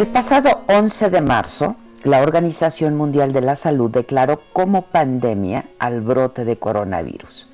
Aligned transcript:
El 0.00 0.06
pasado 0.06 0.62
11 0.68 1.10
de 1.10 1.20
marzo, 1.20 1.76
la 2.04 2.22
Organización 2.22 2.96
Mundial 2.96 3.34
de 3.34 3.42
la 3.42 3.54
Salud 3.54 3.90
declaró 3.90 4.40
como 4.54 4.80
pandemia 4.80 5.66
al 5.78 6.00
brote 6.00 6.46
de 6.46 6.56
coronavirus. 6.56 7.50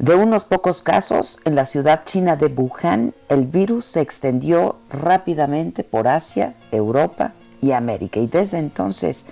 De 0.00 0.16
unos 0.16 0.42
pocos 0.42 0.82
casos, 0.82 1.38
en 1.44 1.54
la 1.54 1.64
ciudad 1.64 2.00
china 2.04 2.34
de 2.34 2.46
Wuhan, 2.46 3.14
el 3.28 3.46
virus 3.46 3.84
se 3.84 4.00
extendió 4.00 4.74
rápidamente 4.90 5.84
por 5.84 6.08
Asia, 6.08 6.54
Europa 6.72 7.30
y 7.60 7.70
América. 7.70 8.18
Y 8.18 8.26
desde 8.26 8.58
entonces, 8.58 9.26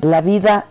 la 0.00 0.22
vida 0.22 0.64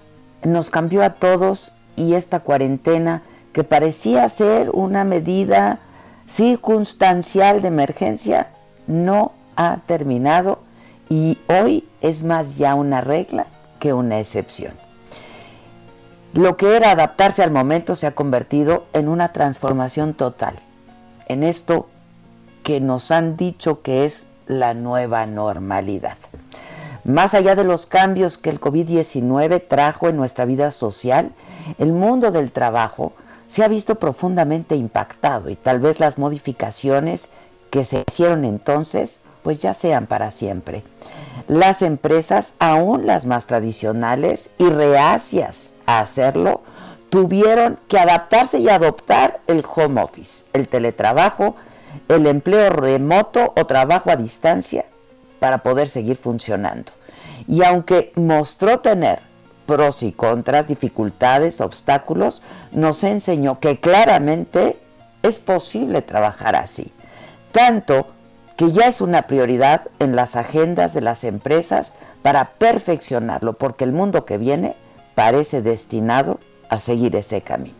nos 0.43 0.69
cambió 0.69 1.05
a 1.05 1.11
todos 1.11 1.71
y 1.95 2.15
esta 2.15 2.41
cuarentena, 2.41 3.21
que 3.53 3.63
parecía 3.63 4.27
ser 4.27 4.69
una 4.71 5.05
medida 5.05 5.79
circunstancial 6.27 7.61
de 7.61 7.69
emergencia, 7.69 8.49
no 8.85 9.31
ha 9.55 9.77
terminado 9.87 10.59
y 11.09 11.37
hoy 11.47 11.87
es 12.01 12.23
más 12.23 12.57
ya 12.57 12.75
una 12.75 13.01
regla 13.01 13.47
que 13.79 13.93
una 13.93 14.19
excepción. 14.19 14.73
Lo 16.33 16.57
que 16.57 16.75
era 16.75 16.91
adaptarse 16.91 17.43
al 17.43 17.51
momento 17.51 17.95
se 17.95 18.07
ha 18.07 18.15
convertido 18.15 18.85
en 18.93 19.07
una 19.07 19.33
transformación 19.33 20.13
total, 20.13 20.55
en 21.27 21.43
esto 21.43 21.87
que 22.63 22.79
nos 22.79 23.11
han 23.11 23.37
dicho 23.37 23.81
que 23.81 24.05
es 24.05 24.27
la 24.47 24.73
nueva 24.73 25.25
normalidad. 25.25 26.17
Más 27.03 27.33
allá 27.33 27.55
de 27.55 27.65
los 27.65 27.85
cambios 27.85 28.37
que 28.37 28.49
el 28.49 28.61
COVID-19 28.61 29.67
trajo 29.67 30.07
en 30.07 30.15
nuestra 30.15 30.45
vida 30.45 30.71
social, 30.71 31.31
el 31.77 31.91
mundo 31.91 32.31
del 32.31 32.51
trabajo 32.51 33.13
se 33.47 33.63
ha 33.63 33.67
visto 33.67 33.95
profundamente 33.95 34.75
impactado 34.75 35.49
y 35.49 35.55
tal 35.55 35.79
vez 35.79 35.99
las 35.99 36.17
modificaciones 36.17 37.29
que 37.69 37.83
se 37.83 38.03
hicieron 38.07 38.45
entonces 38.45 39.22
pues 39.43 39.59
ya 39.59 39.73
sean 39.73 40.07
para 40.07 40.31
siempre. 40.31 40.83
Las 41.47 41.81
empresas, 41.81 42.53
aún 42.59 43.05
las 43.05 43.25
más 43.25 43.45
tradicionales 43.45 44.51
y 44.57 44.69
reacias 44.69 45.73
a 45.85 45.99
hacerlo, 45.99 46.61
tuvieron 47.09 47.77
que 47.87 47.99
adaptarse 47.99 48.59
y 48.59 48.69
adoptar 48.69 49.41
el 49.47 49.63
home 49.75 50.01
office, 50.01 50.45
el 50.53 50.67
teletrabajo, 50.67 51.55
el 52.07 52.25
empleo 52.25 52.69
remoto 52.69 53.53
o 53.55 53.65
trabajo 53.65 54.09
a 54.09 54.15
distancia 54.15 54.85
para 55.39 55.59
poder 55.59 55.87
seguir 55.87 56.15
funcionando. 56.15 56.91
Y 57.47 57.63
aunque 57.63 58.13
mostró 58.15 58.79
tener 58.79 59.19
pros 59.65 60.03
y 60.03 60.11
contras, 60.11 60.67
dificultades, 60.67 61.61
obstáculos, 61.61 62.41
nos 62.71 63.03
enseñó 63.03 63.59
que 63.59 63.79
claramente 63.79 64.77
es 65.21 65.39
posible 65.39 66.01
trabajar 66.01 66.55
así. 66.55 66.91
Tanto 67.51 68.07
que 68.57 68.71
ya 68.71 68.87
es 68.87 69.01
una 69.01 69.23
prioridad 69.23 69.81
en 69.99 70.15
las 70.15 70.35
agendas 70.35 70.93
de 70.93 71.01
las 71.01 71.23
empresas 71.23 71.93
para 72.21 72.51
perfeccionarlo, 72.51 73.53
porque 73.53 73.83
el 73.83 73.91
mundo 73.91 74.25
que 74.25 74.37
viene 74.37 74.75
parece 75.15 75.61
destinado 75.61 76.39
a 76.69 76.79
seguir 76.79 77.15
ese 77.15 77.41
camino. 77.41 77.75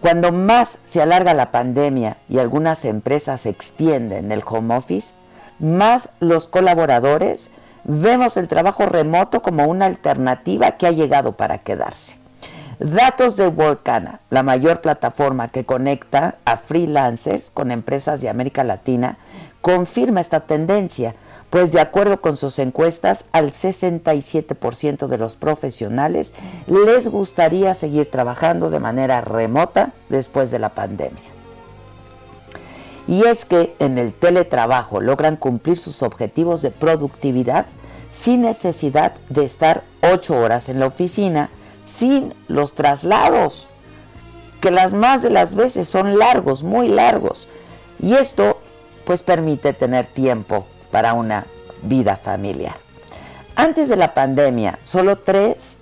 Cuando 0.00 0.32
más 0.32 0.78
se 0.84 1.00
alarga 1.00 1.32
la 1.32 1.52
pandemia 1.52 2.16
y 2.28 2.38
algunas 2.38 2.84
empresas 2.84 3.46
extienden 3.46 4.32
el 4.32 4.42
home 4.44 4.76
office, 4.76 5.14
más 5.58 6.10
los 6.18 6.48
colaboradores 6.48 7.52
vemos 7.84 8.36
el 8.36 8.48
trabajo 8.48 8.86
remoto 8.86 9.42
como 9.42 9.66
una 9.66 9.86
alternativa 9.86 10.72
que 10.72 10.86
ha 10.86 10.90
llegado 10.90 11.32
para 11.32 11.58
quedarse. 11.58 12.16
Datos 12.78 13.36
de 13.36 13.46
Workana, 13.46 14.18
la 14.30 14.42
mayor 14.42 14.80
plataforma 14.80 15.48
que 15.48 15.64
conecta 15.64 16.34
a 16.44 16.56
freelancers 16.56 17.50
con 17.50 17.70
empresas 17.70 18.20
de 18.20 18.28
América 18.28 18.64
Latina, 18.64 19.18
confirma 19.62 20.20
esta 20.20 20.40
tendencia, 20.40 21.14
pues 21.48 21.72
de 21.72 21.80
acuerdo 21.80 22.20
con 22.20 22.36
sus 22.36 22.58
encuestas, 22.58 23.26
al 23.32 23.52
67% 23.52 25.06
de 25.06 25.18
los 25.18 25.36
profesionales 25.36 26.34
les 26.66 27.08
gustaría 27.08 27.74
seguir 27.74 28.10
trabajando 28.10 28.70
de 28.70 28.80
manera 28.80 29.20
remota 29.20 29.92
después 30.08 30.50
de 30.50 30.58
la 30.58 30.70
pandemia. 30.70 31.22
Y 33.06 33.24
es 33.24 33.44
que 33.44 33.74
en 33.78 33.98
el 33.98 34.12
teletrabajo 34.12 35.00
logran 35.00 35.36
cumplir 35.36 35.76
sus 35.76 36.02
objetivos 36.02 36.62
de 36.62 36.70
productividad 36.70 37.66
sin 38.10 38.42
necesidad 38.42 39.14
de 39.28 39.44
estar 39.44 39.82
ocho 40.02 40.36
horas 40.36 40.68
en 40.68 40.80
la 40.80 40.86
oficina, 40.86 41.50
sin 41.84 42.32
los 42.48 42.74
traslados, 42.74 43.66
que 44.60 44.70
las 44.70 44.92
más 44.92 45.22
de 45.22 45.30
las 45.30 45.54
veces 45.54 45.88
son 45.88 46.18
largos, 46.18 46.62
muy 46.62 46.88
largos. 46.88 47.48
Y 48.00 48.14
esto 48.14 48.61
pues 49.12 49.20
permite 49.20 49.74
tener 49.74 50.06
tiempo 50.06 50.64
para 50.90 51.12
una 51.12 51.44
vida 51.82 52.16
familiar. 52.16 52.72
Antes 53.56 53.90
de 53.90 53.96
la 53.96 54.14
pandemia, 54.14 54.78
solo 54.84 55.18
tres 55.18 55.76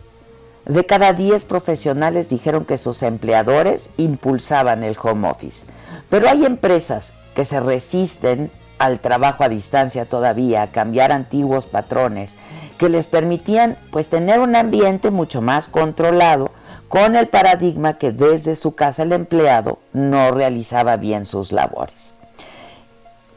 de 0.64 0.84
cada 0.84 1.12
diez 1.12 1.44
profesionales 1.44 2.28
dijeron 2.28 2.64
que 2.64 2.76
sus 2.76 3.04
empleadores 3.04 3.90
impulsaban 3.98 4.82
el 4.82 4.96
home 5.00 5.30
office. 5.30 5.66
Pero 6.08 6.28
hay 6.28 6.44
empresas 6.44 7.12
que 7.36 7.44
se 7.44 7.60
resisten 7.60 8.50
al 8.80 8.98
trabajo 8.98 9.44
a 9.44 9.48
distancia 9.48 10.06
todavía, 10.06 10.62
a 10.62 10.72
cambiar 10.72 11.12
antiguos 11.12 11.66
patrones 11.66 12.36
que 12.78 12.88
les 12.88 13.06
permitían 13.06 13.76
pues 13.92 14.08
tener 14.08 14.40
un 14.40 14.56
ambiente 14.56 15.12
mucho 15.12 15.40
más 15.40 15.68
controlado 15.68 16.50
con 16.88 17.14
el 17.14 17.28
paradigma 17.28 17.96
que 17.96 18.10
desde 18.10 18.56
su 18.56 18.74
casa 18.74 19.04
el 19.04 19.12
empleado 19.12 19.78
no 19.92 20.32
realizaba 20.32 20.96
bien 20.96 21.26
sus 21.26 21.52
labores. 21.52 22.19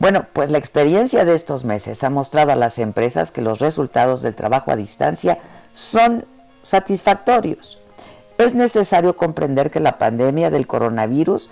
Bueno, 0.04 0.26
pues 0.34 0.50
la 0.50 0.58
experiencia 0.58 1.24
de 1.24 1.34
estos 1.34 1.64
meses 1.64 2.04
ha 2.04 2.10
mostrado 2.10 2.52
a 2.52 2.58
las 2.58 2.78
empresas 2.78 3.32
que 3.32 3.42
los 3.42 3.60
resultados 3.60 4.22
del 4.22 4.36
trabajo 4.36 4.70
a 4.70 4.76
distancia 4.76 5.38
son 5.72 6.26
satisfactorios. 6.62 7.80
Es 8.38 8.54
necesario 8.54 9.16
comprender 9.16 9.72
que 9.72 9.80
la 9.80 9.98
pandemia 10.00 10.50
del 10.50 10.68
coronavirus 10.68 11.50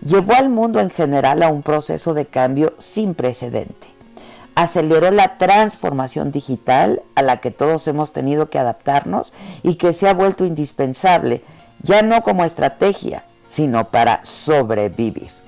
llevó 0.00 0.34
al 0.34 0.48
mundo 0.48 0.80
en 0.80 0.90
general 0.90 1.44
a 1.44 1.48
un 1.48 1.62
proceso 1.62 2.12
de 2.12 2.26
cambio 2.26 2.74
sin 2.78 3.14
precedente. 3.14 3.86
Aceleró 4.56 5.12
la 5.12 5.38
transformación 5.38 6.32
digital 6.32 7.02
a 7.14 7.22
la 7.22 7.36
que 7.36 7.52
todos 7.52 7.86
hemos 7.86 8.12
tenido 8.12 8.50
que 8.50 8.58
adaptarnos 8.58 9.32
y 9.62 9.76
que 9.76 9.92
se 9.92 10.08
ha 10.08 10.12
vuelto 10.12 10.44
indispensable, 10.44 11.44
ya 11.84 12.02
no 12.02 12.22
como 12.22 12.44
estrategia, 12.44 13.22
sino 13.46 13.90
para 13.90 14.24
sobrevivir. 14.24 15.45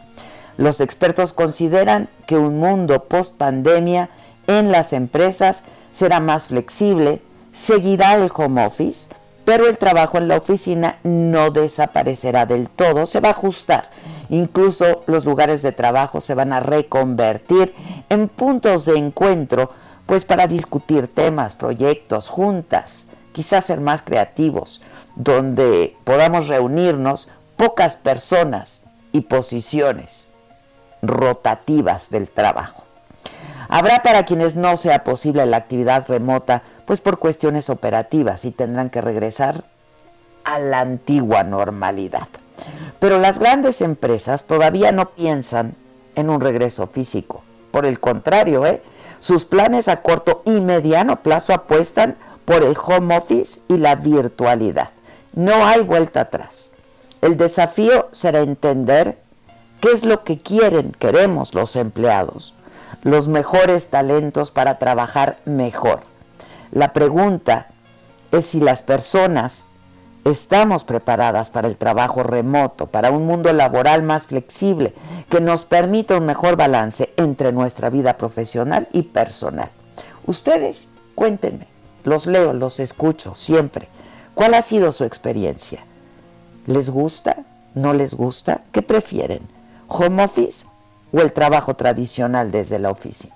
Los 0.59 0.81
expertos 0.81 1.33
consideran 1.35 2.09
que 2.27 2.37
un 2.37 2.59
mundo 2.59 3.05
post 3.05 3.37
pandemia 3.37 4.11
en 4.49 4.73
las 4.73 4.93
empresas 4.93 5.63
será 5.93 6.19
más 6.19 6.49
flexible, 6.49 7.23
seguirá 7.53 8.17
el 8.17 8.29
home 8.35 8.67
office, 8.67 9.09
pero 9.45 9.69
el 9.69 9.79
trabajo 9.79 10.19
en 10.19 10.27
la 10.27 10.39
oficina 10.39 10.99
no 11.05 11.53
desaparecerá 11.53 12.45
del 12.45 12.69
todo, 12.69 13.07
se 13.07 13.21
va 13.21 13.29
a 13.29 13.33
ajustar. 13.39 13.91
Incluso 14.31 15.05
los 15.07 15.25
lugares 15.25 15.63
de 15.63 15.71
trabajo 15.71 16.21
se 16.21 16.35
van 16.35 16.53
a 16.53 16.59
reconvertir 16.59 17.73
en 18.09 18.27
puntos 18.27 18.85
de 18.85 18.99
encuentro, 18.99 19.71
pues 20.07 20.25
para 20.25 20.49
discutir 20.49 21.07
temas, 21.07 21.55
proyectos, 21.55 22.29
juntas, 22.29 23.07
quizás 23.31 23.67
ser 23.67 23.81
más 23.81 24.03
creativos, 24.03 24.81
donde 25.15 25.97
podamos 26.03 26.49
reunirnos 26.49 27.31
pocas 27.57 27.95
personas 27.95 28.83
y 29.13 29.21
posiciones 29.21 30.28
rotativas 31.03 32.11
del 32.11 32.29
trabajo. 32.29 32.85
Habrá 33.69 34.03
para 34.03 34.25
quienes 34.25 34.57
no 34.57 34.77
sea 34.77 35.05
posible 35.05 35.45
la 35.45 35.59
actividad 35.59 36.09
remota, 36.09 36.63
pues 36.87 37.01
por 37.01 37.19
cuestiones 37.19 37.69
operativas 37.69 38.45
y 38.45 38.51
tendrán 38.51 38.89
que 38.89 39.03
regresar 39.03 39.65
a 40.45 40.59
la 40.59 40.81
antigua 40.81 41.43
normalidad. 41.43 42.29
Pero 42.99 43.19
las 43.19 43.39
grandes 43.39 43.83
empresas 43.83 44.47
todavía 44.47 44.91
no 44.91 45.11
piensan 45.11 45.75
en 46.15 46.31
un 46.31 46.41
regreso 46.41 46.87
físico. 46.87 47.43
Por 47.71 47.85
el 47.85 48.01
contrario, 48.01 48.65
¿eh? 48.67 48.83
sus 49.21 49.45
planes 49.45 49.89
a 49.89 50.01
corto 50.03 50.43
y 50.47 50.61
mediano 50.61 51.23
plazo 51.23 51.53
apuestan 51.53 52.17
por 52.45 52.63
el 52.63 52.77
home 52.83 53.17
office 53.19 53.61
y 53.69 53.77
la 53.77 53.95
virtualidad. 53.97 54.91
No 55.35 55.67
hay 55.67 55.83
vuelta 55.83 56.23
atrás. 56.23 56.71
El 57.21 57.37
desafío 57.37 58.09
será 58.13 58.41
entender 58.41 59.19
qué 59.81 59.93
es 59.93 60.05
lo 60.05 60.25
que 60.25 60.39
quieren, 60.39 60.93
queremos 60.93 61.55
los 61.55 61.77
empleados, 61.77 62.55
los 63.03 63.29
mejores 63.29 63.89
talentos 63.89 64.51
para 64.51 64.79
trabajar 64.79 65.39
mejor. 65.45 66.01
La 66.71 66.93
pregunta 66.93 67.69
es 68.33 68.47
si 68.47 68.61
las 68.61 68.83
personas 68.83 69.69
estamos 70.25 70.85
preparadas 70.85 71.51
para 71.51 71.69
el 71.69 71.77
trabajo 71.77 72.23
remoto, 72.23 72.87
para 72.87 73.11
un 73.11 73.27
mundo 73.27 73.53
laboral 73.53 74.03
más 74.03 74.27
flexible, 74.27 74.95
que 75.31 75.41
nos 75.41 75.65
permita 75.65 76.17
un 76.17 76.27
mejor 76.27 76.57
balance 76.57 77.13
entre 77.17 77.53
nuestra 77.53 77.91
vida 77.91 78.19
profesional 78.19 78.89
y 78.93 79.03
personal. 79.03 79.71
Ustedes, 80.27 80.91
cuéntenme, 81.15 81.67
los 82.05 82.27
leo, 82.27 82.53
los 82.53 82.81
escucho 82.81 83.35
siempre. 83.35 83.89
¿Cuál 84.35 84.55
ha 84.55 84.63
sido 84.63 84.93
su 84.93 85.05
experiencia? 85.05 85.81
¿Les 86.67 86.91
gusta? 86.91 87.39
¿No 87.75 87.95
les 87.95 88.15
gusta? 88.15 88.61
¿Qué 88.73 88.83
prefieren? 88.83 89.58
¿Home 89.89 90.23
office 90.23 90.67
o 91.13 91.21
el 91.21 91.33
trabajo 91.33 91.75
tradicional 91.75 92.51
desde 92.51 92.79
la 92.79 92.91
oficina? 92.91 93.35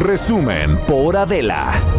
Resumen 0.00 0.76
por 0.86 1.16
Adela. 1.16 1.91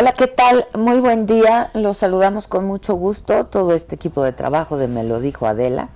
Hola, 0.00 0.12
¿qué 0.12 0.28
tal? 0.28 0.68
Muy 0.74 1.00
buen 1.00 1.26
día. 1.26 1.70
Los 1.74 1.98
saludamos 1.98 2.46
con 2.46 2.64
mucho 2.64 2.94
gusto. 2.94 3.46
Todo 3.46 3.72
este 3.72 3.96
equipo 3.96 4.22
de 4.22 4.32
trabajo 4.32 4.76
de 4.76 4.86
Me 4.86 5.02
lo 5.02 5.18
dijo 5.18 5.48
Adela. 5.48 5.88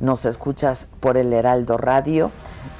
Nos 0.00 0.24
escuchas 0.24 0.88
por 0.98 1.18
el 1.18 1.30
Heraldo 1.30 1.76
Radio 1.76 2.30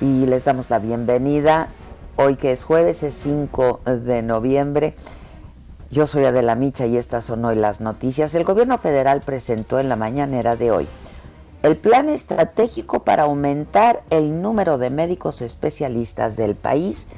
y 0.01 0.25
les 0.25 0.47
damos 0.47 0.71
la 0.71 0.79
bienvenida. 0.79 1.69
Hoy 2.17 2.37
que 2.37 2.51
es 2.51 2.65
jueves, 2.65 3.03
es 3.03 3.15
5 3.15 3.81
de 3.85 4.23
noviembre 4.23 4.95
yo 5.91 6.07
soy 6.07 6.25
Adela 6.25 6.55
Micha 6.55 6.87
y 6.87 6.97
estas 6.97 7.27
son 7.27 7.45
hoy 7.45 7.57
las 7.57 7.83
noticias. 7.83 8.35
El 8.35 8.45
gobierno 8.45 8.79
federal 8.79 9.21
presentó 9.21 9.81
en 9.81 9.91
la 9.91 9.97
mañanera 9.97 10.57
de 10.57 10.71
hoy 10.71 10.89
el 11.63 11.77
plan 11.77 12.09
estratégico 12.09 13.05
para 13.05 13.25
aumentar 13.25 14.03
el 14.09 14.41
número 14.41 14.79
de 14.79 14.89
médicos 14.89 15.43
especialistas 15.43 16.37
del 16.37 16.55
país. 16.55 17.09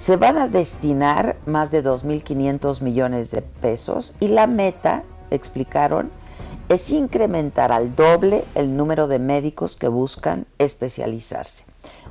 Se 0.00 0.16
van 0.16 0.38
a 0.38 0.48
destinar 0.48 1.36
más 1.44 1.70
de 1.70 1.84
2.500 1.84 2.80
millones 2.80 3.30
de 3.30 3.42
pesos 3.42 4.16
y 4.18 4.28
la 4.28 4.46
meta, 4.46 5.02
explicaron, 5.30 6.10
es 6.70 6.88
incrementar 6.88 7.70
al 7.70 7.94
doble 7.94 8.46
el 8.54 8.78
número 8.78 9.08
de 9.08 9.18
médicos 9.18 9.76
que 9.76 9.88
buscan 9.88 10.46
especializarse. 10.56 11.64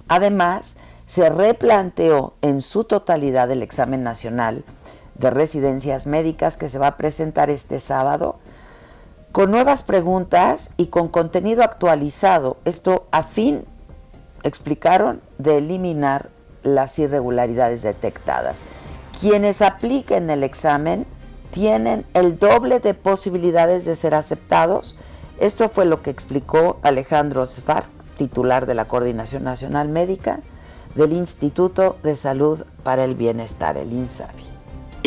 Además, 0.08 0.78
se 1.08 1.30
replanteó 1.30 2.36
en 2.44 2.62
su 2.62 2.84
totalidad 2.84 3.50
el 3.50 3.64
examen 3.64 4.04
nacional 4.04 4.64
de 5.16 5.32
residencias 5.32 6.06
médicas 6.06 6.58
que 6.58 6.70
se 6.70 6.78
va 6.78 6.90
a 6.90 6.98
presentar 6.98 7.50
este 7.50 7.80
sábado 7.80 8.38
con 9.32 9.50
nuevas 9.50 9.82
preguntas 9.82 10.76
y 10.78 10.88
con 10.88 11.08
contenido 11.08 11.64
actualizado. 11.64 12.58
Esto 12.66 13.08
a 13.10 13.24
fin, 13.24 13.66
explicaron, 14.44 15.22
de 15.40 15.58
eliminar 15.58 16.30
las 16.64 16.98
irregularidades 17.00 17.82
detectadas. 17.82 18.66
Quienes 19.20 19.62
apliquen 19.62 20.30
el 20.30 20.44
examen 20.44 21.06
tienen 21.52 22.06
el 22.14 22.38
doble 22.40 22.80
de 22.80 22.94
posibilidades 22.94 23.86
de 23.86 23.96
ser 23.96 24.14
aceptados. 24.14 24.96
Esto 25.40 25.70
fue 25.70 25.86
lo 25.86 26.02
que 26.02 26.10
explicó 26.10 26.80
Alejandro 26.84 27.46
Sfar, 27.46 27.86
titular 28.18 28.66
de 28.66 28.76
la 28.76 28.88
Coordinación 28.88 29.44
Nacional 29.44 29.90
Médica 29.90 30.40
del 30.96 31.14
Instituto 31.14 31.98
de 32.04 32.16
Salud 32.16 32.64
para 32.84 33.06
el 33.06 33.16
Bienestar, 33.16 33.78
el 33.78 33.92
INSABI. 33.92 34.44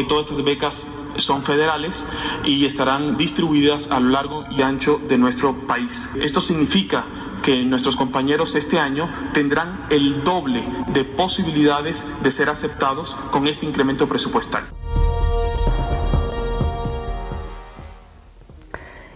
Todas 0.08 0.30
estas 0.30 0.44
becas 0.44 0.86
son 1.16 1.44
federales 1.44 2.06
y 2.44 2.64
estarán 2.64 3.16
distribuidas 3.16 3.90
a 3.90 4.00
lo 4.00 4.08
largo 4.10 4.44
y 4.50 4.62
ancho 4.62 5.00
de 5.06 5.18
nuestro 5.18 5.54
país. 5.66 6.08
Esto 6.20 6.40
significa 6.40 7.04
que 7.42 7.64
nuestros 7.64 7.96
compañeros 7.96 8.54
este 8.54 8.78
año 8.78 9.10
tendrán 9.34 9.86
el 9.90 10.24
doble 10.24 10.62
de 10.92 11.04
posibilidades 11.04 12.06
de 12.22 12.30
ser 12.30 12.48
aceptados 12.48 13.14
con 13.30 13.46
este 13.46 13.66
incremento 13.66 14.08
presupuestal. 14.08 14.64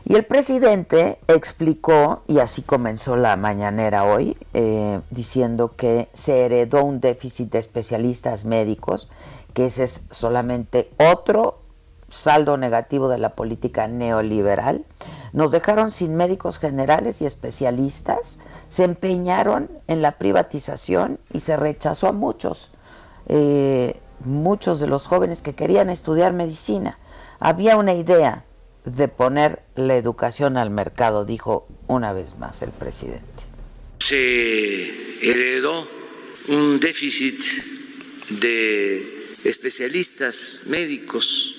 Y 0.08 0.14
el 0.14 0.24
presidente 0.24 1.18
explicó, 1.26 2.22
y 2.28 2.38
así 2.38 2.62
comenzó 2.62 3.16
la 3.16 3.36
mañanera 3.36 4.04
hoy, 4.04 4.36
eh, 4.54 5.00
diciendo 5.10 5.74
que 5.76 6.08
se 6.14 6.44
heredó 6.44 6.84
un 6.84 7.00
déficit 7.00 7.50
de 7.50 7.58
especialistas 7.58 8.44
médicos 8.44 9.08
que 9.52 9.66
ese 9.66 9.84
es 9.84 10.04
solamente 10.10 10.90
otro 10.98 11.65
saldo 12.08 12.56
negativo 12.56 13.08
de 13.08 13.18
la 13.18 13.34
política 13.34 13.88
neoliberal. 13.88 14.84
Nos 15.32 15.52
dejaron 15.52 15.90
sin 15.90 16.16
médicos 16.16 16.58
generales 16.58 17.20
y 17.20 17.26
especialistas, 17.26 18.38
se 18.68 18.84
empeñaron 18.84 19.70
en 19.86 20.02
la 20.02 20.12
privatización 20.18 21.18
y 21.32 21.40
se 21.40 21.56
rechazó 21.56 22.08
a 22.08 22.12
muchos, 22.12 22.70
eh, 23.28 24.00
muchos 24.24 24.80
de 24.80 24.86
los 24.86 25.06
jóvenes 25.06 25.42
que 25.42 25.54
querían 25.54 25.90
estudiar 25.90 26.32
medicina. 26.32 26.98
Había 27.38 27.76
una 27.76 27.94
idea 27.94 28.44
de 28.84 29.08
poner 29.08 29.62
la 29.74 29.96
educación 29.96 30.56
al 30.56 30.70
mercado, 30.70 31.24
dijo 31.24 31.66
una 31.88 32.12
vez 32.12 32.38
más 32.38 32.62
el 32.62 32.70
presidente. 32.70 33.44
Se 33.98 35.28
heredó 35.28 35.84
un 36.48 36.78
déficit 36.78 37.40
de 38.30 39.26
especialistas 39.44 40.62
médicos 40.66 41.56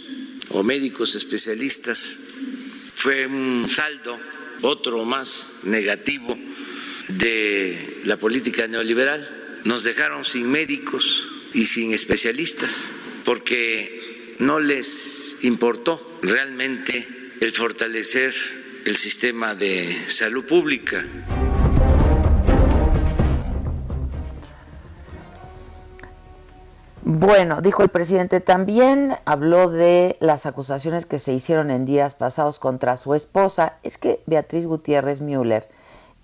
o 0.50 0.64
médicos 0.64 1.16
especialistas. 1.16 2.18
Fue 2.96 3.28
un 3.28 3.70
saldo, 3.70 4.20
otro 4.62 5.06
más 5.06 5.54
negativo 5.64 6.38
de 7.08 8.02
la 8.06 8.18
política 8.18 8.68
neoliberal. 8.68 9.60
Nos 9.64 9.84
dejaron 9.84 10.26
sin 10.26 10.50
médicos 10.50 11.28
y 11.54 11.66
sin 11.66 11.94
especialistas 11.94 12.94
porque 13.24 14.36
no 14.40 14.60
les 14.60 15.40
importó 15.42 16.20
realmente 16.22 17.08
el 17.40 17.52
fortalecer 17.52 18.34
el 18.86 18.96
sistema 18.96 19.54
de 19.54 19.98
salud 20.08 20.46
pública. 20.46 21.06
Bueno, 27.10 27.62
dijo 27.62 27.84
el 27.84 27.90
presidente 27.90 28.42
también, 28.42 29.16
habló 29.24 29.70
de 29.70 30.18
las 30.20 30.46
acusaciones 30.46 31.06
que 31.06 31.20
se 31.20 31.32
hicieron 31.32 31.72
en 31.72 31.86
días 31.86 32.16
pasados 32.16 32.60
contra 32.60 32.98
su 32.98 33.14
esposa. 33.14 33.76
Es 33.82 33.98
que 33.98 34.20
Beatriz 34.26 34.66
Gutiérrez 34.66 35.22
Müller, 35.22 35.70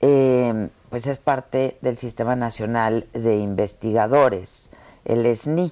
em, 0.01 0.67
pues 0.89 1.07
es 1.07 1.19
parte 1.19 1.77
del 1.79 1.97
Sistema 1.97 2.35
Nacional 2.35 3.07
de 3.13 3.37
Investigadores, 3.37 4.71
el 5.05 5.25
SNI, 5.25 5.71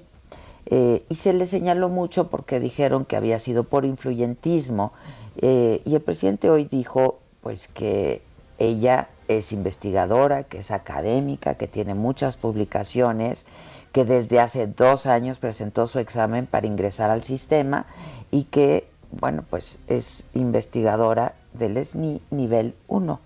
eh, 0.64 1.04
y 1.10 1.16
se 1.16 1.34
le 1.34 1.44
señaló 1.44 1.90
mucho 1.90 2.28
porque 2.28 2.58
dijeron 2.58 3.04
que 3.04 3.16
había 3.16 3.38
sido 3.38 3.64
por 3.64 3.84
influyentismo. 3.84 4.94
Eh, 5.36 5.82
y 5.84 5.94
el 5.94 6.00
presidente 6.00 6.48
hoy 6.48 6.64
dijo, 6.64 7.18
pues 7.42 7.68
que 7.68 8.22
ella 8.56 9.10
es 9.28 9.52
investigadora, 9.52 10.44
que 10.44 10.58
es 10.60 10.70
académica, 10.70 11.56
que 11.56 11.68
tiene 11.68 11.92
muchas 11.92 12.36
publicaciones 12.38 13.44
que 13.92 14.04
desde 14.04 14.40
hace 14.40 14.66
dos 14.66 15.06
años 15.06 15.38
presentó 15.38 15.86
su 15.86 15.98
examen 15.98 16.46
para 16.46 16.66
ingresar 16.66 17.10
al 17.10 17.22
sistema 17.22 17.84
y 18.30 18.44
que, 18.44 18.88
bueno, 19.10 19.44
pues 19.48 19.80
es 19.86 20.26
investigadora 20.34 21.34
del 21.52 21.84
SNI 21.84 22.20
nivel 22.30 22.74
1. 22.88 23.20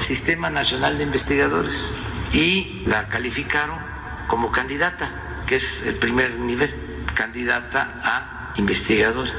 Sistema 0.00 0.50
Nacional 0.50 0.98
de 0.98 1.04
Investigadores 1.04 1.90
y 2.32 2.82
la 2.86 3.08
calificaron 3.08 3.78
como 4.26 4.52
candidata, 4.52 5.10
que 5.46 5.56
es 5.56 5.82
el 5.82 5.94
primer 5.94 6.38
nivel, 6.38 6.74
candidata 7.14 8.00
a 8.02 8.52
investigadora 8.56 9.32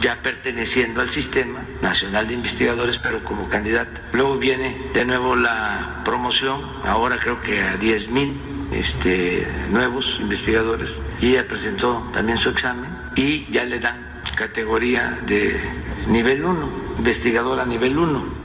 ya 0.00 0.20
perteneciendo 0.22 1.00
al 1.00 1.08
Sistema 1.10 1.64
Nacional 1.80 2.28
de 2.28 2.34
Investigadores, 2.34 2.98
pero 2.98 3.24
como 3.24 3.48
candidata. 3.48 4.02
Luego 4.12 4.36
viene 4.36 4.76
de 4.92 5.04
nuevo 5.06 5.34
la 5.34 6.02
promoción, 6.04 6.60
ahora 6.84 7.16
creo 7.18 7.40
que 7.40 7.62
a 7.62 7.78
10 7.78 8.10
mil 8.10 8.34
este, 8.72 9.46
nuevos 9.70 10.18
investigadores, 10.20 10.90
y 11.20 11.32
ella 11.32 11.46
presentó 11.48 12.02
también 12.12 12.38
su 12.38 12.50
examen 12.50 12.90
y 13.16 13.50
ya 13.50 13.64
le 13.64 13.78
dan 13.78 14.22
categoría 14.36 15.18
de 15.26 15.60
nivel 16.08 16.44
1, 16.44 16.68
investigadora 16.98 17.64
nivel 17.64 17.98
1. 17.98 18.44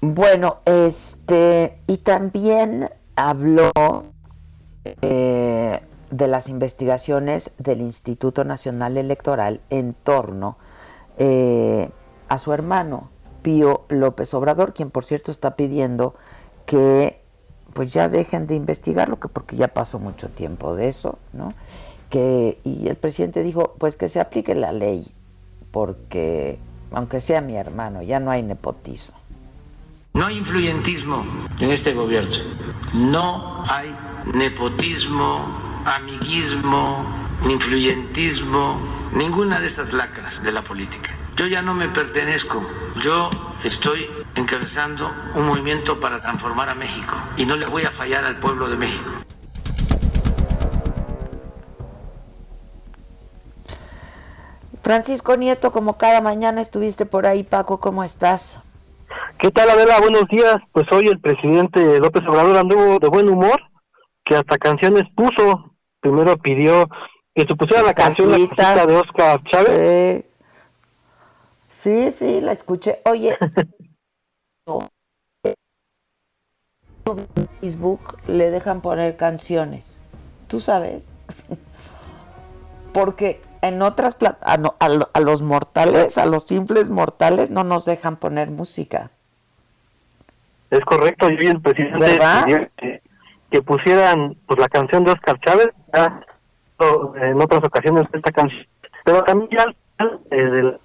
Bueno, 0.00 0.58
este, 0.64 1.78
y 1.86 1.98
también 1.98 2.90
habló 3.16 3.70
eh, 4.84 5.80
de 6.10 6.26
las 6.26 6.48
investigaciones 6.48 7.52
del 7.58 7.80
Instituto 7.80 8.44
Nacional 8.44 8.96
Electoral 8.96 9.60
en 9.70 9.94
torno 9.94 10.58
eh, 11.18 11.88
a 12.28 12.38
su 12.38 12.52
hermano 12.52 13.11
Pío 13.42 13.84
López 13.88 14.32
Obrador, 14.34 14.72
quien 14.72 14.90
por 14.90 15.04
cierto 15.04 15.30
está 15.30 15.56
pidiendo 15.56 16.14
que 16.66 17.20
pues 17.72 17.92
ya 17.92 18.08
dejen 18.08 18.46
de 18.46 18.54
investigarlo, 18.54 19.18
que 19.18 19.28
porque 19.28 19.56
ya 19.56 19.68
pasó 19.68 19.98
mucho 19.98 20.28
tiempo 20.28 20.74
de 20.74 20.88
eso, 20.88 21.18
¿no? 21.32 21.54
Que, 22.10 22.58
y 22.64 22.88
el 22.88 22.96
presidente 22.96 23.42
dijo, 23.42 23.74
pues 23.78 23.96
que 23.96 24.08
se 24.08 24.20
aplique 24.20 24.54
la 24.54 24.72
ley, 24.72 25.10
porque 25.70 26.58
aunque 26.92 27.20
sea 27.20 27.40
mi 27.40 27.56
hermano, 27.56 28.02
ya 28.02 28.20
no 28.20 28.30
hay 28.30 28.42
nepotismo. 28.42 29.16
No 30.14 30.26
hay 30.26 30.36
influyentismo 30.36 31.24
en 31.58 31.70
este 31.70 31.94
gobierno, 31.94 32.36
no 32.92 33.64
hay 33.66 33.96
nepotismo, 34.34 35.42
amiguismo, 35.86 37.02
influyentismo, 37.48 38.78
ninguna 39.14 39.58
de 39.58 39.66
estas 39.66 39.94
lacras 39.94 40.42
de 40.42 40.52
la 40.52 40.62
política. 40.62 41.21
Yo 41.34 41.46
ya 41.46 41.62
no 41.62 41.72
me 41.72 41.88
pertenezco, 41.88 42.62
yo 43.02 43.30
estoy 43.64 44.06
encabezando 44.34 45.10
un 45.34 45.46
movimiento 45.46 45.98
para 45.98 46.20
transformar 46.20 46.68
a 46.68 46.74
México 46.74 47.16
y 47.38 47.46
no 47.46 47.56
le 47.56 47.64
voy 47.64 47.84
a 47.84 47.90
fallar 47.90 48.24
al 48.24 48.36
pueblo 48.36 48.68
de 48.68 48.76
México. 48.76 49.10
Francisco 54.82 55.36
Nieto, 55.36 55.72
como 55.72 55.96
cada 55.96 56.20
mañana 56.20 56.60
estuviste 56.60 57.06
por 57.06 57.26
ahí, 57.26 57.44
Paco, 57.44 57.80
¿cómo 57.80 58.04
estás? 58.04 58.58
¿Qué 59.38 59.50
tal, 59.50 59.70
Adela? 59.70 60.00
Buenos 60.00 60.26
días. 60.28 60.56
Pues 60.72 60.86
hoy 60.92 61.06
el 61.06 61.18
presidente 61.18 61.98
López 61.98 62.22
Obrador 62.28 62.58
anduvo 62.58 62.98
de 62.98 63.08
buen 63.08 63.28
humor, 63.28 63.58
que 64.24 64.36
hasta 64.36 64.58
canciones 64.58 65.04
puso. 65.14 65.72
Primero 66.00 66.36
pidió 66.36 66.88
que 67.34 67.46
se 67.46 67.54
pusiera 67.54 67.82
la 67.82 67.94
canción 67.94 68.30
la 68.32 68.86
de 68.86 68.96
Oscar 68.96 69.40
Chávez. 69.44 70.24
Sí. 70.24 70.31
Sí, 72.12 72.40
la 72.40 72.52
escuché. 72.52 73.00
Oye, 73.06 73.36
Facebook 77.60 78.18
le 78.28 78.52
dejan 78.52 78.80
poner 78.80 79.16
canciones. 79.16 80.00
¿Tú 80.46 80.60
sabes? 80.60 81.12
Porque 82.92 83.40
en 83.62 83.82
otras 83.82 84.16
a, 84.22 84.58
a, 84.78 85.20
los 85.20 85.42
mortales, 85.42 86.18
a 86.18 86.26
los 86.26 86.44
simples 86.44 86.88
mortales, 86.88 87.50
no 87.50 87.64
nos 87.64 87.84
dejan 87.84 88.14
poner 88.14 88.50
música. 88.50 89.10
Es 90.70 90.84
correcto, 90.84 91.30
y 91.30 91.46
el 91.46 91.60
presidente 91.60 92.20
que, 92.76 93.02
que, 93.50 93.62
pusieran 93.62 94.36
pues 94.46 94.60
la 94.60 94.68
canción 94.68 95.02
de 95.04 95.10
Oscar 95.10 95.40
Chávez, 95.40 95.70
en 97.16 97.40
otras 97.40 97.64
ocasiones 97.64 98.06
esta 98.12 98.30
canción, 98.30 98.66
pero 99.04 99.24
también 99.24 99.50
ya 99.50 99.66
eh, 100.30 100.50
del 100.50 100.78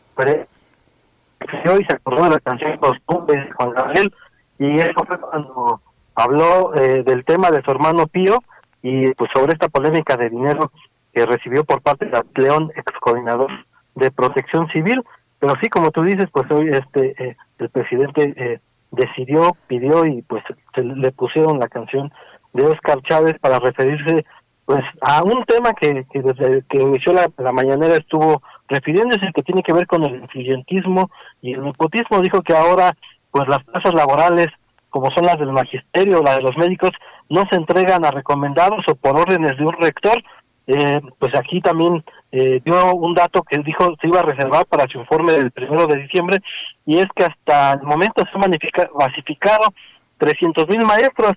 hoy 1.70 1.86
se 1.88 1.96
acordó 1.96 2.24
de 2.24 2.30
la 2.32 2.40
canción 2.40 2.78
Costumbre 2.78 3.42
de 3.42 3.52
Juan 3.52 3.72
Gabriel, 3.72 4.14
y 4.60 4.80
eso 4.80 5.06
fue 5.06 5.20
cuando 5.20 5.82
habló 6.16 6.74
eh, 6.76 7.04
del 7.04 7.24
tema 7.26 7.52
de 7.52 7.62
su 7.62 7.72
hermano 7.72 8.08
Pío 8.08 8.40
y 8.82 9.14
pues 9.14 9.30
sobre 9.34 9.54
esta 9.54 9.70
polémica 9.70 10.18
de 10.18 10.30
dinero 10.30 10.72
que 11.14 11.26
recibió 11.26 11.64
por 11.64 11.82
parte 11.82 12.06
de 12.06 12.22
León, 12.36 12.72
ex 12.76 12.92
coordinador 13.00 13.52
de 13.96 14.12
Protección 14.12 14.68
Civil. 14.70 15.04
Pero 15.40 15.54
sí, 15.62 15.70
como 15.70 15.92
tú 15.92 16.04
dices, 16.04 16.26
pues 16.32 16.50
hoy 16.52 16.70
este 16.70 17.16
eh, 17.24 17.38
el 17.60 17.70
presidente 17.70 18.34
eh, 18.36 18.60
decidió, 18.92 19.56
pidió 19.68 20.06
y 20.06 20.22
pues 20.24 20.44
se 20.74 20.84
le 20.84 21.12
pusieron 21.12 21.60
la 21.60 21.68
canción 21.68 22.12
de 22.54 22.66
Oscar 22.66 23.02
Chávez 23.04 23.38
para 23.40 23.60
referirse 23.60 24.26
pues 24.68 24.84
a 25.00 25.24
un 25.24 25.46
tema 25.46 25.74
que, 25.74 26.06
que 26.12 26.22
desde 26.22 26.62
que 26.70 26.82
inició 26.82 27.14
la, 27.14 27.32
la 27.38 27.54
mañanera 27.54 27.96
estuvo 27.96 28.44
refiriéndose 28.68 29.32
que 29.34 29.42
tiene 29.42 29.64
que 29.64 29.72
ver 29.72 29.88
con 29.88 30.04
el 30.04 30.16
influyentismo 30.16 31.10
y 31.42 31.54
el 31.54 31.64
nepotismo. 31.64 32.20
Dijo 32.20 32.42
que 32.42 32.54
ahora 32.54 32.94
pues 33.32 33.48
las 33.48 33.64
plazas 33.64 33.94
laborales 33.94 34.50
como 34.90 35.10
son 35.12 35.26
las 35.26 35.40
del 35.40 35.54
magisterio, 35.54 36.22
las 36.22 36.38
de 36.38 36.44
los 36.44 36.58
médicos, 36.58 36.92
no 37.30 37.46
se 37.50 37.56
entregan 37.56 38.04
a 38.04 38.12
recomendados 38.12 38.84
o 38.90 38.96
por 38.96 39.18
órdenes 39.18 39.58
de 39.58 39.66
un 39.66 39.74
rector, 39.74 40.22
eh, 40.68 41.00
pues 41.18 41.34
aquí 41.36 41.62
también 41.62 42.04
eh, 42.32 42.60
dio 42.66 42.94
un 42.94 43.14
dato 43.14 43.44
que 43.44 43.58
dijo 43.60 43.96
se 44.02 44.08
iba 44.08 44.20
a 44.20 44.24
reservar 44.24 44.66
para 44.66 44.86
su 44.88 45.00
informe 45.00 45.32
del 45.32 45.52
primero 45.52 45.88
de 45.88 46.02
diciembre 46.02 46.40
y 46.86 46.98
es 46.98 47.08
que 47.16 47.24
hasta 47.24 47.74
el 47.74 47.84
momento 47.84 48.24
se 48.26 48.38
ha 48.38 48.90
basificado 48.94 49.74
300 50.18 50.68
mil 50.68 50.86
maestros 50.86 51.34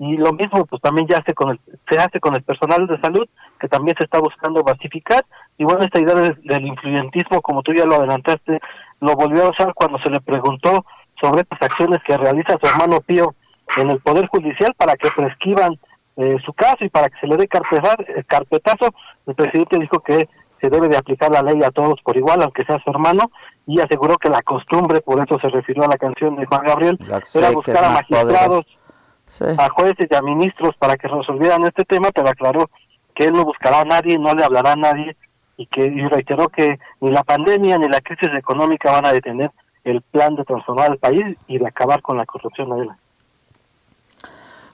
y 0.00 0.16
lo 0.16 0.32
mismo 0.32 0.64
pues 0.64 0.80
también 0.80 1.06
ya 1.06 1.18
hace 1.18 1.34
con 1.34 1.50
el, 1.50 1.60
se 1.88 1.98
hace 1.98 2.18
con 2.20 2.34
el 2.34 2.42
personal 2.42 2.86
de 2.86 2.98
salud 3.00 3.28
que 3.60 3.68
también 3.68 3.94
se 3.98 4.04
está 4.04 4.18
buscando 4.18 4.62
basificar 4.62 5.24
y 5.58 5.64
bueno 5.64 5.84
esta 5.84 6.00
idea 6.00 6.14
del 6.14 6.66
influyentismo 6.66 7.42
como 7.42 7.62
tú 7.62 7.74
ya 7.74 7.84
lo 7.84 7.96
adelantaste 7.96 8.60
lo 9.00 9.14
volvió 9.14 9.44
a 9.44 9.50
usar 9.50 9.74
cuando 9.74 9.98
se 9.98 10.08
le 10.08 10.20
preguntó 10.20 10.86
sobre 11.20 11.42
estas 11.42 11.60
acciones 11.60 12.00
que 12.06 12.16
realiza 12.16 12.56
su 12.58 12.66
hermano 12.66 13.00
Pío 13.02 13.34
en 13.76 13.90
el 13.90 14.00
Poder 14.00 14.26
Judicial 14.28 14.74
para 14.74 14.96
que 14.96 15.10
prescriban 15.10 15.78
eh, 16.16 16.36
su 16.44 16.52
caso 16.54 16.84
y 16.84 16.88
para 16.88 17.08
que 17.08 17.20
se 17.20 17.26
le 17.26 17.36
dé 17.36 17.44
eh, 17.44 18.24
carpetazo, 18.26 18.94
el 19.26 19.34
presidente 19.34 19.78
dijo 19.78 20.00
que 20.00 20.28
se 20.60 20.68
debe 20.68 20.88
de 20.88 20.96
aplicar 20.96 21.30
la 21.30 21.42
ley 21.42 21.62
a 21.62 21.70
todos 21.70 22.00
por 22.02 22.16
igual, 22.16 22.42
aunque 22.42 22.64
sea 22.64 22.78
su 22.84 22.90
hermano, 22.90 23.30
y 23.66 23.80
aseguró 23.80 24.18
que 24.18 24.28
la 24.28 24.42
costumbre, 24.42 25.00
por 25.00 25.22
eso 25.22 25.38
se 25.40 25.48
refirió 25.48 25.84
a 25.84 25.88
la 25.88 25.96
canción 25.96 26.36
de 26.36 26.44
Juan 26.44 26.66
Gabriel, 26.66 26.98
era 27.34 27.50
buscar 27.50 27.84
a 27.84 27.90
magistrados, 27.90 28.66
a 29.56 29.68
jueces 29.70 30.06
y 30.10 30.14
a 30.14 30.22
ministros 30.22 30.76
para 30.76 30.96
que 30.96 31.08
resolvieran 31.08 31.64
este 31.64 31.84
tema, 31.84 32.10
pero 32.12 32.28
aclaró 32.28 32.70
que 33.14 33.24
él 33.24 33.32
no 33.32 33.44
buscará 33.44 33.80
a 33.80 33.84
nadie, 33.84 34.18
no 34.18 34.34
le 34.34 34.44
hablará 34.44 34.72
a 34.72 34.76
nadie, 34.76 35.16
y 35.56 35.66
que 35.66 35.86
y 35.86 36.06
reiteró 36.08 36.48
que 36.48 36.78
ni 37.00 37.10
la 37.10 37.22
pandemia 37.22 37.78
ni 37.78 37.88
la 37.88 38.00
crisis 38.00 38.30
económica 38.36 38.90
van 38.92 39.06
a 39.06 39.12
detener 39.12 39.50
el 39.84 40.02
plan 40.02 40.34
de 40.34 40.44
transformar 40.44 40.92
el 40.92 40.98
país 40.98 41.36
y 41.46 41.58
de 41.58 41.66
acabar 41.66 42.02
con 42.02 42.16
la 42.16 42.26
corrupción. 42.26 42.96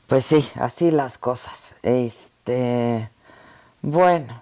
Pues 0.09 0.25
sí, 0.25 0.49
así 0.61 0.91
las 0.91 1.19
cosas. 1.19 1.77
Este, 1.83 3.09
bueno, 3.83 4.33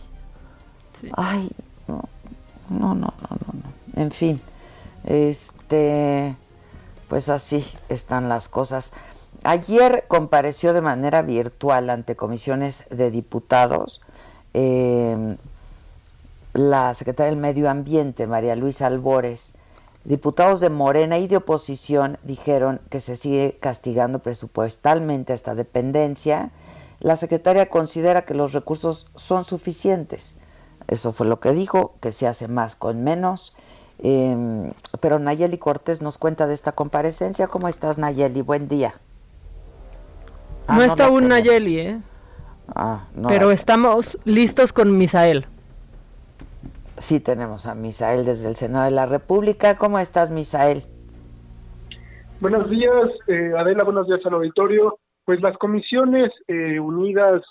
Ay, 1.14 1.50
no, 1.86 2.08
no, 2.70 2.94
no, 2.94 3.12
no, 3.20 3.38
no. 3.52 4.00
En 4.02 4.10
fin, 4.10 4.40
este, 5.04 6.34
pues 7.08 7.28
así 7.28 7.64
están 7.90 8.30
las 8.30 8.48
cosas. 8.48 8.92
Ayer 9.44 10.04
compareció 10.06 10.72
de 10.72 10.82
manera 10.82 11.22
virtual 11.22 11.90
ante 11.90 12.14
comisiones 12.14 12.86
de 12.90 13.10
diputados 13.10 14.00
eh, 14.54 15.36
la 16.52 16.94
secretaria 16.94 17.30
del 17.30 17.40
Medio 17.40 17.68
Ambiente, 17.68 18.26
María 18.26 18.54
Luisa 18.54 18.86
Albores. 18.86 19.54
Diputados 20.04 20.60
de 20.60 20.68
Morena 20.68 21.18
y 21.18 21.28
de 21.28 21.38
oposición 21.38 22.18
dijeron 22.22 22.80
que 22.90 23.00
se 23.00 23.16
sigue 23.16 23.56
castigando 23.60 24.18
presupuestalmente 24.18 25.32
esta 25.32 25.54
dependencia. 25.54 26.50
La 27.00 27.16
secretaria 27.16 27.68
considera 27.68 28.24
que 28.24 28.34
los 28.34 28.52
recursos 28.52 29.10
son 29.16 29.44
suficientes. 29.44 30.38
Eso 30.88 31.12
fue 31.12 31.26
lo 31.26 31.40
que 31.40 31.52
dijo, 31.52 31.94
que 32.00 32.12
se 32.12 32.28
hace 32.28 32.48
más 32.48 32.76
con 32.76 33.02
menos. 33.02 33.54
Eh, 33.98 34.72
pero 35.00 35.18
Nayeli 35.18 35.58
Cortés 35.58 36.02
nos 36.02 36.18
cuenta 36.18 36.46
de 36.46 36.54
esta 36.54 36.72
comparecencia. 36.72 37.48
¿Cómo 37.48 37.68
estás, 37.68 37.98
Nayeli? 37.98 38.42
Buen 38.42 38.68
día. 38.68 38.94
Ah, 40.66 40.76
no, 40.76 40.82
está 40.82 41.10
un 41.10 41.28
Nayeli, 41.28 41.78
¿eh? 41.78 42.00
Ah, 42.74 43.08
no 43.14 43.28
Pero 43.28 43.50
estamos 43.50 44.18
listos 44.24 44.72
con 44.72 44.96
Misael. 44.96 45.46
Sí, 46.98 47.20
tenemos 47.20 47.66
a 47.66 47.74
Misael 47.74 48.24
desde 48.24 48.48
el 48.48 48.56
Senado 48.56 48.84
de 48.84 48.92
la 48.92 49.06
República. 49.06 49.76
¿Cómo 49.76 49.98
estás, 49.98 50.30
Misael? 50.30 50.84
Buenos 52.40 52.68
días, 52.70 53.08
eh, 53.28 53.52
Adela, 53.56 53.84
buenos 53.84 54.06
días 54.06 54.20
al 54.24 54.34
auditorio. 54.34 54.98
Pues 55.24 55.40
las 55.40 55.56
comisiones 55.58 56.30
eh, 56.48 56.78
unidas 56.80 57.42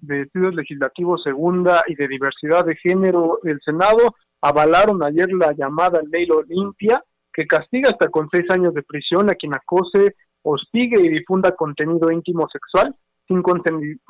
de 0.00 0.22
estudios 0.22 0.54
legislativos 0.54 1.22
segunda 1.22 1.82
y 1.86 1.94
de 1.94 2.08
diversidad 2.08 2.64
de 2.64 2.76
género 2.76 3.38
del 3.42 3.60
Senado 3.64 4.14
avalaron 4.40 5.02
ayer 5.02 5.28
la 5.32 5.52
llamada 5.52 6.00
ley 6.10 6.28
Olimpia, 6.30 7.02
que 7.32 7.46
castiga 7.46 7.90
hasta 7.90 8.08
con 8.08 8.28
seis 8.32 8.44
años 8.50 8.74
de 8.74 8.82
prisión 8.82 9.30
a 9.30 9.34
quien 9.34 9.54
acose, 9.54 10.16
hostigue 10.42 11.00
y 11.00 11.08
difunda 11.08 11.52
contenido 11.52 12.10
íntimo 12.10 12.48
sexual 12.48 12.94
sin, 13.28 13.42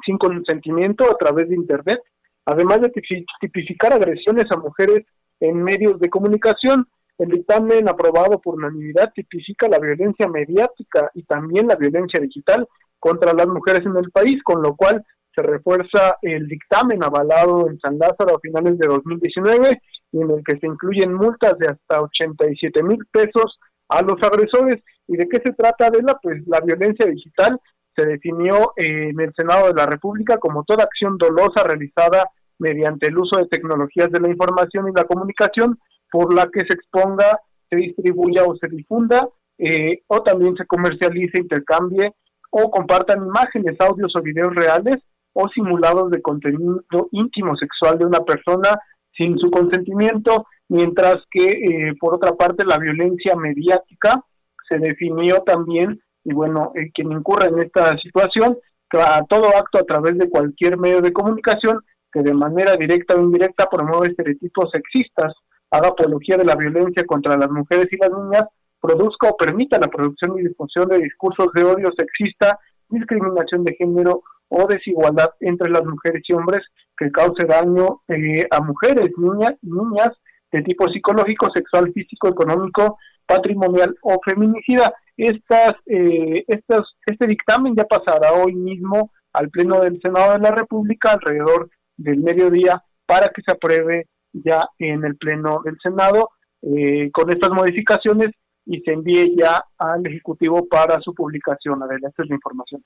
sin 0.04 0.18
consentimiento 0.18 1.10
a 1.10 1.16
través 1.16 1.48
de 1.48 1.56
Internet, 1.56 2.00
además 2.46 2.80
de 2.80 2.92
tipificar 3.40 3.92
agresiones 3.92 4.46
a 4.50 4.56
mujeres 4.56 5.04
en 5.40 5.62
medios 5.62 6.00
de 6.00 6.08
comunicación. 6.08 6.86
El 7.18 7.28
dictamen 7.28 7.88
aprobado 7.88 8.40
por 8.40 8.54
unanimidad 8.54 9.12
tipifica 9.14 9.68
la 9.68 9.78
violencia 9.78 10.26
mediática 10.26 11.10
y 11.14 11.22
también 11.24 11.66
la 11.66 11.76
violencia 11.76 12.18
digital 12.18 12.66
contra 12.98 13.34
las 13.34 13.46
mujeres 13.46 13.84
en 13.84 13.96
el 13.96 14.10
país, 14.10 14.42
con 14.42 14.62
lo 14.62 14.74
cual 14.74 15.04
se 15.34 15.42
refuerza 15.42 16.16
el 16.22 16.48
dictamen 16.48 17.04
avalado 17.04 17.68
en 17.68 17.78
San 17.78 17.98
Lázaro 17.98 18.36
a 18.36 18.40
finales 18.40 18.78
de 18.78 18.88
2019 18.88 19.80
y 20.12 20.20
en 20.20 20.30
el 20.30 20.42
que 20.44 20.58
se 20.58 20.66
incluyen 20.66 21.14
multas 21.14 21.56
de 21.58 21.68
hasta 21.68 22.02
87 22.02 22.82
mil 22.82 22.98
pesos 23.12 23.58
a 23.90 24.02
los 24.02 24.22
agresores. 24.22 24.82
¿Y 25.06 25.16
de 25.16 25.28
qué 25.28 25.40
se 25.44 25.52
trata, 25.52 25.90
de 25.90 26.02
la 26.02 26.18
Pues 26.22 26.42
la 26.46 26.60
violencia 26.60 27.06
digital 27.10 27.60
se 27.94 28.06
definió 28.06 28.72
en 28.76 29.20
el 29.20 29.32
Senado 29.34 29.68
de 29.68 29.74
la 29.74 29.86
República 29.86 30.38
como 30.38 30.64
toda 30.64 30.84
acción 30.84 31.18
dolosa 31.18 31.64
realizada 31.64 32.30
mediante 32.58 33.08
el 33.08 33.18
uso 33.18 33.38
de 33.38 33.46
tecnologías 33.46 34.10
de 34.10 34.20
la 34.20 34.28
información 34.28 34.88
y 34.88 34.92
la 34.94 35.04
comunicación 35.04 35.78
por 36.10 36.34
la 36.34 36.48
que 36.52 36.60
se 36.60 36.74
exponga, 36.74 37.40
se 37.68 37.76
distribuya 37.76 38.44
o 38.44 38.56
se 38.56 38.68
difunda, 38.68 39.28
eh, 39.58 40.02
o 40.06 40.22
también 40.22 40.56
se 40.56 40.66
comercialice, 40.66 41.40
intercambie 41.40 42.12
o 42.50 42.70
compartan 42.70 43.26
imágenes, 43.26 43.76
audios 43.80 44.12
o 44.16 44.22
videos 44.22 44.54
reales 44.54 44.96
o 45.32 45.48
simulados 45.48 46.10
de 46.10 46.20
contenido 46.20 46.82
íntimo 47.12 47.56
sexual 47.56 47.98
de 47.98 48.06
una 48.06 48.20
persona 48.20 48.78
sin 49.12 49.38
su 49.38 49.50
consentimiento, 49.50 50.46
mientras 50.70 51.16
que 51.30 51.50
eh, 51.50 51.94
por 52.00 52.14
otra 52.14 52.32
parte 52.32 52.64
la 52.64 52.78
violencia 52.78 53.34
mediática 53.34 54.24
se 54.68 54.78
definió 54.78 55.42
también, 55.42 56.00
y 56.24 56.32
bueno, 56.32 56.72
eh, 56.76 56.90
quien 56.94 57.10
incurra 57.10 57.46
en 57.46 57.58
esta 57.58 57.98
situación, 57.98 58.56
a 58.92 59.24
todo 59.28 59.48
acto 59.56 59.78
a 59.78 59.84
través 59.84 60.16
de 60.16 60.30
cualquier 60.30 60.78
medio 60.78 61.00
de 61.00 61.12
comunicación 61.12 61.80
que 62.12 62.22
de 62.22 62.34
manera 62.34 62.76
directa 62.76 63.14
o 63.14 63.20
indirecta 63.20 63.68
promueve 63.68 64.08
estereotipos 64.08 64.70
sexistas, 64.72 65.34
haga 65.70 65.88
apología 65.88 66.36
de 66.36 66.44
la 66.44 66.56
violencia 66.56 67.04
contra 67.04 67.36
las 67.36 67.50
mujeres 67.50 67.86
y 67.90 67.96
las 67.96 68.10
niñas, 68.10 68.44
produzca 68.80 69.28
o 69.28 69.36
permita 69.36 69.78
la 69.78 69.88
producción 69.88 70.38
y 70.38 70.42
difusión 70.42 70.88
de 70.88 70.98
discursos 70.98 71.48
de 71.52 71.64
odio 71.64 71.90
sexista, 71.96 72.58
discriminación 72.88 73.64
de 73.64 73.74
género 73.74 74.22
o 74.48 74.66
desigualdad 74.66 75.30
entre 75.40 75.70
las 75.70 75.84
mujeres 75.84 76.22
y 76.26 76.32
hombres 76.32 76.62
que 76.96 77.10
cause 77.10 77.44
daño 77.46 78.02
eh, 78.08 78.46
a 78.50 78.60
mujeres, 78.60 79.10
niñas, 79.16 79.54
niñas 79.62 80.10
de 80.52 80.62
tipo 80.62 80.88
psicológico, 80.88 81.48
sexual, 81.54 81.92
físico, 81.92 82.28
económico, 82.28 82.98
patrimonial 83.26 83.96
o 84.02 84.18
feminicida. 84.24 84.92
Estas, 85.16 85.74
eh, 85.86 86.44
estas, 86.48 86.82
este 87.06 87.26
dictamen 87.26 87.76
ya 87.76 87.84
pasará 87.84 88.32
hoy 88.32 88.54
mismo 88.54 89.10
al 89.32 89.50
Pleno 89.50 89.80
del 89.80 90.00
Senado 90.00 90.32
de 90.32 90.40
la 90.40 90.50
República 90.50 91.12
alrededor 91.12 91.70
del 91.96 92.20
mediodía 92.20 92.82
para 93.06 93.28
que 93.28 93.42
se 93.42 93.52
apruebe 93.52 94.08
ya 94.32 94.68
en 94.78 95.04
el 95.04 95.16
Pleno 95.16 95.60
del 95.64 95.76
Senado 95.82 96.30
eh, 96.62 97.10
con 97.12 97.30
estas 97.30 97.50
modificaciones 97.50 98.28
y 98.66 98.80
se 98.80 98.92
envíe 98.92 99.34
ya 99.36 99.64
al 99.78 100.06
Ejecutivo 100.06 100.66
para 100.66 101.00
su 101.00 101.14
publicación. 101.14 101.82
Adelante, 101.82 102.08
esta 102.08 102.22
es 102.22 102.28
la 102.28 102.34
información. 102.34 102.84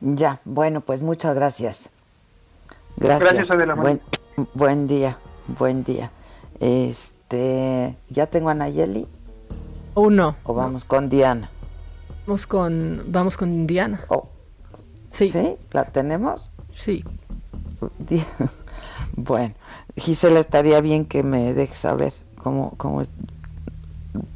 Ya, 0.00 0.40
bueno, 0.44 0.80
pues 0.80 1.02
muchas 1.02 1.34
gracias. 1.34 1.90
Gracias. 2.96 3.32
Gracias, 3.32 3.50
Adela. 3.50 3.74
Buen, 3.74 4.00
buen 4.54 4.86
día, 4.86 5.18
buen 5.58 5.84
día. 5.84 6.10
Este, 6.60 7.96
¿ya 8.10 8.26
tengo 8.26 8.50
a 8.50 8.54
Nayeli? 8.54 9.06
Uno. 9.94 10.36
¿O 10.44 10.54
vamos 10.54 10.84
con 10.84 11.08
Diana? 11.08 11.50
Vamos 12.26 12.46
con, 12.46 13.02
vamos 13.06 13.36
con 13.36 13.66
Diana. 13.66 14.00
Oh. 14.08 14.28
Sí. 15.10 15.30
¿Sí? 15.30 15.56
¿La 15.72 15.84
tenemos? 15.84 16.52
Sí. 16.72 17.02
Bueno, 19.16 19.54
Gisela, 19.96 20.38
estaría 20.38 20.80
bien 20.80 21.04
que 21.04 21.22
me 21.22 21.52
dejes 21.52 21.78
saber 21.78 22.12
cómo, 22.38 22.74
cómo 22.76 23.00
es, 23.02 23.10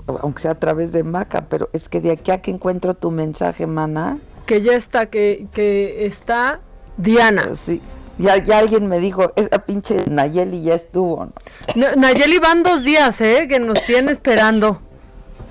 aunque 0.07 0.43
sea 0.43 0.51
a 0.51 0.59
través 0.59 0.91
de 0.93 1.05
Maca, 1.05 1.47
pero 1.49 1.71
es 1.73 1.89
que 1.89 2.01
de 2.01 2.11
aquí 2.11 2.33
a 2.33 2.43
que 2.43 2.51
encuentro 2.51 2.95
tu 2.95 3.11
mensaje, 3.11 3.67
mana 3.67 4.19
que 4.47 4.63
ya 4.63 4.75
está, 4.75 5.07
que, 5.07 5.47
que 5.53 6.07
está 6.07 6.61
Diana. 6.97 7.55
Sí. 7.55 7.81
Ya, 8.19 8.37
ya 8.37 8.59
alguien 8.59 8.87
me 8.87 9.01
dijo, 9.01 9.33
esa 9.35 9.59
pinche 9.61 10.05
Nayeli 10.09 10.63
ya 10.63 10.75
estuvo. 10.75 11.29
Nayeli 11.75 12.39
van 12.39 12.63
dos 12.63 12.85
días, 12.85 13.21
¿eh? 13.21 13.47
Que 13.49 13.59
nos 13.59 13.85
tiene 13.85 14.13
esperando, 14.13 14.79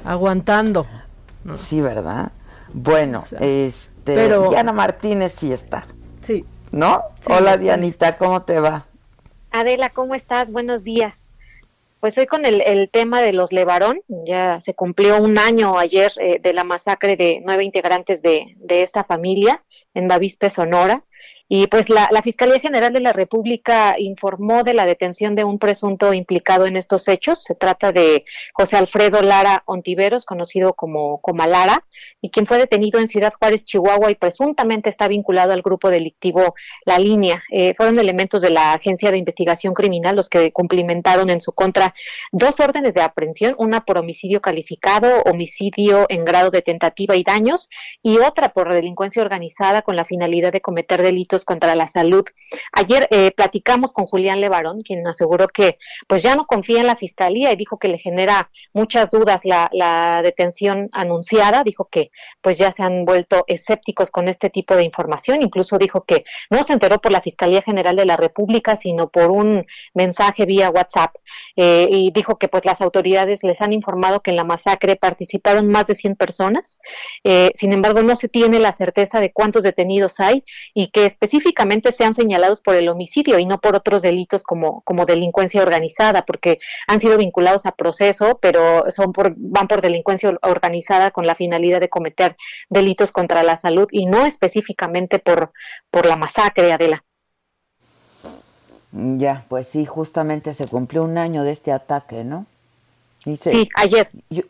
aguantando. 0.05 0.85
Sí, 1.55 1.81
¿verdad? 1.81 2.31
Bueno, 2.73 3.25
este, 3.39 4.29
Diana 4.49 4.71
Martínez 4.71 5.33
sí 5.33 5.51
está. 5.51 5.85
Sí. 6.23 6.45
¿No? 6.71 7.03
Hola 7.27 7.57
Dianita, 7.57 8.17
¿cómo 8.17 8.41
te 8.41 8.59
va? 8.59 8.85
Adela, 9.51 9.89
¿cómo 9.89 10.15
estás? 10.15 10.51
Buenos 10.51 10.83
días. 10.83 11.27
Pues 11.99 12.17
hoy 12.17 12.25
con 12.25 12.45
el, 12.45 12.89
tema 12.91 13.21
de 13.21 13.31
los 13.31 13.53
Levarón, 13.53 14.01
ya 14.07 14.59
se 14.61 14.73
cumplió 14.73 15.21
un 15.21 15.37
año 15.37 15.77
ayer 15.77 16.11
eh, 16.19 16.39
de 16.41 16.53
la 16.53 16.63
masacre 16.63 17.15
de 17.15 17.41
nueve 17.45 17.63
integrantes 17.63 18.21
de, 18.21 18.55
de 18.57 18.81
esta 18.81 19.03
familia 19.03 19.63
en 19.93 20.07
Bavispe, 20.07 20.49
Sonora. 20.49 21.03
Y 21.55 21.67
pues 21.67 21.87
la, 21.87 22.09
Fiscalía 22.23 22.59
General 22.59 22.91
de 22.91 22.99
la 22.99 23.13
República 23.13 23.93
informó 23.99 24.63
de 24.63 24.73
la 24.73 24.87
detención 24.87 25.35
de 25.35 25.43
un 25.43 25.59
presunto 25.59 26.11
implicado 26.11 26.65
en 26.65 26.75
estos 26.75 27.07
hechos. 27.07 27.43
Se 27.43 27.53
trata 27.53 27.91
de 27.91 28.25
José 28.53 28.77
Alfredo 28.77 29.21
Lara 29.21 29.61
Ontiveros, 29.67 30.25
conocido 30.25 30.73
como, 30.73 31.21
como 31.21 31.45
Lara, 31.45 31.85
y 32.21 32.31
quien 32.31 32.47
fue 32.47 32.57
detenido 32.57 32.99
en 32.99 33.07
Ciudad 33.07 33.35
Juárez, 33.37 33.65
Chihuahua, 33.65 34.09
y 34.09 34.15
presuntamente 34.15 34.89
está 34.89 35.07
vinculado 35.07 35.53
al 35.53 35.61
grupo 35.61 35.91
delictivo 35.91 36.55
La 36.85 36.97
Línea. 36.97 37.43
Eh, 37.51 37.75
fueron 37.77 37.99
elementos 37.99 38.41
de 38.41 38.49
la 38.49 38.73
Agencia 38.73 39.11
de 39.11 39.19
Investigación 39.19 39.75
Criminal 39.75 40.15
los 40.15 40.29
que 40.29 40.51
cumplimentaron 40.51 41.29
en 41.29 41.39
su 41.39 41.51
contra 41.51 41.93
dos 42.31 42.59
órdenes 42.61 42.95
de 42.95 43.01
aprehensión, 43.03 43.53
una 43.59 43.85
por 43.85 43.99
homicidio 43.99 44.41
calificado, 44.41 45.21
homicidio 45.25 46.07
en 46.09 46.25
grado 46.25 46.49
de 46.49 46.63
tentativa 46.63 47.15
y 47.15 47.23
daños, 47.23 47.69
y 48.01 48.17
otra 48.17 48.49
por 48.53 48.73
delincuencia 48.73 49.21
organizada 49.21 49.83
con 49.83 49.95
la 49.95 50.05
finalidad 50.05 50.51
de 50.51 50.59
cometer 50.59 51.03
delitos 51.03 51.42
contra 51.45 51.75
la 51.75 51.87
salud. 51.87 52.25
Ayer 52.71 53.07
eh, 53.11 53.31
platicamos 53.31 53.93
con 53.93 54.05
Julián 54.05 54.41
Levarón, 54.41 54.81
quien 54.81 55.05
aseguró 55.07 55.47
que 55.47 55.77
pues 56.07 56.23
ya 56.23 56.35
no 56.35 56.45
confía 56.45 56.81
en 56.81 56.87
la 56.87 56.95
fiscalía 56.95 57.51
y 57.51 57.55
dijo 57.55 57.77
que 57.77 57.87
le 57.87 57.97
genera 57.97 58.49
muchas 58.73 59.11
dudas 59.11 59.41
la, 59.43 60.21
detención 60.23 60.89
anunciada. 60.91 61.63
Dijo 61.63 61.87
que 61.89 62.11
pues 62.41 62.57
ya 62.57 62.71
se 62.71 62.83
han 62.83 63.05
vuelto 63.05 63.43
escépticos 63.47 64.11
con 64.11 64.27
este 64.27 64.49
tipo 64.49 64.75
de 64.75 64.83
información. 64.83 65.41
Incluso 65.41 65.77
dijo 65.77 66.03
que 66.03 66.25
no 66.49 66.63
se 66.63 66.73
enteró 66.73 66.99
por 66.99 67.11
la 67.11 67.21
Fiscalía 67.21 67.61
General 67.61 67.95
de 67.95 68.05
la 68.05 68.17
República, 68.17 68.77
sino 68.77 69.09
por 69.09 69.31
un 69.31 69.65
mensaje 69.93 70.45
vía 70.45 70.69
WhatsApp. 70.69 71.15
Eh, 71.55 71.87
y 71.89 72.11
dijo 72.11 72.37
que 72.37 72.47
pues 72.47 72.65
las 72.65 72.81
autoridades 72.81 73.43
les 73.43 73.61
han 73.61 73.73
informado 73.73 74.21
que 74.21 74.31
en 74.31 74.37
la 74.37 74.43
masacre 74.43 74.95
participaron 74.95 75.67
más 75.67 75.87
de 75.87 75.95
100 75.95 76.15
personas. 76.15 76.79
Eh, 77.23 77.51
sin 77.55 77.73
embargo, 77.73 78.03
no 78.03 78.15
se 78.15 78.29
tiene 78.29 78.59
la 78.59 78.73
certeza 78.73 79.19
de 79.19 79.31
cuántos 79.31 79.63
detenidos 79.63 80.19
hay 80.19 80.43
y 80.73 80.87
que 80.87 81.05
específicamente 81.05 81.32
sean 81.91 82.13
señalados 82.13 82.61
por 82.61 82.75
el 82.75 82.89
homicidio 82.89 83.39
y 83.39 83.45
no 83.45 83.59
por 83.59 83.75
otros 83.75 84.01
delitos 84.01 84.43
como, 84.43 84.81
como 84.81 85.05
delincuencia 85.05 85.61
organizada, 85.61 86.25
porque 86.25 86.59
han 86.87 86.99
sido 86.99 87.17
vinculados 87.17 87.65
a 87.65 87.71
proceso, 87.71 88.39
pero 88.41 88.91
son 88.91 89.13
por, 89.13 89.33
van 89.37 89.67
por 89.67 89.81
delincuencia 89.81 90.37
organizada 90.41 91.11
con 91.11 91.25
la 91.25 91.35
finalidad 91.35 91.79
de 91.79 91.89
cometer 91.89 92.35
delitos 92.69 93.11
contra 93.11 93.43
la 93.43 93.57
salud 93.57 93.87
y 93.91 94.05
no 94.05 94.25
específicamente 94.25 95.19
por, 95.19 95.51
por 95.89 96.05
la 96.05 96.15
masacre, 96.15 96.71
Adela. 96.71 97.03
Ya, 98.91 99.43
pues 99.49 99.67
sí, 99.67 99.85
justamente 99.85 100.53
se 100.53 100.67
cumplió 100.67 101.03
un 101.03 101.17
año 101.17 101.43
de 101.43 101.51
este 101.51 101.71
ataque, 101.71 102.23
¿no? 102.23 102.45
sí, 103.25 103.67
ayer. 103.75 104.09
Yo, 104.29 104.43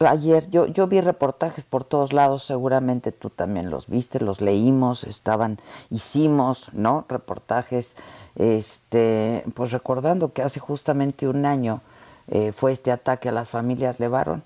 ayer 0.00 0.48
yo, 0.50 0.66
yo 0.66 0.86
vi 0.86 1.00
reportajes 1.00 1.64
por 1.64 1.84
todos 1.84 2.12
lados, 2.12 2.44
seguramente 2.44 3.12
tú 3.12 3.30
también 3.30 3.70
los 3.70 3.88
viste, 3.88 4.20
los 4.20 4.40
leímos, 4.40 5.04
estaban, 5.04 5.58
hicimos, 5.90 6.72
¿no? 6.74 7.04
Reportajes, 7.08 7.96
este, 8.36 9.44
pues 9.54 9.72
recordando 9.72 10.32
que 10.32 10.42
hace 10.42 10.60
justamente 10.60 11.28
un 11.28 11.46
año 11.46 11.80
eh, 12.28 12.52
fue 12.52 12.72
este 12.72 12.92
ataque 12.92 13.28
a 13.28 13.32
las 13.32 13.48
familias 13.48 14.00
Levaron. 14.00 14.42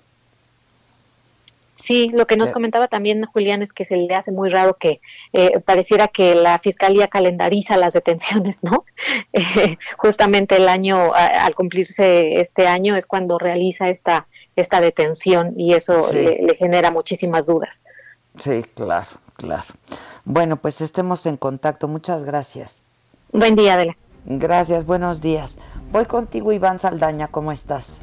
Sí, 1.75 2.09
lo 2.13 2.25
que 2.25 2.37
nos 2.37 2.51
comentaba 2.51 2.87
también 2.87 3.25
Julián 3.25 3.61
es 3.61 3.73
que 3.73 3.83
se 3.83 3.97
le 3.97 4.15
hace 4.15 4.31
muy 4.31 4.49
raro 4.49 4.75
que 4.75 5.01
eh, 5.33 5.59
pareciera 5.59 6.07
que 6.07 6.33
la 6.33 6.57
fiscalía 6.57 7.09
calendariza 7.09 7.75
las 7.75 7.93
detenciones, 7.93 8.63
¿no? 8.63 8.85
Eh, 9.33 9.77
justamente 9.97 10.55
el 10.55 10.69
año, 10.69 11.13
al 11.13 11.53
cumplirse 11.55 12.39
este 12.39 12.67
año, 12.67 12.95
es 12.95 13.05
cuando 13.05 13.37
realiza 13.37 13.89
esta 13.89 14.27
esta 14.55 14.81
detención 14.81 15.53
y 15.57 15.73
eso 15.73 16.11
le, 16.13 16.55
genera 16.57 16.91
muchísimas 16.91 17.45
dudas. 17.45 17.85
Sí, 18.37 18.65
claro, 18.73 19.07
claro. 19.35 19.65
Bueno, 20.23 20.57
pues 20.57 20.81
estemos 20.81 21.25
en 21.25 21.37
contacto. 21.37 21.87
Muchas 21.87 22.25
gracias. 22.25 22.83
Buen 23.31 23.55
día, 23.55 23.73
Adela. 23.73 23.97
Gracias, 24.25 24.85
buenos 24.85 25.21
días. 25.21 25.57
Voy 25.91 26.05
contigo, 26.05 26.51
Iván 26.51 26.79
Saldaña, 26.79 27.27
¿cómo 27.27 27.51
estás? 27.51 28.01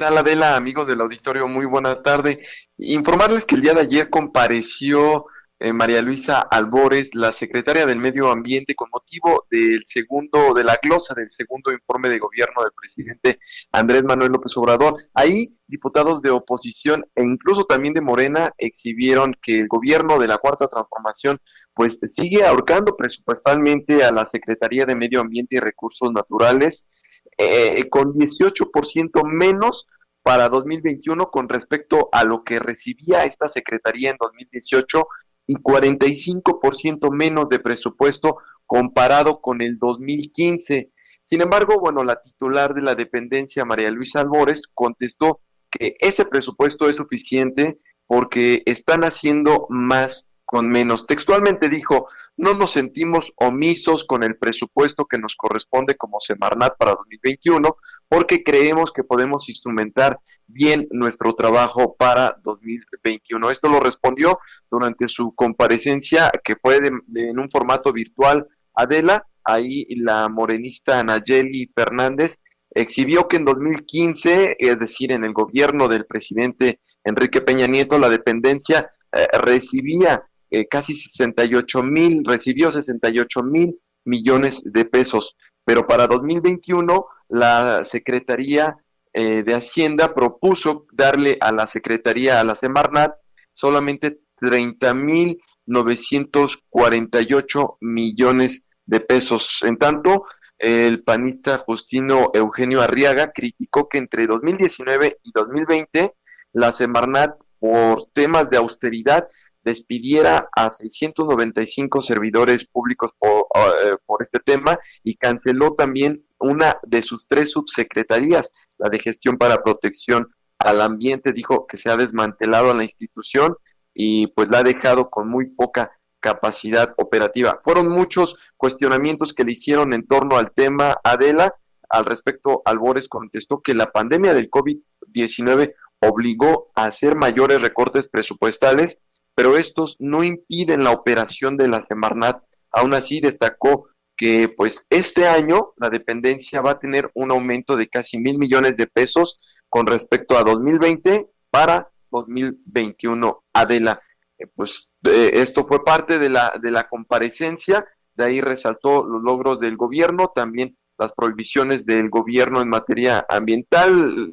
tal 0.00 0.16
Adela, 0.16 0.56
amigos 0.56 0.86
del 0.86 1.02
auditorio? 1.02 1.46
Muy 1.46 1.66
buena 1.66 2.02
tarde. 2.02 2.40
Informarles 2.78 3.44
que 3.44 3.54
el 3.54 3.60
día 3.60 3.74
de 3.74 3.82
ayer 3.82 4.08
compareció 4.08 5.26
eh, 5.60 5.74
María 5.74 6.00
Luisa 6.00 6.40
Albores, 6.40 7.14
la 7.14 7.32
secretaria 7.32 7.84
del 7.84 7.98
Medio 7.98 8.30
Ambiente, 8.30 8.74
con 8.74 8.88
motivo 8.90 9.46
del 9.50 9.82
segundo, 9.84 10.54
de 10.54 10.64
la 10.64 10.78
glosa 10.82 11.12
del 11.14 11.30
segundo 11.30 11.70
informe 11.70 12.08
de 12.08 12.18
gobierno 12.18 12.62
del 12.62 12.72
presidente 12.72 13.38
Andrés 13.70 14.02
Manuel 14.02 14.32
López 14.32 14.56
Obrador. 14.56 14.96
Ahí, 15.12 15.54
diputados 15.66 16.22
de 16.22 16.30
oposición 16.30 17.04
e 17.14 17.22
incluso 17.22 17.66
también 17.66 17.92
de 17.92 18.00
Morena 18.00 18.52
exhibieron 18.56 19.36
que 19.42 19.60
el 19.60 19.68
gobierno 19.68 20.18
de 20.18 20.28
la 20.28 20.38
Cuarta 20.38 20.66
Transformación 20.66 21.38
pues 21.74 21.98
sigue 22.10 22.46
ahorcando 22.46 22.96
presupuestalmente 22.96 24.02
a 24.02 24.12
la 24.12 24.24
Secretaría 24.24 24.86
de 24.86 24.96
Medio 24.96 25.20
Ambiente 25.20 25.56
y 25.56 25.60
Recursos 25.60 26.10
Naturales 26.10 26.88
eh, 27.36 27.86
con 27.90 28.14
18% 28.14 29.24
menos 29.24 29.86
para 30.22 30.48
2021 30.48 31.30
con 31.30 31.48
respecto 31.48 32.08
a 32.12 32.24
lo 32.24 32.44
que 32.44 32.58
recibía 32.58 33.24
esta 33.24 33.48
secretaría 33.48 34.10
en 34.10 34.16
2018 34.18 35.06
y 35.50 35.56
45% 35.56 37.10
menos 37.10 37.48
de 37.48 37.58
presupuesto 37.58 38.36
comparado 38.66 39.40
con 39.40 39.62
el 39.62 39.78
2015. 39.80 40.92
Sin 41.24 41.42
embargo, 41.42 41.80
bueno, 41.80 42.04
la 42.04 42.20
titular 42.20 42.72
de 42.72 42.82
la 42.82 42.94
dependencia, 42.94 43.64
María 43.64 43.90
Luisa 43.90 44.20
Albores, 44.20 44.62
contestó 44.72 45.40
que 45.68 45.96
ese 45.98 46.24
presupuesto 46.24 46.88
es 46.88 46.94
suficiente 46.94 47.80
porque 48.06 48.62
están 48.64 49.02
haciendo 49.02 49.66
más 49.70 50.28
con 50.44 50.68
menos. 50.68 51.08
Textualmente 51.08 51.68
dijo, 51.68 52.06
no 52.36 52.54
nos 52.54 52.70
sentimos 52.70 53.32
omisos 53.34 54.04
con 54.04 54.22
el 54.22 54.36
presupuesto 54.36 55.06
que 55.06 55.18
nos 55.18 55.34
corresponde 55.34 55.96
como 55.96 56.20
Semarnat 56.20 56.76
para 56.78 56.92
2021, 56.92 57.76
porque 58.10 58.42
creemos 58.42 58.92
que 58.92 59.04
podemos 59.04 59.48
instrumentar 59.48 60.18
bien 60.48 60.88
nuestro 60.90 61.32
trabajo 61.34 61.94
para 61.96 62.36
2021. 62.42 63.50
Esto 63.50 63.68
lo 63.68 63.78
respondió 63.78 64.40
durante 64.68 65.06
su 65.06 65.32
comparecencia, 65.32 66.28
que 66.42 66.56
fue 66.60 66.78
en 66.78 67.38
un 67.38 67.48
formato 67.48 67.92
virtual. 67.92 68.48
Adela, 68.74 69.24
ahí 69.44 69.86
la 69.94 70.28
morenista 70.28 71.04
Nayeli 71.04 71.70
Fernández 71.72 72.40
exhibió 72.72 73.28
que 73.28 73.36
en 73.36 73.44
2015, 73.44 74.56
es 74.58 74.78
decir, 74.78 75.12
en 75.12 75.24
el 75.24 75.32
gobierno 75.32 75.86
del 75.86 76.04
presidente 76.04 76.80
Enrique 77.04 77.40
Peña 77.40 77.68
Nieto, 77.68 77.96
la 77.96 78.08
dependencia 78.08 78.90
eh, 79.12 79.28
recibía 79.38 80.24
eh, 80.50 80.66
casi 80.66 80.96
68 80.96 81.82
mil, 81.84 82.24
recibió 82.24 82.72
68 82.72 83.42
mil 83.44 83.78
millones 84.04 84.62
de 84.64 84.84
pesos, 84.84 85.36
pero 85.64 85.86
para 85.86 86.08
2021 86.08 87.06
la 87.30 87.84
Secretaría 87.84 88.76
eh, 89.12 89.42
de 89.42 89.54
Hacienda 89.54 90.14
propuso 90.14 90.86
darle 90.92 91.36
a 91.40 91.50
la 91.52 91.66
Secretaría, 91.66 92.40
a 92.40 92.44
la 92.44 92.54
Semarnat, 92.54 93.14
solamente 93.52 94.20
30 94.36 94.94
mil 94.94 95.40
948 95.66 97.78
millones 97.80 98.64
de 98.84 99.00
pesos. 99.00 99.60
En 99.62 99.78
tanto, 99.78 100.26
el 100.58 101.02
panista 101.02 101.58
Justino 101.58 102.30
Eugenio 102.34 102.82
Arriaga 102.82 103.32
criticó 103.32 103.88
que 103.88 103.98
entre 103.98 104.26
2019 104.26 105.18
y 105.22 105.32
2020 105.32 106.14
la 106.52 106.72
Semarnat 106.72 107.36
por 107.58 108.06
temas 108.12 108.50
de 108.50 108.56
austeridad 108.56 109.28
despidiera 109.62 110.48
a 110.56 110.72
695 110.72 112.00
servidores 112.00 112.66
públicos 112.66 113.12
eh, 113.22 113.96
por, 114.06 114.22
este 114.22 114.40
tema 114.40 114.78
y 115.04 115.16
canceló 115.16 115.74
también 115.74 116.24
una 116.40 116.78
de 116.82 117.02
sus 117.02 117.28
tres 117.28 117.52
subsecretarías, 117.52 118.52
la 118.78 118.88
de 118.88 118.98
gestión 118.98 119.38
para 119.38 119.62
protección 119.62 120.34
al 120.58 120.80
ambiente, 120.80 121.32
dijo 121.32 121.66
que 121.66 121.76
se 121.76 121.90
ha 121.90 121.96
desmantelado 121.96 122.74
la 122.74 122.84
institución 122.84 123.56
y 123.94 124.28
pues 124.28 124.48
la 124.50 124.58
ha 124.58 124.62
dejado 124.62 125.10
con 125.10 125.28
muy 125.28 125.46
poca 125.46 125.92
capacidad 126.20 126.94
operativa. 126.98 127.60
Fueron 127.64 127.88
muchos 127.88 128.36
cuestionamientos 128.56 129.32
que 129.32 129.44
le 129.44 129.52
hicieron 129.52 129.92
en 129.92 130.06
torno 130.06 130.36
al 130.36 130.52
tema 130.52 130.96
Adela. 131.02 131.54
Al 131.88 132.04
respecto, 132.04 132.62
Albores 132.64 133.08
contestó 133.08 133.62
que 133.62 133.74
la 133.74 133.90
pandemia 133.90 134.34
del 134.34 134.50
COVID-19 134.50 135.74
obligó 136.00 136.70
a 136.74 136.84
hacer 136.84 137.16
mayores 137.16 137.60
recortes 137.60 138.08
presupuestales 138.08 139.00
pero 139.40 139.56
estos 139.56 139.96
no 139.98 140.22
impiden 140.22 140.84
la 140.84 140.90
operación 140.90 141.56
de 141.56 141.66
la 141.66 141.82
Semarnat. 141.86 142.42
Aún 142.70 142.92
así 142.92 143.20
destacó 143.20 143.88
que 144.20 144.50
pues 144.50 144.86
este 144.90 145.26
año 145.26 145.72
la 145.78 145.88
dependencia 145.88 146.60
va 146.60 146.72
a 146.72 146.78
tener 146.78 147.10
un 147.14 147.30
aumento 147.30 147.74
de 147.74 147.88
casi 147.88 148.18
mil 148.18 148.36
millones 148.36 148.76
de 148.76 148.86
pesos 148.86 149.40
con 149.70 149.86
respecto 149.86 150.36
a 150.36 150.44
2020 150.44 151.30
para 151.50 151.90
2021. 152.10 153.44
Adela, 153.54 154.02
eh, 154.36 154.46
pues 154.54 154.92
eh, 155.08 155.30
esto 155.32 155.66
fue 155.66 155.82
parte 155.86 156.18
de 156.18 156.28
la, 156.28 156.52
de 156.62 156.70
la 156.70 156.86
comparecencia, 156.86 157.86
de 158.14 158.24
ahí 158.26 158.42
resaltó 158.42 159.06
los 159.06 159.22
logros 159.22 159.58
del 159.58 159.78
gobierno, 159.78 160.30
también 160.34 160.76
las 160.98 161.14
prohibiciones 161.14 161.86
del 161.86 162.10
gobierno 162.10 162.60
en 162.60 162.68
materia 162.68 163.24
ambiental 163.26 164.30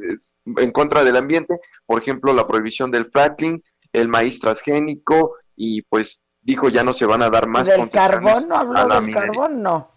en 0.58 0.72
contra 0.74 1.06
del 1.06 1.16
ambiente, 1.16 1.62
por 1.86 2.02
ejemplo, 2.02 2.34
la 2.34 2.46
prohibición 2.46 2.92
del 2.92 3.10
fracking, 3.10 3.64
el 3.94 4.10
maíz 4.10 4.42
transgénico 4.42 5.38
y 5.56 5.84
pues 5.84 6.26
dijo 6.48 6.70
ya 6.70 6.84
no 6.84 6.94
se 6.94 7.06
van 7.06 7.22
a 7.22 7.30
dar 7.30 7.46
más 7.46 7.68
¿Del 7.68 7.90
carbón 7.90 8.48
no 8.48 8.56
habló 8.56 9.02
del 9.02 9.14
carbón 9.14 9.62
no? 9.62 9.92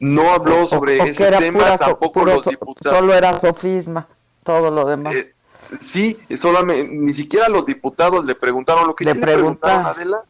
No 0.00 0.32
habló 0.32 0.66
sobre 0.66 0.98
ese 0.98 1.30
tema, 1.30 1.76
tampoco 1.76 2.24
los 2.24 2.46
diputados. 2.46 2.98
Solo 2.98 3.12
era 3.12 3.38
sofisma, 3.38 4.06
todo 4.42 4.70
lo 4.70 4.86
demás. 4.86 5.14
Eh, 5.14 5.34
sí, 5.82 6.16
solamente, 6.34 6.88
ni 6.90 7.12
siquiera 7.12 7.50
los 7.50 7.66
diputados 7.66 8.24
le 8.24 8.34
preguntaron 8.34 8.86
lo 8.86 8.94
que 8.94 9.04
le 9.04 9.14
preguntaron, 9.14 9.84
Adela, 9.84 10.24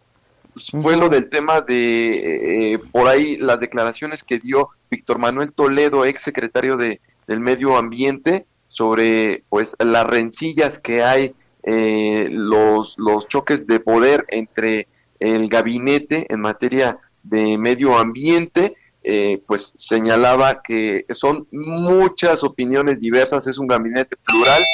pues, 0.53 0.73
fue 0.83 0.97
lo 0.97 1.09
del 1.09 1.31
tema 1.31 1.61
de, 1.61 2.73
eh, 2.73 2.79
por 2.91 3.07
ahí, 3.07 3.37
las 3.37 3.61
declaraciones 3.61 4.25
que 4.25 4.41
dio 4.41 4.71
Víctor 4.91 5.19
Manuel 5.19 5.53
Toledo, 5.53 6.05
ex 6.05 6.21
secretario 6.21 6.77
de, 6.77 7.01
del 7.29 7.39
Medio 7.39 7.77
Ambiente, 7.77 8.47
sobre 8.67 9.45
pues 9.49 9.77
las 9.79 10.05
rencillas 10.05 10.81
que 10.81 11.05
hay 11.05 11.33
eh, 11.63 12.29
los, 12.29 12.99
los 12.99 13.29
choques 13.29 13.69
de 13.69 13.79
poder 13.79 14.25
entre 14.29 14.89
el 15.21 15.49
gabinete 15.49 16.27
en 16.33 16.41
materia 16.41 16.99
de 17.23 17.59
Medio 17.59 17.97
Ambiente, 17.97 18.77
eh, 19.03 19.43
pues 19.47 19.75
señalaba 19.77 20.63
que 20.63 21.07
son 21.11 21.47
muchas 21.53 22.43
opiniones 22.43 23.01
diversas, 23.01 23.47
es 23.47 23.59
un 23.59 23.67
gabinete 23.67 24.17
plural, 24.17 24.65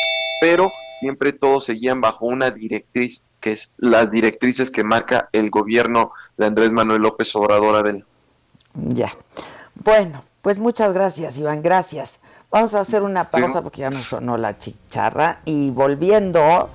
pero 0.41 0.73
siempre 0.99 1.33
todos 1.33 1.65
seguían 1.65 2.01
bajo 2.01 2.27
una 2.27 2.51
directriz 2.51 3.23
que 3.41 3.53
es 3.53 3.71
las 3.77 4.11
directrices 4.11 4.71
que 4.71 4.83
marca 4.83 5.29
el 5.33 5.51
gobierno 5.51 6.13
de 6.37 6.47
Andrés 6.47 6.73
Manuel 6.73 7.03
López 7.03 7.35
Obrador 7.37 7.77
Adel. 7.77 8.05
Ya. 8.75 9.13
Bueno, 9.75 10.25
pues 10.43 10.59
muchas 10.59 10.93
gracias, 10.93 11.39
Iván, 11.39 11.63
gracias. 11.63 12.21
Vamos 12.51 12.75
a 12.75 12.81
hacer 12.81 13.03
una 13.03 13.31
pausa 13.31 13.63
porque 13.63 13.83
ya 13.83 13.91
nos 13.91 14.03
sonó 14.03 14.37
la 14.37 14.59
chicharra 14.59 15.41
y 15.45 15.71
volviendo, 15.71 16.71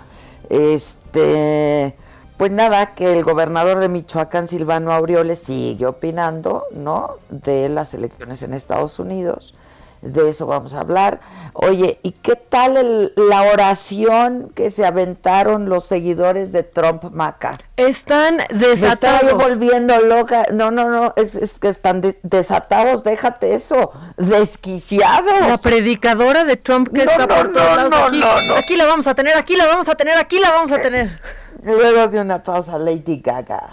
este, 0.49 1.95
pues 2.41 2.49
nada, 2.51 2.95
que 2.95 3.15
el 3.15 3.23
gobernador 3.23 3.77
de 3.77 3.87
Michoacán, 3.87 4.47
Silvano 4.47 4.91
Aureoles, 4.91 5.43
sigue 5.43 5.85
opinando, 5.85 6.65
¿no? 6.71 7.17
De 7.29 7.69
las 7.69 7.93
elecciones 7.93 8.41
en 8.41 8.55
Estados 8.55 8.97
Unidos 8.97 9.53
de 10.01 10.29
eso 10.29 10.47
vamos 10.47 10.73
a 10.73 10.81
hablar. 10.81 11.19
Oye, 11.53 11.99
¿y 12.03 12.11
qué 12.11 12.35
tal 12.35 13.13
la 13.15 13.43
oración 13.43 14.51
que 14.55 14.71
se 14.71 14.85
aventaron 14.85 15.69
los 15.69 15.85
seguidores 15.85 16.51
de 16.51 16.63
Trump 16.63 17.03
Maca? 17.11 17.59
Están 17.77 18.39
desatados. 18.49 19.23
Me 19.23 19.33
volviendo 19.33 19.99
loca. 20.01 20.47
No, 20.51 20.71
no, 20.71 20.89
no, 20.89 21.13
es, 21.15 21.59
que 21.59 21.69
están 21.69 22.01
desatados, 22.23 23.03
déjate 23.03 23.53
eso, 23.53 23.91
desquiciados. 24.17 25.47
La 25.47 25.57
predicadora 25.57 26.43
de 26.43 26.57
Trump 26.57 26.89
que 26.93 27.01
está 27.01 27.27
por 27.27 27.53
todos 27.53 27.75
lados 27.75 27.93
aquí. 28.07 28.21
Aquí 28.57 28.75
la 28.75 28.85
vamos 28.85 29.07
a 29.07 29.15
tener, 29.15 29.37
aquí 29.37 29.55
la 29.55 29.67
vamos 29.67 29.87
a 29.87 29.95
tener, 29.95 30.17
aquí 30.17 30.39
la 30.39 30.51
vamos 30.51 30.71
a 30.71 30.77
eh, 30.77 30.79
tener. 30.79 31.21
Luego 31.63 32.07
de 32.07 32.19
una 32.19 32.41
pausa, 32.41 32.77
Lady 32.77 33.17
Gaga. 33.17 33.69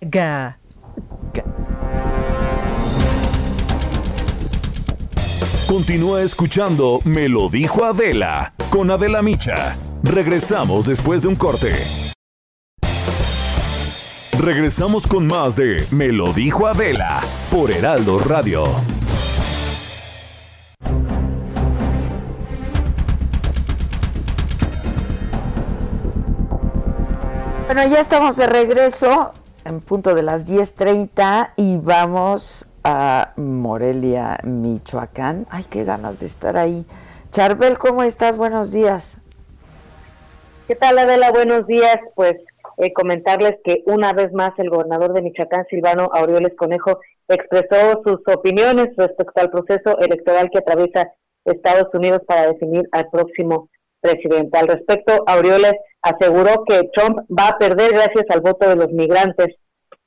Ga. 0.00 0.58
Continúa 5.68 6.22
escuchando 6.22 6.98
Me 7.04 7.28
lo 7.28 7.48
dijo 7.48 7.84
Adela 7.84 8.54
con 8.70 8.90
Adela 8.90 9.22
Micha. 9.22 9.76
Regresamos 10.02 10.86
después 10.86 11.22
de 11.22 11.28
un 11.28 11.36
corte. 11.36 11.72
Regresamos 14.36 15.06
con 15.06 15.26
más 15.26 15.54
de 15.54 15.84
Me 15.92 16.08
lo 16.08 16.32
dijo 16.32 16.66
Adela 16.66 17.20
por 17.50 17.70
Heraldo 17.70 18.18
Radio. 18.18 18.64
Bueno, 27.72 27.86
ya 27.86 28.00
estamos 28.00 28.34
de 28.34 28.48
regreso 28.48 29.30
en 29.64 29.80
punto 29.80 30.16
de 30.16 30.24
las 30.24 30.44
10.30 30.44 31.52
y 31.54 31.78
vamos 31.78 32.68
a 32.82 33.32
Morelia, 33.36 34.38
Michoacán. 34.42 35.46
Ay, 35.50 35.62
qué 35.70 35.84
ganas 35.84 36.18
de 36.18 36.26
estar 36.26 36.56
ahí. 36.56 36.84
Charbel, 37.30 37.78
¿cómo 37.78 38.02
estás? 38.02 38.36
Buenos 38.36 38.72
días. 38.72 39.18
¿Qué 40.66 40.74
tal, 40.74 40.98
Adela? 40.98 41.30
Buenos 41.30 41.64
días. 41.68 41.96
Pues 42.16 42.38
eh, 42.78 42.92
comentarles 42.92 43.54
que 43.62 43.84
una 43.86 44.14
vez 44.14 44.32
más 44.32 44.50
el 44.58 44.68
gobernador 44.68 45.12
de 45.12 45.22
Michoacán, 45.22 45.64
Silvano 45.70 46.10
Aureoles 46.12 46.56
Conejo, 46.56 46.98
expresó 47.28 48.02
sus 48.04 48.18
opiniones 48.34 48.88
respecto 48.96 49.40
al 49.40 49.50
proceso 49.52 49.96
electoral 50.00 50.50
que 50.50 50.58
atraviesa 50.58 51.12
Estados 51.44 51.86
Unidos 51.94 52.22
para 52.26 52.48
definir 52.48 52.88
al 52.90 53.08
próximo 53.10 53.68
presidente. 54.00 54.58
Al 54.58 54.68
respecto, 54.68 55.22
Aureoles 55.26 55.74
aseguró 56.02 56.64
que 56.64 56.88
Trump 56.94 57.20
va 57.30 57.48
a 57.48 57.58
perder 57.58 57.92
gracias 57.92 58.24
al 58.30 58.40
voto 58.40 58.68
de 58.68 58.76
los 58.76 58.90
migrantes 58.92 59.56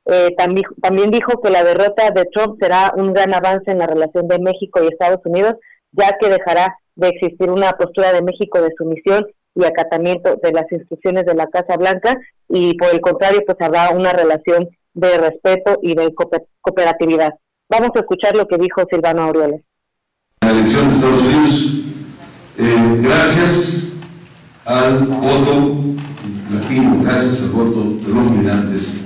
eh, 0.05 0.35
también, 0.37 1.11
dijo 1.11 1.41
que 1.41 1.49
la 1.49 1.63
derrota 1.63 2.11
de 2.11 2.25
Trump 2.25 2.57
será 2.59 2.93
un 2.95 3.13
gran 3.13 3.33
avance 3.33 3.71
en 3.71 3.79
la 3.79 3.87
relación 3.87 4.27
de 4.27 4.39
México 4.39 4.83
y 4.83 4.87
Estados 4.87 5.21
Unidos, 5.25 5.55
ya 5.91 6.17
que 6.19 6.29
dejará 6.29 6.77
de 6.95 7.07
existir 7.09 7.49
una 7.49 7.71
postura 7.71 8.11
de 8.11 8.21
México 8.21 8.61
de 8.61 8.73
sumisión 8.77 9.25
y 9.55 9.65
acatamiento 9.65 10.35
de 10.41 10.51
las 10.51 10.69
instrucciones 10.71 11.25
de 11.25 11.35
la 11.35 11.47
Casa 11.47 11.77
Blanca 11.77 12.17
y 12.49 12.75
por 12.75 12.89
el 12.89 13.01
contrario 13.01 13.41
pues 13.45 13.57
habrá 13.61 13.91
una 13.91 14.11
relación 14.11 14.69
de 14.93 15.17
respeto 15.17 15.79
y 15.81 15.95
de 15.95 16.13
cooperatividad. 16.61 17.33
Vamos 17.69 17.91
a 17.95 17.99
escuchar 17.99 18.35
lo 18.35 18.47
que 18.47 18.57
dijo 18.57 18.83
Silvano 18.91 19.23
Aureoles. 19.23 19.61
La 20.41 20.51
elección 20.51 20.99
de 20.99 22.02
eh, 22.57 22.99
gracias 23.01 23.83
al 24.65 25.07
voto 25.07 25.83
latino, 26.53 26.99
gracias 27.03 27.41
al 27.43 27.49
voto 27.49 27.97
de 28.05 28.13
los 28.13 28.31
migrantes, 28.31 28.97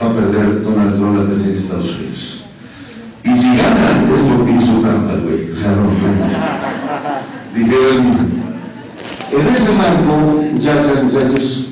va 0.00 0.06
a 0.06 0.14
perder 0.14 0.62
Donald 0.62 0.96
Trump 0.96 1.16
la 1.16 1.24
de 1.24 1.52
Estados 1.52 1.96
Unidos. 1.96 2.44
Y 3.24 3.36
si 3.36 3.56
gana, 3.56 4.04
es 4.04 4.38
lo 4.38 4.44
que 4.44 4.52
hizo 4.52 4.80
trampa 4.80 5.14
güey. 5.14 5.50
O 5.50 5.54
sea, 5.54 5.72
no, 5.72 5.84
no. 5.84 5.94
Dijeron, 7.54 8.28
en 9.32 9.46
este 9.48 9.72
marco, 9.72 10.42
muchachas, 10.52 11.04
muchachos, 11.04 11.66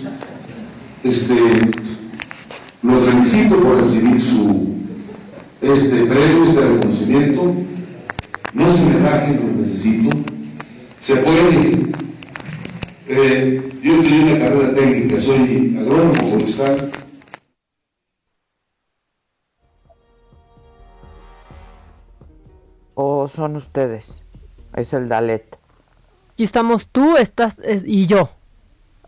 este, 1.02 1.34
los 2.82 3.02
felicito 3.04 3.60
por 3.60 3.78
recibir 3.78 4.20
su 4.20 4.76
este 5.62 6.04
premio, 6.04 6.44
este 6.44 6.60
reconocimiento. 6.60 7.54
No 8.52 8.72
se 8.72 8.82
me 8.82 9.00
bajen, 9.00 9.40
lo 9.40 9.62
necesito. 9.62 10.35
Se 11.06 11.14
puede. 11.18 11.94
Eh, 13.06 13.78
yo 13.80 13.92
estudié 13.92 14.24
una 14.24 14.38
carrera 14.40 14.74
técnica, 14.74 15.20
soy 15.20 15.76
agrónomo 15.78 16.14
forestal 16.14 16.90
o 22.94 23.28
son 23.28 23.54
ustedes? 23.54 24.24
Es 24.74 24.94
el 24.94 25.08
Dalet. 25.08 25.56
Aquí 26.32 26.42
estamos 26.42 26.88
tú, 26.88 27.16
estás 27.16 27.60
y 27.84 28.08
yo. 28.08 28.30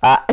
Ah. 0.00 0.24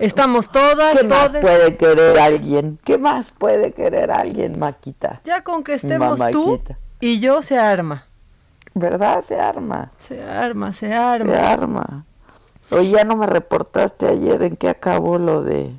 estamos 0.00 0.50
todas. 0.50 0.98
¿Qué 0.98 1.04
más 1.04 1.30
puede 1.30 1.76
querer 1.76 2.18
alguien? 2.18 2.80
¿Qué 2.82 2.98
más 2.98 3.30
puede 3.30 3.70
querer 3.70 4.10
alguien, 4.10 4.58
Maquita? 4.58 5.20
Ya 5.22 5.44
con 5.44 5.62
que 5.62 5.74
estemos 5.74 6.18
tú 6.32 6.60
y 6.98 7.20
yo 7.20 7.42
se 7.42 7.56
arma. 7.56 8.05
¿Verdad? 8.76 9.22
Se 9.22 9.40
arma. 9.40 9.90
Se 9.96 10.22
arma, 10.22 10.70
se 10.74 10.92
arma. 10.92 11.32
Se 11.32 11.40
arma. 11.40 12.04
Oye, 12.70 12.90
ya 12.90 13.04
no 13.04 13.16
me 13.16 13.26
reportaste 13.26 14.06
ayer 14.06 14.42
en 14.42 14.56
qué 14.56 14.68
acabó 14.68 15.16
lo 15.18 15.42
de... 15.42 15.72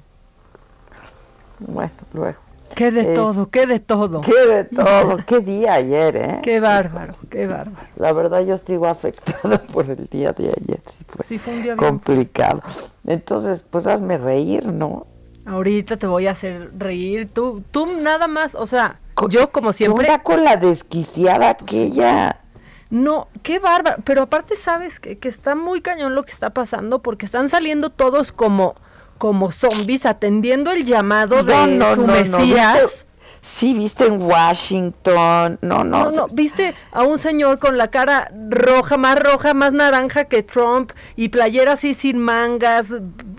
Bueno, 1.59 1.91
luego. 2.13 2.39
Qué 2.75 2.89
de 2.89 3.13
todo, 3.13 3.51
qué 3.51 3.67
de 3.67 3.79
todo. 3.79 4.21
Qué 4.21 4.47
de 4.47 4.63
todo, 4.63 5.17
qué 5.27 5.41
día 5.41 5.75
ayer, 5.75 6.15
¿eh? 6.15 6.39
Qué 6.41 6.59
bárbaro, 6.59 7.13
qué 7.29 7.45
bárbaro. 7.45 7.87
La 7.97 8.13
verdad 8.13 8.43
yo 8.43 8.57
sigo 8.57 8.87
afectada 8.87 9.61
por 9.73 9.87
el 9.91 10.07
día 10.07 10.31
de 10.31 10.49
ayer, 10.49 10.79
sí 11.23 11.37
fue 11.37 11.53
un 11.53 11.61
día 11.61 11.75
complicado. 11.75 12.63
Entonces, 13.05 13.61
pues 13.61 13.85
hazme 13.85 14.17
reír, 14.17 14.65
¿no? 14.65 15.05
Ahorita 15.45 15.97
te 15.97 16.07
voy 16.07 16.25
a 16.25 16.31
hacer 16.31 16.71
reír, 16.79 17.29
tú, 17.31 17.61
tú 17.69 17.85
nada 18.01 18.27
más, 18.27 18.55
o 18.55 18.65
sea, 18.65 18.99
yo 19.29 19.51
como 19.51 19.71
siempre... 19.71 20.07
Una 20.07 20.23
con 20.23 20.43
la 20.43 20.57
desquiciada 20.57 21.51
aquella... 21.51 22.41
No, 22.89 23.27
qué 23.43 23.59
bárbaro, 23.59 24.01
pero 24.05 24.23
aparte 24.23 24.55
sabes 24.55 24.99
que, 24.99 25.17
que 25.17 25.27
está 25.27 25.55
muy 25.55 25.81
cañón 25.81 26.15
lo 26.15 26.23
que 26.23 26.31
está 26.31 26.51
pasando 26.51 26.99
porque 26.99 27.25
están 27.25 27.49
saliendo 27.49 27.89
todos 27.89 28.31
como 28.31 28.75
como 29.17 29.51
zombies 29.51 30.05
atendiendo 30.05 30.71
el 30.71 30.85
llamado 30.85 31.43
de 31.43 31.95
su 31.95 32.07
Mesías. 32.07 33.05
Sí, 33.41 33.73
viste 33.73 34.05
en 34.05 34.21
Washington. 34.21 35.57
No, 35.61 35.83
no. 35.83 36.05
No, 36.05 36.11
no, 36.11 36.25
viste 36.33 36.75
a 36.91 37.03
un 37.03 37.17
señor 37.17 37.59
con 37.59 37.77
la 37.77 37.89
cara 37.89 38.31
roja, 38.49 38.97
más 38.97 39.17
roja, 39.17 39.53
más 39.53 39.71
naranja 39.73 40.25
que 40.25 40.43
Trump 40.43 40.91
y 41.15 41.29
playera 41.29 41.73
así 41.73 41.93
sin 41.93 42.17
mangas, 42.17 42.87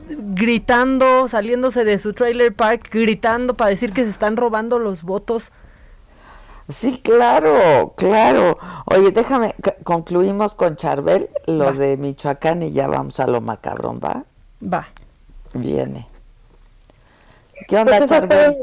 gritando, 0.09 1.29
saliéndose 1.29 1.85
de 1.85 1.99
su 1.99 2.15
trailer 2.15 2.55
park, 2.55 2.89
gritando 2.91 3.55
para 3.55 3.71
decir 3.71 3.93
que 3.93 4.05
se 4.05 4.11
están 4.11 4.37
robando 4.37 4.79
los 4.79 5.03
votos. 5.03 5.53
Sí, 6.69 7.01
claro, 7.03 7.95
claro. 7.97 8.59
Oye, 8.87 9.11
déjame, 9.11 9.55
concluimos 9.85 10.55
con 10.55 10.77
Charbel, 10.77 11.31
lo 11.47 11.73
de 11.73 11.97
Michoacán 11.97 12.63
y 12.63 12.73
ya 12.73 12.87
vamos 12.89 13.21
a 13.21 13.27
lo 13.27 13.41
macabrón, 13.41 14.01
¿va? 14.03 14.25
Va 14.63 14.89
viene. 15.55 16.07
¿Qué 17.67 17.77
onda, 17.77 17.99
pues 18.07 18.57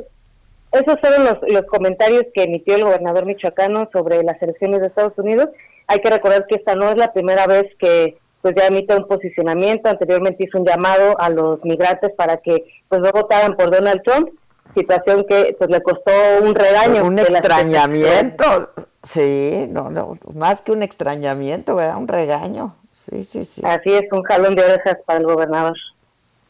esos 0.71 0.99
fueron 0.99 1.23
los, 1.23 1.39
los 1.47 1.63
comentarios 1.63 2.25
que 2.33 2.43
emitió 2.43 2.75
el 2.75 2.83
gobernador 2.83 3.25
michoacano 3.25 3.89
sobre 3.93 4.23
las 4.23 4.41
elecciones 4.41 4.81
de 4.81 4.87
Estados 4.87 5.17
Unidos. 5.17 5.47
Hay 5.87 5.99
que 5.99 6.09
recordar 6.09 6.47
que 6.47 6.55
esta 6.55 6.75
no 6.75 6.89
es 6.89 6.97
la 6.97 7.13
primera 7.13 7.47
vez 7.47 7.73
que 7.79 8.17
pues 8.41 8.55
ya 8.55 8.67
emite 8.67 8.93
un 8.93 9.07
posicionamiento. 9.07 9.87
Anteriormente 9.87 10.43
hizo 10.43 10.57
un 10.59 10.65
llamado 10.65 11.19
a 11.19 11.29
los 11.29 11.63
migrantes 11.63 12.11
para 12.17 12.37
que 12.37 12.65
pues 12.89 12.99
no 12.99 13.11
votaran 13.11 13.55
por 13.55 13.71
Donald 13.71 14.01
Trump, 14.03 14.31
situación 14.73 15.25
que 15.27 15.55
pues 15.57 15.69
le 15.69 15.81
costó 15.81 16.11
un 16.41 16.55
regaño. 16.55 17.05
Un 17.05 17.19
extrañamiento, 17.19 18.71
sí, 19.03 19.67
no, 19.69 19.89
no, 19.89 20.17
más 20.33 20.61
que 20.61 20.71
un 20.71 20.83
extrañamiento, 20.83 21.75
¿verdad? 21.75 21.97
Un 21.97 22.07
regaño. 22.07 22.75
Sí, 23.09 23.23
sí, 23.23 23.45
sí. 23.45 23.61
Así 23.63 23.93
es, 23.93 24.11
un 24.11 24.23
jalón 24.23 24.55
de 24.55 24.63
orejas 24.63 24.97
para 25.05 25.19
el 25.19 25.25
gobernador 25.25 25.75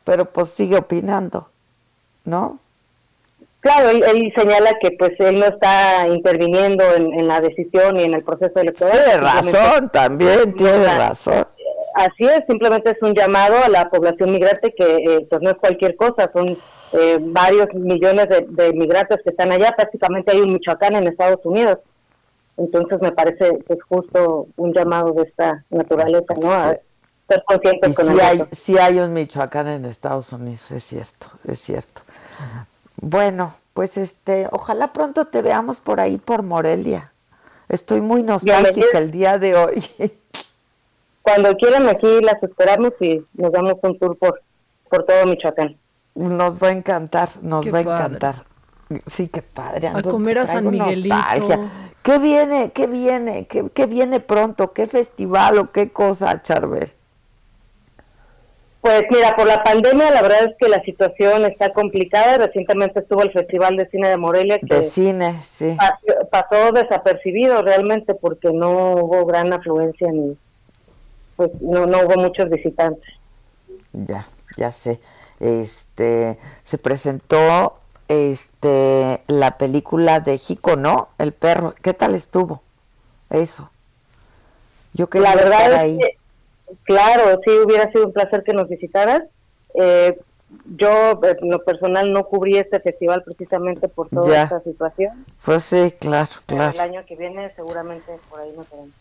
pero 0.06 0.24
pues 0.24 0.50
sigue 0.50 0.78
opinando, 0.78 1.50
¿no? 2.24 2.60
Claro, 3.60 3.90
él, 3.90 4.32
señala 4.36 4.78
que 4.80 4.92
pues 4.92 5.20
él 5.20 5.40
no 5.40 5.48
está 5.48 6.08
interviniendo 6.08 6.84
en, 6.94 7.28
la 7.28 7.42
decisión 7.42 8.00
y 8.00 8.04
en 8.04 8.14
el 8.14 8.24
proceso 8.24 8.60
electoral. 8.60 8.96
Tiene 9.04 9.18
razón, 9.18 9.90
también 9.90 10.54
tiene 10.54 10.86
razón. 10.86 11.48
Así 11.96 12.26
es, 12.26 12.44
simplemente 12.46 12.92
es 12.92 13.02
un 13.02 13.14
llamado 13.14 13.56
a 13.64 13.70
la 13.70 13.90
población 13.90 14.30
migrante 14.34 14.74
que 14.76 14.98
eh, 14.98 15.28
pues 15.30 15.42
no 15.42 15.52
es 15.52 15.56
cualquier 15.56 15.96
cosa, 15.96 16.30
son 16.34 16.46
eh, 16.92 17.18
varios 17.22 17.74
millones 17.74 18.28
de, 18.28 18.74
migrantes 18.74 19.22
que 19.24 19.30
están 19.30 19.54
allá, 19.54 19.72
prácticamente 19.78 20.34
hay 20.34 20.42
un 20.42 20.52
Michoacán 20.52 20.98
en 20.98 21.08
Estados 21.08 21.40
Unidos. 21.46 21.80
Entonces 22.58 23.00
me 23.02 23.14
parece 23.14 23.64
que 23.66 23.74
es 23.76 23.84
justo 23.84 24.48
un 24.58 24.74
llamado 24.74 25.14
de 25.14 25.24
esta 25.24 25.64
naturaleza, 25.70 26.34
¿no? 26.38 26.52
A 26.52 26.78
ser 27.30 27.44
conscientes 27.48 27.96
con 27.96 28.08
sí 28.08 28.20
hay, 28.20 28.44
sí 28.52 28.78
hay 28.78 29.00
un 29.00 29.14
Michoacán 29.14 29.70
en 29.70 29.86
Estados 29.86 30.34
Unidos, 30.34 30.70
es 30.72 30.84
cierto, 30.84 31.28
es 31.48 31.60
cierto. 31.60 32.02
Bueno, 32.98 33.54
pues 33.74 33.96
este, 33.96 34.50
ojalá 34.52 34.92
pronto 34.92 35.28
te 35.28 35.42
veamos 35.42 35.80
por 35.80 36.02
ahí 36.02 36.18
por 36.18 36.44
Morelia. 36.44 37.14
Estoy 37.70 38.02
muy 38.02 38.22
nostálgica 38.22 38.98
el 38.98 39.12
día 39.12 39.38
de 39.38 39.56
hoy. 39.56 39.86
Cuando 41.26 41.58
quieran 41.58 41.90
aquí 41.90 42.22
las 42.22 42.42
esperamos 42.44 42.94
y 43.00 43.26
nos 43.34 43.52
damos 43.52 43.78
un 43.82 43.98
tour 43.98 44.16
por, 44.16 44.44
por 44.88 45.06
todo 45.06 45.26
Michoacán. 45.26 45.76
Nos 46.14 46.62
va 46.62 46.68
a 46.68 46.72
encantar, 46.72 47.30
nos 47.42 47.66
va 47.74 47.80
a 47.80 47.82
encantar. 47.82 48.36
Sí, 49.08 49.32
qué 49.34 49.42
padre. 49.42 49.88
a 49.88 50.04
comer 50.04 50.38
a 50.38 50.46
San 50.46 50.70
Miguelito. 50.70 51.16
¿Qué 52.04 52.20
viene? 52.20 52.72
¿Qué 52.72 52.86
viene? 52.86 53.48
¿Qué, 53.48 53.66
¿Qué, 53.74 53.88
viene 53.88 54.20
pronto? 54.20 54.72
¿Qué 54.72 54.86
festival 54.86 55.58
o 55.58 55.72
qué 55.72 55.92
cosa, 55.92 56.44
Charbel? 56.44 56.92
Pues 58.82 59.02
mira, 59.10 59.36
por 59.36 59.48
la 59.48 59.64
pandemia 59.64 60.12
la 60.12 60.22
verdad 60.22 60.44
es 60.44 60.56
que 60.60 60.70
la 60.70 60.84
situación 60.84 61.44
está 61.46 61.72
complicada. 61.72 62.38
Recientemente 62.38 63.00
estuvo 63.00 63.24
el 63.24 63.32
Festival 63.32 63.78
de 63.78 63.90
Cine 63.90 64.10
de 64.10 64.18
Morelia. 64.18 64.60
Que 64.60 64.76
de 64.76 64.84
cine, 64.84 65.42
sí. 65.42 65.76
Pasó, 66.30 66.72
desapercibido 66.72 67.64
realmente 67.64 68.14
porque 68.14 68.54
no 68.54 68.98
hubo 68.98 69.26
gran 69.26 69.52
afluencia 69.52 70.12
ni, 70.12 70.38
pues 71.36 71.52
no, 71.62 71.86
no 71.86 72.00
hubo 72.06 72.16
muchos 72.22 72.50
visitantes. 72.50 73.14
Ya, 73.94 74.26
ya 74.58 74.72
sé. 74.72 75.00
Este, 75.40 76.38
se 76.64 76.78
presentó 76.78 77.80
este 78.08 79.22
la 79.28 79.58
película 79.58 80.20
de 80.20 80.38
Jico, 80.38 80.76
¿no? 80.76 81.10
El 81.18 81.34
perro. 81.34 81.74
¿Qué 81.82 81.94
tal 81.94 82.16
estuvo? 82.16 82.62
Eso. 83.30 83.70
Yo 84.94 85.08
quería 85.08 85.30
la 85.30 85.36
verdad 85.36 85.74
ahí. 85.74 86.00
Claro, 86.84 87.40
sí, 87.44 87.52
hubiera 87.64 87.92
sido 87.92 88.08
un 88.08 88.14
placer 88.14 88.44
que 88.44 88.54
nos 88.54 88.70
visitaras. 88.70 89.24
Eh, 89.76 90.18
yo, 90.78 91.20
en 91.24 91.50
lo 91.50 91.64
personal, 91.64 92.14
no 92.14 92.24
cubrí 92.26 92.58
este 92.58 92.80
festival 92.80 93.24
precisamente 93.24 93.88
por 93.90 94.10
toda 94.10 94.44
esta 94.44 94.62
situación. 94.62 95.26
Pues 95.44 95.64
sí, 95.64 95.94
claro, 96.00 96.30
claro. 96.46 96.72
el 96.72 96.80
año 96.80 97.06
que 97.06 97.16
viene 97.16 97.52
seguramente 97.56 98.14
por 98.30 98.40
ahí 98.40 98.54
nos 98.56 98.70
veremos. 98.70 98.94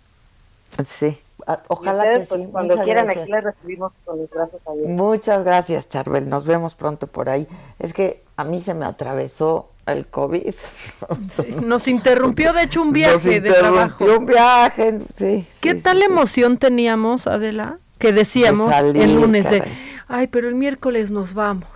Sí, 0.82 1.16
ah, 1.46 1.62
ojalá 1.68 2.18
que 2.18 2.26
pues, 2.26 2.48
Cuando 2.50 2.82
quieran, 2.82 3.08
aquí 3.08 3.30
les 3.30 3.44
recibimos 3.44 3.92
con 4.04 4.18
los 4.18 4.30
brazos 4.30 4.60
abiertos. 4.66 4.94
Muchas 4.94 5.44
gracias, 5.44 5.88
Charbel. 5.88 6.28
Nos 6.28 6.46
vemos 6.46 6.74
pronto 6.74 7.06
por 7.06 7.28
ahí. 7.28 7.46
Es 7.78 7.92
que 7.92 8.24
a 8.36 8.44
mí 8.44 8.60
se 8.60 8.74
me 8.74 8.84
atravesó 8.84 9.70
el 9.86 10.06
COVID. 10.06 10.54
nos 11.62 11.86
interrumpió, 11.88 12.52
de 12.52 12.64
hecho, 12.64 12.82
un 12.82 12.92
viaje 12.92 13.40
de 13.40 13.52
trabajo. 13.52 14.04
un 14.04 14.26
viaje, 14.26 15.00
sí. 15.14 15.46
¿Qué 15.60 15.74
tal 15.74 16.02
emoción 16.02 16.58
teníamos, 16.58 17.26
Adela? 17.26 17.78
Que 17.98 18.12
decíamos 18.12 18.74
el 18.74 19.14
lunes 19.14 19.48
de, 19.48 19.62
ay, 20.08 20.26
pero 20.26 20.48
el 20.48 20.56
miércoles 20.56 21.10
nos 21.10 21.34
vamos. 21.34 21.68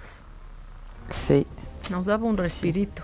Sí. 1.10 1.46
Nos 1.90 2.06
daba 2.06 2.26
un 2.26 2.36
respirito. 2.36 3.02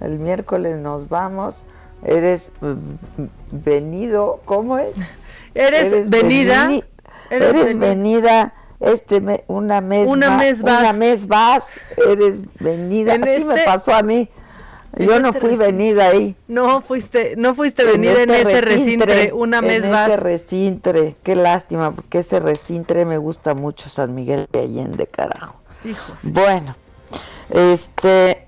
El 0.00 0.18
miércoles 0.18 0.78
nos 0.78 1.08
vamos. 1.08 1.66
Eres 2.04 2.52
mm, 2.60 3.24
venido, 3.50 4.40
¿cómo 4.44 4.78
es? 4.78 4.96
Eres, 5.54 6.08
venida. 6.08 6.70
eres, 7.30 7.78
venida 7.78 8.54
este 8.80 9.44
una 9.48 9.80
mes 9.80 10.08
una 10.08 10.36
mes 10.36 10.62
vas. 10.62 10.80
una 10.80 10.92
mes 10.92 11.26
vas 11.26 11.80
eres 11.96 12.40
venida 12.60 13.14
así 13.14 13.44
me 13.44 13.54
este 13.54 13.64
pasó 13.64 13.94
a 13.94 14.02
mí 14.02 14.28
yo 14.96 15.18
no 15.18 15.28
este 15.28 15.40
fui 15.40 15.56
venida 15.56 16.08
ahí 16.08 16.36
no 16.46 16.80
fuiste 16.80 17.34
no 17.36 17.54
fuiste 17.54 17.84
venida 17.84 18.22
en, 18.22 18.30
este 18.30 18.52
ese 18.52 18.60
recintre, 18.60 19.32
una 19.32 19.62
mes 19.62 19.82
en 19.82 19.90
vas 19.90 20.08
ese 20.10 20.16
recintre 20.18 21.16
qué 21.24 21.34
lástima 21.34 21.92
porque 21.92 22.20
ese 22.20 22.38
recintre 22.38 23.04
me 23.04 23.18
gusta 23.18 23.54
mucho 23.54 23.88
San 23.88 24.14
Miguel 24.14 24.46
de 24.52 24.60
Allende 24.60 25.06
carajo 25.08 25.56
Hijos. 25.84 26.20
bueno 26.22 26.76
este 27.50 28.47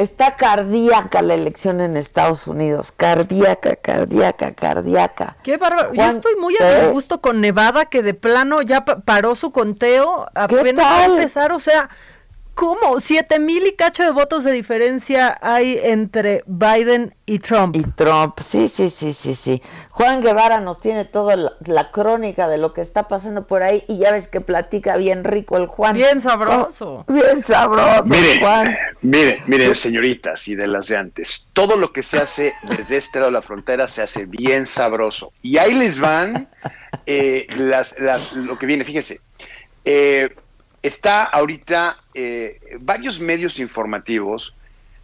Está 0.00 0.34
cardíaca 0.36 1.20
la 1.20 1.34
elección 1.34 1.82
en 1.82 1.98
Estados 1.98 2.46
Unidos. 2.46 2.90
Cardíaca, 2.90 3.76
cardíaca, 3.76 4.52
cardíaca. 4.52 5.36
Qué 5.42 5.58
bárbaro. 5.58 5.92
Yo 5.92 6.02
estoy 6.02 6.36
muy 6.36 6.56
a 6.58 6.84
disgusto 6.84 7.20
con 7.20 7.42
Nevada, 7.42 7.84
que 7.84 8.02
de 8.02 8.14
plano 8.14 8.62
ya 8.62 8.86
paró 8.86 9.34
su 9.34 9.50
conteo. 9.50 10.26
Apenas 10.34 10.82
va 10.82 11.00
a 11.00 11.04
empezar. 11.04 11.52
O 11.52 11.60
sea, 11.60 11.90
¿Cómo? 12.60 13.00
Siete 13.00 13.38
mil 13.38 13.66
y 13.66 13.72
cacho 13.72 14.02
de 14.02 14.10
votos 14.10 14.44
de 14.44 14.52
diferencia 14.52 15.38
hay 15.40 15.80
entre 15.82 16.44
Biden 16.44 17.14
y 17.24 17.38
Trump. 17.38 17.74
Y 17.74 17.82
Trump, 17.92 18.38
sí, 18.40 18.68
sí, 18.68 18.90
sí, 18.90 19.14
sí, 19.14 19.34
sí. 19.34 19.62
Juan 19.88 20.20
Guevara 20.20 20.60
nos 20.60 20.78
tiene 20.78 21.06
toda 21.06 21.36
la, 21.36 21.90
crónica 21.90 22.48
de 22.48 22.58
lo 22.58 22.74
que 22.74 22.82
está 22.82 23.08
pasando 23.08 23.46
por 23.46 23.62
ahí 23.62 23.82
y 23.88 23.96
ya 23.96 24.12
ves 24.12 24.28
que 24.28 24.42
platica 24.42 24.98
bien 24.98 25.24
rico 25.24 25.56
el 25.56 25.68
Juan. 25.68 25.94
Bien 25.94 26.20
sabroso. 26.20 27.06
Oh, 27.08 27.10
bien 27.10 27.42
sabroso, 27.42 28.04
mire, 28.04 28.40
Juan. 28.40 28.76
Mire, 29.00 29.42
mire, 29.46 29.74
señoritas 29.74 30.46
y 30.46 30.54
de 30.54 30.66
las 30.66 30.88
de 30.88 30.98
antes, 30.98 31.46
todo 31.54 31.76
lo 31.76 31.94
que 31.94 32.02
se 32.02 32.18
hace 32.18 32.52
desde 32.64 32.98
este 32.98 33.20
lado 33.20 33.30
de 33.30 33.38
la 33.38 33.42
frontera 33.42 33.88
se 33.88 34.02
hace 34.02 34.26
bien 34.26 34.66
sabroso. 34.66 35.32
Y 35.40 35.56
ahí 35.56 35.72
les 35.72 35.98
van 35.98 36.46
eh, 37.06 37.46
las, 37.56 37.98
las, 37.98 38.34
lo 38.34 38.58
que 38.58 38.66
viene, 38.66 38.84
fíjense. 38.84 39.18
Eh, 39.86 40.28
está 40.82 41.24
ahorita 41.24 41.98
eh, 42.14 42.58
varios 42.80 43.20
medios 43.20 43.58
informativos, 43.58 44.54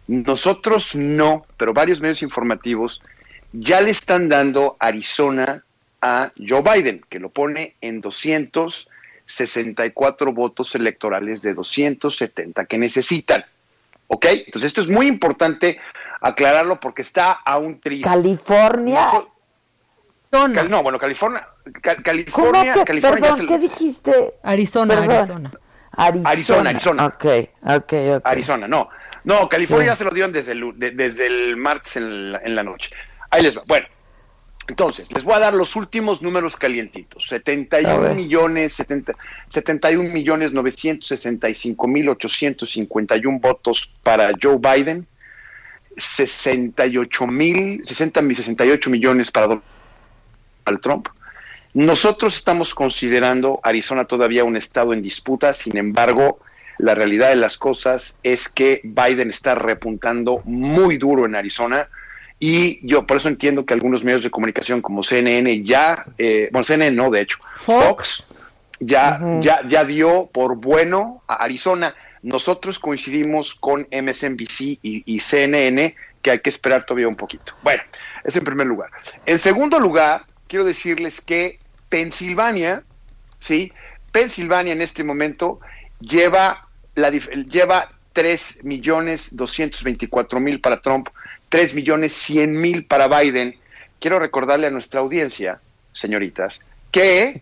nosotros 0.07 0.95
no, 0.95 1.43
pero 1.57 1.73
varios 1.73 2.01
medios 2.01 2.23
informativos 2.23 3.03
ya 3.51 3.81
le 3.81 3.91
están 3.91 4.29
dando 4.29 4.77
Arizona 4.79 5.63
a 6.01 6.31
Joe 6.37 6.61
Biden, 6.61 7.03
que 7.09 7.19
lo 7.19 7.29
pone 7.29 7.75
en 7.81 7.99
264 8.01 10.33
votos 10.33 10.73
electorales 10.75 11.41
de 11.41 11.53
270 11.53 12.65
que 12.65 12.77
necesitan. 12.77 13.43
¿Ok? 14.07 14.25
Entonces 14.25 14.69
esto 14.69 14.81
es 14.81 14.87
muy 14.87 15.07
importante 15.07 15.79
aclararlo 16.21 16.79
porque 16.79 17.01
está 17.01 17.33
aún 17.33 17.81
triste. 17.81 18.07
California. 18.07 19.09
No, 20.31 20.83
bueno, 20.83 20.99
California. 20.99 21.47
California, 21.81 22.85
California 22.85 23.01
Perdón, 23.01 23.47
¿qué 23.47 23.57
dijiste? 23.57 24.35
Arizona, 24.43 24.97
Arizona. 24.97 25.51
Arizona. 25.97 26.69
Arizona, 26.69 27.05
Ok, 27.07 27.25
ok, 27.63 27.93
ok. 28.17 28.21
Arizona, 28.25 28.67
no. 28.67 28.89
No, 29.23 29.49
California 29.49 29.95
se 29.95 30.05
lo 30.05 30.11
dieron 30.11 30.31
desde 30.31 30.53
el, 30.53 30.73
desde 30.77 31.27
el 31.27 31.57
martes 31.57 31.97
en 31.97 32.31
la, 32.31 32.39
en 32.39 32.55
la, 32.55 32.63
noche. 32.63 32.91
Ahí 33.29 33.43
les 33.43 33.57
va. 33.57 33.63
Bueno, 33.67 33.87
entonces, 34.67 35.11
les 35.13 35.23
voy 35.23 35.35
a 35.35 35.39
dar 35.39 35.53
los 35.53 35.75
últimos 35.75 36.21
números 36.21 36.55
calientitos. 36.55 37.27
71 37.27 38.13
millones, 38.13 38.73
70, 38.73 39.13
71 39.49 40.13
millones 40.13 40.51
965 40.51 41.87
mil 41.87 42.09
851 42.09 43.39
votos 43.39 43.93
para 44.03 44.31
Joe 44.41 44.57
Biden. 44.57 45.07
68 45.97 47.27
mil, 47.27 47.81
60 47.83 48.21
68 48.21 48.89
millones 48.89 49.31
para 49.31 49.47
Donald 49.47 50.81
Trump. 50.81 51.07
Nosotros 51.77 52.35
estamos 52.35 52.73
considerando 52.73 53.59
Arizona 53.61 54.05
todavía 54.05 54.43
un 54.43 54.57
estado 54.57 54.93
en 54.93 55.03
disputa, 55.03 55.53
sin 55.53 55.77
embargo, 55.77 56.39
la 56.79 56.95
realidad 56.95 57.29
de 57.29 57.35
las 57.35 57.55
cosas 57.55 58.17
es 58.23 58.49
que 58.49 58.81
Biden 58.83 59.29
está 59.29 59.53
repuntando 59.53 60.41
muy 60.45 60.97
duro 60.97 61.27
en 61.27 61.35
Arizona 61.35 61.87
y 62.39 62.79
yo 62.81 63.05
por 63.05 63.17
eso 63.17 63.27
entiendo 63.27 63.63
que 63.63 63.75
algunos 63.75 64.03
medios 64.03 64.23
de 64.23 64.31
comunicación 64.31 64.81
como 64.81 65.03
CNN 65.03 65.63
ya, 65.63 66.03
eh, 66.17 66.49
bueno, 66.51 66.63
CNN 66.63 66.95
no, 66.95 67.11
de 67.11 67.21
hecho, 67.21 67.37
Fox, 67.57 68.25
ya, 68.79 69.19
ya, 69.41 69.61
ya 69.69 69.85
dio 69.85 70.31
por 70.33 70.57
bueno 70.57 71.21
a 71.27 71.35
Arizona. 71.35 71.93
Nosotros 72.23 72.79
coincidimos 72.79 73.53
con 73.53 73.87
MSNBC 73.91 74.61
y, 74.81 75.03
y 75.05 75.19
CNN 75.19 75.93
que 76.23 76.31
hay 76.31 76.39
que 76.39 76.49
esperar 76.49 76.87
todavía 76.87 77.07
un 77.07 77.15
poquito. 77.15 77.53
Bueno, 77.61 77.83
es 78.23 78.35
en 78.35 78.43
primer 78.43 78.65
lugar. 78.65 78.89
En 79.27 79.37
segundo 79.37 79.79
lugar, 79.79 80.25
quiero 80.47 80.65
decirles 80.65 81.21
que 81.21 81.59
Pensilvania, 81.89 82.83
¿sí? 83.39 83.71
Pensilvania 84.11 84.73
en 84.73 84.81
este 84.81 85.03
momento 85.03 85.59
lleva, 85.99 86.67
la, 86.95 87.09
lleva 87.09 87.89
3 88.13 88.63
millones 88.63 89.35
224 89.35 90.39
mil 90.39 90.59
para 90.59 90.81
Trump, 90.81 91.09
3 91.49 91.73
millones 91.75 92.13
100 92.13 92.51
mil 92.51 92.85
para 92.85 93.07
Biden. 93.07 93.55
Quiero 93.99 94.19
recordarle 94.19 94.67
a 94.67 94.71
nuestra 94.71 95.01
audiencia, 95.01 95.59
señoritas, 95.93 96.59
que 96.91 97.41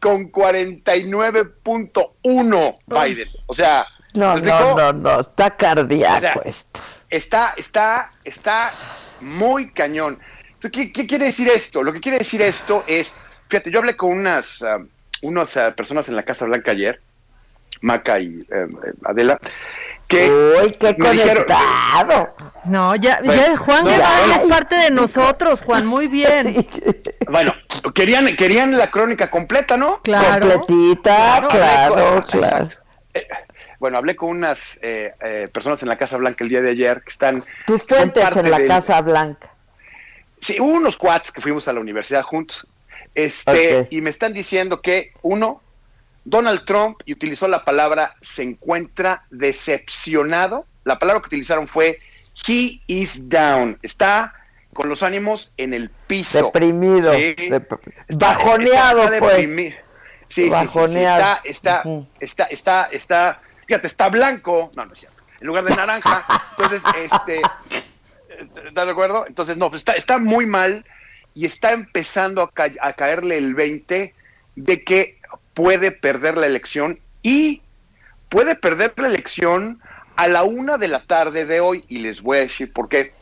con 0.00 0.30
49.1 0.30 2.78
Biden. 2.86 3.28
O 3.46 3.54
sea, 3.54 3.86
no, 4.14 4.36
no, 4.36 4.76
no, 4.76 4.92
no, 4.92 5.20
está 5.20 5.56
cardíaco 5.56 6.42
esto. 6.44 6.80
Está, 7.10 7.54
está, 7.56 8.10
está 8.24 8.70
muy 9.20 9.72
cañón. 9.72 10.18
¿Qué, 10.60 10.92
¿Qué, 10.92 11.06
quiere 11.06 11.26
decir 11.26 11.48
esto? 11.48 11.82
Lo 11.82 11.92
que 11.92 12.00
quiere 12.00 12.18
decir 12.18 12.40
esto 12.40 12.84
es, 12.86 13.12
fíjate, 13.48 13.70
yo 13.70 13.80
hablé 13.80 13.96
con 13.96 14.12
unas, 14.12 14.62
uh, 14.62 14.86
unas 15.22 15.56
uh, 15.56 15.74
personas 15.74 16.08
en 16.08 16.16
la 16.16 16.24
Casa 16.24 16.44
Blanca 16.44 16.72
ayer, 16.72 17.00
Maca 17.80 18.20
y 18.20 18.40
uh, 18.40 19.08
Adela, 19.08 19.40
que 20.12 20.30
Uy, 20.30 20.72
qué 20.72 20.94
me 20.98 21.08
conectado. 21.08 21.12
Dijeron, 21.12 22.28
no, 22.64 22.94
ya, 22.96 23.22
ya 23.22 23.56
Juan 23.56 23.84
no, 23.84 23.90
Guevara 23.90 24.36
es 24.36 24.42
parte 24.42 24.74
de 24.76 24.90
nosotros, 24.90 25.60
Juan, 25.62 25.86
muy 25.86 26.06
bien. 26.06 26.66
Bueno, 27.30 27.54
querían, 27.94 28.36
querían 28.36 28.76
la 28.76 28.90
crónica 28.90 29.30
completa, 29.30 29.78
¿no? 29.78 30.02
Claro. 30.02 30.50
Completita, 30.50 31.46
claro, 31.48 31.48
claro. 31.48 32.24
claro. 32.30 32.68
Eh, 33.14 33.26
bueno, 33.78 33.96
hablé 33.96 34.14
con 34.16 34.28
unas 34.28 34.78
eh, 34.82 35.14
eh, 35.20 35.48
personas 35.50 35.82
en 35.82 35.88
la 35.88 35.96
Casa 35.96 36.18
Blanca 36.18 36.44
el 36.44 36.50
día 36.50 36.60
de 36.60 36.70
ayer 36.70 37.02
que 37.02 37.10
están... 37.10 37.42
Tus 37.66 37.84
fuentes 37.84 38.36
en 38.36 38.50
la 38.50 38.58
del... 38.58 38.68
Casa 38.68 39.00
Blanca. 39.00 39.50
Sí, 40.40 40.60
hubo 40.60 40.72
unos 40.72 40.98
cuads 40.98 41.32
que 41.32 41.40
fuimos 41.40 41.66
a 41.68 41.72
la 41.72 41.80
universidad 41.80 42.22
juntos. 42.22 42.66
Este, 43.14 43.80
okay. 43.80 43.98
y 43.98 44.00
me 44.00 44.10
están 44.10 44.32
diciendo 44.32 44.80
que, 44.80 45.12
uno, 45.22 45.60
Donald 46.24 46.64
Trump, 46.64 47.00
y 47.04 47.12
utilizó 47.12 47.48
la 47.48 47.64
palabra, 47.64 48.14
se 48.22 48.42
encuentra 48.42 49.24
decepcionado. 49.30 50.66
La 50.84 50.98
palabra 50.98 51.20
que 51.22 51.26
utilizaron 51.26 51.68
fue, 51.68 51.98
he 52.46 52.80
is 52.86 53.28
down. 53.28 53.78
Está 53.82 54.34
con 54.72 54.88
los 54.88 55.02
ánimos 55.02 55.52
en 55.56 55.74
el 55.74 55.90
piso. 56.06 56.46
Deprimido. 56.46 57.12
Sí. 57.14 57.34
Dep 57.34 57.72
bajoneado, 58.08 59.02
está, 59.02 59.14
está 59.14 59.18
pues. 59.18 59.36
deprimido. 59.36 59.76
Sí, 60.28 60.48
bajoneado. 60.48 61.40
Sí, 61.42 61.48
está, 61.50 61.82
uh 61.84 62.00
-huh. 62.00 62.06
está, 62.20 62.44
está, 62.44 62.88
está, 62.90 63.40
fíjate, 63.66 63.86
está 63.86 64.08
blanco, 64.08 64.70
no, 64.74 64.86
no 64.86 64.92
es 64.92 65.00
cierto, 65.00 65.22
en 65.40 65.46
lugar 65.46 65.64
de 65.64 65.76
naranja, 65.76 66.24
entonces, 66.56 66.82
este, 66.96 67.42
¿estás 68.66 68.86
de 68.86 68.92
acuerdo? 68.92 69.26
Entonces, 69.26 69.58
no, 69.58 69.68
pues 69.68 69.80
está, 69.82 69.92
está 69.92 70.18
muy 70.18 70.46
mal 70.46 70.84
y 71.34 71.46
está 71.46 71.72
empezando 71.72 72.42
a, 72.42 72.50
ca 72.50 72.70
a 72.80 72.92
caerle 72.92 73.38
el 73.38 73.54
20 73.54 74.14
de 74.56 74.84
que 74.84 75.18
puede 75.54 75.92
perder 75.92 76.36
la 76.36 76.46
elección 76.46 76.98
y 77.22 77.62
puede 78.28 78.56
perder 78.56 78.92
la 78.96 79.08
elección 79.08 79.80
a 80.16 80.28
la 80.28 80.42
una 80.42 80.78
de 80.78 80.88
la 80.88 81.02
tarde 81.02 81.44
de 81.44 81.60
hoy 81.60 81.84
y 81.88 81.98
les 81.98 82.22
voy 82.22 82.38
a 82.38 82.42
decir 82.42 82.72
por 82.72 82.88
qué. 82.88 83.12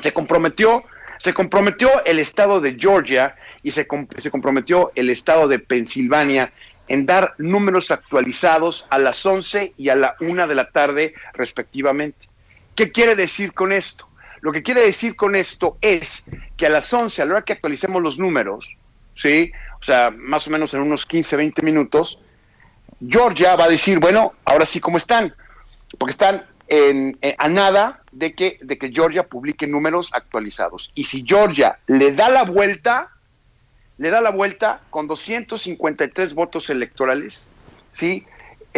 Se 0.00 0.12
comprometió, 0.12 0.84
se 1.18 1.34
comprometió 1.34 2.04
el 2.04 2.18
estado 2.18 2.60
de 2.60 2.76
Georgia 2.78 3.36
y 3.62 3.70
se, 3.70 3.86
comp 3.86 4.12
se 4.18 4.30
comprometió 4.30 4.92
el 4.94 5.10
estado 5.10 5.48
de 5.48 5.58
Pensilvania 5.58 6.52
en 6.88 7.06
dar 7.06 7.34
números 7.38 7.90
actualizados 7.90 8.86
a 8.90 8.98
las 8.98 9.24
11 9.24 9.74
y 9.76 9.88
a 9.88 9.96
la 9.96 10.16
1 10.20 10.46
de 10.46 10.54
la 10.54 10.70
tarde 10.70 11.14
respectivamente. 11.34 12.28
¿Qué 12.74 12.92
quiere 12.92 13.16
decir 13.16 13.52
con 13.54 13.72
esto? 13.72 14.08
Lo 14.40 14.52
que 14.52 14.62
quiere 14.62 14.82
decir 14.82 15.16
con 15.16 15.34
esto 15.34 15.78
es 15.80 16.24
que 16.56 16.66
a 16.66 16.70
las 16.70 16.92
11, 16.92 17.20
a 17.20 17.24
la 17.24 17.32
hora 17.34 17.44
que 17.44 17.52
actualicemos 17.52 18.02
los 18.02 18.18
números, 18.18 18.76
¿sí? 19.14 19.52
O 19.80 19.84
sea, 19.84 20.10
más 20.10 20.46
o 20.46 20.50
menos 20.50 20.72
en 20.74 20.80
unos 20.80 21.06
15, 21.06 21.36
20 21.36 21.62
minutos, 21.62 22.20
Georgia 23.06 23.56
va 23.56 23.64
a 23.64 23.68
decir, 23.68 23.98
bueno, 23.98 24.32
ahora 24.44 24.66
sí, 24.66 24.80
¿cómo 24.80 24.96
están? 24.96 25.34
Porque 25.98 26.12
están 26.12 26.46
en, 26.68 27.16
en, 27.20 27.34
a 27.38 27.48
nada 27.48 28.00
de 28.12 28.34
que, 28.34 28.58
de 28.62 28.78
que 28.78 28.90
Georgia 28.90 29.26
publique 29.26 29.66
números 29.66 30.10
actualizados. 30.12 30.90
Y 30.94 31.04
si 31.04 31.24
Georgia 31.26 31.78
le 31.86 32.12
da 32.12 32.30
la 32.30 32.44
vuelta, 32.44 33.10
le 33.98 34.10
da 34.10 34.20
la 34.20 34.30
vuelta 34.30 34.80
con 34.90 35.06
253 35.06 36.34
votos 36.34 36.70
electorales, 36.70 37.46
¿sí? 37.92 38.24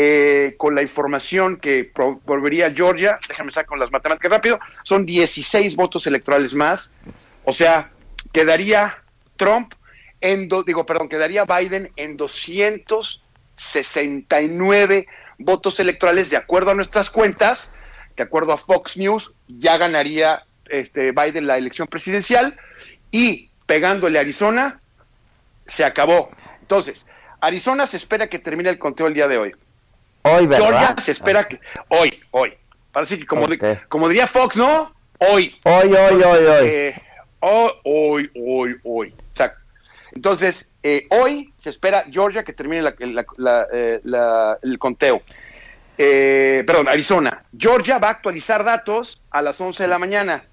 Eh, 0.00 0.54
con 0.58 0.76
la 0.76 0.82
información 0.82 1.56
que 1.56 1.90
volvería 2.24 2.72
Georgia, 2.72 3.18
déjame 3.28 3.50
sacar 3.50 3.66
con 3.66 3.80
las 3.80 3.90
matemáticas 3.90 4.30
rápido, 4.30 4.60
son 4.84 5.04
16 5.04 5.74
votos 5.74 6.06
electorales 6.06 6.54
más, 6.54 6.92
o 7.49 7.53
sea, 7.55 7.90
quedaría 8.30 8.99
Trump 9.38 9.72
en, 10.20 10.49
do, 10.49 10.64
digo, 10.64 10.84
perdón, 10.84 11.09
quedaría 11.09 11.46
Biden 11.46 11.90
en 11.96 12.18
269 12.18 15.07
votos 15.38 15.80
electorales 15.80 16.28
de 16.28 16.36
acuerdo 16.36 16.72
a 16.72 16.74
nuestras 16.74 17.09
cuentas, 17.09 17.72
de 18.18 18.24
acuerdo 18.24 18.53
a 18.53 18.59
Fox 18.59 18.99
News, 18.99 19.32
ya 19.46 19.78
ganaría 19.78 20.42
este, 20.68 21.12
Biden 21.12 21.46
la 21.46 21.57
elección 21.57 21.88
presidencial 21.88 22.55
y 23.11 23.49
pegándole 23.64 24.18
a 24.18 24.20
Arizona, 24.20 24.82
se 25.66 25.86
acabó. 25.86 26.28
Entonces, 26.61 27.07
Arizona 27.40 27.86
se 27.86 27.96
espera 27.96 28.28
que 28.28 28.40
termine 28.40 28.68
el 28.68 28.78
conteo 28.78 29.07
el 29.07 29.14
día 29.14 29.26
de 29.26 29.38
hoy. 29.38 29.55
Hoy, 30.20 30.46
¿verdad? 30.46 30.66
Georgia 30.66 30.96
se 31.03 31.12
espera 31.12 31.49
que 31.49 31.59
hoy, 31.88 32.20
hoy. 32.30 32.53
Parece 32.92 33.18
que 33.18 33.24
como, 33.24 33.44
okay. 33.44 33.57
de, 33.57 33.80
como 33.88 34.07
diría 34.07 34.26
Fox, 34.26 34.59
¿no? 34.59 34.92
Hoy. 35.16 35.59
Hoy, 35.64 35.94
hoy, 35.94 36.22
hoy, 36.22 36.44
hoy. 36.44 36.66
Eh, 36.66 37.07
oh, 37.41 37.72
hoy, 37.84 38.30
hoy, 38.34 38.76
hoy. 38.84 39.14
Exacto. 39.30 39.61
Entonces, 40.14 40.74
eh, 40.82 41.07
hoy 41.11 41.53
se 41.59 41.70
espera 41.70 42.05
Georgia 42.11 42.43
que 42.43 42.53
termine 42.53 42.82
la, 42.82 42.95
la, 42.99 43.26
la, 43.36 43.66
eh, 43.72 44.01
el 44.62 44.78
conteo. 44.78 45.22
Eh, 45.97 46.62
perdón, 46.66 46.89
Arizona. 46.89 47.43
Georgia 47.57 47.99
va 47.99 48.09
a 48.09 48.12
actualizar 48.12 48.64
datos 48.64 49.20
a 49.30 49.43
las 49.43 49.61
11 49.61 49.82
de 49.82 49.89
la 49.89 49.99
mañana. 49.99 50.45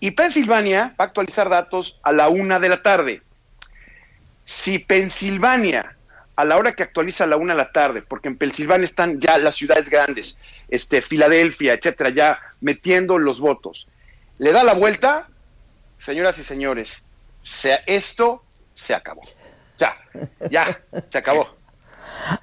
Y 0.00 0.10
Pensilvania 0.10 0.94
va 1.00 1.04
a 1.04 1.08
actualizar 1.08 1.48
datos 1.48 2.00
a 2.02 2.12
la 2.12 2.28
1 2.28 2.60
de 2.60 2.68
la 2.68 2.82
tarde. 2.82 3.22
Si 4.44 4.80
Pensilvania, 4.80 5.96
a 6.36 6.44
la 6.44 6.56
hora 6.56 6.74
que 6.74 6.82
actualiza 6.82 7.24
a 7.24 7.26
la 7.28 7.36
1 7.36 7.52
de 7.52 7.56
la 7.56 7.72
tarde, 7.72 8.02
porque 8.02 8.28
en 8.28 8.36
Pensilvania 8.36 8.84
están 8.84 9.20
ya 9.20 9.38
las 9.38 9.54
ciudades 9.54 9.88
grandes, 9.88 10.38
este, 10.68 11.00
Filadelfia, 11.00 11.74
etcétera, 11.74 12.10
ya 12.10 12.38
metiendo 12.60 13.18
los 13.18 13.40
votos, 13.40 13.88
le 14.38 14.52
da 14.52 14.64
la 14.64 14.74
vuelta, 14.74 15.28
señoras 16.04 16.38
y 16.38 16.44
señores, 16.44 17.02
sea, 17.42 17.80
esto 17.86 18.42
se 18.74 18.94
acabó. 18.94 19.22
Ya, 19.78 19.96
ya, 20.50 20.80
se 21.10 21.18
acabó. 21.18 21.48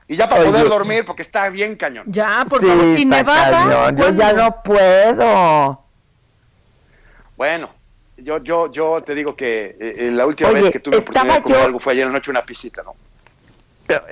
Y 0.08 0.18
ya 0.18 0.28
para 0.28 0.42
Oye, 0.42 0.52
poder 0.52 0.70
dormir, 0.70 1.06
porque 1.06 1.22
está 1.22 1.50
bien 1.50 1.76
cañón. 1.76 2.06
Ya, 2.08 2.46
por 2.50 2.62
favor, 2.62 2.96
sí, 2.96 3.02
y 3.02 3.06
Nevada. 3.06 3.92
Yo 3.92 4.10
ya 4.10 4.34
no 4.34 4.62
puedo. 4.64 5.82
Bueno, 7.38 7.70
yo, 8.18 8.38
yo, 8.44 8.72
yo 8.72 9.02
te 9.04 9.16
digo 9.16 9.36
que 9.36 9.78
eh, 9.80 10.12
la 10.12 10.26
última 10.26 10.50
Oye, 10.50 10.64
vez 10.64 10.72
que 10.72 10.80
tuve 10.80 10.98
oportunidad 10.98 11.36
de 11.36 11.42
comer 11.42 11.58
yo... 11.60 11.66
algo 11.66 11.80
fue 11.80 11.94
ayer 11.94 12.08
anoche 12.08 12.30
una 12.30 12.44
pisita, 12.44 12.84
¿no? 12.84 12.96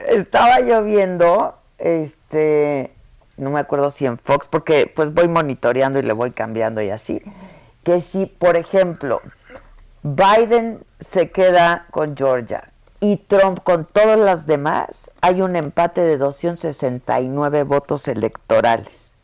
Estaba 0.07 0.59
lloviendo, 0.59 1.57
este, 1.77 2.91
no 3.37 3.49
me 3.49 3.59
acuerdo 3.59 3.89
si 3.89 4.05
en 4.05 4.17
Fox, 4.17 4.47
porque 4.47 4.91
pues 4.93 5.13
voy 5.13 5.27
monitoreando 5.27 5.99
y 5.99 6.03
le 6.03 6.13
voy 6.13 6.31
cambiando 6.31 6.81
y 6.81 6.89
así, 6.89 7.21
que 7.83 8.01
si, 8.01 8.25
por 8.25 8.57
ejemplo, 8.57 9.21
Biden 10.03 10.79
se 10.99 11.29
queda 11.31 11.85
con 11.91 12.15
Georgia 12.15 12.69
y 13.01 13.17
Trump 13.17 13.61
con 13.63 13.85
todos 13.85 14.17
los 14.17 14.45
demás, 14.45 15.11
hay 15.21 15.41
un 15.41 15.55
empate 15.55 16.01
de 16.01 16.17
269 16.17 17.63
votos 17.63 18.07
electorales. 18.07 19.15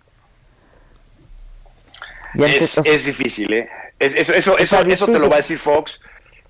Es, 2.36 2.78
es, 2.78 3.06
difícil, 3.06 3.54
¿eh? 3.54 3.70
Es, 4.00 4.14
eso, 4.14 4.34
eso, 4.34 4.58
eso, 4.58 4.82
eso, 4.82 5.06
te 5.06 5.20
lo 5.20 5.30
va 5.30 5.36
a 5.36 5.38
decir 5.38 5.58
Fox. 5.58 6.02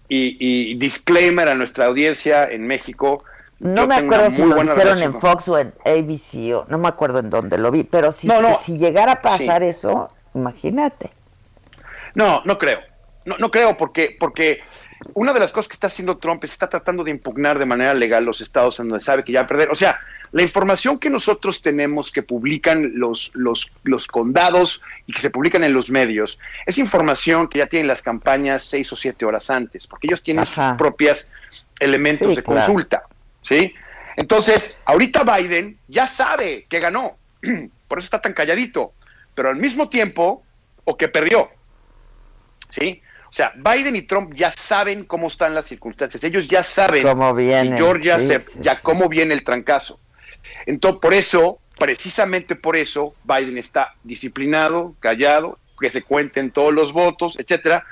Y, 0.08 0.38
y, 0.40 0.76
disclaimer 0.76 1.48
a 1.50 1.56
nuestra 1.56 1.86
audiencia 1.86 2.46
en 2.46 2.66
México. 2.66 3.24
No 3.60 3.88
me 3.88 3.96
acuerdo 3.96 4.30
si 4.30 4.42
lo 4.44 4.56
dijeron 4.56 4.78
relación. 4.78 5.14
en 5.16 5.22
Fox 5.22 5.48
o 5.48 5.58
en 5.58 5.74
ABC, 5.86 6.56
o 6.56 6.66
no 6.68 6.78
me 6.78 6.88
acuerdo 6.88 7.20
en 7.20 7.30
dónde 7.30 7.58
lo 7.58 7.72
vi, 7.72 7.84
pero 7.84 8.12
si, 8.12 8.28
no, 8.28 8.42
no, 8.42 8.60
si 8.60 8.78
llegara 8.78 9.14
a 9.14 9.22
pasar 9.22 9.62
sí. 9.62 9.70
eso, 9.70 10.10
imagínate. 10.34 11.12
No, 12.14 12.42
no 12.46 12.58
creo. 12.58 12.80
No, 13.26 13.38
no 13.38 13.52
creo, 13.52 13.76
porque, 13.76 14.16
porque 14.20 14.62
una 15.14 15.34
de 15.34 15.40
las 15.40 15.52
cosas 15.52 15.68
que 15.68 15.74
está 15.74 15.88
haciendo 15.88 16.18
Trump 16.18 16.44
es 16.44 16.52
está 16.52 16.70
tratando 16.70 17.04
de 17.04 17.12
impugnar 17.12 17.60
de 17.60 17.66
manera 17.66 17.94
legal 17.94 18.24
los 18.24 18.42
estados 18.42 18.80
en 18.80 18.90
donde 18.90 19.04
sabe 19.04 19.24
que 19.24 19.32
ya 19.32 19.42
va 19.42 19.46
a 19.46 19.48
perder. 19.48 19.72
O 19.72 19.76
sea, 19.76 20.00
la 20.32 20.42
información 20.42 21.00
que 21.00 21.10
nosotros 21.10 21.62
tenemos 21.62 22.12
que 22.12 22.24
publican 22.24 22.92
los, 22.96 23.32
los, 23.34 23.72
los 23.84 24.08
condados 24.08 24.82
y 25.06 25.14
que 25.14 25.22
se 25.22 25.30
publican 25.30 25.64
en 25.64 25.74
los 25.74 25.90
medios 25.90 26.40
es 26.66 26.78
información 26.78 27.48
que 27.48 27.60
ya 27.60 27.68
tienen 27.68 27.88
las 27.88 28.02
campañas 28.02 28.64
seis 28.64 28.92
o 28.92 28.96
siete 28.96 29.26
horas 29.26 29.50
antes, 29.50 29.88
porque 29.88 30.08
ellos 30.08 30.22
tienen 30.22 30.46
sus 30.46 30.64
propias 30.78 31.30
elementos 31.80 32.36
de 32.36 32.44
consulta. 32.44 33.04
¿sí? 33.42 33.74
Entonces, 34.18 34.82
ahorita 34.86 35.24
Biden 35.24 35.78
ya 35.88 36.08
sabe 36.08 36.66
que 36.70 36.80
ganó, 36.80 37.18
por 37.88 38.00
eso 38.00 38.06
está 38.06 38.22
tan 38.22 38.34
calladito, 38.34 38.94
pero 39.34 39.50
al 39.50 39.58
mismo 39.58 39.90
tiempo, 39.90 40.44
o 40.84 40.98
que 40.98 41.08
perdió. 41.08 41.50
¿Sí? 42.70 43.02
O 43.36 43.38
sea, 43.38 43.52
Biden 43.54 43.98
y 43.98 44.04
Trump 44.04 44.34
ya 44.34 44.50
saben 44.50 45.04
cómo 45.04 45.28
están 45.28 45.54
las 45.54 45.66
circunstancias. 45.66 46.24
Ellos 46.24 46.48
ya 46.48 46.64
saben 46.64 47.04
cómo 47.04 47.34
viene, 47.34 47.76
Georgia 47.76 48.18
ya 48.62 48.80
cómo 48.80 49.10
viene 49.10 49.34
el 49.34 49.44
trancazo. 49.44 50.00
Entonces, 50.66 51.02
por 51.02 51.14
eso, 51.14 51.58
precisamente 51.78 52.56
por 52.56 52.78
eso, 52.78 53.14
Biden 53.26 53.58
está 53.58 53.94
disciplinado, 54.06 54.96
callado, 55.02 55.60
que 55.82 55.92
se 55.92 56.02
cuenten 56.02 56.50
todos 56.50 56.74
los 56.74 56.94
votos, 56.94 57.38
etcétera, 57.38 57.84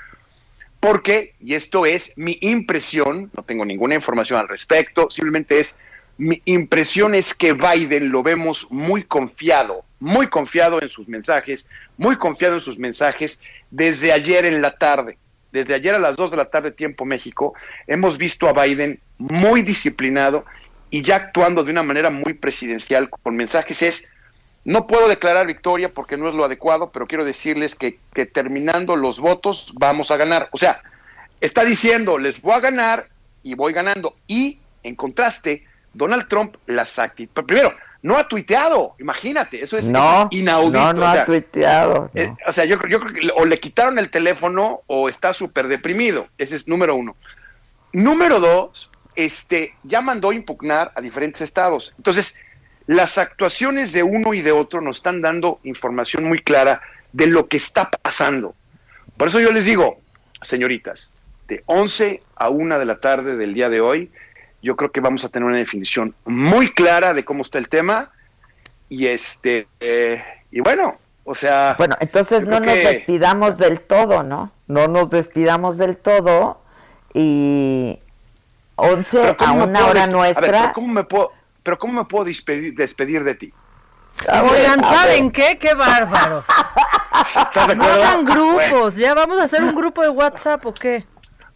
porque, 0.80 1.34
y 1.38 1.56
esto 1.56 1.84
es 1.84 2.14
mi 2.16 2.38
impresión, 2.40 3.30
no 3.36 3.42
tengo 3.42 3.66
ninguna 3.66 3.96
información 3.96 4.40
al 4.40 4.48
respecto, 4.48 5.10
simplemente 5.10 5.60
es 5.60 5.76
mi 6.16 6.40
impresión 6.46 7.14
es 7.14 7.34
que 7.34 7.52
Biden 7.52 8.10
lo 8.10 8.22
vemos 8.22 8.68
muy 8.70 9.02
confiado, 9.02 9.84
muy 10.00 10.26
confiado 10.28 10.80
en 10.80 10.88
sus 10.88 11.06
mensajes, 11.06 11.68
muy 11.98 12.16
confiado 12.16 12.54
en 12.54 12.60
sus 12.62 12.78
mensajes 12.78 13.38
desde 13.70 14.10
ayer 14.10 14.46
en 14.46 14.62
la 14.62 14.78
tarde. 14.78 15.18
Desde 15.54 15.72
ayer 15.72 15.94
a 15.94 16.00
las 16.00 16.16
2 16.16 16.32
de 16.32 16.36
la 16.36 16.46
tarde, 16.46 16.72
tiempo 16.72 17.04
México, 17.04 17.54
hemos 17.86 18.18
visto 18.18 18.48
a 18.48 18.52
Biden 18.52 18.98
muy 19.18 19.62
disciplinado 19.62 20.44
y 20.90 21.02
ya 21.02 21.14
actuando 21.14 21.62
de 21.62 21.70
una 21.70 21.84
manera 21.84 22.10
muy 22.10 22.34
presidencial 22.34 23.08
con 23.08 23.36
mensajes 23.36 23.80
es, 23.80 24.10
no 24.64 24.88
puedo 24.88 25.06
declarar 25.06 25.46
victoria 25.46 25.90
porque 25.90 26.16
no 26.16 26.28
es 26.28 26.34
lo 26.34 26.44
adecuado, 26.44 26.90
pero 26.90 27.06
quiero 27.06 27.24
decirles 27.24 27.76
que, 27.76 28.00
que 28.12 28.26
terminando 28.26 28.96
los 28.96 29.20
votos 29.20 29.72
vamos 29.78 30.10
a 30.10 30.16
ganar. 30.16 30.48
O 30.50 30.58
sea, 30.58 30.80
está 31.40 31.64
diciendo, 31.64 32.18
les 32.18 32.42
voy 32.42 32.54
a 32.54 32.58
ganar 32.58 33.06
y 33.44 33.54
voy 33.54 33.72
ganando. 33.72 34.16
Y, 34.26 34.58
en 34.82 34.96
contraste, 34.96 35.62
Donald 35.92 36.26
Trump 36.26 36.56
las 36.66 36.98
actitudes. 36.98 37.46
Primero, 37.46 37.76
no 38.04 38.18
ha 38.18 38.28
tuiteado, 38.28 38.94
imagínate, 38.98 39.62
eso 39.62 39.78
es, 39.78 39.86
inaudito. 39.86 40.70
No, 40.70 40.92
no 40.92 41.06
ha 41.06 41.24
tuiteado. 41.24 42.10
Eh, 42.14 42.30
o 42.46 42.52
sea, 42.52 42.66
yo, 42.66 42.76
yo, 42.86 43.00
creo 43.00 43.14
que 43.14 43.28
o 43.34 43.46
le 43.46 43.58
quitaron 43.58 43.98
el 43.98 44.10
teléfono 44.10 44.82
o 44.88 45.08
está 45.08 45.32
súper 45.32 45.68
deprimido. 45.68 46.28
Ese 46.36 46.56
es 46.56 46.68
número 46.68 46.96
uno. 46.96 47.16
Número 47.94 48.40
dos, 48.40 48.90
este, 49.16 49.74
ya 49.84 50.02
mandó 50.02 50.34
impugnar 50.34 50.92
a 50.94 51.00
diferentes 51.00 51.40
estados. 51.40 51.94
Entonces, 51.96 52.36
las 52.86 53.16
actuaciones 53.16 53.94
de 53.94 54.02
uno 54.02 54.34
y 54.34 54.42
de 54.42 54.52
otro 54.52 54.82
nos 54.82 54.98
están 54.98 55.22
dando 55.22 55.58
información 55.62 56.24
muy 56.24 56.42
clara 56.42 56.82
de 57.14 57.26
lo 57.26 57.46
que 57.46 57.56
está 57.56 57.88
pasando. 57.88 58.54
Por 59.16 59.28
eso 59.28 59.40
yo 59.40 59.50
les 59.50 59.64
digo, 59.64 59.98
señoritas, 60.42 61.14
de 61.48 61.62
11 61.64 62.22
a 62.36 62.50
1 62.50 62.78
de 62.78 62.84
la 62.84 62.98
tarde 62.98 63.36
del 63.38 63.54
día 63.54 63.70
de 63.70 63.80
hoy, 63.80 64.10
yo 64.64 64.76
creo 64.76 64.90
que 64.90 65.00
vamos 65.00 65.24
a 65.24 65.28
tener 65.28 65.46
una 65.46 65.58
definición 65.58 66.14
muy 66.24 66.72
clara 66.72 67.12
de 67.12 67.24
cómo 67.24 67.42
está 67.42 67.58
el 67.58 67.68
tema 67.68 68.10
y 68.88 69.06
este 69.06 69.68
eh, 69.78 70.24
y 70.50 70.60
bueno, 70.60 70.94
o 71.24 71.34
sea, 71.34 71.74
bueno, 71.76 71.96
entonces 72.00 72.46
no 72.46 72.60
nos 72.60 72.74
despidamos 72.74 73.58
del 73.58 73.80
todo, 73.80 74.22
¿no? 74.22 74.50
No 74.66 74.88
nos 74.88 75.10
despidamos 75.10 75.76
del 75.76 75.98
todo 75.98 76.62
y 77.12 77.98
11 78.76 79.36
a 79.38 79.52
una 79.52 79.86
hora 79.86 80.06
nuestra. 80.06 80.46
pero 80.46 80.72
cómo 80.72 80.88
me 80.88 81.04
puedo 81.04 81.32
pero 81.62 81.78
cómo 81.78 81.92
me 82.00 82.04
puedo 82.06 82.24
despedir, 82.24 82.74
despedir 82.74 83.22
de 83.22 83.34
ti? 83.34 83.52
Oigan, 84.28 84.80
¿saben 84.82 85.30
qué? 85.30 85.58
¡Qué 85.58 85.74
bárbaro! 85.74 86.42
No 87.76 87.84
hagan 87.84 88.24
grupos, 88.24 88.96
ya 88.96 89.14
vamos 89.14 89.38
a 89.38 89.44
hacer 89.44 89.62
un 89.62 89.74
grupo 89.74 90.02
de 90.02 90.08
WhatsApp 90.08 90.66
o 90.66 90.74
qué. 90.74 91.06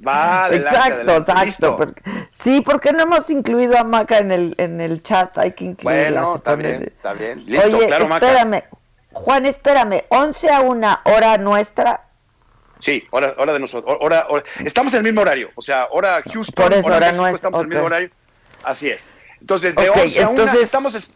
Va, 0.07 0.45
adelante, 0.47 0.77
exacto, 0.77 1.17
exacto. 1.17 1.95
sí, 2.43 2.61
porque 2.65 2.93
no 2.93 3.03
hemos 3.03 3.29
incluido 3.31 3.77
a 3.79 3.85
Maca 3.85 4.19
en 4.19 4.33
el, 4.33 4.55
en 4.59 4.81
el 4.81 5.03
chat, 5.03 5.37
hay 5.39 5.53
que 5.53 5.65
incluirla. 5.65 6.23
Bueno, 6.23 6.37
está 6.37 6.55
bien, 6.55 6.83
está 6.85 7.13
bien. 7.15 7.45
Listo, 7.47 7.77
Oye, 7.77 7.87
claro, 7.87 8.15
espérame, 8.15 8.63
Juan, 9.13 9.47
espérame, 9.47 10.05
11 10.09 10.51
a 10.51 10.61
1, 10.61 10.99
hora 11.05 11.39
nuestra. 11.39 12.05
Sí, 12.81 13.05
hora, 13.11 13.35
hora 13.39 13.53
de 13.53 13.59
nosotros, 13.59 13.97
hora, 14.01 14.27
estamos 14.65 14.93
en 14.93 14.99
el 14.99 15.05
mismo 15.05 15.23
horario, 15.23 15.51
o 15.57 15.63
sea, 15.63 15.89
hora 15.91 16.23
Houston, 16.23 16.65
Por 16.65 16.73
eso, 16.73 16.87
hora, 16.87 17.13
México, 17.13 17.27
estamos 17.29 17.61
en 17.61 17.65
el 17.65 17.69
mismo 17.71 17.87
horario, 17.87 18.11
así 18.63 18.91
es. 18.91 19.05
Entonces, 19.41 19.75
de 19.75 19.91
okay, 19.91 20.05
11 20.07 20.23
a 20.23 20.29
1 20.29 20.53
estamos... 20.61 21.11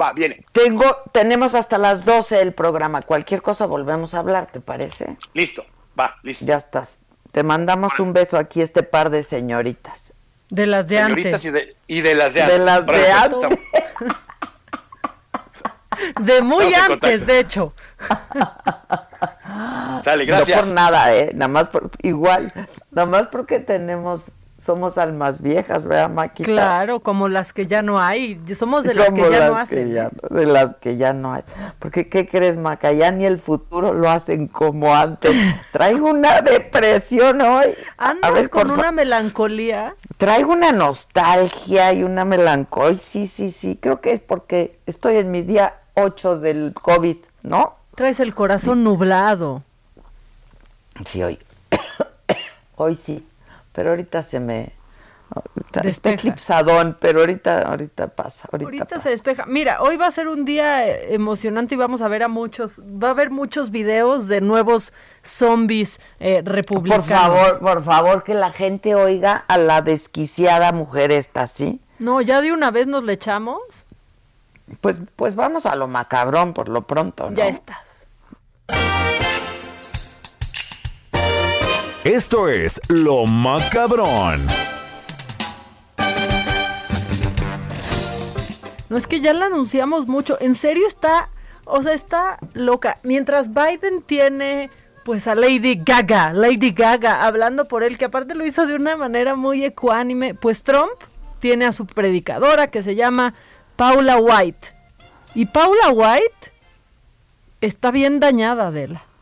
Va, 0.00 0.12
viene. 0.12 0.44
Tengo, 0.50 1.02
tenemos 1.12 1.54
hasta 1.54 1.78
las 1.78 2.04
12 2.04 2.40
el 2.40 2.52
programa, 2.52 3.02
cualquier 3.02 3.42
cosa 3.42 3.66
volvemos 3.66 4.14
a 4.14 4.18
hablar, 4.18 4.46
¿te 4.50 4.60
parece? 4.60 5.16
Listo, 5.34 5.64
va, 5.98 6.16
listo. 6.22 6.44
Ya 6.44 6.56
estás. 6.56 6.98
Te 7.34 7.42
mandamos 7.42 7.98
un 7.98 8.12
beso 8.12 8.38
aquí, 8.38 8.62
este 8.62 8.84
par 8.84 9.10
de 9.10 9.24
señoritas. 9.24 10.12
De 10.50 10.68
las 10.68 10.86
de 10.86 11.00
antes. 11.00 11.44
Y 11.44 11.50
de, 11.50 11.74
y 11.88 12.00
de 12.00 12.14
las 12.14 12.32
de 12.32 12.42
antes. 12.42 12.58
De 12.58 12.64
las 12.64 12.86
de 12.86 13.10
antes. 13.10 13.58
De 16.20 16.42
muy 16.42 16.72
antes, 16.72 17.26
de 17.26 17.40
hecho. 17.40 17.74
Dale, 20.04 20.26
gracias. 20.26 20.56
No 20.56 20.62
por 20.62 20.72
nada, 20.72 21.12
¿eh? 21.12 21.32
Nada 21.34 21.48
más 21.48 21.68
por, 21.70 21.90
igual, 22.02 22.52
nada 22.92 23.06
más 23.06 23.26
porque 23.26 23.58
tenemos 23.58 24.30
somos 24.64 24.96
almas 24.96 25.42
viejas, 25.42 25.86
¿verdad, 25.86 26.08
Maquita? 26.08 26.46
Claro, 26.46 27.00
como 27.00 27.28
las 27.28 27.52
que 27.52 27.66
ya 27.66 27.82
no 27.82 28.00
hay. 28.00 28.40
Somos 28.56 28.84
de 28.84 28.94
las 28.94 29.12
que 29.12 29.30
ya 29.30 29.48
no 29.48 29.56
hacen. 29.56 29.92
de 29.92 30.46
las 30.46 30.76
que 30.76 30.96
ya 30.96 31.12
no 31.12 31.34
hay. 31.34 31.42
Porque, 31.78 32.08
¿qué 32.08 32.26
crees, 32.26 32.56
Maca? 32.56 32.92
Ya 32.92 33.10
ni 33.10 33.26
el 33.26 33.38
futuro 33.38 33.92
lo 33.92 34.08
hacen 34.08 34.48
como 34.48 34.94
antes. 34.94 35.32
Traigo 35.72 36.08
una 36.08 36.40
depresión 36.40 37.42
hoy. 37.42 37.74
¿Andas 37.98 38.48
con 38.48 38.70
una 38.70 38.90
melancolía? 38.90 39.96
Traigo 40.16 40.52
una 40.52 40.72
nostalgia 40.72 41.92
y 41.92 42.02
una 42.02 42.24
melancolía. 42.24 42.98
Sí, 42.98 43.26
sí, 43.26 43.50
sí. 43.50 43.76
Creo 43.76 44.00
que 44.00 44.12
es 44.12 44.20
porque 44.20 44.78
estoy 44.86 45.16
en 45.16 45.30
mi 45.30 45.42
día 45.42 45.74
8 45.94 46.38
del 46.38 46.72
COVID, 46.72 47.18
¿no? 47.42 47.76
Traes 47.94 48.18
el 48.18 48.34
corazón 48.34 48.82
nublado. 48.82 49.62
Sí, 51.04 51.22
hoy. 51.22 51.38
hoy 52.76 52.94
sí 52.94 53.22
pero 53.74 53.90
ahorita 53.90 54.22
se 54.22 54.40
me 54.40 54.72
está 55.82 56.10
eclipsadón, 56.10 56.96
pero 57.00 57.20
ahorita 57.20 57.62
ahorita 57.62 58.08
pasa, 58.08 58.48
ahorita, 58.52 59.00
se 59.00 59.10
despeja. 59.10 59.46
Mira, 59.46 59.82
hoy 59.82 59.96
va 59.96 60.06
a 60.06 60.10
ser 60.10 60.28
un 60.28 60.44
día 60.44 60.86
eh, 60.86 61.14
emocionante 61.14 61.74
y 61.74 61.78
vamos 61.78 62.00
a 62.02 62.08
ver 62.08 62.22
a 62.22 62.28
muchos, 62.28 62.80
va 62.80 63.08
a 63.08 63.10
haber 63.10 63.30
muchos 63.30 63.70
videos 63.70 64.28
de 64.28 64.40
nuevos 64.40 64.92
zombies 65.22 65.98
eh, 66.20 66.42
republicanos. 66.44 67.06
Por 67.06 67.16
favor, 67.16 67.58
por 67.58 67.82
favor 67.82 68.24
que 68.24 68.34
la 68.34 68.52
gente 68.52 68.94
oiga 68.94 69.44
a 69.48 69.58
la 69.58 69.82
desquiciada 69.82 70.72
mujer 70.72 71.10
esta, 71.10 71.46
¿sí? 71.46 71.80
No, 71.98 72.20
ya 72.20 72.40
de 72.40 72.52
una 72.52 72.70
vez 72.70 72.86
nos 72.86 73.04
le 73.04 73.14
echamos. 73.14 73.60
Pues 74.80 75.00
pues 75.16 75.34
vamos 75.34 75.66
a 75.66 75.74
lo 75.74 75.88
macabrón 75.88 76.54
por 76.54 76.68
lo 76.68 76.86
pronto, 76.86 77.28
¿no? 77.28 77.36
Ya 77.36 77.48
estás. 77.48 77.84
Esto 82.04 82.50
es 82.50 82.82
Lo 82.88 83.24
Macabrón. 83.24 84.46
No 88.90 88.98
es 88.98 89.06
que 89.06 89.22
ya 89.22 89.32
la 89.32 89.46
anunciamos 89.46 90.06
mucho. 90.06 90.36
En 90.38 90.54
serio 90.54 90.86
está, 90.86 91.30
o 91.64 91.82
sea, 91.82 91.94
está 91.94 92.38
loca. 92.52 92.98
Mientras 93.04 93.54
Biden 93.54 94.02
tiene 94.02 94.68
pues 95.06 95.26
a 95.26 95.34
Lady 95.34 95.80
Gaga, 95.82 96.34
Lady 96.34 96.72
Gaga 96.72 97.24
hablando 97.24 97.64
por 97.64 97.82
él, 97.82 97.96
que 97.96 98.04
aparte 98.04 98.34
lo 98.34 98.44
hizo 98.44 98.66
de 98.66 98.74
una 98.74 98.98
manera 98.98 99.34
muy 99.34 99.64
ecuánime, 99.64 100.34
pues 100.34 100.62
Trump 100.62 100.92
tiene 101.38 101.64
a 101.64 101.72
su 101.72 101.86
predicadora 101.86 102.66
que 102.66 102.82
se 102.82 102.96
llama 102.96 103.32
Paula 103.76 104.18
White. 104.18 104.68
Y 105.34 105.46
Paula 105.46 105.88
White 105.88 106.52
está 107.62 107.90
bien 107.90 108.20
dañada 108.20 108.70
de 108.70 108.88
la. 108.88 109.13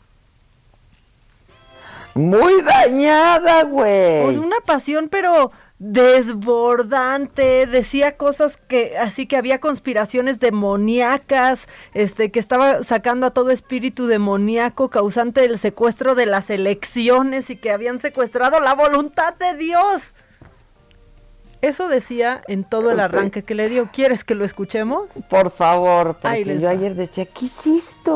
Muy 2.14 2.62
dañada, 2.62 3.64
güey. 3.64 4.24
Pues 4.24 4.36
una 4.36 4.60
pasión, 4.64 5.08
pero 5.08 5.50
desbordante, 5.82 7.66
decía 7.66 8.16
cosas 8.16 8.56
que 8.68 8.96
así 8.98 9.26
que 9.26 9.36
había 9.36 9.58
conspiraciones 9.58 10.38
demoníacas, 10.38 11.66
este 11.92 12.30
que 12.30 12.38
estaba 12.38 12.84
sacando 12.84 13.26
a 13.26 13.30
todo 13.30 13.50
espíritu 13.50 14.06
demoníaco 14.06 14.90
causante 14.90 15.40
del 15.40 15.58
secuestro 15.58 16.14
de 16.14 16.26
las 16.26 16.50
elecciones 16.50 17.50
y 17.50 17.56
que 17.56 17.72
habían 17.72 17.98
secuestrado 17.98 18.60
la 18.60 18.74
voluntad 18.74 19.34
de 19.34 19.56
Dios. 19.56 20.14
Eso 21.62 21.88
decía 21.88 22.42
en 22.46 22.62
todo 22.62 22.92
el 22.92 23.00
arranque 23.00 23.42
que 23.42 23.54
le 23.54 23.68
dio. 23.68 23.88
¿Quieres 23.92 24.22
que 24.22 24.36
lo 24.36 24.44
escuchemos? 24.44 25.08
Por 25.28 25.50
favor, 25.50 26.16
porque 26.20 26.60
yo 26.60 26.68
ayer 26.68 26.94
decía, 26.94 27.24
¿qué 27.24 27.46
hiciste? 27.46 28.10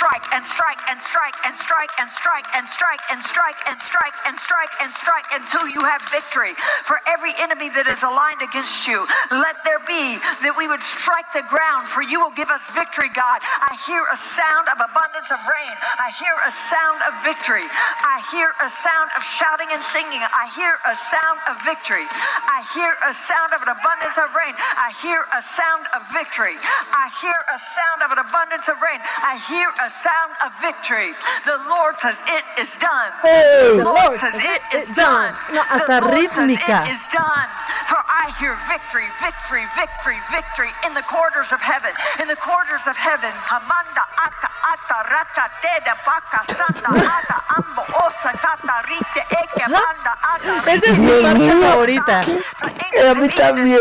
Strike 0.00 0.32
and 0.32 0.40
strike 0.40 0.80
and 0.88 0.96
strike 0.96 1.36
and 1.44 1.52
strike 1.52 1.92
and 2.00 2.08
strike 2.08 2.48
and 2.56 2.64
strike 2.64 3.04
and 3.12 3.20
strike 3.20 3.60
and 3.68 3.76
strike 3.84 4.16
and 4.24 4.40
strike 4.40 4.72
and 4.80 4.90
strike 4.96 5.28
until 5.28 5.68
you 5.68 5.84
have 5.84 6.00
victory. 6.08 6.56
For 6.88 7.04
every 7.04 7.36
enemy 7.36 7.68
that 7.76 7.84
is 7.84 8.00
aligned 8.00 8.40
against 8.40 8.88
you, 8.88 9.04
let 9.28 9.60
there 9.60 9.84
be 9.84 10.16
that 10.40 10.56
we 10.56 10.72
would 10.72 10.80
strike 10.80 11.28
the 11.36 11.44
ground, 11.52 11.84
for 11.84 12.00
you 12.00 12.16
will 12.16 12.32
give 12.32 12.48
us 12.48 12.64
victory, 12.72 13.12
God. 13.12 13.44
I 13.44 13.76
hear 13.84 14.00
a 14.08 14.16
sound 14.16 14.72
of 14.72 14.80
abundance 14.80 15.28
of 15.28 15.36
rain. 15.44 15.76
I 16.00 16.08
hear 16.16 16.32
a 16.48 16.52
sound 16.72 17.04
of 17.04 17.12
victory. 17.20 17.68
I 17.68 18.24
hear 18.32 18.56
a 18.64 18.72
sound 18.72 19.12
of 19.12 19.22
shouting 19.36 19.68
and 19.68 19.84
singing. 19.84 20.24
I 20.24 20.48
hear 20.56 20.80
a 20.88 20.96
sound 20.96 21.44
of 21.44 21.60
victory. 21.60 22.08
I 22.48 22.64
hear 22.72 22.96
a 23.04 23.12
sound 23.12 23.52
of 23.52 23.60
an 23.60 23.68
abundance 23.68 24.16
of 24.16 24.32
rain. 24.32 24.56
I 24.56 24.96
hear 25.04 25.28
a 25.36 25.44
sound 25.44 25.92
of 25.92 26.08
victory. 26.08 26.56
I 26.88 27.12
hear 27.20 27.36
a 27.52 27.60
sound 27.60 28.00
of 28.00 28.16
an 28.16 28.20
abundance 28.24 28.64
of 28.64 28.80
rain. 28.80 29.04
I 29.20 29.36
hear 29.44 29.68
a 29.76 29.89
sound 29.90 30.32
of 30.44 30.50
victory. 30.60 31.12
The 31.46 31.58
Lord 31.68 31.98
says 32.00 32.18
it 32.26 32.44
is 32.58 32.74
done. 32.78 33.10
Hey. 33.22 33.74
The 33.76 33.84
Lord 33.84 34.18
says 34.18 34.34
it 34.38 34.62
is 34.74 34.86
done. 34.96 35.34
No, 35.50 35.62
The 35.62 35.84
hasta 35.86 35.98
Lord 36.00 36.30
says 36.30 36.50
rítmica. 36.50 36.86
it 36.86 36.94
is 36.94 37.04
done. 37.10 37.48
For 37.90 37.98
I 38.06 38.30
hear 38.38 38.54
victory, 38.70 39.06
victory, 39.18 39.66
victory, 39.74 40.18
victory 40.30 40.70
in 40.86 40.94
the 40.94 41.02
quarters 41.02 41.50
of 41.52 41.60
heaven. 41.60 41.90
In 42.22 42.28
the 42.28 42.36
quarters 42.38 42.86
of 42.86 42.96
heaven. 42.96 43.30
Hamanda 43.50 44.04
aka 44.18 44.49
ata 44.72 45.02
raka 45.02 45.44
teda 45.62 45.94
baka 46.06 46.40
santa 46.54 46.90
ata 46.90 47.36
ambo 47.56 47.82
osa 48.06 48.32
kata 48.32 48.76
rite 48.88 49.22
eke 49.30 49.64
manda 49.68 50.12
ata 50.32 50.72
Esa 50.72 50.92
es 50.92 50.98
mi 50.98 51.12
parte 51.22 51.52
favorita. 51.52 52.20
A 52.20 53.14
mí 53.14 53.28
también. 53.28 53.78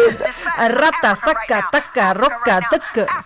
A 0.57 0.67
rata, 0.67 1.15
saca, 1.15 1.69
taca, 1.71 2.13
roca, 2.13 2.59
taca. 2.69 3.25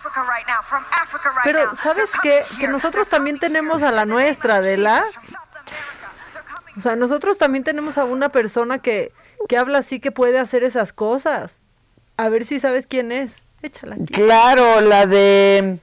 Pero, 1.44 1.74
¿sabes 1.76 2.10
qué? 2.22 2.44
Que 2.58 2.68
nosotros 2.68 3.08
también 3.08 3.38
tenemos 3.38 3.82
a 3.82 3.90
la 3.90 4.04
nuestra, 4.04 4.56
Adela. 4.56 5.04
O 6.76 6.80
sea, 6.80 6.96
nosotros 6.96 7.38
también 7.38 7.64
tenemos 7.64 7.98
a 7.98 8.04
una 8.04 8.30
persona 8.30 8.78
que, 8.78 9.12
que 9.48 9.56
habla 9.56 9.78
así 9.78 10.00
que 10.00 10.10
puede 10.10 10.38
hacer 10.38 10.64
esas 10.64 10.92
cosas. 10.92 11.60
A 12.16 12.28
ver 12.28 12.44
si 12.44 12.60
sabes 12.60 12.86
quién 12.86 13.12
es. 13.12 13.44
Échala. 13.62 13.94
aquí. 13.94 14.12
Claro, 14.12 14.80
la 14.80 15.06
de... 15.06 15.78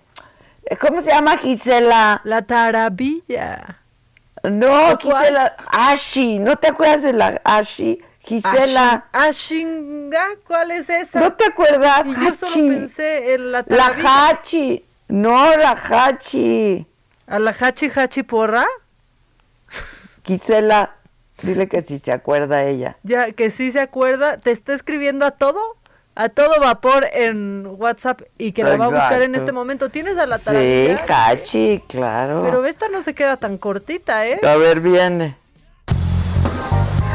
¿Cómo 0.80 1.02
se 1.02 1.12
llama 1.12 1.38
Gisela? 1.38 2.22
La 2.24 2.42
taravilla. 2.44 3.80
No. 4.44 4.98
Gisela. 4.98 5.56
Ashi, 5.72 6.40
¿no 6.40 6.56
te 6.56 6.68
acuerdas 6.68 7.02
de 7.04 7.14
la 7.14 7.42
Ashi? 7.44 8.02
Gisela. 8.24 9.06
Ashinga, 9.12 10.24
¿cuál 10.48 10.72
es 10.72 10.90
esa? 10.90 11.20
¿No 11.20 11.34
te 11.34 11.46
acuerdas? 11.46 12.06
Y 12.06 12.14
yo 12.14 12.34
solo 12.36 12.52
Hachi. 12.52 12.70
pensé 12.70 13.34
en 13.34 13.52
la 13.52 13.60
La 13.60 13.64
taravilla. 13.64 14.28
Hachi. 14.30 14.86
No, 15.10 15.58
la 15.58 15.72
Hachi. 15.72 16.86
¿A 17.28 17.40
la 17.40 17.52
Hachi 17.60 17.90
Hachi 17.94 18.24
Porra? 18.24 18.66
Gisela, 20.24 20.96
dile 21.42 21.68
que 21.68 21.82
si 21.82 22.00
se 22.00 22.12
acuerda 22.12 22.64
ella. 22.64 22.98
Ya, 23.04 23.32
que 23.32 23.50
sí 23.50 23.72
se 23.72 23.80
acuerda, 23.80 24.38
te 24.38 24.52
está 24.52 24.74
escribiendo 24.74 25.26
a 25.26 25.32
todo, 25.32 25.78
a 26.16 26.30
todo 26.30 26.60
vapor 26.60 27.08
en 27.14 27.66
WhatsApp 27.78 28.22
y 28.38 28.52
que 28.52 28.64
la 28.64 28.78
va 28.78 28.86
a 28.86 28.90
buscar 28.90 29.22
en 29.22 29.36
este 29.36 29.52
momento. 29.52 29.90
¿Tienes 29.90 30.18
a 30.18 30.26
la 30.28 30.38
Sí, 30.38 30.46
taravilla? 30.46 31.06
Hachi, 31.08 31.84
claro. 31.88 32.42
Pero 32.44 32.66
esta 32.66 32.88
no 32.90 33.02
se 33.04 33.14
queda 33.14 33.38
tan 33.38 33.58
cortita, 33.58 34.26
¿eh? 34.28 34.40
A 34.46 34.56
ver, 34.58 34.82
viene. 34.82 35.38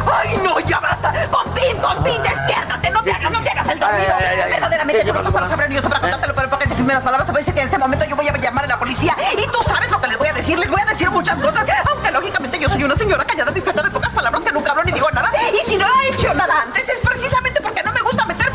¡Ay, 0.09 0.39
no, 0.43 0.61
ya 0.61 0.79
basta! 0.79 1.13
¡Pompín, 1.31 1.77
Pompín, 1.83 2.23
despiértate! 2.23 2.91
¡No 2.91 3.03
te 3.03 3.13
hagas, 3.13 3.31
no 3.33 3.43
te 3.43 3.51
hagas 3.51 3.69
el 3.69 3.79
dormido! 3.81 4.15
Verdaderamente 4.51 5.01
¿Qué 5.01 5.07
no 5.09 5.13
pasó, 5.15 5.25
son 5.25 5.33
para 5.33 5.49
saber 5.49 5.69
ni 5.69 5.81
para 5.81 6.01
contártelo, 6.01 6.35
pero 6.35 6.49
porque 6.51 6.67
tus 6.67 6.75
primeras 6.77 7.03
palabras 7.03 7.27
te 7.27 7.33
voy 7.33 7.39
a 7.39 7.41
decir 7.41 7.55
que 7.55 7.61
en 7.61 7.67
ese 7.69 7.79
momento 7.79 8.05
yo 8.07 8.15
voy 8.17 8.29
a 8.29 8.37
llamar 8.37 8.65
a 8.65 8.69
la 8.69 8.79
policía 8.79 9.17
y 9.37 9.47
tú 9.51 9.59
sabes 9.65 9.91
lo 9.91 10.01
que 10.01 10.07
les 10.07 10.17
voy 10.19 10.29
a 10.29 10.33
decir. 10.33 10.59
Les 10.59 10.71
voy 10.71 10.81
a 10.81 10.85
decir 10.85 11.11
muchas 11.11 11.37
cosas, 11.39 11.67
aunque 11.91 12.11
lógicamente 12.13 12.59
yo 12.61 12.69
soy 12.69 12.85
una 12.85 12.95
señora 12.95 13.25
callada, 13.25 13.51
discreta, 13.51 13.83
de 13.83 13.91
pocas 13.91 14.15
palabras, 14.15 14.43
que 14.45 14.53
nunca 14.53 14.71
hablo 14.71 14.85
ni 14.85 14.93
digo 14.93 15.11
nada. 15.11 15.31
Y 15.53 15.69
si 15.69 15.77
no 15.77 15.85
he 15.87 16.15
hecho 16.15 16.33
nada 16.35 16.63
antes 16.63 16.89
es 16.89 17.01
precisamente 17.01 17.61
porque 17.61 17.83
no 17.83 17.93
me 17.93 18.01
gusta 18.01 18.06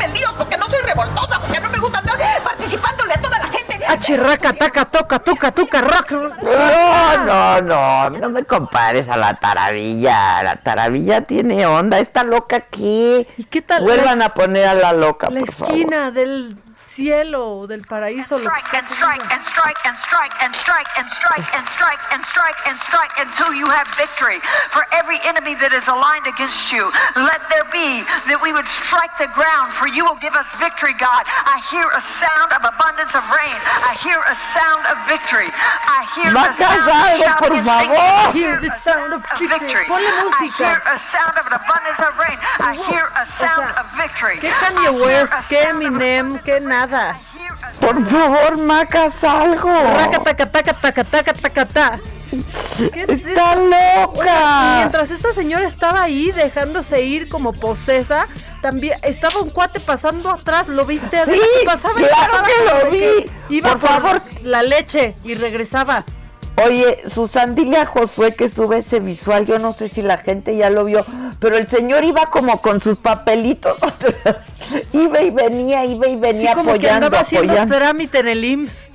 meterme 0.02 0.06
en 0.06 0.14
líos, 0.14 0.32
porque 0.36 0.56
no 0.56 0.66
soy 0.68 0.80
revoltosa, 0.80 1.40
porque 1.40 1.60
no 1.60 1.70
me 1.70 1.78
gusta 1.78 1.98
andar 1.98 2.16
participándole 2.44 3.14
a 3.14 3.20
toda 3.22 3.38
la 3.38 3.46
gente. 3.48 3.62
Achirraca, 3.86 4.52
taca, 4.52 4.84
toca, 4.86 5.18
tuca, 5.18 5.52
tuca, 5.52 5.80
rock. 5.80 6.10
No, 6.12 7.24
no, 7.24 7.60
no, 7.60 8.10
no 8.10 8.28
me 8.30 8.44
compares 8.44 9.08
a 9.08 9.16
la 9.16 9.34
taravilla. 9.34 10.42
La 10.42 10.56
taravilla 10.56 11.22
tiene 11.22 11.66
onda. 11.66 11.98
Esta 11.98 12.24
loca 12.24 12.56
aquí. 12.56 13.26
¿Y 13.36 13.44
qué 13.44 13.62
tal? 13.62 13.82
Vuelvan 13.82 14.22
a 14.22 14.30
poner 14.34 14.66
a 14.66 14.74
la 14.74 14.92
loca, 14.92 15.28
La 15.30 15.40
por 15.40 15.52
favor. 15.52 15.74
esquina 15.74 16.10
del 16.10 16.56
cielo, 16.94 17.66
del 17.66 17.82
paraíso. 17.86 18.38
lo 18.38 18.44
que 18.44 18.60
strike 18.60 18.74
and 18.76 18.86
strike 18.88 19.24
and 19.32 19.42
strike 19.44 19.78
and 19.86 19.96
strike 19.96 20.34
and 20.44 20.52
strike 20.54 20.88
and 20.98 21.08
strike 21.08 21.48
and 21.56 21.66
strike 21.68 22.02
and 22.12 22.22
strike 22.28 22.60
and 22.68 22.76
strike 22.84 23.12
until 23.16 23.52
you 23.54 23.66
have 23.68 23.88
victory. 23.96 24.40
For 24.68 24.84
every 24.92 25.16
enemy 25.24 25.56
that 25.56 25.72
is 25.72 25.88
aligned 25.88 26.28
against 26.28 26.68
you, 26.68 26.92
let 27.16 27.40
there 27.48 27.64
be 27.72 28.04
that 28.28 28.36
we 28.44 28.52
would 28.52 28.68
strike 28.68 29.16
the 29.16 29.32
ground, 29.32 29.72
for 29.72 29.88
you 29.88 30.04
will 30.04 30.20
give 30.20 30.36
us 30.36 30.44
victory, 30.60 30.92
God. 31.00 31.24
I 31.48 31.64
hear 31.72 31.88
a 31.88 32.02
sound 32.20 32.52
of 32.52 32.60
abundance 32.60 33.16
of 33.16 33.24
rain. 33.32 33.56
I 33.88 33.96
hear 34.04 34.20
a 34.28 34.36
sound 34.36 34.84
of 34.92 34.96
victory. 35.08 35.48
I 35.48 36.04
hear 36.12 36.28
a 36.28 36.52
sound 36.52 36.76
of 36.76 36.92
algo, 36.92 37.24
shouting 37.24 37.40
por 37.40 37.56
and 37.56 37.68
singing. 37.80 37.96
I 37.96 38.32
Hear 38.36 38.54
the 38.60 38.72
sound 38.84 39.10
of 39.16 39.20
victory. 39.40 39.86
I 39.88 40.44
hear 40.60 40.76
a 40.84 40.98
sound 41.00 41.34
of 41.40 41.44
an 41.48 41.56
abundance 41.56 42.00
of 42.04 42.12
rain. 42.20 42.36
I 42.60 42.76
hear 42.76 43.08
a 43.16 43.24
sound 43.24 43.72
of 43.80 43.88
victory. 43.96 44.36
¿Qué 44.44 44.52
I 44.52 44.60
Kanye 44.60 44.92
hear 44.92 44.92
West? 44.92 45.32
a 45.32 45.40
¿Qué 45.48 45.62
sound 45.64 45.80
of 45.80 45.92
Eminem? 45.92 46.26
¿Qué 46.44 46.60
nada? 46.60 46.81
Por 47.80 48.06
favor, 48.06 48.56
Macas, 48.58 49.22
algo. 49.24 49.68
Raca, 49.68 50.22
taca, 50.22 50.50
taca, 50.50 50.74
taca, 50.80 51.04
taca, 51.04 51.32
taca, 51.34 51.68
ta. 51.68 52.00
¿Qué 52.92 53.02
es 53.02 53.08
Está 53.10 53.52
esto? 53.52 53.60
loca. 53.64 54.20
Oiga, 54.20 54.74
mientras 54.78 55.10
esta 55.10 55.32
señora 55.34 55.66
estaba 55.66 56.02
ahí 56.02 56.32
dejándose 56.32 57.02
ir 57.02 57.28
como 57.28 57.52
posesa, 57.52 58.26
también 58.62 58.98
estaba 59.02 59.40
un 59.40 59.50
cuate 59.50 59.80
pasando 59.80 60.30
atrás, 60.30 60.68
¿lo 60.68 60.86
viste? 60.86 61.24
Sí, 61.26 61.40
y 61.62 61.66
pasaba 61.66 61.94
que 61.96 62.84
lo 62.84 62.90
vi. 62.90 63.30
Iba 63.50 63.70
Por 63.72 63.80
por, 63.80 63.88
favor. 63.90 64.22
la 64.42 64.62
leche 64.62 65.14
y 65.24 65.34
regresaba. 65.34 66.04
Oye, 66.56 66.98
Susan, 67.08 67.54
dile 67.54 67.78
a 67.78 67.86
Josué 67.86 68.34
que 68.34 68.48
sube 68.48 68.78
ese 68.78 69.00
visual. 69.00 69.46
Yo 69.46 69.58
no 69.58 69.72
sé 69.72 69.88
si 69.88 70.02
la 70.02 70.18
gente 70.18 70.56
ya 70.56 70.70
lo 70.70 70.84
vio, 70.84 71.04
pero 71.40 71.56
el 71.56 71.68
señor 71.68 72.04
iba 72.04 72.26
como 72.26 72.60
con 72.60 72.80
sus 72.80 72.98
papelitos. 72.98 73.76
iba 74.92 75.22
y 75.22 75.30
venía, 75.30 75.84
iba 75.84 76.08
y 76.08 76.16
venía 76.16 76.50
sí, 76.50 76.54
como 76.54 76.72
que 76.72 76.76
apoyando, 76.76 77.06
andaba 77.06 77.20
haciendo 77.22 77.52
apoyando. 77.52 77.76
trámite 77.76 78.18
en 78.18 78.28
el 78.28 78.44
IMSS. 78.44 78.88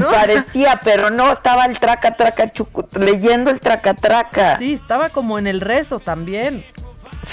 ¿no? 0.00 0.08
Parecía, 0.10 0.80
pero 0.82 1.10
no, 1.10 1.32
estaba 1.32 1.66
el 1.66 1.78
traca, 1.78 2.16
traca, 2.16 2.52
chucu, 2.52 2.86
leyendo 2.98 3.50
el 3.50 3.60
traca, 3.60 3.94
traca. 3.94 4.56
Sí, 4.58 4.74
estaba 4.74 5.10
como 5.10 5.38
en 5.38 5.46
el 5.46 5.60
rezo 5.60 6.00
también. 6.00 6.64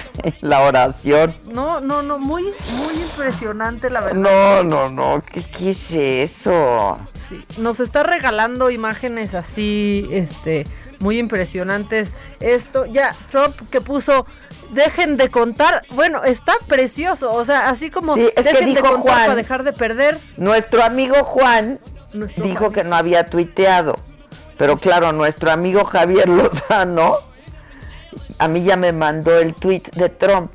La 0.42 0.62
oración. 0.62 1.36
No, 1.52 1.80
no, 1.82 2.02
no, 2.02 2.20
muy, 2.20 2.44
muy 2.44 2.94
impresionante 3.02 3.90
la 3.90 4.02
verdad. 4.02 4.20
No, 4.20 4.64
no, 4.64 4.90
no, 4.90 5.24
¿qué, 5.32 5.42
qué 5.44 5.70
es 5.72 5.92
eso? 5.94 6.98
Sí, 7.30 7.44
nos 7.58 7.80
está 7.80 8.04
regalando 8.04 8.70
imágenes 8.70 9.34
así, 9.34 10.08
este, 10.12 10.66
muy 11.00 11.20
impresionantes. 11.20 12.16
Esto, 12.40 12.86
ya, 12.86 13.16
Trump 13.32 13.56
que 13.70 13.82
puso, 13.82 14.26
dejen 14.72 15.18
de 15.18 15.30
contar, 15.30 15.84
bueno, 15.92 16.24
está 16.24 16.54
precioso, 16.68 17.32
o 17.34 17.46
sea, 17.46 17.70
así 17.70 17.90
como, 17.92 18.16
Sí, 18.16 18.30
es 18.36 18.46
que 18.46 18.54
dejen 18.54 18.74
de 18.74 18.82
dijo 18.82 18.94
contar 18.94 19.14
Juan- 19.14 19.26
para 19.26 19.36
dejar 19.36 19.64
de 19.64 19.74
perder. 19.74 20.20
Nuestro 20.38 20.84
amigo 20.84 21.24
Juan 21.24 21.80
Nuestro 22.14 22.44
dijo 22.44 22.72
que 22.72 22.84
no 22.84 22.96
había 22.96 23.28
tuiteado, 23.30 23.96
pero 24.58 24.78
claro, 24.78 25.12
nuestro 25.14 25.52
amigo 25.52 25.84
Javier 25.86 26.28
Lozano 26.30 27.20
a 28.40 28.48
mí 28.48 28.64
ya 28.64 28.78
me 28.78 28.92
mandó 28.92 29.38
el 29.40 29.56
tweet 29.56 29.84
de 29.96 30.10
Trump 30.10 30.52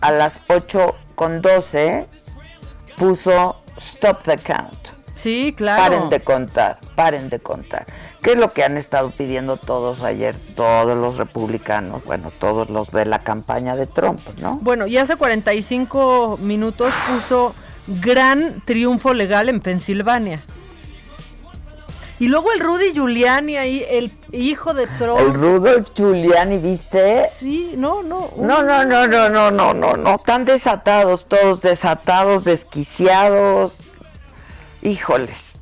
a 0.00 0.12
las 0.12 0.40
8 0.48 0.94
con 1.14 1.42
12 1.42 2.06
puso 2.96 3.56
stop 3.76 4.22
the 4.24 4.36
count. 4.38 4.98
Sí, 5.14 5.52
claro. 5.56 5.82
Paren 5.82 6.10
de 6.10 6.20
contar, 6.20 6.78
paren 6.94 7.28
de 7.28 7.40
contar. 7.40 7.86
¿Qué 8.22 8.32
es 8.32 8.36
lo 8.36 8.52
que 8.52 8.62
han 8.62 8.76
estado 8.76 9.10
pidiendo 9.10 9.56
todos 9.56 10.02
ayer, 10.02 10.36
todos 10.54 10.96
los 10.96 11.16
republicanos, 11.16 12.04
bueno, 12.04 12.30
todos 12.38 12.70
los 12.70 12.90
de 12.90 13.04
la 13.04 13.24
campaña 13.24 13.74
de 13.74 13.86
Trump, 13.86 14.20
¿no? 14.38 14.58
Bueno, 14.62 14.86
y 14.86 14.96
hace 14.96 15.16
45 15.16 16.38
minutos 16.40 16.92
puso 17.08 17.54
gran 17.86 18.62
triunfo 18.64 19.14
legal 19.14 19.48
en 19.48 19.60
Pensilvania. 19.60 20.44
Y 22.20 22.26
luego 22.28 22.50
el 22.52 22.60
Rudy 22.60 22.92
Giuliani 22.92 23.56
ahí, 23.56 23.84
el 23.88 24.12
hijo 24.32 24.74
de 24.74 24.86
Trump. 24.98 25.20
El 25.20 25.34
Rudolph 25.34 25.90
Giuliani, 25.94 26.58
¿viste? 26.58 27.28
Sí, 27.32 27.74
no, 27.76 28.02
no. 28.02 28.30
No, 28.36 28.62
no, 28.64 28.84
no, 28.84 29.06
no, 29.06 29.28
no, 29.28 29.50
no, 29.52 29.72
no, 29.72 29.96
no, 29.96 30.18
tan 30.18 30.44
desatados, 30.44 31.26
todos 31.28 31.62
desatados, 31.62 32.42
desquiciados. 32.44 33.84
Híjoles. 34.82 35.56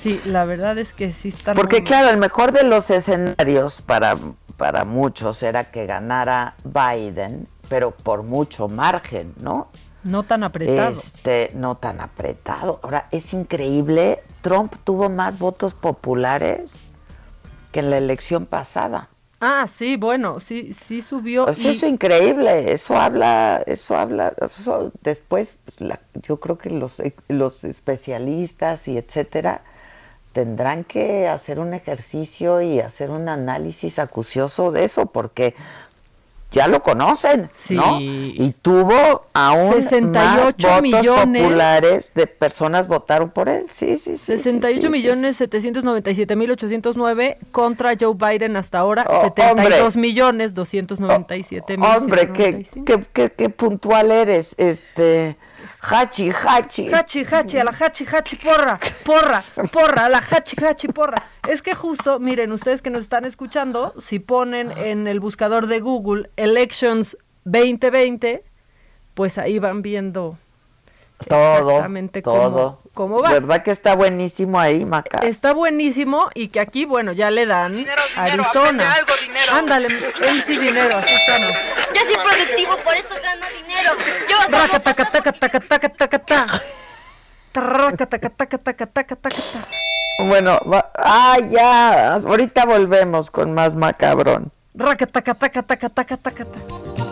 Sí, 0.00 0.20
la 0.24 0.44
verdad 0.44 0.78
es 0.78 0.92
que 0.94 1.12
sí 1.12 1.28
están. 1.28 1.54
Porque 1.54 1.76
muy- 1.80 1.84
claro, 1.84 2.08
el 2.08 2.16
mejor 2.16 2.52
de 2.52 2.64
los 2.64 2.90
escenarios 2.90 3.80
para, 3.82 4.18
para 4.56 4.84
muchos 4.84 5.42
era 5.42 5.70
que 5.70 5.86
ganara 5.86 6.54
Biden, 6.64 7.46
pero 7.68 7.90
por 7.90 8.22
mucho 8.22 8.68
margen, 8.68 9.34
¿no? 9.38 9.68
No 10.04 10.24
tan 10.24 10.42
apretado. 10.42 10.90
Este, 10.90 11.50
no 11.54 11.76
tan 11.76 12.00
apretado. 12.00 12.80
Ahora, 12.82 13.08
es 13.10 13.32
increíble, 13.32 14.22
Trump 14.40 14.74
tuvo 14.84 15.08
más 15.08 15.38
votos 15.38 15.74
populares 15.74 16.80
que 17.70 17.80
en 17.80 17.90
la 17.90 17.98
elección 17.98 18.46
pasada. 18.46 19.08
Ah, 19.40 19.66
sí, 19.66 19.96
bueno, 19.96 20.38
sí, 20.38 20.72
sí 20.72 21.02
subió. 21.02 21.46
Pues 21.46 21.58
Eso 21.58 21.70
es 21.70 21.82
increíble, 21.82 22.72
eso 22.72 22.96
habla, 22.96 23.62
eso 23.66 23.96
habla, 23.96 24.32
eso 24.40 24.92
después, 25.02 25.56
pues, 25.64 25.80
la, 25.80 25.98
yo 26.22 26.38
creo 26.38 26.58
que 26.58 26.70
los, 26.70 27.02
los 27.26 27.64
especialistas 27.64 28.86
y 28.86 28.98
etcétera 28.98 29.62
tendrán 30.32 30.84
que 30.84 31.26
hacer 31.26 31.58
un 31.58 31.74
ejercicio 31.74 32.62
y 32.62 32.78
hacer 32.78 33.10
un 33.10 33.28
análisis 33.28 33.98
acucioso 33.98 34.70
de 34.70 34.84
eso, 34.84 35.06
porque 35.06 35.54
ya 36.52 36.68
lo 36.68 36.82
conocen, 36.82 37.50
¿no? 37.70 37.98
Y 38.00 38.54
tuvo 38.62 39.26
aún 39.32 39.82
68 39.82 40.12
más 40.12 40.44
votos 40.44 40.82
millones, 40.82 41.42
populares 41.42 42.12
de 42.14 42.26
personas 42.26 42.86
votaron 42.86 43.30
por 43.30 43.48
él. 43.48 43.66
Sí, 43.70 43.98
sí, 43.98 44.16
sí. 44.16 44.36
68 44.36 44.90
millones 44.90 45.36
797 45.38 46.36
mil 46.36 46.50
809 46.50 47.38
contra 47.50 47.94
Joe 47.98 48.14
Biden 48.14 48.56
hasta 48.56 48.78
ahora, 48.78 49.06
72 49.22 49.96
millones 49.96 50.54
297 50.54 51.76
mil. 51.76 51.88
Hombre, 51.88 52.30
qué, 52.32 52.66
qué, 52.84 53.04
qué, 53.12 53.30
qué 53.30 53.48
puntual 53.48 54.10
eres, 54.10 54.54
este 54.58 55.36
Hachi, 55.80 56.30
hachi. 56.30 56.90
Hachi, 56.90 57.24
hachi, 57.24 57.58
a 57.58 57.64
la 57.64 57.72
hachi, 57.72 58.04
hachi, 58.04 58.36
porra, 58.36 58.78
porra, 59.04 59.42
porra, 59.72 60.06
a 60.06 60.08
la 60.08 60.18
hachi, 60.18 60.56
hachi, 60.64 60.88
porra. 60.88 61.22
Es 61.48 61.62
que 61.62 61.74
justo, 61.74 62.18
miren, 62.18 62.52
ustedes 62.52 62.82
que 62.82 62.90
nos 62.90 63.02
están 63.02 63.24
escuchando, 63.24 63.94
si 63.98 64.18
ponen 64.18 64.72
en 64.72 65.06
el 65.06 65.20
buscador 65.20 65.66
de 65.66 65.80
Google 65.80 66.30
Elections 66.36 67.16
2020, 67.44 68.44
pues 69.14 69.38
ahí 69.38 69.58
van 69.58 69.82
viendo 69.82 70.38
todo, 71.22 71.70
exactamente 71.70 72.22
todo. 72.22 72.80
Cómo, 72.94 73.22
va. 73.22 73.30
¿Verdad 73.32 73.62
que 73.62 73.70
está 73.70 73.94
buenísimo 73.94 74.60
ahí, 74.60 74.84
Maca? 74.84 75.18
Está 75.18 75.54
buenísimo 75.54 76.28
y 76.34 76.48
que 76.48 76.60
aquí, 76.60 76.84
bueno, 76.84 77.12
ya 77.12 77.30
le 77.30 77.46
dan 77.46 77.72
dinero, 77.72 78.02
dinero, 78.14 78.42
Arizona. 78.42 78.92
Algo, 78.92 79.12
dinero. 79.22 79.52
Ándale, 79.54 79.88
MC 79.88 80.60
Dinero, 80.60 80.96
así 80.96 81.14
estamos. 81.14 81.56
Yo 81.94 82.00
soy 82.02 82.16
productivo, 82.16 82.76
por 82.84 82.94
eso 82.94 83.14
gano 83.22 83.46
dinero. 83.56 83.92
Yo 84.28 84.36
Raca, 84.58 84.78
taca, 84.80 85.10
taca, 85.10 85.32
taca, 85.32 85.60
taca, 85.60 85.88
taca, 85.88 86.18
taca. 86.18 86.62
Raca, 87.54 88.06
taca, 88.06 88.30
taca, 88.30 88.58
taca, 88.58 88.86
taca, 88.86 89.16
taca, 89.16 89.38
Bueno, 90.18 90.58
va, 90.70 90.90
ah, 90.94 91.38
ya, 91.50 92.14
ahorita 92.14 92.66
volvemos 92.66 93.30
con 93.30 93.54
más 93.54 93.74
macabrón. 93.74 94.52
Raca, 94.74 95.06
taca, 95.06 95.34
taca, 95.34 95.62
taca, 95.62 95.88
taca, 95.88 96.16
taca, 96.16 96.44
taca. 96.44 97.11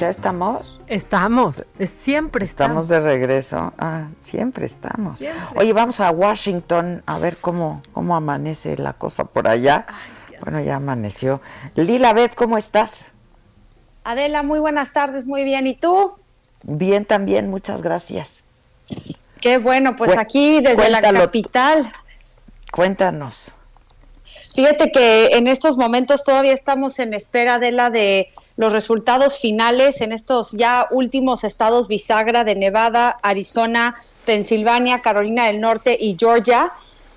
¿Ya 0.00 0.08
estamos? 0.08 0.80
Estamos, 0.86 1.66
siempre 1.84 2.46
estamos. 2.46 2.86
Estamos 2.86 2.88
de 2.88 3.00
regreso. 3.00 3.74
Ah, 3.76 4.06
siempre 4.20 4.64
estamos. 4.64 5.22
Oye, 5.54 5.74
vamos 5.74 6.00
a 6.00 6.10
Washington 6.10 7.02
a 7.04 7.18
ver 7.18 7.36
cómo, 7.38 7.82
cómo 7.92 8.16
amanece 8.16 8.78
la 8.78 8.94
cosa 8.94 9.24
por 9.24 9.46
allá. 9.46 9.84
bueno, 10.40 10.58
ya 10.62 10.76
amaneció. 10.76 11.42
Lila 11.74 12.14
Beth, 12.14 12.34
¿cómo 12.34 12.56
estás? 12.56 13.04
Adela, 14.02 14.42
muy 14.42 14.58
buenas 14.58 14.94
tardes, 14.94 15.26
muy 15.26 15.44
bien. 15.44 15.66
¿Y 15.66 15.76
tú? 15.76 16.10
Bien 16.62 17.04
también, 17.04 17.50
muchas 17.50 17.82
gracias. 17.82 18.42
Qué 19.38 19.58
bueno, 19.58 19.96
pues 19.96 20.16
aquí 20.16 20.62
desde 20.62 20.88
la 20.88 21.02
capital. 21.02 21.92
Cuéntanos. 22.72 23.52
Fíjate 24.54 24.90
que 24.90 25.26
en 25.32 25.46
estos 25.46 25.76
momentos 25.76 26.24
todavía 26.24 26.52
estamos 26.52 26.98
en 26.98 27.14
espera 27.14 27.58
de 27.58 27.72
la 27.72 27.90
de 27.90 28.28
los 28.56 28.72
resultados 28.72 29.38
finales 29.38 30.00
en 30.00 30.12
estos 30.12 30.52
ya 30.52 30.86
últimos 30.90 31.44
estados 31.44 31.88
bisagra 31.88 32.44
de 32.44 32.56
Nevada, 32.56 33.18
Arizona, 33.22 33.94
Pensilvania, 34.26 35.00
Carolina 35.00 35.46
del 35.46 35.60
Norte 35.60 35.96
y 35.98 36.16
Georgia. 36.18 36.70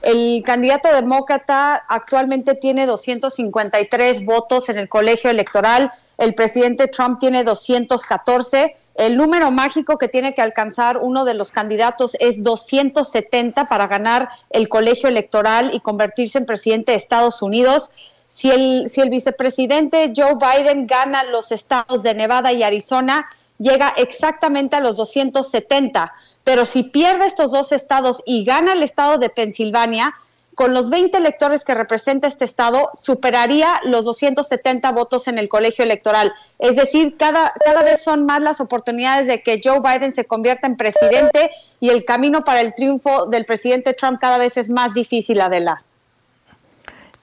El 0.03 0.43
candidato 0.45 0.93
demócrata 0.93 1.75
actualmente 1.87 2.55
tiene 2.55 2.85
253 2.85 4.25
votos 4.25 4.67
en 4.67 4.77
el 4.77 4.89
colegio 4.89 5.29
electoral. 5.29 5.91
El 6.17 6.35
presidente 6.35 6.89
Trump 6.89 7.21
tiene 7.21 7.45
214. 7.45 8.75
El 8.95 9.15
número 9.15 9.49
mágico 9.49 9.97
que 9.97 10.09
tiene 10.09 10.33
que 10.33 10.41
alcanzar 10.41 10.97
uno 10.97 11.23
de 11.23 11.35
los 11.35 11.53
candidatos 11.53 12.17
es 12.19 12.43
270 12.43 13.69
para 13.69 13.87
ganar 13.87 14.27
el 14.49 14.67
colegio 14.67 15.07
electoral 15.07 15.71
y 15.73 15.79
convertirse 15.79 16.37
en 16.37 16.45
presidente 16.45 16.91
de 16.91 16.97
Estados 16.97 17.41
Unidos. 17.41 17.89
Si 18.27 18.51
el, 18.51 18.89
si 18.89 18.99
el 18.99 19.09
vicepresidente 19.09 20.11
Joe 20.13 20.35
Biden 20.35 20.85
gana 20.85 21.23
los 21.23 21.53
estados 21.53 22.03
de 22.03 22.13
Nevada 22.13 22.51
y 22.51 22.61
Arizona, 22.61 23.29
llega 23.57 23.93
exactamente 23.95 24.75
a 24.75 24.81
los 24.81 24.97
270 24.97 26.11
pero 26.43 26.65
si 26.65 26.83
pierde 26.83 27.25
estos 27.25 27.51
dos 27.51 27.71
estados 27.71 28.21
y 28.25 28.43
gana 28.43 28.73
el 28.73 28.83
estado 28.83 29.17
de 29.17 29.29
Pensilvania, 29.29 30.13
con 30.55 30.73
los 30.73 30.89
20 30.89 31.17
electores 31.17 31.63
que 31.63 31.73
representa 31.73 32.27
este 32.27 32.45
estado, 32.45 32.91
superaría 32.93 33.79
los 33.85 34.05
270 34.05 34.91
votos 34.91 35.27
en 35.27 35.39
el 35.39 35.49
colegio 35.49 35.83
electoral. 35.83 36.33
Es 36.59 36.75
decir, 36.75 37.17
cada, 37.17 37.53
cada 37.63 37.81
vez 37.81 38.03
son 38.03 38.25
más 38.25 38.41
las 38.41 38.59
oportunidades 38.59 39.27
de 39.27 39.41
que 39.41 39.59
Joe 39.63 39.79
Biden 39.79 40.11
se 40.11 40.25
convierta 40.25 40.67
en 40.67 40.77
presidente 40.77 41.51
y 41.79 41.89
el 41.89 42.05
camino 42.05 42.43
para 42.43 42.61
el 42.61 42.75
triunfo 42.75 43.25
del 43.25 43.45
presidente 43.45 43.93
Trump 43.93 44.19
cada 44.19 44.37
vez 44.37 44.57
es 44.57 44.69
más 44.69 44.93
difícil, 44.93 45.41
Adela. 45.41 45.83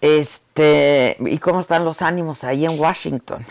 Este, 0.00 1.16
¿y 1.20 1.38
cómo 1.38 1.60
están 1.60 1.84
los 1.84 2.02
ánimos 2.02 2.42
ahí 2.42 2.64
en 2.64 2.80
Washington? 2.80 3.44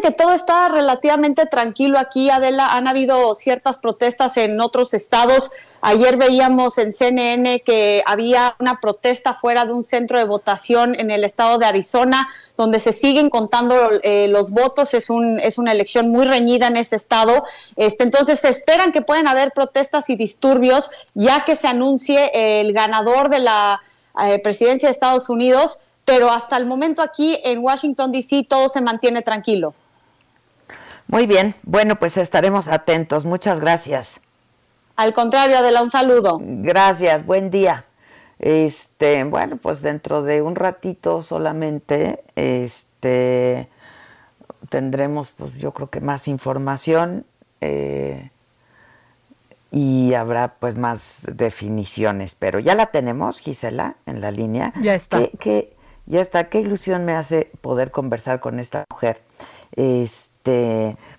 Que 0.00 0.10
todo 0.10 0.32
está 0.32 0.68
relativamente 0.68 1.44
tranquilo 1.44 1.98
aquí, 1.98 2.30
Adela. 2.30 2.66
Han 2.66 2.88
habido 2.88 3.34
ciertas 3.34 3.76
protestas 3.78 4.36
en 4.38 4.58
otros 4.60 4.94
estados. 4.94 5.50
Ayer 5.82 6.16
veíamos 6.16 6.78
en 6.78 6.92
CNN 6.92 7.60
que 7.60 8.02
había 8.06 8.56
una 8.58 8.80
protesta 8.80 9.34
fuera 9.34 9.66
de 9.66 9.72
un 9.72 9.82
centro 9.82 10.16
de 10.16 10.24
votación 10.24 10.94
en 10.94 11.10
el 11.10 11.24
estado 11.24 11.58
de 11.58 11.66
Arizona, 11.66 12.28
donde 12.56 12.80
se 12.80 12.92
siguen 12.92 13.28
contando 13.28 13.90
eh, 14.02 14.28
los 14.28 14.50
votos. 14.50 14.94
Es, 14.94 15.10
un, 15.10 15.38
es 15.40 15.58
una 15.58 15.72
elección 15.72 16.08
muy 16.08 16.24
reñida 16.24 16.68
en 16.68 16.78
ese 16.78 16.96
estado. 16.96 17.44
Este, 17.76 18.04
entonces 18.04 18.40
se 18.40 18.48
esperan 18.48 18.92
que 18.92 19.02
pueden 19.02 19.28
haber 19.28 19.52
protestas 19.52 20.08
y 20.08 20.16
disturbios, 20.16 20.90
ya 21.12 21.44
que 21.44 21.54
se 21.54 21.68
anuncie 21.68 22.30
el 22.60 22.72
ganador 22.72 23.28
de 23.28 23.40
la 23.40 23.82
eh, 24.24 24.38
presidencia 24.38 24.88
de 24.88 24.92
Estados 24.92 25.28
Unidos. 25.28 25.78
Pero 26.04 26.30
hasta 26.30 26.56
el 26.56 26.66
momento 26.66 27.02
aquí 27.02 27.38
en 27.44 27.58
Washington, 27.58 28.10
D.C., 28.10 28.46
todo 28.48 28.68
se 28.68 28.80
mantiene 28.80 29.22
tranquilo. 29.22 29.74
Muy 31.08 31.26
bien, 31.26 31.54
bueno, 31.62 31.96
pues 31.96 32.16
estaremos 32.16 32.68
atentos. 32.68 33.24
Muchas 33.24 33.60
gracias. 33.60 34.20
Al 34.96 35.14
contrario, 35.14 35.58
Adela, 35.58 35.82
un 35.82 35.90
saludo. 35.90 36.38
Gracias, 36.40 37.24
buen 37.24 37.50
día. 37.50 37.84
Este, 38.38 39.24
bueno, 39.24 39.56
pues 39.56 39.82
dentro 39.82 40.22
de 40.22 40.42
un 40.42 40.56
ratito 40.56 41.22
solamente, 41.22 42.22
este, 42.34 43.68
tendremos, 44.68 45.30
pues 45.30 45.54
yo 45.58 45.72
creo 45.72 45.90
que 45.90 46.00
más 46.00 46.28
información. 46.28 47.24
Eh, 47.60 48.30
y 49.70 50.12
habrá 50.12 50.54
pues 50.58 50.76
más 50.76 51.22
definiciones. 51.32 52.34
Pero 52.34 52.58
ya 52.60 52.74
la 52.74 52.86
tenemos, 52.86 53.40
Gisela, 53.40 53.96
en 54.06 54.20
la 54.20 54.30
línea. 54.30 54.72
Ya 54.80 54.94
está. 54.94 55.26
¿Qué, 55.40 55.72
ya 56.06 56.20
está. 56.20 56.48
Qué 56.50 56.60
ilusión 56.60 57.06
me 57.06 57.14
hace 57.14 57.50
poder 57.62 57.90
conversar 57.90 58.40
con 58.40 58.60
esta 58.60 58.84
mujer. 58.90 59.22
Este, 59.74 60.31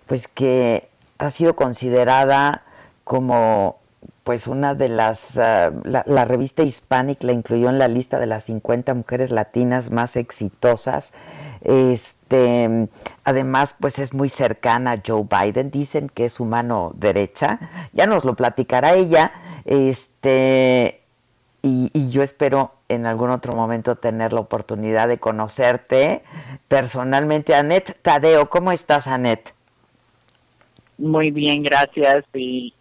pues 0.05 0.28
que 0.28 0.89
ha 1.17 1.30
sido 1.32 1.55
considerada 1.55 2.63
como 3.03 3.78
pues 4.24 4.47
una 4.47 4.74
de 4.74 4.89
las, 4.89 5.38
ah, 5.38 5.71
la, 5.84 6.26
revista 6.26 6.63
Hispanic 6.63 7.24
la 7.24 7.34
incluyó 7.34 7.69
en 7.69 7.78
la 7.78 7.88
lista 7.88 8.19
de 8.19 8.26
las 8.26 8.45
50 8.45 8.93
mujeres 8.93 9.32
latinas 9.32 9.91
más 9.91 10.15
exitosas. 10.15 11.13
Este, 11.61 12.88
además, 13.24 13.76
pues 13.80 13.99
es 13.99 14.13
muy 14.13 14.30
cercana 14.30 14.93
a 14.93 15.01
Joe 15.05 15.28
Biden, 15.30 15.71
dicen 15.71 16.09
que 16.09 16.26
es 16.26 16.34
su 16.34 16.45
mano 16.45 16.93
derecha, 16.95 17.59
ya 17.91 18.05
nos 18.07 18.24
lo 18.24 18.36
platicará 18.36 18.93
ella, 18.93 19.32
este, 19.65 21.03
y, 21.64 21.89
y 21.93 22.11
yo 22.11 22.22
espero 22.22 22.76
en 22.89 23.05
algún 23.05 23.32
otro 23.32 23.53
momento 23.53 23.95
tener 23.95 24.34
la 24.34 24.41
oportunidad 24.41 25.07
de 25.07 25.18
conocerte 25.18 26.22
personalmente. 26.68 27.55
Anet 27.55 27.97
Tadeo, 28.01 28.49
¿cómo 28.49 28.72
estás, 28.72 29.07
Anet? 29.07 29.53
Muy 30.97 31.32
bien, 31.32 31.64
gracias 31.64 32.26
y 32.34 32.74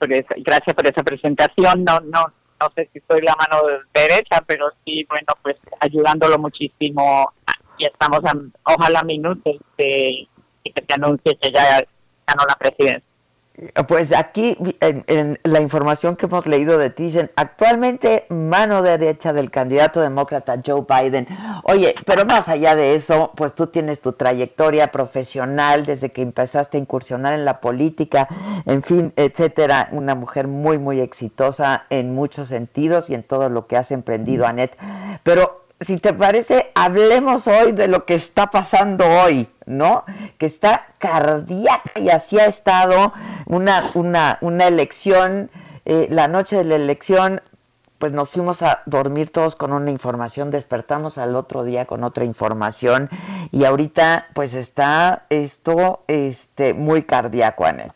gracias 0.00 0.74
por 0.74 0.86
esa 0.86 1.02
presentación. 1.02 1.84
No, 1.84 2.00
no, 2.00 2.32
no 2.60 2.72
sé 2.74 2.88
si 2.92 3.00
soy 3.06 3.20
la 3.20 3.36
mano 3.36 3.62
derecha, 3.92 4.42
pero 4.46 4.70
sí, 4.84 5.06
bueno, 5.08 5.34
pues 5.42 5.56
ayudándolo 5.80 6.38
muchísimo. 6.38 7.32
Y 7.76 7.86
estamos, 7.86 8.20
ojalá 8.64 9.02
minutos 9.02 9.56
de 9.76 10.26
que 10.64 10.72
se 10.88 10.94
anuncie 10.94 11.36
que 11.40 11.52
ya 11.52 11.84
ganó 12.26 12.44
la 12.48 12.56
presidencia. 12.56 13.13
Pues 13.86 14.12
aquí 14.12 14.56
en, 14.80 15.38
la 15.44 15.60
información 15.60 16.16
que 16.16 16.26
hemos 16.26 16.44
leído 16.44 16.76
de 16.76 16.90
ti 16.90 17.04
dicen 17.04 17.30
actualmente 17.36 18.26
mano 18.28 18.82
derecha 18.82 19.32
del 19.32 19.52
candidato 19.52 20.00
demócrata 20.00 20.60
Joe 20.64 20.84
Biden. 20.88 21.28
Oye, 21.62 21.94
pero 22.04 22.24
más 22.24 22.48
allá 22.48 22.74
de 22.74 22.96
eso, 22.96 23.30
pues 23.36 23.54
tú 23.54 23.68
tienes 23.68 24.00
tu 24.00 24.12
trayectoria 24.12 24.88
profesional 24.88 25.86
desde 25.86 26.10
que 26.10 26.22
empezaste 26.22 26.78
a 26.78 26.80
incursionar 26.80 27.32
en 27.32 27.44
la 27.44 27.60
política, 27.60 28.26
en 28.66 28.82
fin, 28.82 29.12
etcétera. 29.14 29.88
Una 29.92 30.16
mujer 30.16 30.48
muy, 30.48 30.78
muy 30.78 31.00
exitosa 31.00 31.86
en 31.90 32.12
muchos 32.12 32.48
sentidos 32.48 33.08
y 33.08 33.14
en 33.14 33.22
todo 33.22 33.48
lo 33.50 33.68
que 33.68 33.76
has 33.76 33.92
emprendido, 33.92 34.46
Annette. 34.46 34.76
Pero 35.22 35.63
si 35.80 35.98
te 35.98 36.12
parece, 36.12 36.70
hablemos 36.74 37.46
hoy 37.46 37.72
de 37.72 37.88
lo 37.88 38.04
que 38.04 38.14
está 38.14 38.50
pasando 38.50 39.04
hoy, 39.06 39.48
¿no? 39.66 40.04
Que 40.38 40.46
está 40.46 40.86
cardíaca 40.98 41.98
y 42.00 42.10
así 42.10 42.38
ha 42.38 42.46
estado 42.46 43.12
una, 43.46 43.90
una, 43.94 44.38
una 44.40 44.66
elección, 44.66 45.50
eh, 45.84 46.06
la 46.10 46.28
noche 46.28 46.56
de 46.56 46.64
la 46.64 46.76
elección, 46.76 47.42
pues 47.98 48.12
nos 48.12 48.30
fuimos 48.30 48.62
a 48.62 48.82
dormir 48.86 49.30
todos 49.30 49.56
con 49.56 49.72
una 49.72 49.90
información, 49.90 50.50
despertamos 50.50 51.18
al 51.18 51.36
otro 51.36 51.64
día 51.64 51.86
con 51.86 52.04
otra 52.04 52.24
información 52.24 53.08
y 53.50 53.64
ahorita 53.64 54.28
pues 54.34 54.54
está 54.54 55.26
esto 55.28 56.04
este, 56.06 56.74
muy 56.74 57.02
cardíaco, 57.02 57.64
Anet. 57.64 57.92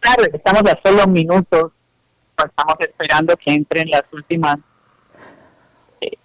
Claro, 0.00 0.24
estamos 0.32 0.62
a 0.70 0.78
solo 0.82 1.06
minutos, 1.06 1.72
estamos 2.36 2.76
esperando 2.80 3.36
que 3.36 3.54
entren 3.54 3.88
las 3.88 4.04
últimas 4.12 4.58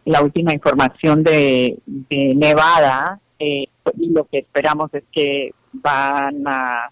la 0.05 0.21
última 0.21 0.53
información 0.53 1.23
de, 1.23 1.77
Nevada 2.09 3.19
eh, 3.39 3.65
y 3.97 4.09
lo 4.09 4.25
que 4.25 4.39
esperamos 4.39 4.93
es 4.93 5.03
que 5.11 5.53
van 5.73 6.43
a 6.47 6.91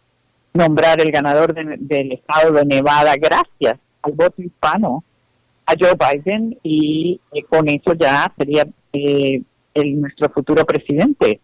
nombrar 0.54 1.02
el 1.02 1.12
ganador 1.12 1.54
del 1.54 2.12
estado 2.12 2.52
de 2.54 2.66
Nevada 2.66 3.16
gracias 3.18 3.80
al 4.02 4.12
voto 4.14 4.42
hispano 4.42 5.04
a 5.66 5.74
Joe 5.80 5.96
Biden 5.96 6.58
y 6.64 7.20
eh, 7.32 7.44
con 7.44 7.68
eso 7.68 7.94
ya 7.94 8.32
sería 8.38 8.68
eh, 8.94 9.42
el, 9.74 10.02
nuestro 10.02 10.30
futuro 10.30 10.66
presidente. 10.66 11.42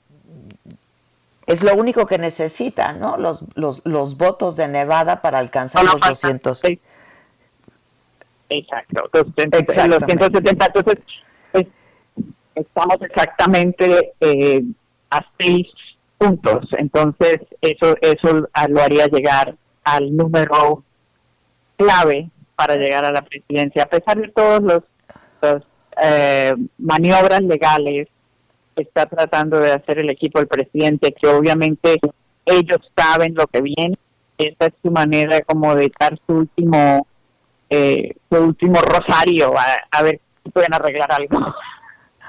Es 1.48 1.64
lo 1.64 1.76
único 1.76 2.06
que 2.06 2.18
necesita, 2.18 2.94
¿no? 2.94 3.18
Los, 3.18 3.44
los, 3.56 3.82
los 3.86 4.16
votos 4.16 4.56
de 4.56 4.68
Nevada 4.68 5.22
para 5.22 5.40
alcanzar 5.40 5.84
los 5.84 6.00
200. 6.00 6.62
Exacto, 8.50 9.10
los 9.12 9.26
270. 9.36 10.66
Entonces, 10.66 11.04
estamos 12.56 12.98
exactamente 13.02 14.14
eh, 14.20 14.64
a 15.10 15.26
seis 15.40 15.68
puntos. 16.18 16.68
Entonces, 16.78 17.40
eso, 17.62 17.96
eso 18.02 18.48
lo 18.70 18.82
haría 18.82 19.08
llegar 19.08 19.56
al 19.84 20.16
número 20.16 20.84
clave 21.78 22.30
para 22.56 22.76
llegar 22.76 23.06
a 23.06 23.12
la 23.12 23.24
presidencia. 23.24 23.84
A 23.84 23.90
pesar 23.90 24.20
de 24.20 24.28
todos 24.30 24.62
los, 24.62 25.64
eh, 26.02 26.56
maniobras 26.78 27.42
legales 27.42 28.08
que 28.76 28.84
está 28.84 29.06
tratando 29.08 29.60
de 29.60 29.74
hacer 29.74 30.00
el 30.00 30.10
equipo 30.10 30.40
del 30.40 30.48
presidente, 30.48 31.14
que 31.14 31.28
obviamente 31.28 32.00
ellos 32.46 32.80
saben 32.96 33.34
lo 33.36 33.48
que 33.48 33.62
viene, 33.62 33.98
esta 34.38 34.68
es 34.68 34.74
su 34.82 34.92
manera 34.92 35.42
como 35.42 35.76
de 35.76 35.92
dar 36.00 36.18
su 36.26 36.34
último, 36.34 37.08
eh, 37.70 38.16
su 38.30 38.40
último 38.40 38.80
rosario, 38.82 39.54
a, 39.92 40.04
ver 40.04 40.22
pueden 40.50 40.74
arreglar 40.74 41.12
algo. 41.12 41.54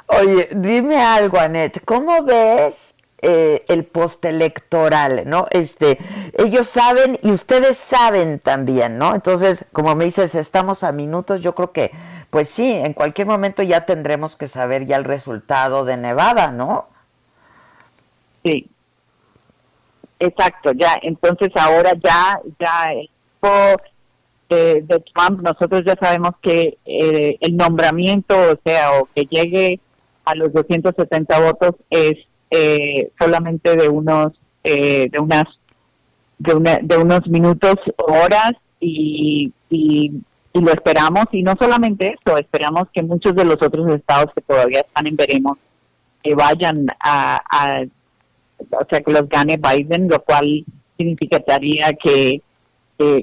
Oye, 0.07 0.49
dime 0.53 1.03
algo, 1.03 1.39
Anet, 1.39 1.85
¿cómo 1.85 2.23
ves 2.23 2.97
eh, 3.23 3.65
el 3.69 3.85
postelectoral, 3.85 5.23
¿no? 5.27 5.47
Este, 5.51 5.99
ellos 6.37 6.67
saben 6.67 7.19
y 7.23 7.31
ustedes 7.31 7.79
saben 7.79 8.41
también, 8.41 8.99
¿no? 8.99 9.15
Entonces, 9.15 9.65
como 9.73 9.95
me 9.95 10.05
dices, 10.05 10.35
estamos 10.35 10.83
a 10.85 10.93
minutos, 10.93 11.41
yo 11.41 11.55
creo 11.55 11.73
que, 11.73 11.93
pues 12.31 12.49
sí, 12.49 12.73
en 12.73 12.93
cualquier 12.95 13.29
momento 13.29 13.63
ya 13.63 13.87
tendremos 13.87 14.37
que 14.37 14.49
saber 14.49 14.87
ya 14.87 14.97
el 14.97 15.05
resultado 15.05 15.85
de 15.85 15.97
Nevada, 15.97 16.49
¿no? 16.51 16.89
Sí. 18.45 18.69
Exacto, 20.19 20.73
ya, 20.73 20.99
entonces 21.03 21.51
ahora 21.57 21.95
ya, 21.95 22.41
ya 22.59 22.93
de, 24.55 24.83
de 24.83 25.05
Trump, 25.15 25.41
nosotros 25.43 25.83
ya 25.87 25.95
sabemos 26.01 26.33
que 26.43 26.79
eh, 26.85 27.37
el 27.41 27.57
nombramiento, 27.57 28.35
o 28.35 28.59
sea, 28.65 29.01
o 29.01 29.09
que 29.15 29.27
llegue 29.27 29.81
a 30.25 30.35
los 30.35 30.53
270 30.53 31.41
votos 31.41 31.75
es 31.91 32.19
eh, 32.51 33.11
solamente 33.19 33.77
de 33.77 33.89
unos 33.89 34.33
eh, 34.65 35.09
de 35.11 35.19
unas 35.19 35.45
de, 36.39 36.81
de 36.83 36.97
unos 36.97 37.27
minutos 37.29 37.77
horas 37.97 38.53
y, 38.81 39.53
y, 39.71 40.23
lo 40.55 40.71
esperamos. 40.73 41.25
Y 41.33 41.43
no 41.43 41.55
solamente 41.59 42.15
eso 42.15 42.37
esperamos 42.37 42.89
que 42.93 43.03
muchos 43.03 43.35
de 43.35 43.45
los 43.45 43.57
otros 43.63 43.91
estados 43.95 44.33
que 44.35 44.43
todavía 44.43 44.81
están 44.81 45.07
en 45.07 45.17
veremos 45.17 45.59
que 46.23 46.35
vayan 46.35 46.87
a, 47.01 47.41
o 48.71 48.87
sea 48.89 49.01
que 49.01 49.11
los 49.11 49.29
gane 49.29 49.57
Biden 49.57 50.09
lo 50.09 50.23
cual 50.23 50.65
significaría 50.97 51.93
que 51.95 52.43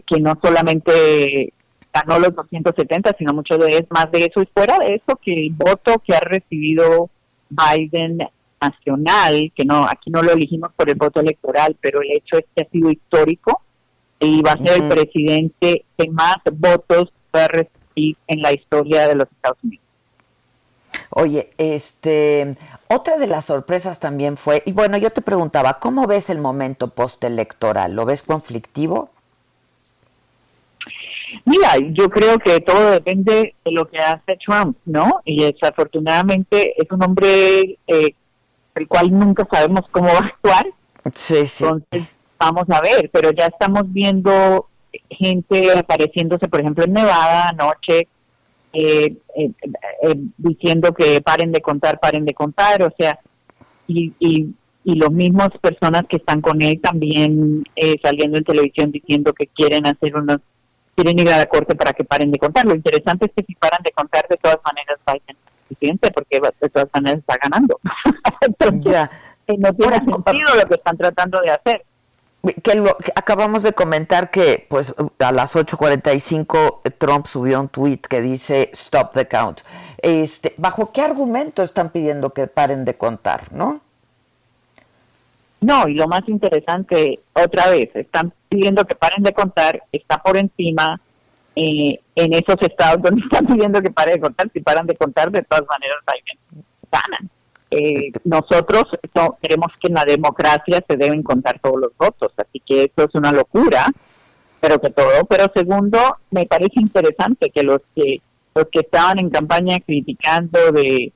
que 0.06 0.20
no 0.20 0.38
solamente 0.42 1.54
ganó 1.94 2.20
los 2.20 2.36
270, 2.36 3.16
sino 3.18 3.34
mucho 3.34 3.58
de 3.58 3.86
más 3.90 4.12
de 4.12 4.26
eso. 4.26 4.42
Y 4.42 4.50
fuera 4.54 4.78
de 4.80 4.96
eso, 4.96 5.20
que 5.22 5.34
el 5.34 5.52
voto 5.52 6.02
que 6.06 6.16
ha 6.16 6.20
recibido 6.20 7.10
Biden 7.50 8.20
nacional, 8.62 9.52
que 9.56 9.66
no, 9.66 9.86
aquí 9.86 10.12
no 10.12 10.22
lo 10.22 10.34
elegimos 10.34 10.72
por 10.76 10.90
el 10.90 10.96
voto 10.96 11.20
electoral, 11.20 11.76
pero 11.80 12.02
el 12.02 12.12
hecho 12.12 12.38
es 12.38 12.46
que 12.56 12.62
ha 12.62 12.70
sido 12.70 12.92
histórico 12.92 13.62
y 14.20 14.42
va 14.42 14.52
a 14.52 14.58
ser 14.58 14.82
el 14.82 14.90
presidente 14.90 15.86
que 15.98 16.10
más 16.10 16.38
votos 16.52 17.12
va 17.34 17.46
a 17.46 17.48
recibir 17.48 18.18
en 18.28 18.42
la 18.42 18.54
historia 18.54 19.08
de 19.08 19.16
los 19.16 19.28
Estados 19.32 19.58
Unidos. 19.64 19.86
Oye, 21.12 21.52
este, 21.58 22.56
otra 22.88 23.18
de 23.18 23.28
las 23.28 23.46
sorpresas 23.46 24.00
también 24.00 24.38
fue, 24.38 24.64
y 24.66 24.74
bueno, 24.74 24.98
yo 24.98 25.12
te 25.12 25.22
preguntaba, 25.22 25.80
¿cómo 25.80 26.08
ves 26.08 26.30
el 26.30 26.40
momento 26.40 26.90
postelectoral? 26.90 27.94
¿Lo 27.94 28.06
ves 28.06 28.24
conflictivo? 28.24 29.10
Mira, 31.46 31.78
yo 31.92 32.10
creo 32.10 32.40
que 32.40 32.60
todo 32.62 32.92
depende 32.92 33.54
de 33.64 33.72
lo 33.72 33.88
que 33.88 33.98
hace 34.00 34.38
Trump, 34.46 34.78
¿no? 34.86 35.22
Y 35.26 35.44
desafortunadamente 35.44 36.82
es 36.82 36.90
un 36.92 37.04
hombre 37.04 37.78
eh, 37.88 38.14
el 38.76 38.88
cual 38.88 39.12
nunca 39.12 39.48
sabemos 39.52 39.86
cómo 39.92 40.08
va 40.14 40.20
a 40.20 40.28
actuar. 40.28 40.68
Sí, 41.14 41.46
sí. 41.48 41.64
Entonces, 41.64 42.08
vamos 42.40 42.70
a 42.70 42.82
ver, 42.82 43.10
pero 43.12 43.32
ya 43.32 43.48
estamos 43.48 43.84
viendo 43.92 44.68
gente 45.10 45.72
apareciéndose, 45.78 46.48
por 46.48 46.62
ejemplo, 46.62 46.84
en 46.84 46.94
Nevada 46.94 47.50
anoche, 47.50 48.08
eh, 48.74 49.16
eh, 49.36 50.16
diciendo 50.38 50.94
que 50.94 51.22
paren 51.22 51.52
de 51.52 51.62
contar, 51.62 52.00
paren 52.00 52.26
de 52.26 52.34
contar, 52.34 52.84
o 52.84 52.94
sea, 52.98 53.20
y, 53.88 54.14
y, 54.20 54.54
y 54.84 54.96
los 54.96 55.12
mismos 55.12 55.50
personas 55.62 56.06
que 56.08 56.18
están 56.18 56.42
con 56.42 56.62
él 56.62 56.80
también 56.80 57.64
saliendo 58.04 58.38
en 58.38 58.44
televisión 58.44 58.92
diciendo 58.92 59.34
que 59.34 59.48
quieren 59.48 59.88
hacer 59.88 60.16
unos 60.16 60.42
quieren 61.00 61.20
ir 61.20 61.32
a 61.32 61.38
la 61.38 61.46
corte 61.46 61.76
para 61.76 61.94
que 61.94 62.04
paren 62.04 62.32
de 62.32 62.38
contar. 62.38 62.66
Lo 62.66 62.76
interesante 62.76 63.28
es 63.28 63.32
que 63.34 63.44
si 63.44 63.56
paran 63.56 63.82
de 63.84 63.92
contar, 63.92 64.28
de 64.28 64.36
todas 64.38 64.60
maneras 64.66 65.00
Biden 65.06 65.38
es 65.38 65.68
presidente, 65.68 66.12
porque 66.12 66.42
de 66.60 66.70
todas 66.70 66.90
maneras 66.94 67.20
está 67.20 67.38
ganando. 67.42 67.80
Entonces, 68.42 69.10
eh, 69.48 69.56
no 69.58 69.74
tiene 69.74 69.98
sentido 70.00 70.56
lo 70.62 70.68
que 70.68 70.76
están 70.76 70.98
tratando 70.98 71.40
de 71.40 71.52
hacer. 71.52 71.86
que, 72.64 72.76
lo, 72.76 72.98
que 72.98 73.14
acabamos 73.16 73.64
de 73.64 73.72
comentar 73.72 74.30
que 74.30 74.66
pues 74.70 74.94
a 75.20 75.32
las 75.32 75.56
8:45 75.56 76.82
Trump 76.98 77.26
subió 77.28 77.62
un 77.62 77.70
tweet 77.70 78.00
que 78.00 78.22
dice 78.22 78.70
stop 78.74 79.14
the 79.14 79.28
count. 79.28 79.62
Este, 80.00 80.54
¿bajo 80.58 80.92
qué 80.92 81.02
argumento 81.02 81.64
están 81.64 81.92
pidiendo 81.92 82.32
que 82.32 82.48
paren 82.48 82.84
de 82.84 82.96
contar, 82.96 83.54
no? 83.54 83.82
No, 85.62 85.88
y 85.88 85.94
lo 85.94 86.08
más 86.08 86.28
interesante, 86.28 87.20
otra 87.34 87.70
vez, 87.70 87.90
están 87.96 88.32
pidiendo 88.48 88.86
que 88.86 88.96
paren 88.96 89.24
de 89.24 89.34
contar, 89.34 89.82
está 89.92 90.18
por 90.18 90.38
encima 90.38 91.00
eh, 91.56 92.00
en 92.16 92.34
esos 92.34 92.56
estados 92.62 93.02
donde 93.04 93.22
están 93.22 93.46
pidiendo 93.46 93.82
que 93.82 93.92
paren 93.92 94.16
de 94.16 94.22
contar, 94.22 94.50
si 94.54 94.62
paran 94.62 94.88
de 94.88 94.96
contar, 94.96 95.32
de 95.32 95.44
todas 95.44 95.66
maneras 95.68 95.98
ganan. 96.92 97.30
Eh, 97.72 98.12
nosotros 98.24 98.86
no, 99.14 99.38
queremos 99.42 99.68
que 99.80 99.90
en 99.90 99.94
la 99.94 100.06
democracia 100.06 100.84
se 100.88 100.98
deben 100.98 101.22
contar 101.22 101.60
todos 101.60 101.80
los 101.80 101.98
votos, 101.98 102.32
así 102.38 102.60
que 102.66 102.86
eso 102.86 103.08
es 103.08 103.14
una 103.14 103.32
locura, 103.32 103.86
pero 104.60 104.80
que 104.80 104.90
todo. 104.90 105.26
Pero 105.26 105.52
segundo, 105.54 106.18
me 106.32 106.48
parece 106.48 106.80
interesante 106.80 107.52
que 107.52 107.64
los 107.64 107.82
que 107.94 108.22
los 108.56 108.66
que 108.72 108.80
estaban 108.80 109.20
en 109.20 109.30
campaña 109.30 109.80
criticando 109.80 110.72
de, 110.72 111.14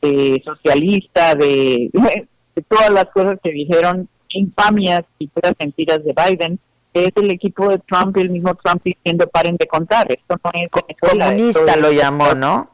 de 0.00 0.42
socialista, 0.44 1.34
de, 1.34 1.90
de 2.56 2.62
todas 2.62 2.90
las 2.90 3.06
cosas 3.06 3.38
que 3.42 3.52
dijeron 3.52 4.08
infamias 4.30 5.04
y 5.18 5.28
puras 5.28 5.52
mentiras 5.58 6.02
de 6.02 6.12
Biden, 6.12 6.58
es 6.94 7.12
el 7.16 7.30
equipo 7.30 7.68
de 7.68 7.78
Trump 7.78 8.16
y 8.16 8.22
el 8.22 8.30
mismo 8.30 8.54
Trump 8.54 8.82
diciendo 8.82 9.28
paren 9.28 9.56
de 9.56 9.66
contar. 9.66 10.10
Esto 10.10 10.40
no 10.42 10.50
es 10.54 10.70
Venezuela. 10.70 11.26
Comunista 11.26 11.76
lo 11.76 11.92
llamó, 11.92 12.34
¿no? 12.34 12.70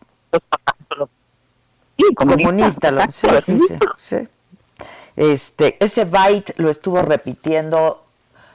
Sí, 1.99 2.15
Comunista, 2.15 2.91
lo, 2.91 3.03
sí, 3.11 3.27
Claro, 3.27 3.41
sí, 3.41 3.59
sí, 3.59 3.79
sí. 3.99 4.17
Este, 5.17 5.77
ese 5.85 6.05
byte 6.05 6.55
lo 6.57 6.71
estuvo 6.71 7.01
repitiendo 7.01 8.03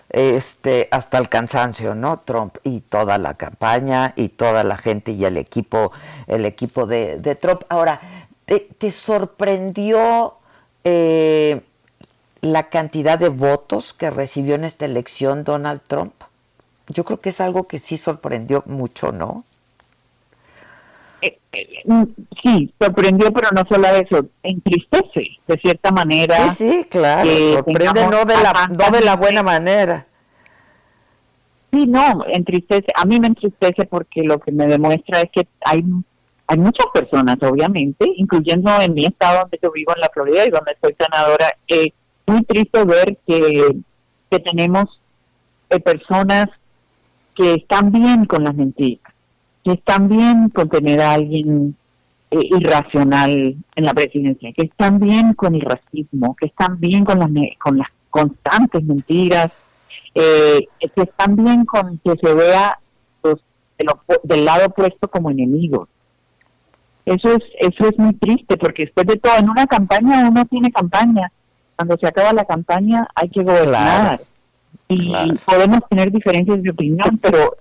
este 0.09 0.87
hasta 0.89 1.17
el 1.17 1.29
cansancio, 1.29 1.93
¿no? 1.93 2.19
Trump 2.19 2.55
y 2.63 2.79
toda 2.81 3.17
la 3.17 3.33
campaña 3.33 4.13
y 4.15 4.29
toda 4.29 4.63
la 4.63 4.77
gente 4.77 5.11
y 5.11 5.25
el 5.25 5.37
equipo, 5.37 5.91
el 6.27 6.45
equipo 6.45 6.87
de, 6.87 7.19
de 7.19 7.35
Trump. 7.35 7.61
Ahora, 7.69 7.99
¿te, 8.45 8.61
te 8.61 8.89
sorprendió 8.89 10.36
eh, 10.89 11.61
la 12.41 12.69
cantidad 12.69 13.19
de 13.19 13.29
votos 13.29 13.93
que 13.93 14.09
recibió 14.09 14.55
en 14.55 14.63
esta 14.63 14.85
elección 14.85 15.43
Donald 15.43 15.81
Trump? 15.85 16.13
Yo 16.87 17.03
creo 17.03 17.19
que 17.19 17.29
es 17.29 17.41
algo 17.41 17.67
que 17.67 17.79
sí 17.79 17.97
sorprendió 17.97 18.63
mucho, 18.65 19.11
¿no? 19.11 19.43
Mm, 21.85 22.03
Sí, 22.43 22.73
sorprendió, 22.79 23.33
pero 23.33 23.49
no 23.53 23.63
solo 23.67 23.87
eso, 23.87 24.25
entristece 24.43 25.23
de 25.47 25.57
cierta 25.57 25.91
manera. 25.91 26.51
Sí, 26.51 26.69
sí, 26.69 26.87
claro, 26.89 27.29
sorprende 27.53 28.07
no 28.07 28.23
de 28.25 28.35
la, 28.35 28.69
no 28.69 28.91
de 28.91 29.01
la 29.01 29.15
buena 29.15 29.43
manera. 29.43 30.05
Sí, 31.71 31.85
no, 31.85 32.23
entristece. 32.31 32.87
A 32.95 33.05
mí 33.05 33.19
me 33.19 33.27
entristece 33.27 33.85
porque 33.85 34.23
lo 34.23 34.39
que 34.39 34.51
me 34.51 34.67
demuestra 34.67 35.21
es 35.21 35.31
que 35.31 35.47
hay 35.65 35.83
hay 36.47 36.57
muchas 36.57 36.85
personas, 36.93 37.37
obviamente, 37.41 38.05
incluyendo 38.15 38.71
en 38.81 38.93
mi 38.93 39.05
estado 39.05 39.41
donde 39.41 39.59
yo 39.61 39.71
vivo, 39.71 39.93
en 39.95 40.01
la 40.01 40.09
Florida, 40.13 40.45
y 40.45 40.49
donde 40.49 40.77
soy 40.81 40.95
senadora. 40.97 41.47
Eh, 41.67 41.91
muy 42.25 42.43
triste 42.43 42.83
ver 42.85 43.17
que, 43.27 43.75
tenemos 44.43 44.99
eh, 45.69 45.79
personas 45.79 46.47
que 47.35 47.53
están 47.55 47.91
bien 47.91 48.25
con 48.25 48.43
las 48.43 48.55
mentiras, 48.55 49.13
que 49.63 49.73
están 49.73 50.09
bien 50.09 50.49
con 50.49 50.69
tener 50.69 51.01
a 51.01 51.13
alguien 51.13 51.75
eh, 52.31 52.39
irracional 52.41 53.55
en 53.75 53.83
la 53.85 53.93
presidencia, 53.93 54.51
que 54.53 54.63
están 54.65 54.99
bien 54.99 55.33
con 55.33 55.55
el 55.55 55.61
racismo, 55.61 56.35
que 56.35 56.47
están 56.47 56.79
bien 56.79 57.05
con 57.05 57.19
las, 57.19 57.29
con 57.59 57.77
las 57.77 57.87
constantes 58.09 58.83
mentiras, 58.83 59.51
eh, 60.15 60.67
que 60.79 61.01
están 61.03 61.35
bien 61.35 61.63
con 61.65 61.97
que 61.99 62.15
se 62.21 62.33
vea 62.33 62.77
los- 63.23 63.41
del 63.77 63.87
opo- 63.87 64.19
del 64.23 64.45
lado 64.45 64.65
opuesto 64.67 65.07
como 65.09 65.29
enemigos. 65.29 65.87
Eso 67.07 67.31
es, 67.31 67.43
eso 67.59 67.87
es 67.87 67.97
muy 67.97 68.13
triste 68.15 68.57
porque 68.57 68.83
después 68.83 69.07
de 69.07 69.15
todo, 69.15 69.33
en 69.37 69.49
una 69.49 69.65
campaña 69.65 70.27
uno 70.29 70.45
tiene 70.45 70.71
campaña. 70.71 71.31
Cuando 71.77 71.97
se 71.97 72.05
acaba 72.05 72.33
la 72.33 72.43
campaña 72.43 73.07
hay 73.15 73.29
que 73.29 73.43
gobernar. 73.43 74.19
Y 74.89 75.13
podemos 75.45 75.79
tener 75.89 76.11
diferencias 76.11 76.61
de 76.61 76.69
opinión, 76.69 77.17
pero, 77.21 77.55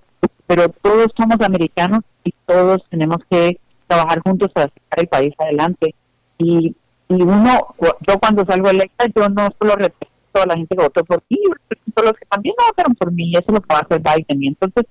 pero 0.47 0.67
todos 0.67 1.13
somos 1.15 1.39
americanos 1.39 2.01
y 2.25 2.33
todos 2.45 2.83
tenemos 2.89 3.19
que 3.29 3.57
trabajar 3.87 4.19
juntos 4.19 4.51
para 4.51 4.67
sacar 4.67 4.99
el 4.99 5.07
país 5.07 5.33
adelante. 5.37 5.95
Y, 6.37 6.75
y 7.07 7.13
uno, 7.13 7.67
yo 8.05 8.19
cuando 8.19 8.45
salgo 8.45 8.69
electa, 8.69 9.05
yo 9.15 9.29
no 9.29 9.47
solo 9.57 9.77
represento 9.77 10.41
a 10.41 10.45
la 10.45 10.55
gente 10.55 10.75
que 10.75 10.83
votó 10.83 11.05
por 11.05 11.23
mí, 11.29 11.37
yo 11.45 11.53
represento 11.53 12.01
a 12.01 12.05
los 12.05 12.13
que 12.13 12.25
también 12.25 12.55
no 12.59 12.65
votaron 12.67 12.95
por 12.95 13.13
mí, 13.13 13.29
y 13.29 13.37
eso 13.37 13.45
es 13.47 13.53
lo 13.53 13.61
va 13.61 13.77
a 13.77 13.79
hacer 13.79 14.01
Biden. 14.01 14.43
Y 14.43 14.47
entonces, 14.47 14.85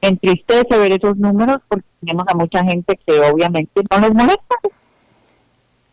entristece 0.00 0.78
ver 0.78 0.92
esos 0.92 1.16
números 1.16 1.58
porque 1.68 1.86
tenemos 2.00 2.26
a 2.28 2.34
mucha 2.34 2.64
gente 2.64 2.98
que 3.06 3.20
obviamente 3.20 3.82
no 3.90 3.98
les 4.00 4.14
molesta. 4.14 4.56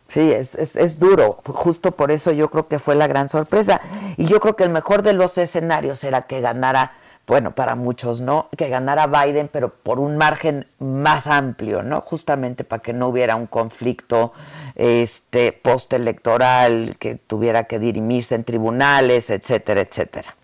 Sí, 0.08 0.32
es, 0.32 0.54
es, 0.54 0.76
es 0.76 0.98
duro. 0.98 1.40
Justo 1.44 1.92
por 1.92 2.10
eso 2.10 2.32
yo 2.32 2.48
creo 2.50 2.68
que 2.68 2.78
fue 2.78 2.94
la 2.94 3.06
gran 3.06 3.28
sorpresa. 3.28 3.80
Y 4.16 4.26
yo 4.26 4.40
creo 4.40 4.56
que 4.56 4.64
el 4.64 4.70
mejor 4.70 5.02
de 5.02 5.12
los 5.12 5.36
escenarios 5.38 6.04
era 6.04 6.22
que 6.22 6.40
ganara, 6.40 6.92
bueno, 7.26 7.54
para 7.54 7.74
muchos 7.74 8.20
no, 8.20 8.48
que 8.56 8.68
ganara 8.68 9.06
Biden, 9.08 9.48
pero 9.52 9.68
por 9.70 9.98
un 9.98 10.16
margen 10.16 10.66
más 10.78 11.26
amplio, 11.26 11.82
¿no? 11.82 12.00
Justamente 12.00 12.64
para 12.64 12.82
que 12.82 12.92
no 12.92 13.08
hubiera 13.08 13.36
un 13.36 13.46
conflicto 13.46 14.32
este 14.76 15.52
postelectoral 15.52 16.96
que 16.98 17.16
tuviera 17.16 17.64
que 17.64 17.78
dirimirse 17.78 18.34
en 18.36 18.44
tribunales, 18.44 19.30
etcétera, 19.30 19.82
etcétera. 19.82 20.34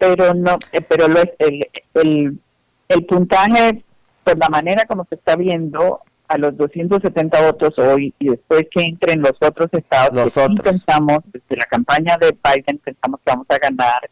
Pero 0.00 0.34
no 0.34 0.58
eh, 0.72 0.80
pero 0.80 1.06
lo, 1.06 1.20
el, 1.38 1.68
el, 1.94 2.38
el 2.88 3.06
puntaje 3.06 3.84
por 4.24 4.36
la 4.38 4.48
manera 4.48 4.84
como 4.86 5.04
se 5.08 5.14
está 5.14 5.36
viendo 5.36 6.00
a 6.26 6.38
los 6.38 6.56
270 6.56 7.40
votos 7.42 7.78
hoy 7.78 8.14
y 8.18 8.30
después 8.30 8.66
que 8.70 8.82
entren 8.84 9.20
los 9.20 9.34
otros 9.40 9.68
estados 9.72 10.14
Los 10.14 10.24
que 10.34 10.40
sí 10.40 10.40
otros. 10.40 10.60
pensamos 10.60 11.18
desde 11.32 11.56
la 11.56 11.66
campaña 11.66 12.16
de 12.20 12.30
Biden 12.42 12.78
pensamos 12.78 13.20
que 13.24 13.30
vamos 13.32 13.46
a 13.50 13.58
ganar 13.58 14.10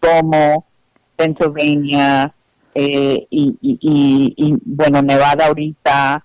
como 0.00 0.64
Pennsylvania 1.16 2.32
eh, 2.74 3.26
y, 3.30 3.56
y, 3.62 3.78
y, 3.80 4.34
y, 4.36 4.54
bueno 4.64 5.00
Nevada 5.02 5.46
ahorita 5.46 6.22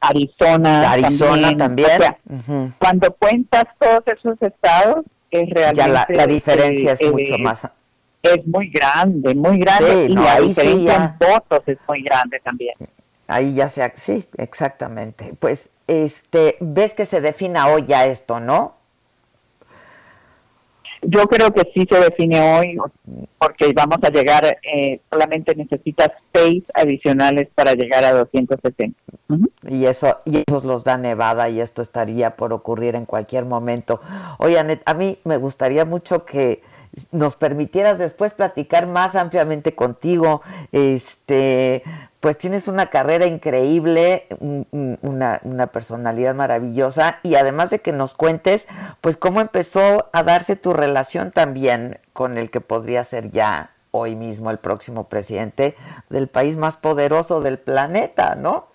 Arizona 0.00 0.90
Arizona 0.92 1.56
también. 1.56 1.88
O 1.90 2.02
sea, 2.02 2.18
Ujú. 2.28 2.72
cuando 2.78 3.12
cuentas 3.14 3.64
todos 3.78 4.02
esos 4.06 4.40
estados 4.42 5.04
es 5.30 5.48
realmente 5.50 5.80
Ya 5.80 5.88
la, 5.88 6.06
la 6.08 6.26
diferencia 6.26 6.92
es 6.92 7.00
eh, 7.00 7.10
mucho 7.10 7.34
eh, 7.34 7.38
más. 7.42 7.68
Es 8.22 8.46
muy 8.46 8.68
grande, 8.70 9.34
muy 9.34 9.58
grande 9.60 10.06
Sí, 10.06 10.12
y 10.12 10.14
no, 10.14 10.22
la 10.22 10.32
ahí 10.34 10.54
sí 10.54 10.84
ya. 10.84 10.94
en 10.94 11.18
votos 11.18 11.62
es 11.66 11.78
muy 11.88 12.02
grande 12.02 12.40
también. 12.40 12.74
Ahí 13.26 13.54
ya 13.54 13.68
sea, 13.68 13.92
sí, 13.94 14.26
exactamente. 14.38 15.34
Pues, 15.38 15.68
este, 15.86 16.56
ves 16.60 16.94
que 16.94 17.04
se 17.04 17.20
defina 17.20 17.68
hoy 17.68 17.84
ya 17.86 18.06
esto, 18.06 18.40
¿no? 18.40 18.74
Yo 21.02 21.28
creo 21.28 21.52
que 21.52 21.62
sí 21.72 21.86
se 21.88 22.00
define 22.00 22.40
hoy 22.58 22.76
porque 23.38 23.72
vamos 23.72 23.98
a 24.02 24.10
llegar, 24.10 24.58
eh, 24.64 25.00
solamente 25.08 25.54
necesitas 25.54 26.10
seis 26.32 26.64
adicionales 26.74 27.48
para 27.54 27.74
llegar 27.74 28.04
a 28.04 28.12
270. 28.12 28.98
Y 29.68 29.84
eso, 29.86 30.18
y 30.24 30.42
esos 30.44 30.64
los 30.64 30.82
da 30.82 30.96
Nevada 30.98 31.48
y 31.50 31.60
esto 31.60 31.82
estaría 31.82 32.34
por 32.34 32.52
ocurrir 32.52 32.96
en 32.96 33.06
cualquier 33.06 33.44
momento. 33.44 34.00
Oye, 34.38 34.58
Anet, 34.58 34.82
a 34.86 34.94
mí 34.94 35.18
me 35.24 35.36
gustaría 35.36 35.84
mucho 35.84 36.24
que 36.24 36.62
nos 37.12 37.36
permitieras 37.36 37.98
después 37.98 38.32
platicar 38.32 38.86
más 38.86 39.14
ampliamente 39.16 39.74
contigo. 39.74 40.42
Este, 40.72 41.82
pues 42.20 42.36
tienes 42.38 42.66
una 42.68 42.86
carrera 42.86 43.26
increíble, 43.26 44.26
un- 44.40 44.66
un- 44.72 44.98
una, 45.02 45.40
una 45.44 45.68
personalidad 45.68 46.34
maravillosa 46.34 47.18
y 47.22 47.36
además 47.36 47.70
de 47.70 47.80
que 47.80 47.92
nos 47.92 48.14
cuentes, 48.14 48.66
pues 49.00 49.16
cómo 49.16 49.40
empezó 49.40 50.08
a 50.12 50.22
darse 50.22 50.56
tu 50.56 50.72
relación 50.72 51.30
también 51.30 51.98
con 52.12 52.38
el 52.38 52.50
que 52.50 52.60
podría 52.60 53.04
ser 53.04 53.30
ya 53.30 53.70
hoy 53.90 54.16
mismo 54.16 54.50
el 54.50 54.58
próximo 54.58 55.08
presidente 55.08 55.76
del 56.10 56.28
país 56.28 56.56
más 56.56 56.76
poderoso 56.76 57.40
del 57.40 57.58
planeta, 57.58 58.34
¿no? 58.34 58.68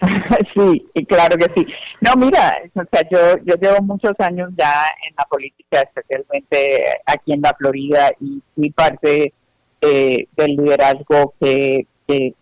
sí, 0.54 0.86
y 0.94 1.04
claro 1.06 1.36
que 1.36 1.50
sí. 1.54 1.66
No, 2.00 2.14
mira, 2.16 2.56
o 2.74 2.82
sea, 2.90 3.08
yo, 3.10 3.38
yo 3.44 3.54
llevo 3.56 3.82
muchos 3.82 4.12
años 4.18 4.50
ya 4.56 4.86
en 5.08 5.14
la 5.16 5.24
política, 5.24 5.82
especialmente 5.82 6.84
aquí 7.06 7.32
en 7.32 7.42
la 7.42 7.54
Florida, 7.54 8.10
y 8.20 8.42
fui 8.54 8.70
parte 8.70 9.32
eh, 9.80 10.26
del 10.36 10.56
liderazgo 10.56 11.34
que, 11.40 11.86
que, 12.06 12.34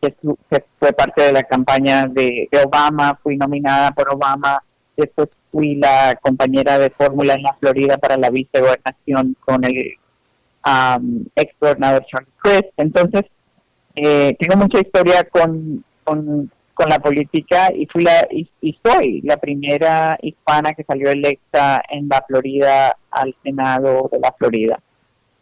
fue 0.78 0.92
parte 0.92 1.22
de 1.22 1.32
la 1.32 1.42
campaña 1.44 2.06
de, 2.06 2.48
Obama, 2.64 3.18
fui 3.22 3.36
nominada 3.36 3.92
por 3.92 4.12
Obama, 4.12 4.62
después 4.96 5.28
fui 5.50 5.76
la 5.76 6.18
compañera 6.20 6.78
de 6.78 6.90
fórmula 6.90 7.34
en 7.34 7.42
la 7.42 7.54
Florida 7.54 7.96
para 7.98 8.16
la 8.16 8.30
vicegobernación 8.30 9.36
con 9.40 9.64
el 9.64 9.94
um, 10.66 11.24
ex 11.34 11.54
gobernador 11.60 12.04
Charlie 12.06 12.32
Crist. 12.38 12.72
Entonces, 12.76 13.24
eh, 13.96 14.36
tengo 14.38 14.56
mucha 14.56 14.80
historia 14.80 15.24
con, 15.24 15.84
con, 16.04 16.50
con 16.80 16.88
la 16.88 16.98
política 16.98 17.70
y 17.74 17.86
fui 17.86 18.02
la 18.02 18.26
y, 18.30 18.48
soy 18.82 19.20
la 19.20 19.36
primera 19.36 20.18
hispana 20.22 20.72
que 20.72 20.84
salió 20.84 21.10
electa 21.10 21.82
en 21.90 22.08
la 22.08 22.24
Florida 22.26 22.96
al 23.10 23.34
Senado 23.42 24.08
de 24.10 24.18
la 24.18 24.32
Florida. 24.32 24.80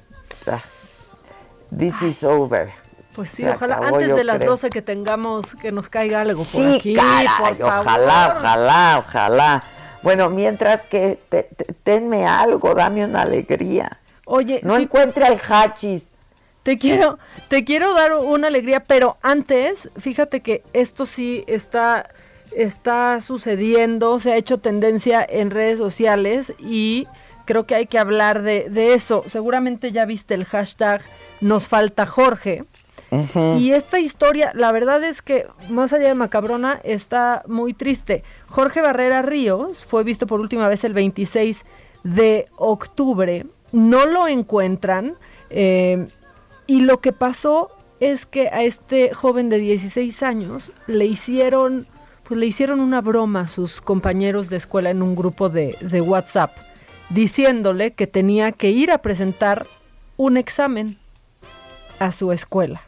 This 1.77 2.01
is 2.03 2.25
over. 2.25 2.71
Pues 3.17 3.31
sí, 3.31 3.43
Se 3.43 3.51
ojalá 3.51 3.77
acabó, 3.77 3.97
antes 3.97 4.15
de 4.15 4.25
las 4.25 4.37
creo. 4.37 4.51
12 4.53 4.69
que 4.71 4.83
tengamos, 4.83 5.55
que 5.57 5.73
nos 5.73 5.89
caiga 5.89 6.21
algo 6.21 6.45
por 6.45 6.61
Sí, 6.63 6.77
aquí, 6.77 6.95
caray, 6.95 7.27
por 7.57 7.57
favor. 7.69 7.87
ojalá, 7.87 8.35
ojalá, 8.37 9.05
ojalá. 9.07 9.65
Bueno, 10.03 10.29
mientras 10.29 10.83
que 10.83 11.19
te, 11.31 11.45
te- 11.45 11.73
tenme 11.83 12.27
algo, 12.27 12.75
dame 12.75 13.05
una 13.07 13.23
alegría. 13.23 13.97
Oye, 14.27 14.61
no 14.63 14.77
sí, 14.77 14.83
encuentre 14.83 15.25
al 15.25 15.41
hachis. 15.49 16.09
Te 16.63 16.77
quiero, 16.79 17.19
te 17.49 17.65
quiero 17.65 17.95
dar 17.95 18.13
una 18.13 18.49
alegría, 18.49 18.85
pero 18.85 19.17
antes, 19.23 19.89
fíjate 19.99 20.41
que 20.43 20.63
esto 20.75 21.07
sí 21.07 21.43
está, 21.47 22.11
está 22.53 23.21
sucediendo, 23.23 24.21
se 24.21 24.33
ha 24.33 24.37
hecho 24.37 24.59
tendencia 24.59 25.25
en 25.29 25.51
redes 25.51 25.79
sociales 25.79 26.53
y 26.59 27.07
creo 27.47 27.67
que 27.67 27.77
hay 27.77 27.87
que 27.87 27.99
hablar 27.99 28.43
de, 28.43 28.69
de 28.69 28.95
eso. 28.95 29.25
Seguramente 29.29 29.93
ya 29.93 30.05
viste 30.05 30.35
el 30.35 30.45
hashtag 30.45 31.01
Nos 31.41 31.69
falta 31.69 32.05
Jorge. 32.05 32.65
Y 33.59 33.71
esta 33.73 34.01
historia, 34.01 34.53
la 34.55 34.73
verdad 34.73 35.03
es 35.05 35.23
que 35.23 35.47
más 35.69 35.93
allá 35.93 36.09
de 36.09 36.15
macabrona, 36.15 36.81
está 36.83 37.43
muy 37.47 37.73
triste. 37.75 38.25
Jorge 38.49 38.81
Barrera 38.81 39.23
Ríos 39.23 39.85
fue 39.85 40.05
visto 40.05 40.27
por 40.27 40.41
última 40.41 40.69
vez 40.69 40.85
el 40.85 40.93
26 40.93 41.65
de 42.05 42.49
octubre. 42.57 43.47
No 43.73 44.07
lo 44.07 44.29
encuentran. 44.29 45.15
eh, 45.51 46.07
y 46.67 46.81
lo 46.81 47.01
que 47.01 47.13
pasó 47.13 47.71
es 48.01 48.27
que 48.27 48.49
a 48.49 48.65
este 48.65 49.15
joven 49.15 49.49
de 49.49 49.59
16 49.59 50.23
años 50.25 50.73
le 50.89 51.07
hicieron, 51.07 51.87
pues 52.25 52.39
le 52.41 52.47
hicieron 52.47 52.81
una 52.81 53.01
broma 53.01 53.43
a 53.43 53.49
sus 53.49 53.81
compañeros 53.81 54.49
de 54.51 54.57
escuela 54.57 54.91
en 54.91 55.01
un 55.03 55.15
grupo 55.15 55.49
de, 55.49 55.77
de 55.81 56.01
WhatsApp, 56.01 56.51
diciéndole 57.11 57.93
que 57.93 58.07
tenía 58.09 58.51
que 58.53 58.71
ir 58.71 58.91
a 58.91 58.99
presentar 58.99 59.67
un 60.17 60.37
examen 60.37 60.99
a 62.01 62.11
su 62.11 62.33
escuela. 62.33 62.83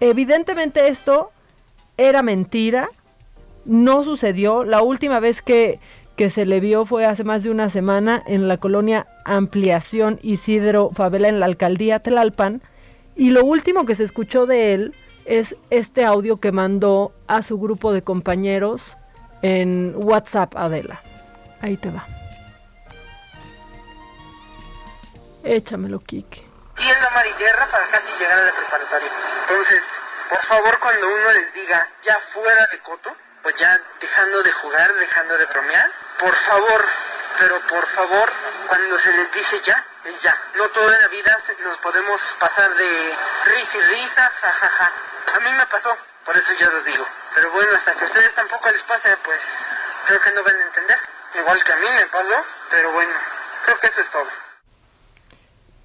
Evidentemente 0.00 0.88
esto 0.88 1.30
era 1.98 2.22
mentira, 2.22 2.88
no 3.66 4.02
sucedió. 4.02 4.64
La 4.64 4.82
última 4.82 5.20
vez 5.20 5.42
que, 5.42 5.78
que 6.16 6.30
se 6.30 6.46
le 6.46 6.60
vio 6.60 6.86
fue 6.86 7.04
hace 7.04 7.22
más 7.22 7.42
de 7.42 7.50
una 7.50 7.68
semana 7.68 8.22
en 8.26 8.48
la 8.48 8.56
colonia 8.56 9.06
Ampliación 9.26 10.18
Isidro 10.22 10.90
Favela 10.90 11.28
en 11.28 11.38
la 11.38 11.46
alcaldía 11.46 12.00
Tlalpan. 12.00 12.62
Y 13.14 13.30
lo 13.30 13.44
último 13.44 13.84
que 13.84 13.94
se 13.94 14.04
escuchó 14.04 14.46
de 14.46 14.72
él 14.72 14.94
es 15.26 15.56
este 15.68 16.04
audio 16.04 16.38
que 16.40 16.52
mandó 16.52 17.12
a 17.26 17.42
su 17.42 17.58
grupo 17.58 17.92
de 17.92 18.02
compañeros 18.02 18.96
en 19.42 19.94
WhatsApp, 19.96 20.56
Adela. 20.56 21.00
Ahí 21.60 21.76
te 21.76 21.90
va. 21.90 22.06
Échamelo, 25.44 26.00
Kike. 26.00 26.49
Yendo 26.80 27.06
a 27.06 27.10
mar 27.10 27.26
y 27.26 27.34
tierra 27.34 27.66
para 27.70 27.90
casi 27.90 28.10
llegar 28.18 28.38
a 28.38 28.44
la 28.44 28.52
preparatoria. 28.52 29.10
Entonces, 29.42 29.82
por 30.30 30.44
favor, 30.46 30.78
cuando 30.78 31.08
uno 31.08 31.32
les 31.32 31.52
diga 31.52 31.86
ya 32.02 32.18
fuera 32.32 32.66
de 32.72 32.78
coto, 32.78 33.14
pues 33.42 33.54
ya 33.56 33.78
dejando 34.00 34.42
de 34.42 34.52
jugar, 34.52 34.94
dejando 34.94 35.36
de 35.36 35.44
bromear, 35.44 35.90
por 36.18 36.34
favor, 36.34 36.86
pero 37.38 37.60
por 37.66 37.86
favor, 37.88 38.32
cuando 38.66 38.98
se 38.98 39.12
les 39.12 39.30
dice 39.32 39.60
ya, 39.60 39.84
es 40.04 40.22
ya. 40.22 40.34
No 40.54 40.68
toda 40.68 40.98
la 40.98 41.08
vida 41.08 41.38
nos 41.62 41.78
podemos 41.78 42.20
pasar 42.38 42.74
de 42.74 43.18
risa 43.44 43.76
y 43.76 43.82
risa, 43.82 44.32
jajaja. 44.40 44.92
A 45.34 45.40
mí 45.40 45.52
me 45.52 45.66
pasó, 45.66 45.96
por 46.24 46.36
eso 46.36 46.52
yo 46.54 46.70
los 46.70 46.84
digo. 46.84 47.06
Pero 47.34 47.50
bueno, 47.50 47.72
hasta 47.74 47.92
que 47.92 48.04
a 48.04 48.06
ustedes 48.06 48.34
tampoco 48.34 48.70
les 48.70 48.82
pase, 48.84 49.16
pues 49.18 49.40
creo 50.06 50.20
que 50.20 50.32
no 50.32 50.42
van 50.42 50.56
a 50.56 50.62
entender. 50.62 50.98
Igual 51.34 51.62
que 51.62 51.72
a 51.72 51.76
mí 51.76 51.90
me 51.90 52.06
pasó, 52.06 52.44
pero 52.70 52.90
bueno, 52.92 53.14
creo 53.64 53.80
que 53.80 53.86
eso 53.86 54.00
es 54.00 54.10
todo. 54.10 54.49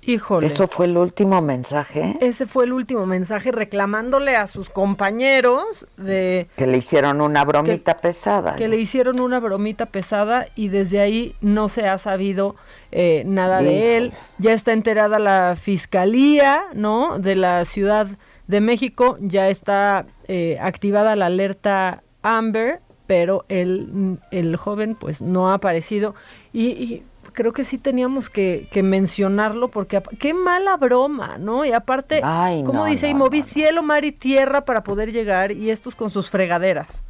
Híjole. 0.05 0.47
Eso 0.47 0.67
fue 0.67 0.85
el 0.85 0.97
último 0.97 1.41
mensaje 1.41 2.15
Ese 2.21 2.45
fue 2.45 2.65
el 2.65 2.73
último 2.73 3.05
mensaje 3.05 3.51
reclamándole 3.51 4.35
a 4.35 4.45
sus 4.47 4.69
compañeros 4.69 5.87
de 5.97 6.47
que 6.55 6.67
le 6.67 6.77
hicieron 6.77 7.21
una 7.21 7.43
bromita 7.43 7.97
pesada. 7.97 8.55
que 8.55 8.67
le 8.67 8.77
hicieron 8.77 9.19
una 9.19 9.39
bromita 9.39 9.87
pesada 9.87 10.47
y 10.55 10.67
desde 10.67 10.99
ahí 10.99 11.35
no 11.41 11.69
se 11.69 11.87
ha 11.87 11.97
sabido 11.97 12.55
eh, 12.91 13.23
nada 13.25 13.61
de 13.61 13.97
él. 13.97 14.13
Ya 14.37 14.53
está 14.53 14.73
enterada 14.73 15.19
la 15.19 15.55
fiscalía, 15.59 16.63
¿no? 16.73 17.19
De 17.19 17.35
la 17.35 17.65
Ciudad 17.65 18.07
de 18.47 18.61
México, 18.61 19.17
ya 19.21 19.49
está 19.49 20.05
eh, 20.27 20.57
activada 20.61 21.15
la 21.15 21.25
alerta 21.25 22.03
Amber, 22.21 22.79
pero 23.07 23.45
el, 23.49 24.19
el 24.31 24.55
joven 24.55 24.95
pues 24.95 25.21
no 25.21 25.49
ha 25.51 25.55
aparecido 25.55 26.15
y, 26.53 26.67
y 26.67 27.03
creo 27.35 27.53
que 27.53 27.63
sí 27.63 27.77
teníamos 27.77 28.31
que, 28.31 28.67
que 28.71 28.81
mencionarlo 28.81 29.67
porque 29.67 30.01
qué 30.19 30.33
mala 30.33 30.77
broma, 30.77 31.37
¿no? 31.37 31.65
Y 31.65 31.71
aparte, 31.71 32.21
Ay, 32.23 32.63
como 32.63 32.79
no, 32.79 32.85
dice, 32.85 33.07
y 33.07 33.13
no, 33.13 33.19
moví 33.19 33.43
cielo, 33.43 33.83
mar 33.83 34.05
y 34.05 34.11
tierra 34.11 34.65
para 34.65 34.83
poder 34.83 35.11
llegar 35.11 35.51
y 35.51 35.69
estos 35.69 35.93
con 35.93 36.09
sus 36.09 36.29
fregaderas. 36.29 37.03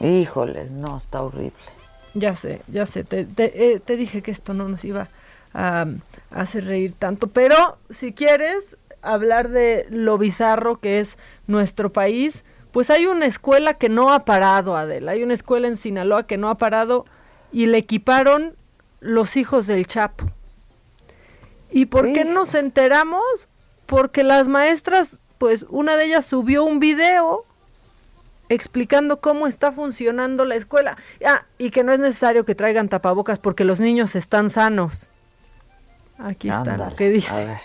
Híjoles, 0.00 0.70
no, 0.70 0.98
está 0.98 1.20
horrible. 1.22 1.52
Ya 2.14 2.34
sé, 2.34 2.62
ya 2.68 2.86
sé, 2.86 3.04
te, 3.04 3.24
te, 3.24 3.74
eh, 3.74 3.80
te 3.80 3.96
dije 3.96 4.22
que 4.22 4.30
esto 4.30 4.54
no 4.54 4.68
nos 4.68 4.84
iba 4.84 5.08
a, 5.52 5.82
a 5.82 6.40
hacer 6.40 6.64
reír 6.64 6.94
tanto, 6.98 7.26
pero 7.26 7.78
si 7.90 8.12
quieres 8.12 8.76
hablar 9.02 9.48
de 9.48 9.86
lo 9.90 10.18
bizarro 10.18 10.80
que 10.80 11.00
es 11.00 11.18
nuestro 11.46 11.92
país, 11.92 12.44
pues 12.72 12.90
hay 12.90 13.06
una 13.06 13.26
escuela 13.26 13.74
que 13.74 13.88
no 13.88 14.12
ha 14.12 14.24
parado, 14.24 14.76
Adela, 14.76 15.12
hay 15.12 15.22
una 15.22 15.34
escuela 15.34 15.68
en 15.68 15.76
Sinaloa 15.76 16.26
que 16.26 16.38
no 16.38 16.48
ha 16.48 16.56
parado 16.56 17.04
y 17.52 17.66
le 17.66 17.78
equiparon 17.78 18.54
los 19.00 19.36
hijos 19.36 19.66
del 19.66 19.86
Chapo. 19.86 20.30
¿Y 21.70 21.86
por 21.86 22.12
qué 22.12 22.24
nos 22.24 22.54
enteramos? 22.54 23.48
Porque 23.86 24.22
las 24.22 24.48
maestras, 24.48 25.16
pues 25.38 25.66
una 25.68 25.96
de 25.96 26.06
ellas 26.06 26.26
subió 26.26 26.64
un 26.64 26.80
video 26.80 27.44
explicando 28.48 29.20
cómo 29.20 29.46
está 29.46 29.72
funcionando 29.72 30.44
la 30.44 30.56
escuela. 30.56 30.96
Ah, 31.24 31.44
y 31.58 31.70
que 31.70 31.84
no 31.84 31.92
es 31.92 32.00
necesario 32.00 32.44
que 32.44 32.54
traigan 32.54 32.88
tapabocas 32.88 33.38
porque 33.38 33.64
los 33.64 33.80
niños 33.80 34.16
están 34.16 34.50
sanos. 34.50 35.08
Aquí 36.18 36.50
está 36.50 36.76
lo 36.76 36.94
que 36.94 37.08
dice. 37.10 37.58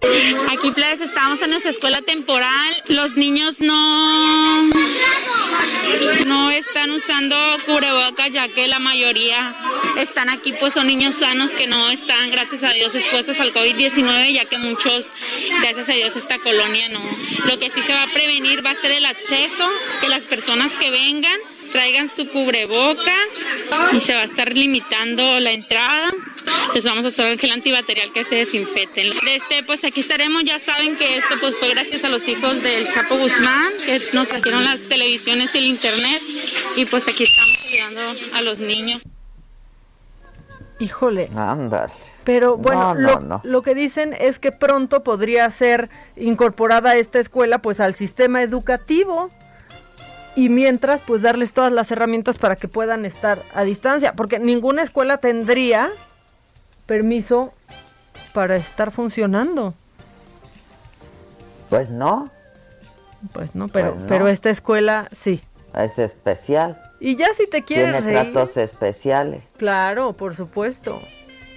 Aquí, 0.00 0.70
plebes, 0.70 1.00
estamos 1.00 1.40
en 1.42 1.50
nuestra 1.50 1.70
escuela 1.70 2.00
temporal. 2.02 2.82
Los 2.88 3.16
niños 3.16 3.60
no, 3.60 4.62
no 6.26 6.50
están 6.50 6.90
usando 6.90 7.36
cubrebocas, 7.66 8.32
ya 8.32 8.48
que 8.48 8.68
la 8.68 8.78
mayoría 8.78 9.54
están 9.96 10.28
aquí, 10.28 10.54
pues 10.60 10.74
son 10.74 10.86
niños 10.86 11.16
sanos 11.16 11.50
que 11.50 11.66
no 11.66 11.90
están, 11.90 12.30
gracias 12.30 12.62
a 12.62 12.70
Dios, 12.70 12.94
expuestos 12.94 13.40
al 13.40 13.52
COVID-19, 13.52 14.32
ya 14.32 14.44
que 14.44 14.58
muchos, 14.58 15.06
gracias 15.60 15.88
a 15.88 15.92
Dios, 15.92 16.16
esta 16.16 16.38
colonia 16.38 16.88
no. 16.90 17.00
Lo 17.46 17.58
que 17.58 17.70
sí 17.70 17.82
se 17.82 17.92
va 17.92 18.04
a 18.04 18.12
prevenir 18.12 18.64
va 18.64 18.70
a 18.70 18.76
ser 18.76 18.92
el 18.92 19.04
acceso, 19.04 19.68
que 20.00 20.08
las 20.08 20.24
personas 20.26 20.72
que 20.80 20.90
vengan 20.90 21.38
traigan 21.72 22.08
su 22.08 22.28
cubrebocas 22.30 23.28
y 23.92 24.00
se 24.00 24.14
va 24.14 24.20
a 24.20 24.24
estar 24.24 24.52
limitando 24.52 25.40
la 25.40 25.52
entrada. 25.52 26.12
Les 26.74 26.84
vamos 26.84 27.04
a 27.04 27.08
hacer 27.08 27.26
el 27.26 27.38
gel 27.38 27.52
antibacterial 27.52 28.12
que 28.12 28.24
se 28.24 28.36
desinfecten. 28.36 29.12
Este, 29.28 29.62
pues 29.64 29.84
aquí 29.84 30.00
estaremos, 30.00 30.44
ya 30.44 30.58
saben 30.58 30.96
que 30.96 31.16
esto 31.18 31.34
pues 31.40 31.54
fue 31.56 31.70
gracias 31.70 32.04
a 32.04 32.08
los 32.08 32.26
hijos 32.28 32.62
del 32.62 32.88
Chapo 32.88 33.16
Guzmán, 33.16 33.72
que 33.84 34.00
nos 34.12 34.28
trajeron 34.28 34.64
las 34.64 34.80
televisiones 34.82 35.54
y 35.54 35.58
el 35.58 35.66
internet, 35.66 36.22
y 36.76 36.84
pues 36.86 37.06
aquí 37.08 37.24
estamos 37.24 37.58
ayudando 37.72 38.20
a 38.36 38.42
los 38.42 38.58
niños. 38.58 39.02
Híjole. 40.80 41.28
Ándale. 41.36 41.92
Pero 42.24 42.56
bueno, 42.56 42.94
No, 42.94 43.00
no, 43.00 43.08
lo, 43.14 43.20
no. 43.20 43.40
lo 43.42 43.62
que 43.62 43.74
dicen 43.74 44.14
es 44.18 44.38
que 44.38 44.52
pronto 44.52 45.02
podría 45.02 45.50
ser 45.50 45.88
incorporada 46.16 46.94
esta 46.96 47.18
escuela 47.18 47.58
pues 47.60 47.80
al 47.80 47.94
sistema 47.94 48.42
educativo 48.42 49.30
y 50.38 50.48
mientras 50.50 51.00
pues 51.00 51.22
darles 51.22 51.52
todas 51.52 51.72
las 51.72 51.90
herramientas 51.90 52.38
para 52.38 52.54
que 52.54 52.68
puedan 52.68 53.04
estar 53.04 53.42
a 53.54 53.64
distancia, 53.64 54.12
porque 54.12 54.38
ninguna 54.38 54.82
escuela 54.82 55.18
tendría 55.18 55.88
permiso 56.86 57.52
para 58.32 58.54
estar 58.54 58.92
funcionando. 58.92 59.74
Pues 61.68 61.90
no, 61.90 62.30
Pues 63.32 63.54
no, 63.56 63.66
pero 63.66 63.90
Pues 63.90 64.00
no. 64.02 64.06
pero 64.06 64.28
esta 64.28 64.48
escuela 64.50 65.08
sí. 65.10 65.42
es 65.74 65.98
especial. 65.98 66.80
Y 67.00 67.16
ya 67.16 67.26
si 67.36 67.48
te 67.48 67.64
quieres 67.64 67.92
Tiene 67.96 68.12
reír, 68.12 68.32
tratos 68.32 68.56
especiales. 68.56 69.50
claro, 69.56 70.12
por 70.12 70.36
supuesto. 70.36 71.00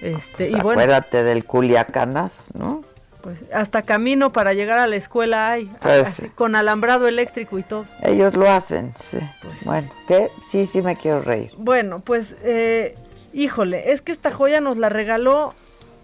Este, 0.00 0.48
y 0.48 0.52
bueno, 0.54 0.70
Acuérdate 0.72 1.22
del 1.22 1.44
culiacanazo, 1.44 2.42
¿no? 2.54 2.82
Pues 3.22 3.44
hasta 3.54 3.82
camino 3.82 4.32
para 4.32 4.52
llegar 4.52 4.78
a 4.78 4.86
la 4.86 4.96
escuela 4.96 5.50
hay, 5.50 5.66
Pues 5.80 6.06
así, 6.08 6.28
con 6.28 6.56
alambrado 6.56 7.08
eléctrico 7.08 7.58
y 7.58 7.62
todo. 7.62 7.86
Ellos 8.02 8.34
lo 8.34 8.50
hacen, 8.50 8.92
sí. 9.10 9.18
Pues 9.40 9.64
bueno, 9.64 9.88
¿qué? 10.08 10.30
Sí, 10.42 10.66
sí 10.66 10.82
me 10.82 10.96
quiero 10.96 11.22
reír. 11.22 11.50
Bueno, 11.56 12.00
pues, 12.00 12.36
eh, 12.42 12.94
híjole, 13.32 13.92
es 13.92 14.02
que 14.02 14.12
esta 14.12 14.32
joya 14.32 14.60
nos 14.60 14.76
la 14.76 14.88
regaló 14.88 15.54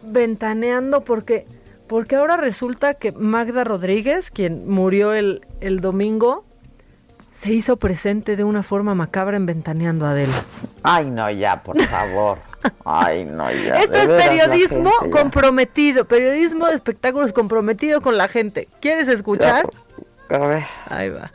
ventaneando 0.03 1.03
porque, 1.03 1.47
porque 1.87 2.17
ahora 2.17 2.37
resulta 2.37 2.95
que 2.95 3.13
Magda 3.13 3.65
Rodríguez, 3.65 4.31
quien 4.31 4.69
murió 4.69 5.13
el, 5.13 5.45
el 5.61 5.81
domingo, 5.81 6.45
se 7.33 7.53
hizo 7.53 7.77
presente 7.77 8.37
de 8.37 8.45
una 8.45 8.63
forma 8.63 8.95
macabra 8.95 9.37
en 9.37 9.47
ventaneando 9.47 10.07
a 10.07 10.11
Adela. 10.11 10.35
Ay, 10.83 11.11
no, 11.11 11.31
ya, 11.31 11.63
por 11.63 11.81
favor. 11.83 12.39
Ay, 12.85 13.25
no, 13.25 13.51
ya. 13.51 13.81
Esto 13.81 13.97
es 13.97 14.11
periodismo 14.11 14.91
gente 14.91 15.15
ya. 15.17 15.23
comprometido, 15.23 16.05
periodismo 16.05 16.67
de 16.67 16.75
espectáculos 16.75 17.33
comprometido 17.33 18.01
con 18.01 18.17
la 18.17 18.29
gente. 18.29 18.69
¿Quieres 18.81 19.09
escuchar? 19.09 19.69
A 20.31 20.39
ver. 20.39 20.65
Ahí 20.91 21.11
va. 21.11 21.31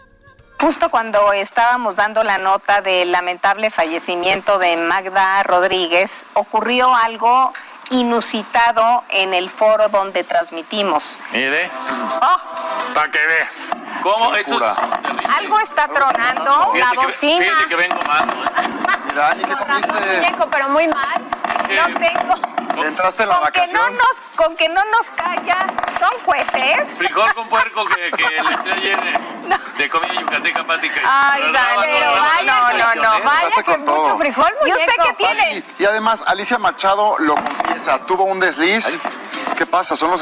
Justo 0.60 0.90
cuando 0.90 1.34
estábamos 1.34 1.98
dando 1.98 2.24
la 2.24 2.38
nota 2.38 2.82
del 2.82 3.12
lamentable 3.12 3.70
fallecimiento 3.70 4.60
de 4.60 4.78
Magda 4.78 5.44
Rodríguez, 5.44 6.26
ocurrió 6.36 6.96
algo 6.96 7.52
inusitado 7.94 9.04
en 9.10 9.34
el 9.34 9.50
foro 9.50 9.88
donde 9.90 10.24
transmitimos. 10.24 11.18
Mire, 11.32 11.70
para 12.94 13.12
que 13.12 13.20
veas. 13.26 13.72
¿Cómo? 14.02 14.34
Eso 14.36 14.56
es 14.58 14.64
Algo 15.38 15.60
está 15.60 15.88
tronando, 15.88 16.74
la 16.76 16.90
que- 16.92 16.98
bocina. 16.98 17.46
Fíjate 17.46 17.68
que 17.70 17.76
vengo 17.76 18.00
mal. 18.06 18.26
Mira, 19.10 19.30
Ani, 19.30 19.44
¿qué 19.44 19.56
comiste? 19.56 19.92
Muñeco, 19.94 20.48
pero 20.50 20.70
muy 20.70 20.88
mal. 20.88 21.22
No 21.70 22.00
tengo. 22.00 22.84
¿Entraste 22.86 23.24
en 23.24 23.30
la 23.30 23.40
Con 23.40 23.52
que 23.52 23.60
no 23.68 23.80
vacación? 23.80 23.94
nos, 23.98 24.36
con 24.36 24.56
que 24.58 24.70
no 24.70 24.82
nos 24.86 25.08
calla, 25.16 25.68
son 26.00 26.12
cohetes. 26.26 26.90
Frijol 26.98 27.34
con 27.34 27.48
puerco 27.48 27.86
que, 27.86 28.12
que 28.12 28.30
le 28.30 28.38
entré 28.52 28.74
ayer 28.74 29.00
de, 29.04 29.58
de 29.84 29.90
comida 29.90 30.14
yucateca, 30.14 30.64
Pati. 30.66 30.90
Ay, 31.06 31.42
Dani, 31.52 31.76
no, 31.76 31.82
pero 31.82 32.00
no, 32.10 32.16
no, 32.16 32.22
vaya, 32.22 32.44
no, 32.44 32.72
no, 32.72 32.96
no, 32.96 33.20
no, 33.20 33.26
vaya 33.26 33.56
que 33.56 33.64
con 33.64 33.86
todo. 33.86 34.04
mucho 34.04 34.18
frijol, 34.18 34.52
¿Y 34.66 34.72
usted 34.72 34.94
qué 35.04 35.14
tiene? 35.14 35.64
Y, 35.78 35.84
y 35.84 35.86
además, 35.86 36.24
Alicia 36.26 36.58
Machado 36.58 37.16
lo 37.20 37.36
confiesa, 37.36 38.00
tuvo 38.06 38.24
un 38.24 38.40
desliz. 38.40 39.00
¿Qué 39.58 39.66
pasa? 39.66 39.96
¿Son 39.96 40.10
los, 40.12 40.22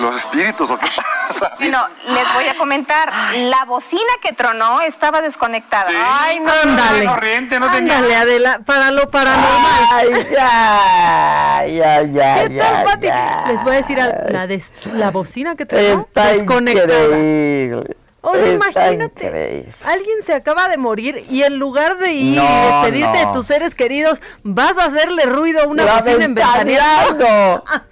los 0.00 0.16
espíritus 0.16 0.70
o 0.70 0.78
qué 0.78 0.86
pasa? 0.86 1.06
Bueno, 1.60 1.86
les 2.08 2.34
voy 2.34 2.48
a 2.48 2.56
comentar. 2.58 3.08
La 3.36 3.64
bocina 3.64 4.02
que 4.20 4.32
tronó 4.32 4.80
estaba 4.80 5.20
desconectada. 5.20 5.88
Ay, 6.22 6.40
no. 6.40 6.50
Ándale. 6.50 7.06
Ándale, 7.06 8.16
Adela, 8.16 8.60
para 8.66 8.90
lo 8.90 9.08
paranormal. 9.10 9.84
Ay, 9.92 10.26
ya, 10.32 11.66
ya, 11.68 12.02
ya, 12.02 12.48
¿Qué 12.48 12.54
ya, 12.54 12.72
tal, 12.72 12.84
Pati? 12.84 13.06
ya. 13.06 13.44
Les 13.46 13.62
voy 13.62 13.72
a 13.74 13.76
decir, 13.76 14.00
al- 14.00 14.24
la, 14.30 14.46
des- 14.48 14.72
la 14.92 15.12
bocina 15.12 15.54
que 15.54 15.66
tengo 15.66 16.00
Está 16.08 16.32
desconectada. 16.32 16.84
increíble. 17.04 17.96
O 18.22 18.34
sea, 18.34 18.42
Está 18.46 18.52
imagínate. 18.90 19.26
increíble. 19.26 19.74
Alguien 19.84 20.16
se 20.26 20.34
acaba 20.34 20.68
de 20.68 20.76
morir 20.78 21.24
y 21.30 21.44
en 21.44 21.58
lugar 21.58 21.96
de 21.98 22.12
ir 22.12 22.36
No, 22.38 22.42
y 22.44 22.72
despedirte 22.72 23.22
no. 23.22 23.26
de 23.28 23.32
tus 23.32 23.46
seres 23.46 23.74
queridos, 23.76 24.20
vas 24.42 24.76
a 24.78 24.86
hacerle 24.86 25.24
ruido 25.26 25.62
a 25.62 25.66
una 25.66 25.84
La 25.84 25.96
bocina 25.98 26.24
en 26.24 26.34
ventaneando. 26.34 27.64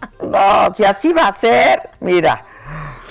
No, 0.22 0.72
si 0.74 0.84
así 0.84 1.12
va 1.12 1.28
a 1.28 1.32
ser, 1.32 1.90
mira, 2.00 2.44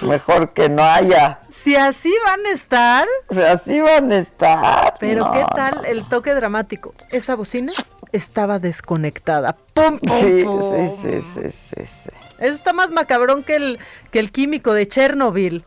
mejor 0.02 0.54
que 0.54 0.70
no 0.70 0.84
haya. 0.84 1.40
Si 1.50 1.76
así 1.76 2.14
van 2.26 2.46
a 2.46 2.52
estar. 2.52 3.08
Si 3.30 3.42
así 3.42 3.82
van 3.82 4.12
a 4.12 4.20
estar. 4.20 4.94
Pero 5.00 5.26
no, 5.26 5.32
¿qué 5.32 5.46
tal 5.54 5.86
el 5.86 6.08
toque 6.08 6.34
dramático? 6.34 6.94
Esa 7.10 7.36
bocina 7.36 7.74
estaba 8.12 8.60
desconectada. 8.60 9.58
¡Pum, 9.74 10.00
pum, 10.00 10.20
Sí, 10.20 10.44
pum! 10.44 10.62
sí, 10.62 10.96
sí, 11.02 11.22
sí, 11.34 11.52
sí, 11.52 11.86
sí. 11.86 12.10
Eso 12.38 12.56
está 12.56 12.72
más 12.72 12.92
macabrón 12.92 13.44
que 13.44 13.56
el, 13.56 13.80
que 14.12 14.20
el 14.20 14.32
químico 14.32 14.74
de 14.74 14.88
Chernobyl. 14.88 15.66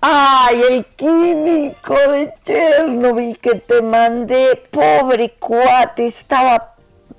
Ay, 0.00 0.62
el 0.68 0.84
químico 0.84 1.94
de 1.94 2.34
Chernobyl 2.44 3.38
que 3.38 3.54
te 3.54 3.80
mandé, 3.80 4.62
pobre 4.70 5.32
cuate, 5.38 6.08
estaba 6.08 6.74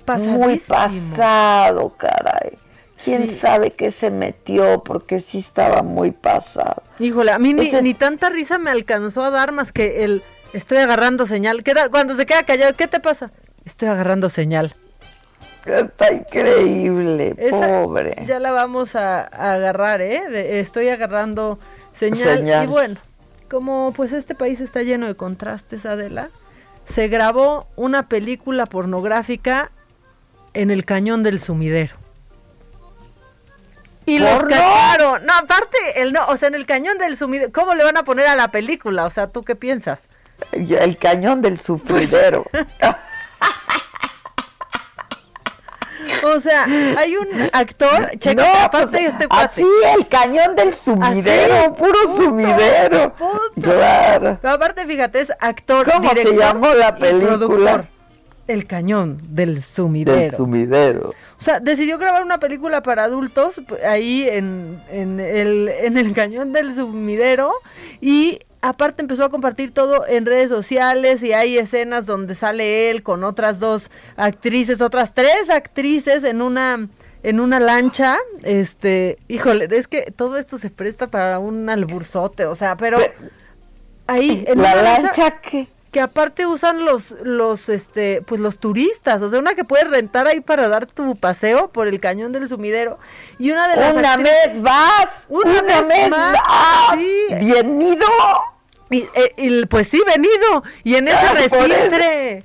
muy 0.06 0.60
pasado, 0.60 1.92
caray. 1.96 2.56
¿Quién 3.04 3.26
Sí. 3.28 3.36
sabe 3.36 3.70
qué 3.72 3.90
se 3.90 4.10
metió? 4.10 4.82
Porque 4.82 5.20
sí 5.20 5.38
estaba 5.38 5.82
muy 5.82 6.10
pasado. 6.12 6.82
Híjole, 6.98 7.30
a 7.32 7.38
mí 7.38 7.52
ni, 7.54 7.68
Ese- 7.68 7.82
ni 7.82 7.94
tanta 7.94 8.30
risa 8.30 8.58
me 8.58 8.70
alcanzó 8.70 9.22
a 9.24 9.30
dar 9.30 9.52
más 9.52 9.72
que 9.72 10.04
el 10.04 10.22
estoy 10.52 10.78
agarrando 10.78 11.26
señal. 11.26 11.62
¿Qué 11.62 11.74
tal? 11.74 11.90
Cuando 11.90 12.16
se 12.16 12.24
queda 12.26 12.42
callado, 12.44 12.72
¿qué 12.74 12.86
te 12.88 13.00
pasa? 13.00 13.30
Estoy 13.64 13.88
agarrando 13.88 14.30
señal. 14.30 14.74
Está 15.66 16.12
increíble, 16.12 17.34
Esa 17.38 17.82
pobre. 17.82 18.16
Ya 18.26 18.38
la 18.38 18.52
vamos 18.52 18.94
a, 18.94 19.22
a 19.22 19.54
agarrar, 19.54 20.00
¿eh? 20.00 20.22
De- 20.30 20.60
estoy 20.60 20.88
agarrando 20.88 21.58
señal. 21.92 22.38
Señal. 22.38 22.64
Y 22.64 22.66
bueno, 22.68 22.96
como 23.50 23.92
pues 23.94 24.12
este 24.12 24.34
país 24.34 24.60
está 24.60 24.82
lleno 24.82 25.06
de 25.06 25.16
contrastes, 25.16 25.84
Adela, 25.84 26.30
se 26.86 27.08
grabó 27.08 27.66
una 27.76 28.08
película 28.08 28.66
pornográfica 28.66 29.70
en 30.54 30.70
el 30.70 30.84
cañón 30.84 31.22
del 31.24 31.40
sumidero. 31.40 31.96
Y 34.06 34.18
los 34.20 34.30
¿Porno? 34.30 34.48
cacharon. 34.48 35.26
No, 35.26 35.32
aparte, 35.34 35.76
el 35.96 36.12
no, 36.12 36.24
o 36.28 36.36
sea, 36.36 36.48
en 36.48 36.54
el 36.54 36.64
cañón 36.64 36.96
del 36.98 37.16
sumidero. 37.16 37.50
¿Cómo 37.52 37.74
le 37.74 37.84
van 37.84 37.96
a 37.96 38.04
poner 38.04 38.26
a 38.26 38.36
la 38.36 38.48
película? 38.52 39.04
O 39.04 39.10
sea, 39.10 39.26
¿tú 39.26 39.42
qué 39.42 39.56
piensas? 39.56 40.08
El 40.52 40.96
cañón 40.98 41.42
del 41.42 41.60
sufridero. 41.60 42.44
O 46.24 46.40
sea, 46.40 46.64
hay 46.98 47.16
un 47.16 47.50
actor, 47.52 48.10
checa, 48.18 48.42
No, 48.42 48.60
aparte 48.64 48.90
pues, 48.90 49.02
de 49.02 49.06
este 49.08 49.28
cuate. 49.28 49.44
así, 49.62 49.66
el 49.96 50.08
cañón 50.08 50.54
del 50.54 50.74
sumidero, 50.74 51.54
Así, 51.56 51.70
puro 51.78 51.98
punto, 52.04 52.16
sumidero. 52.24 53.14
punto. 53.16 53.38
Claro. 53.60 54.38
Pero 54.40 54.54
aparte, 54.54 54.86
fíjate, 54.86 55.20
es 55.22 55.32
actor, 55.40 55.90
¿Cómo 55.90 56.08
se 56.10 56.14
director 56.16 56.38
llamó 56.38 56.74
la 56.74 56.94
y 56.96 57.00
película? 57.00 57.36
productor. 57.38 57.86
El 58.48 58.66
cañón 58.66 59.18
del 59.30 59.62
sumidero. 59.62 60.20
Del 60.20 60.30
sumidero. 60.36 61.08
O 61.38 61.42
sea, 61.42 61.60
decidió 61.60 61.98
grabar 61.98 62.22
una 62.22 62.38
película 62.38 62.82
para 62.82 63.04
adultos 63.04 63.60
p- 63.68 63.84
ahí 63.86 64.26
en, 64.28 64.80
en 64.90 65.18
el, 65.20 65.68
en 65.68 65.98
el 65.98 66.12
cañón 66.12 66.52
del 66.52 66.74
sumidero 66.74 67.52
y 68.00 68.38
aparte 68.62 69.02
empezó 69.02 69.24
a 69.24 69.30
compartir 69.30 69.72
todo 69.72 70.06
en 70.06 70.26
redes 70.26 70.48
sociales 70.48 71.22
y 71.22 71.32
hay 71.32 71.58
escenas 71.58 72.06
donde 72.06 72.34
sale 72.34 72.90
él 72.90 73.02
con 73.02 73.24
otras 73.24 73.58
dos 73.60 73.90
actrices, 74.16 74.80
otras 74.80 75.12
tres 75.12 75.50
actrices 75.50 76.24
en 76.24 76.40
una 76.40 76.88
en 77.22 77.40
una 77.40 77.58
lancha, 77.58 78.18
este, 78.44 79.18
híjole, 79.26 79.66
es 79.72 79.88
que 79.88 80.12
todo 80.14 80.36
esto 80.36 80.58
se 80.58 80.70
presta 80.70 81.08
para 81.08 81.40
un 81.40 81.68
alburzote, 81.68 82.46
o 82.46 82.54
sea, 82.54 82.76
pero 82.76 82.98
ahí 84.06 84.44
en 84.46 84.62
¿La 84.62 84.72
una 84.74 84.82
lancha 84.82 85.40
qué? 85.40 85.50
que 85.50 85.68
aparte 85.98 86.46
usan 86.46 86.84
los, 86.84 87.12
los, 87.22 87.68
este, 87.68 88.22
pues 88.22 88.40
los 88.40 88.58
turistas, 88.58 89.22
o 89.22 89.28
sea, 89.28 89.38
una 89.38 89.54
que 89.54 89.64
puedes 89.64 89.88
rentar 89.88 90.26
ahí 90.26 90.40
para 90.40 90.68
dar 90.68 90.86
tu 90.86 91.16
paseo 91.16 91.68
por 91.70 91.88
el 91.88 92.00
cañón 92.00 92.32
del 92.32 92.48
sumidero 92.48 92.98
y 93.38 93.50
una 93.50 93.68
de 93.68 93.76
las 93.76 93.94
Una 93.96 94.16
vez 94.16 94.54
más, 94.56 95.26
una, 95.28 95.50
una 95.50 95.80
vez 95.80 95.88
vez 95.88 96.10
más, 96.10 96.38
sí. 96.94 97.26
Bienvenido. 97.40 98.06
Y, 98.90 98.98
eh, 99.14 99.32
y, 99.36 99.66
pues 99.66 99.88
sí, 99.88 100.00
venido, 100.06 100.62
y 100.84 100.94
en 100.94 101.08
ese 101.08 101.16
Ah, 101.16 101.34
recintre. 101.34 102.44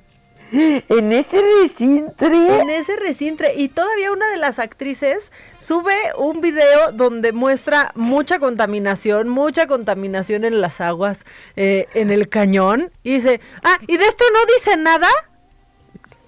En 0.52 1.12
ese 1.12 1.40
recintre. 1.62 2.60
En 2.60 2.70
ese 2.70 2.96
recintre. 2.96 3.54
Y 3.54 3.68
todavía 3.68 4.12
una 4.12 4.30
de 4.30 4.36
las 4.36 4.58
actrices 4.58 5.32
sube 5.58 5.94
un 6.18 6.40
video 6.40 6.92
donde 6.92 7.32
muestra 7.32 7.92
mucha 7.94 8.38
contaminación, 8.38 9.28
mucha 9.28 9.66
contaminación 9.66 10.44
en 10.44 10.60
las 10.60 10.80
aguas, 10.80 11.20
eh, 11.56 11.88
en 11.94 12.10
el 12.10 12.28
cañón. 12.28 12.90
Y 13.02 13.14
dice, 13.14 13.40
ah, 13.64 13.78
¿y 13.86 13.96
de 13.96 14.04
esto 14.04 14.24
no 14.32 14.40
dice 14.54 14.76
nada? 14.76 15.08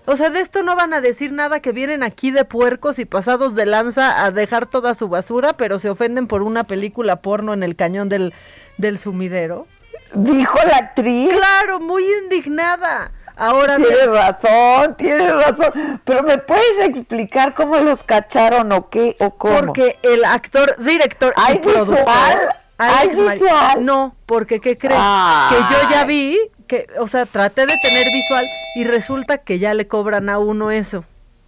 O 0.06 0.16
sea, 0.16 0.28
de 0.30 0.40
esto 0.40 0.62
no 0.62 0.76
van 0.76 0.92
a 0.92 1.00
decir 1.00 1.32
nada 1.32 1.60
que 1.60 1.72
vienen 1.72 2.02
aquí 2.02 2.30
de 2.30 2.44
puercos 2.44 2.98
y 2.98 3.06
pasados 3.06 3.54
de 3.54 3.64
lanza 3.64 4.24
a 4.24 4.30
dejar 4.30 4.66
toda 4.66 4.94
su 4.94 5.08
basura, 5.08 5.54
pero 5.54 5.78
se 5.78 5.88
ofenden 5.88 6.26
por 6.26 6.42
una 6.42 6.64
película 6.64 7.16
porno 7.16 7.54
en 7.54 7.62
el 7.62 7.74
cañón 7.74 8.10
del, 8.10 8.34
del 8.76 8.98
sumidero. 8.98 9.66
Dijo 10.14 10.58
la 10.66 10.76
actriz. 10.76 11.30
Claro, 11.30 11.80
muy 11.80 12.04
indignada. 12.22 13.12
Ahora 13.36 13.76
Tienes 13.76 13.96
bien- 13.98 14.12
razón, 14.12 14.94
tienes 14.96 15.32
razón. 15.34 16.00
Pero 16.04 16.22
¿me 16.22 16.38
puedes 16.38 16.78
explicar 16.88 17.52
cómo 17.54 17.76
los 17.78 18.02
cacharon 18.04 18.70
o 18.72 18.88
qué 18.90 19.16
o 19.18 19.30
cómo? 19.30 19.58
Porque 19.58 19.98
el 20.02 20.24
actor, 20.24 20.76
director 20.78 21.34
y 21.36 21.40
¿Hay 21.40 21.58
productor. 21.58 21.98
visual? 21.98 22.38
¿Hay 22.78 23.08
visual? 23.08 23.84
No, 23.84 24.14
porque 24.26 24.60
¿qué 24.60 24.78
crees? 24.78 25.00
Ay. 25.02 25.56
Que 25.56 25.74
yo 25.74 25.90
ya 25.90 26.04
vi, 26.04 26.38
que, 26.68 26.86
o 26.98 27.08
sea, 27.08 27.26
traté 27.26 27.66
de 27.66 27.74
tener 27.82 28.06
visual 28.12 28.46
y 28.76 28.84
resulta 28.84 29.38
que 29.38 29.58
ya 29.58 29.74
le 29.74 29.86
cobran 29.88 30.28
a 30.28 30.38
uno 30.38 30.70
eso. 30.70 31.04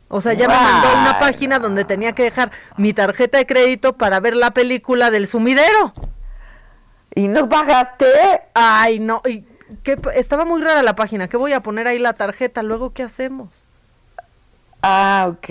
O 0.08 0.20
sea, 0.20 0.34
ya 0.34 0.46
me 0.48 0.54
mandó 0.54 0.88
una 1.00 1.18
página 1.18 1.58
donde 1.58 1.84
tenía 1.84 2.12
que 2.12 2.22
dejar 2.22 2.52
mi 2.76 2.92
tarjeta 2.94 3.38
de 3.38 3.46
crédito 3.46 3.94
para 3.96 4.20
ver 4.20 4.36
la 4.36 4.52
película 4.52 5.10
del 5.10 5.26
sumidero. 5.26 5.92
¿Y 7.14 7.28
no 7.28 7.48
pagaste? 7.48 8.06
Ay, 8.54 8.98
no. 9.00 9.22
Y 9.28 9.44
que 9.82 9.98
estaba 10.14 10.44
muy 10.44 10.60
rara 10.62 10.82
la 10.82 10.94
página. 10.94 11.28
¿Qué 11.28 11.36
voy 11.36 11.52
a 11.52 11.60
poner 11.60 11.86
ahí 11.88 11.98
la 11.98 12.12
tarjeta? 12.12 12.62
Luego, 12.62 12.92
¿qué 12.92 13.02
hacemos? 13.02 13.48
Ah, 14.82 15.26
ok, 15.30 15.46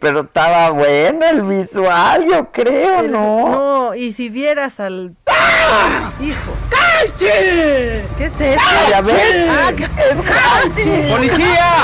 pero 0.00 0.20
estaba 0.22 0.70
bueno 0.70 1.24
el 1.26 1.42
visual, 1.42 2.24
yo 2.26 2.50
creo, 2.50 3.00
El- 3.00 3.12
¿no? 3.12 3.48
No, 3.48 3.94
y 3.94 4.12
si 4.14 4.28
vieras 4.30 4.80
al... 4.80 5.14
¡Hijos! 6.20 6.54
¡Cachi! 6.70 7.24
¿Qué 8.18 8.24
es 8.24 8.40
eso? 8.40 8.60
Ay, 8.68 8.92
a 8.92 9.00
ver. 9.00 9.48
Ah, 9.48 9.70
¡Es 9.70 10.74
Hachi! 10.74 11.10
¡Policía! 11.10 11.74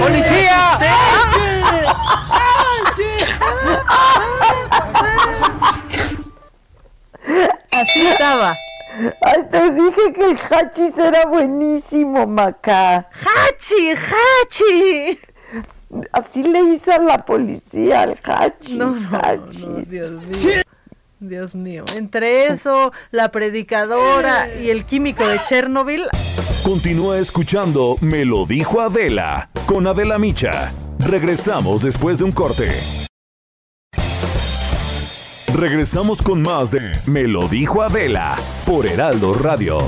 ¡Policía! 0.00 0.78
Así 7.72 8.06
estaba. 8.06 8.54
Te 9.50 9.70
dije 9.72 10.12
que 10.14 10.30
el 10.30 10.38
hachis 10.38 10.96
era 10.96 11.26
buenísimo, 11.26 12.26
Maca. 12.26 13.08
¡Hachi! 13.10 13.90
¡Hachi! 13.90 15.18
Así 16.12 16.42
le 16.42 16.60
hizo 16.74 16.92
a 16.92 16.98
la 16.98 17.24
policía 17.24 18.02
al 18.02 18.18
hachis. 18.22 18.76
No, 18.76 18.90
no, 18.90 19.18
hachis. 19.18 19.66
no, 19.66 19.76
Dios 19.82 20.10
mío. 20.10 20.62
Dios 21.18 21.54
mío. 21.54 21.84
Entre 21.94 22.46
eso, 22.46 22.92
la 23.10 23.30
predicadora 23.30 24.54
y 24.54 24.70
el 24.70 24.84
químico 24.84 25.26
de 25.26 25.42
Chernobyl. 25.42 26.06
Continúa 26.62 27.18
escuchando 27.18 27.96
Me 28.00 28.24
lo 28.24 28.44
dijo 28.44 28.80
Adela 28.80 29.48
con 29.66 29.86
Adela 29.86 30.18
Micha. 30.18 30.72
Regresamos 30.98 31.82
después 31.82 32.18
de 32.18 32.24
un 32.24 32.32
corte. 32.32 32.70
Regresamos 35.56 36.20
con 36.20 36.42
más 36.42 36.70
de 36.70 36.92
Me 37.06 37.26
lo 37.26 37.48
dijo 37.48 37.80
Adela 37.80 38.38
por 38.66 38.86
Heraldo 38.86 39.32
Radio. 39.32 39.78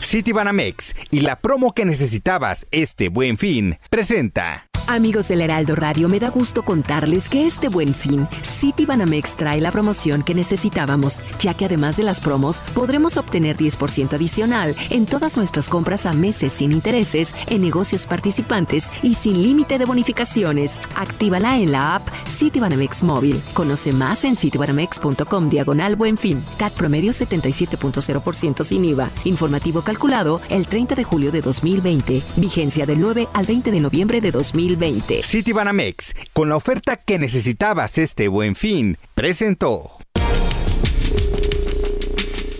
Citibanamex 0.00 0.94
y 1.10 1.20
la 1.20 1.38
promo 1.38 1.74
que 1.74 1.84
necesitabas 1.84 2.66
este 2.70 3.10
buen 3.10 3.36
fin 3.36 3.78
presenta. 3.90 4.68
Amigos 4.86 5.28
del 5.28 5.40
Heraldo 5.40 5.74
Radio, 5.76 6.10
me 6.10 6.20
da 6.20 6.28
gusto 6.28 6.62
contarles 6.62 7.30
que 7.30 7.46
este 7.46 7.68
buen 7.68 7.94
fin, 7.94 8.28
Citibanamex 8.42 9.34
trae 9.34 9.58
la 9.58 9.72
promoción 9.72 10.22
que 10.22 10.34
necesitábamos, 10.34 11.22
ya 11.38 11.54
que 11.54 11.64
además 11.64 11.96
de 11.96 12.02
las 12.02 12.20
promos, 12.20 12.60
podremos 12.74 13.16
obtener 13.16 13.56
10% 13.56 14.12
adicional 14.12 14.76
en 14.90 15.06
todas 15.06 15.38
nuestras 15.38 15.70
compras 15.70 16.04
a 16.04 16.12
meses 16.12 16.52
sin 16.52 16.70
intereses 16.70 17.34
en 17.46 17.62
negocios 17.62 18.06
participantes 18.06 18.90
y 19.02 19.14
sin 19.14 19.42
límite 19.42 19.78
de 19.78 19.86
bonificaciones. 19.86 20.78
Actívala 20.96 21.58
en 21.58 21.72
la 21.72 21.96
app 21.96 22.06
Citibanamex 22.28 23.02
Móvil. 23.02 23.42
Conoce 23.52 23.92
más 23.92 24.24
en 24.24 24.36
citibanamex.com 24.36 25.48
diagonal 25.48 25.96
buen 25.96 26.18
fin. 26.18 26.42
CAT 26.58 26.72
promedio 26.72 27.12
77.0% 27.12 28.64
sin 28.64 28.84
IVA. 28.84 29.10
Informativo 29.24 29.82
calculado 29.82 30.40
el 30.48 30.66
30 30.66 30.94
de 30.94 31.04
julio 31.04 31.32
de 31.32 31.40
2020. 31.40 32.22
Vigencia 32.36 32.86
del 32.86 33.00
9 33.00 33.28
al 33.32 33.46
20 33.46 33.70
de 33.70 33.80
noviembre 33.80 34.20
de 34.20 34.30
2020. 34.30 35.22
Citibanamex, 35.22 36.14
con 36.32 36.48
la 36.48 36.56
oferta 36.56 36.96
que 36.96 37.18
necesitabas 37.18 37.98
este 37.98 38.28
buen 38.28 38.54
fin, 38.54 38.98
presentó. 39.14 39.90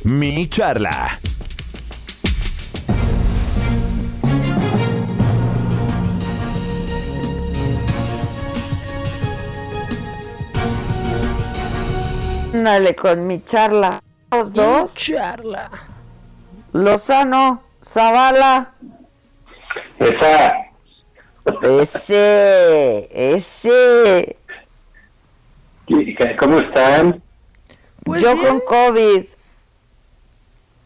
Mi 0.04 0.48
charla. 0.48 1.18
Ándale 12.54 12.94
con 12.94 13.26
mi 13.26 13.42
charla. 13.42 14.00
Los 14.30 14.52
dos. 14.52 14.94
Charla. 14.94 15.70
Lozano, 16.72 17.64
Zavala. 17.82 18.72
Esa. 19.98 20.52
Ese, 21.62 23.08
ese. 23.12 24.36
¿Cómo 26.38 26.58
están? 26.60 27.20
Pues 28.04 28.22
Yo 28.22 28.40
con 28.40 28.60
COVID. 28.60 29.24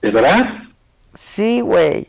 ¿De 0.01 0.11
verdad? 0.11 0.45
Sí, 1.13 1.61
güey. 1.61 2.09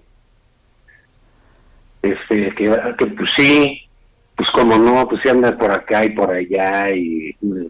Este, 2.02 2.56
que, 2.56 2.96
que 2.98 3.06
pues 3.08 3.30
sí, 3.36 3.90
pues 4.38 4.50
como 4.52 4.78
no, 4.78 5.06
pues 5.10 5.22
sí 5.22 5.28
andan 5.28 5.58
por 5.58 5.70
acá 5.70 6.06
y 6.06 6.12
por 6.12 6.32
allá 6.32 6.90
y 6.96 7.34
pues, 7.34 7.68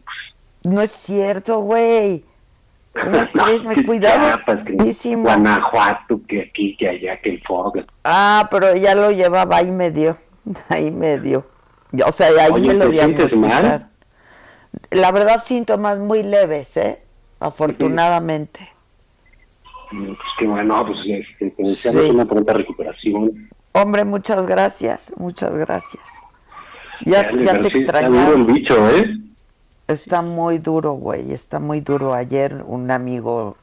No 0.64 0.81
es 0.81 0.91
cierto, 0.91 1.60
güey. 1.60 2.23
¿Cómo 2.94 3.19
crees? 3.31 3.64
Me 3.65 3.84
cuidaba 3.86 4.41
muchísimo. 4.77 5.23
Guanajuato, 5.23 6.22
que 6.27 6.41
aquí, 6.41 6.76
que 6.77 6.90
allá, 6.90 7.19
que 7.22 7.30
el 7.31 7.41
que- 7.41 7.86
Ah, 8.03 8.48
pero 8.52 8.76
ya 8.76 8.95
lo 8.95 9.11
llevaba 9.11 9.57
ahí 9.57 9.72
medio. 9.72 10.18
Ahí 10.69 10.90
medio. 10.91 11.45
O 12.06 12.11
sea, 12.11 12.27
ahí 12.40 12.52
Oye, 12.52 12.68
me 12.69 12.73
lo 12.76 12.90
¿te 12.90 12.98
sientes 12.99 13.36
mal? 13.36 13.88
La 14.91 15.11
verdad, 15.11 15.41
síntomas 15.44 15.99
muy 15.99 16.22
leves, 16.23 16.77
¿eh? 16.77 16.99
Afortunadamente. 17.40 18.60
Mm, 19.91 20.06
Pues 20.06 20.18
que 20.38 20.48
bueno, 20.48 20.86
pues 20.86 20.99
este, 21.06 21.49
te 21.52 21.64
deseamos 21.64 22.03
Sí. 22.03 22.10
una 22.11 22.26
pronta 22.26 22.53
recuperación. 22.53 23.49
Hombre, 23.72 24.06
muchas 24.06 24.45
gracias, 24.48 25.14
muchas 25.18 25.56
gracias. 25.57 26.03
Ya, 27.06 27.23
ya 27.23 27.30
pero 27.53 27.69
te 27.69 27.80
extrañaba. 27.80 28.34
el 28.36 28.44
bicho, 28.45 28.90
¿eh? 28.90 29.18
Está 29.90 30.22
muy 30.22 30.60
duro, 30.60 30.94
güey, 30.94 31.34
está 31.34 31.60
muy 31.60 31.82
duro. 31.82 32.14
Ayer 32.14 32.64
un 32.66 32.91
amigo, 32.91 33.57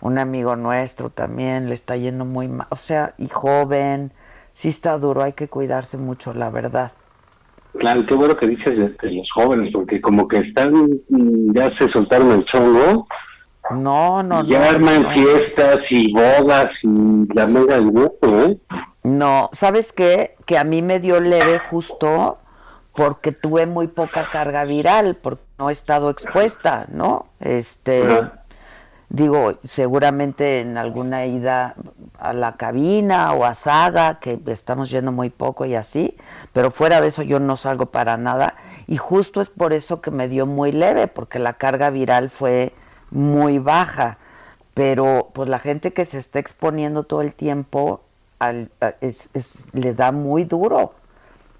un 0.00 0.18
amigo 0.18 0.54
nuestro 0.54 1.10
también 1.10 1.68
le 1.68 1.74
está 1.74 1.96
yendo 1.96 2.24
muy 2.24 2.48
mal, 2.48 2.66
o 2.70 2.76
sea, 2.76 3.14
y 3.18 3.28
joven, 3.28 4.12
sí 4.54 4.68
está 4.68 4.98
duro, 4.98 5.22
hay 5.22 5.32
que 5.32 5.48
cuidarse 5.48 5.96
mucho, 5.96 6.34
la 6.34 6.50
verdad. 6.50 6.92
Claro, 7.78 8.04
qué 8.06 8.14
bueno 8.14 8.36
que 8.36 8.46
dices 8.48 8.76
de, 8.76 8.88
de 8.90 9.12
los 9.14 9.28
jóvenes, 9.34 9.72
porque 9.72 10.00
como 10.00 10.28
que 10.28 10.38
están, 10.38 10.72
mm, 11.08 11.54
ya 11.54 11.70
se 11.78 11.88
soltaron 11.92 12.32
el 12.32 12.44
chongo, 12.46 13.06
No, 13.70 14.22
no, 14.22 14.44
ya 14.48 14.58
no. 14.58 14.64
arman 14.70 15.02
no. 15.04 15.12
fiestas 15.14 15.78
y 15.90 16.12
bodas 16.12 16.66
y 16.82 17.32
la 17.34 17.46
mega 17.46 17.76
del 17.76 17.90
grupo, 17.90 18.26
¿eh? 18.40 18.58
No, 19.04 19.48
¿sabes 19.52 19.92
qué? 19.92 20.36
Que 20.44 20.58
a 20.58 20.64
mí 20.64 20.82
me 20.82 21.00
dio 21.00 21.20
leve 21.20 21.58
justo 21.70 22.36
porque 22.94 23.32
tuve 23.32 23.66
muy 23.66 23.88
poca 23.88 24.30
carga 24.30 24.64
viral, 24.64 25.16
porque 25.16 25.42
no 25.58 25.70
he 25.70 25.72
estado 25.72 26.10
expuesta, 26.10 26.86
¿no? 26.88 27.26
Este. 27.40 28.02
Digo, 29.10 29.58
seguramente 29.64 30.60
en 30.60 30.78
alguna 30.78 31.26
ida 31.26 31.74
a 32.20 32.32
la 32.32 32.56
cabina 32.56 33.32
o 33.32 33.44
a 33.44 33.54
Saga, 33.54 34.20
que 34.20 34.38
estamos 34.46 34.88
yendo 34.88 35.10
muy 35.10 35.30
poco 35.30 35.66
y 35.66 35.74
así, 35.74 36.16
pero 36.52 36.70
fuera 36.70 37.00
de 37.00 37.08
eso 37.08 37.22
yo 37.22 37.40
no 37.40 37.56
salgo 37.56 37.86
para 37.86 38.16
nada 38.16 38.54
y 38.86 38.98
justo 38.98 39.40
es 39.40 39.50
por 39.50 39.72
eso 39.72 40.00
que 40.00 40.12
me 40.12 40.28
dio 40.28 40.46
muy 40.46 40.70
leve, 40.70 41.08
porque 41.08 41.40
la 41.40 41.54
carga 41.54 41.90
viral 41.90 42.30
fue 42.30 42.72
muy 43.10 43.58
baja, 43.58 44.18
pero 44.74 45.30
pues 45.32 45.48
la 45.48 45.58
gente 45.58 45.92
que 45.92 46.04
se 46.04 46.18
está 46.18 46.38
exponiendo 46.38 47.02
todo 47.02 47.22
el 47.22 47.34
tiempo 47.34 48.02
al, 48.38 48.70
es, 49.00 49.30
le 49.72 49.92
da 49.92 50.12
muy 50.12 50.44
duro 50.44 50.94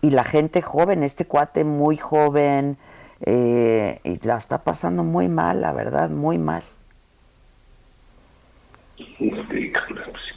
y 0.02 0.10
la 0.10 0.24
gente 0.24 0.62
joven, 0.62 1.02
este 1.02 1.26
cuate 1.26 1.64
muy 1.64 1.96
joven, 1.96 2.76
eh, 3.22 4.00
y 4.04 4.26
la 4.26 4.38
está 4.38 4.58
pasando 4.58 5.04
muy 5.04 5.28
mal, 5.28 5.60
la 5.60 5.72
verdad, 5.72 6.10
muy 6.10 6.38
mal. 6.38 6.62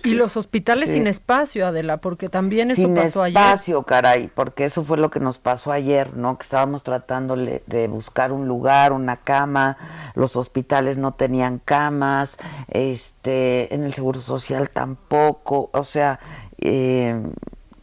Y 0.03 0.13
los 0.15 0.35
hospitales 0.35 0.89
sin 0.89 1.07
espacio, 1.07 1.65
Adela, 1.65 1.97
porque 1.97 2.27
también 2.27 2.69
eso 2.69 2.81
sin 2.81 2.95
pasó 2.95 3.23
ayer. 3.23 3.37
Sin 3.37 3.43
espacio, 3.45 3.83
caray, 3.83 4.29
porque 4.33 4.65
eso 4.65 4.83
fue 4.83 4.97
lo 4.97 5.09
que 5.09 5.21
nos 5.21 5.37
pasó 5.37 5.71
ayer, 5.71 6.15
¿no? 6.15 6.37
Que 6.37 6.43
estábamos 6.43 6.83
tratando 6.83 7.35
de 7.37 7.87
buscar 7.87 8.33
un 8.33 8.47
lugar, 8.47 8.91
una 8.91 9.17
cama, 9.17 9.77
los 10.15 10.35
hospitales 10.35 10.97
no 10.97 11.13
tenían 11.13 11.59
camas, 11.63 12.37
este, 12.69 13.73
en 13.73 13.83
el 13.83 13.93
Seguro 13.93 14.19
Social 14.19 14.69
tampoco, 14.69 15.69
o 15.71 15.83
sea, 15.85 16.19
eh, 16.59 17.21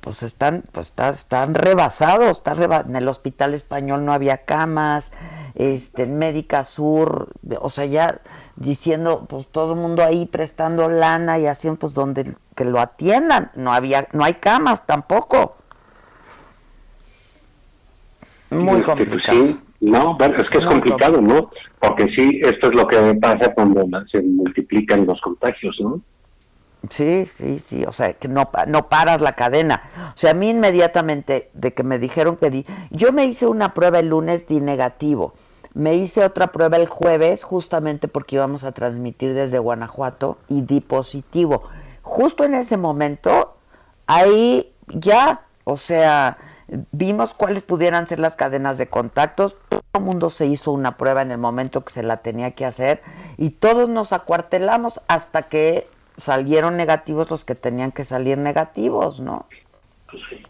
pues 0.01 0.23
están, 0.23 0.65
pues 0.73 0.95
están 0.99 1.55
rebasados, 1.55 2.39
está 2.39 2.53
en 2.87 2.97
el 2.97 3.09
Hospital 3.09 3.55
Español 3.55 4.05
no 4.05 4.13
había 4.13 4.39
camas, 4.39 5.13
este, 5.55 6.05
en 6.05 6.19
Médica 6.19 6.65
Sur, 6.65 7.29
o 7.61 7.71
sea, 7.71 7.85
ya 7.85 8.21
diciendo, 8.57 9.27
pues 9.29 9.47
todo 9.47 9.75
el 9.75 9.81
mundo 9.81 10.03
ahí 10.03 10.27
prestando 10.27 10.89
lana 10.89 11.39
y 11.39 11.47
haciendo, 11.47 11.81
pues 11.81 11.95
donde 11.95 12.35
que 12.57 12.65
lo 12.65 12.81
atiendan, 12.81 13.51
no 13.55 13.73
había, 13.73 14.09
no 14.13 14.25
hay 14.25 14.35
camas 14.35 14.87
tampoco. 14.87 15.57
Muy 18.51 18.81
complicado. 18.83 19.39
sí, 19.43 19.61
no, 19.81 20.19
es 20.21 20.49
que 20.51 20.59
es 20.59 20.67
complicado, 20.67 21.21
¿no? 21.21 21.51
Porque 21.79 22.07
sí, 22.17 22.41
esto 22.43 22.69
es 22.69 22.75
lo 22.75 22.87
que 22.87 23.15
pasa 23.15 23.55
cuando 23.55 23.87
se 24.11 24.21
multiplican 24.23 25.07
los 25.07 25.21
contagios, 25.21 25.77
¿no? 25.81 26.01
Sí, 26.89 27.27
sí, 27.27 27.59
sí, 27.59 27.85
o 27.85 27.93
sea, 27.93 28.15
que 28.15 28.27
no, 28.29 28.51
no 28.67 28.89
paras 28.89 29.21
la 29.21 29.35
cadena. 29.35 30.13
O 30.15 30.19
sea, 30.19 30.31
a 30.31 30.35
mí 30.35 30.49
inmediatamente 30.49 31.51
de 31.53 31.75
que 31.75 31.83
me 31.83 31.99
dijeron 31.99 32.37
que 32.37 32.51
di, 32.51 32.67
yo 32.91 33.13
me 33.13 33.27
hice 33.27 33.47
una 33.47 33.75
prueba 33.75 33.99
el 33.99 34.09
lunes, 34.09 34.49
di 34.49 34.61
negativo. 34.61 35.35
Me 35.75 35.95
hice 35.95 36.25
otra 36.25 36.49
prueba 36.49 36.79
el 36.79 36.89
jueves, 36.89 37.45
justamente 37.45 38.09
porque 38.09 38.37
íbamos 38.37 38.65
a 38.65 38.73
transmitir 38.73 39.35
desde 39.35 39.59
Guanajuato, 39.59 40.39
y 40.49 40.63
di 40.63 40.81
positivo. 40.81 41.65
Justo 42.03 42.45
en 42.45 42.55
ese 42.55 42.77
momento, 42.79 43.57
ahí 44.07 44.73
ya, 44.89 45.43
o 45.65 45.77
sea, 45.77 46.39
vimos 46.93 47.35
cuáles 47.35 47.63
pudieran 47.63 48.07
ser 48.07 48.21
las 48.21 48.37
cadenas 48.37 48.79
de 48.79 48.89
contactos. 48.89 49.55
Todo 49.69 49.83
el 49.95 50.01
mundo 50.01 50.31
se 50.31 50.47
hizo 50.47 50.73
una 50.73 50.97
prueba 50.97 51.23
en 51.23 51.31
el 51.31 51.39
momento 51.39 51.85
que 51.85 51.93
se 51.93 52.03
la 52.03 52.19
tenía 52.19 52.53
que 52.53 52.65
hacer 52.65 53.03
y 53.37 53.51
todos 53.51 53.89
nos 53.89 54.13
acuartelamos 54.13 55.01
hasta 55.09 55.43
que 55.43 55.87
salieron 56.23 56.77
negativos 56.77 57.31
los 57.31 57.45
que 57.45 57.55
tenían 57.55 57.93
que 57.93 58.05
salir 58.05 58.39
negativos, 58.39 59.21
¿no? 59.21 59.47
Pues 60.11 60.23
sí. 60.29 60.43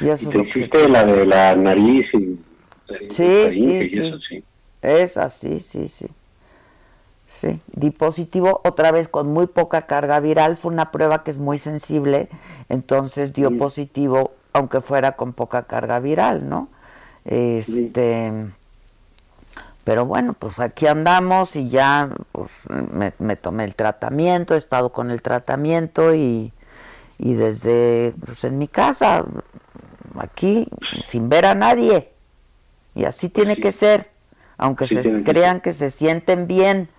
Y 0.00 0.08
eso 0.10 0.30
existe 0.30 0.88
la 0.88 1.04
de 1.04 1.26
la 1.26 1.56
nariz 1.56 2.06
y 2.14 2.38
Sí, 3.10 3.50
sí, 3.50 3.90
sí. 4.28 4.44
Es 4.80 5.16
así, 5.16 5.60
sí, 5.60 5.88
sí. 5.88 6.06
Sí, 7.26 7.60
di 7.72 7.90
positivo 7.90 8.60
otra 8.64 8.90
vez 8.90 9.06
con 9.06 9.32
muy 9.32 9.46
poca 9.46 9.82
carga 9.82 10.18
viral, 10.18 10.56
fue 10.56 10.72
una 10.72 10.90
prueba 10.90 11.22
que 11.22 11.30
es 11.30 11.38
muy 11.38 11.58
sensible, 11.58 12.28
entonces 12.68 13.34
dio 13.34 13.56
positivo 13.56 14.32
aunque 14.54 14.80
fuera 14.80 15.12
con 15.12 15.34
poca 15.34 15.64
carga 15.64 16.00
viral, 16.00 16.48
¿no? 16.48 16.68
Este, 17.26 18.32
pero 19.88 20.04
bueno, 20.04 20.34
pues 20.38 20.60
aquí 20.60 20.86
andamos 20.86 21.56
y 21.56 21.70
ya 21.70 22.10
pues, 22.32 22.50
me, 23.18 23.36
tomé 23.36 23.64
el 23.64 23.74
tratamiento, 23.74 24.54
he 24.54 24.58
estado 24.58 24.92
con 24.92 25.10
el 25.10 25.22
tratamiento 25.22 26.14
y, 26.14 26.52
y 27.16 27.32
desde 27.32 28.12
pues, 28.22 28.44
en 28.44 28.58
mi 28.58 28.68
casa, 28.68 29.24
aquí, 30.18 30.68
sin 31.04 31.30
ver 31.30 31.46
a 31.46 31.54
nadie. 31.54 32.10
Y 32.94 33.06
así 33.06 33.30
tiene 33.30 33.56
que 33.56 33.72
ser, 33.72 34.10
aunque 34.58 34.86
se 34.86 35.22
crean 35.22 35.62
que... 35.62 35.72
se 35.72 35.90
sienten 35.90 36.46
bien. 36.46 36.90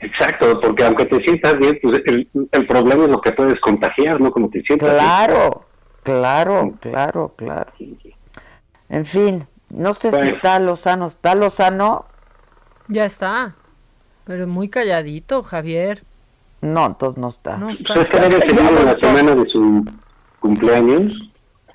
Exacto, 0.00 0.60
porque 0.60 0.82
aunque 0.82 1.04
te 1.04 1.22
sientas 1.22 1.58
bien, 1.58 1.78
pues 1.80 2.00
el, 2.06 2.66
problema 2.66 3.04
es 3.04 3.10
lo 3.10 3.20
que 3.20 3.30
puedes 3.30 3.60
contagiar, 3.60 4.20
¿no? 4.20 4.32
Como 4.32 4.50
te 4.50 4.60
sientas 4.62 4.90
Claro, 4.90 5.64
claro, 6.02 6.74
claro, 6.80 7.34
claro. 7.36 7.72
En 8.88 9.06
fin, 9.06 9.46
no 9.72 9.94
sé 9.94 10.10
si 10.10 10.28
está 10.28 10.60
Lozano. 10.60 11.08
¿Está 11.08 11.34
Lozano? 11.34 12.06
Ya 12.88 13.04
está, 13.04 13.56
pero 14.24 14.46
muy 14.46 14.68
calladito, 14.68 15.42
Javier. 15.42 16.04
No, 16.60 16.86
entonces 16.86 17.18
no 17.18 17.28
está. 17.28 17.56
No 17.56 17.70
está. 17.70 17.96
la 17.96 18.96
semana 19.00 19.34
de 19.34 19.50
su 19.50 19.84
cumpleaños? 20.40 21.32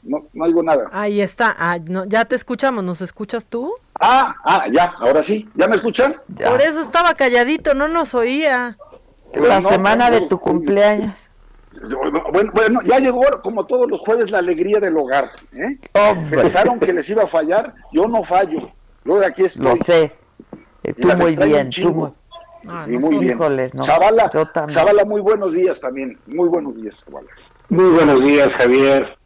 no, 0.08 0.26
no 0.34 0.46
oigo 0.46 0.64
nada. 0.64 0.90
Ahí 0.92 1.22
está, 1.22 1.56
ah, 1.58 1.78
no, 1.86 2.06
ya 2.06 2.26
te 2.26 2.36
escuchamos, 2.36 2.84
¿nos 2.84 3.02
escuchas 3.02 3.46
tú? 3.46 3.74
Ah, 4.00 4.36
ah, 4.44 4.66
ya, 4.72 4.96
ahora 5.00 5.22
sí, 5.22 5.48
¿ya 5.56 5.68
me 5.68 5.76
escuchan? 5.76 6.16
Por 6.44 6.62
eso 6.62 6.82
estaba 6.82 7.14
calladito, 7.16 7.74
no 7.74 7.88
nos 7.88 8.16
oía. 8.16 8.78
La 9.34 9.62
semana 9.62 10.10
de 10.10 10.22
tu 10.22 10.40
cumpleaños. 10.40 11.27
Bueno, 12.32 12.52
bueno, 12.54 12.82
ya 12.84 13.00
llegó 13.00 13.22
como 13.44 13.66
todos 13.66 13.90
los 13.90 14.00
jueves 14.02 14.32
la 14.32 14.40
alegría 14.40 14.80
del 14.80 14.98
hogar. 14.98 15.32
¿eh? 15.54 15.78
Pensaron 16.32 16.80
que 16.80 16.94
les 16.94 17.10
iba 17.10 17.24
a 17.24 17.28
fallar, 17.28 17.74
yo 17.92 18.08
no 18.08 18.24
fallo. 18.24 18.72
Yo 19.06 19.26
aquí 19.26 19.46
estoy. 19.46 19.64
Lo 19.64 19.76
sé. 19.78 20.14
Tú 21.00 21.08
muy 21.16 21.36
bien, 21.36 21.70
tú 21.70 21.94
muy... 21.94 22.10
Ah, 22.68 22.86
muy 22.88 23.18
bien. 23.18 23.38
no. 23.74 23.84
Chavala, 24.68 25.06
muy 25.06 25.22
buenos 25.22 25.54
días 25.54 25.80
también. 25.80 26.18
Muy 26.26 26.50
buenos 26.50 26.76
días, 26.76 27.04
Chavala. 27.06 27.28
Muy 27.70 27.92
buenos 27.92 28.22
días, 28.24 28.50
Javier. 28.58 29.18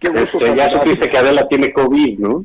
Este, 0.00 0.56
ya 0.56 0.72
supiste 0.72 1.10
que 1.10 1.18
Adela 1.18 1.46
tiene 1.48 1.72
COVID, 1.72 2.18
¿no? 2.18 2.42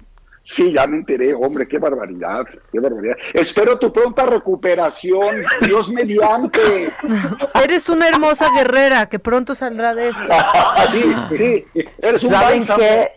Sí, 0.47 0.71
ya 0.73 0.85
me 0.85 0.97
enteré, 0.97 1.33
hombre, 1.33 1.67
qué 1.67 1.79
barbaridad, 1.79 2.45
qué 2.71 2.79
barbaridad. 2.79 3.15
Espero 3.33 3.79
tu 3.79 3.91
pronta 3.91 4.27
recuperación, 4.27 5.43
Dios 5.61 5.89
mediante. 5.89 6.91
Eres 7.63 7.89
una 7.89 8.07
hermosa 8.07 8.51
guerrera 8.55 9.07
que 9.07 9.17
pronto 9.17 9.55
saldrá 9.55 9.95
de 9.95 10.09
esto. 10.09 10.21
sí, 10.91 11.65
sí, 11.73 11.85
eres 11.97 12.23
un 12.23 12.29
¿Saben 12.29 12.67
qué? 12.77 13.11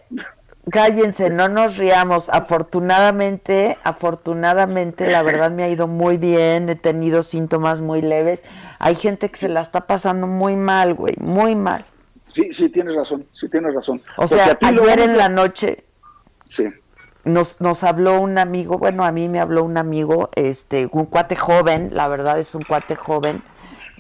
Cállense, 0.71 1.29
no 1.29 1.51
nos 1.51 1.77
riamos. 1.77 2.31
Afortunadamente, 2.31 3.77
afortunadamente, 3.85 5.11
la 5.11 5.23
verdad 5.23 5.51
me 5.51 5.65
ha 5.65 5.69
ido 5.69 5.87
muy 5.87 6.17
bien, 6.17 6.71
he 6.71 6.77
tenido 6.77 7.23
síntomas 7.23 7.83
muy 7.83 8.01
leves. 8.01 8.43
Hay 8.79 8.95
gente 8.95 9.29
que 9.29 9.37
se 9.37 9.51
la 9.51 9.61
está 9.61 9.87
pasando 9.87 10.27
muy 10.27 10.57
mal, 10.57 10.95
güey, 10.95 11.15
muy 11.19 11.55
mal. 11.55 11.85
Sí, 12.29 12.55
sí, 12.55 12.71
tienes 12.71 12.97
razón, 12.97 13.27
sí 13.33 13.51
tienes 13.51 13.75
razón. 13.75 14.01
O 14.17 14.27
sea, 14.27 14.59
ayer 14.63 15.01
en 15.01 15.19
la 15.19 15.29
noche 15.29 15.85
sí. 16.49 16.69
Nos, 17.29 17.61
nos 17.61 17.85
habló 17.85 18.21
un 18.21 18.39
amigo, 18.39 18.79
bueno, 18.79 19.05
a 19.05 19.13
mí 19.13 19.29
me 19.29 19.41
habló 19.41 19.65
un 19.65 19.77
amigo, 19.77 20.31
este, 20.35 20.89
un 20.93 21.07
cuate 21.07 21.37
joven, 21.37 21.91
la 21.93 22.09
verdad 22.09 22.39
es 22.39 22.55
un 22.55 22.63
cuate 22.63 22.97
joven, 22.97 23.43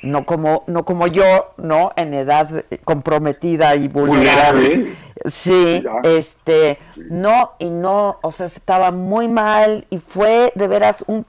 no 0.02 0.24
como, 0.24 0.64
no 0.66 0.84
como 0.84 1.06
yo, 1.06 1.52
¿no? 1.56 1.92
En 1.96 2.14
edad 2.14 2.64
comprometida 2.84 3.74
y 3.76 3.88
vulnerable. 3.88 4.94
Sí, 5.24 5.84
este, 6.04 6.78
no, 7.10 7.52
y 7.58 7.70
no, 7.70 8.18
o 8.22 8.30
sea, 8.30 8.46
estaba 8.46 8.92
muy 8.92 9.28
mal 9.28 9.86
y 9.90 9.98
fue 9.98 10.52
de 10.54 10.68
veras 10.68 11.04
un 11.06 11.26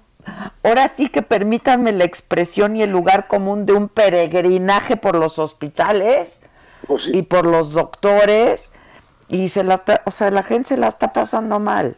ahora 0.64 0.88
sí 0.88 1.10
que 1.10 1.22
permítanme 1.22 1.92
la 1.92 2.04
expresión 2.04 2.76
y 2.76 2.84
el 2.84 2.92
lugar 2.92 3.28
común 3.28 3.66
de 3.66 3.74
un 3.74 3.88
peregrinaje 3.90 4.98
por 4.98 5.16
los 5.16 5.40
hospitales 5.40 6.42
pues 6.86 7.08
y 7.12 7.24
por 7.24 7.46
los 7.46 7.72
doctores 7.72 8.74
y 9.30 9.48
se 9.50 9.64
la 9.64 9.82
o 10.06 10.12
sea, 10.12 10.32
la 10.32 10.44
gente 10.44 10.70
se 10.70 10.78
la 10.78 10.88
está 10.88 11.14
pasando 11.14 11.60
mal. 11.60 11.96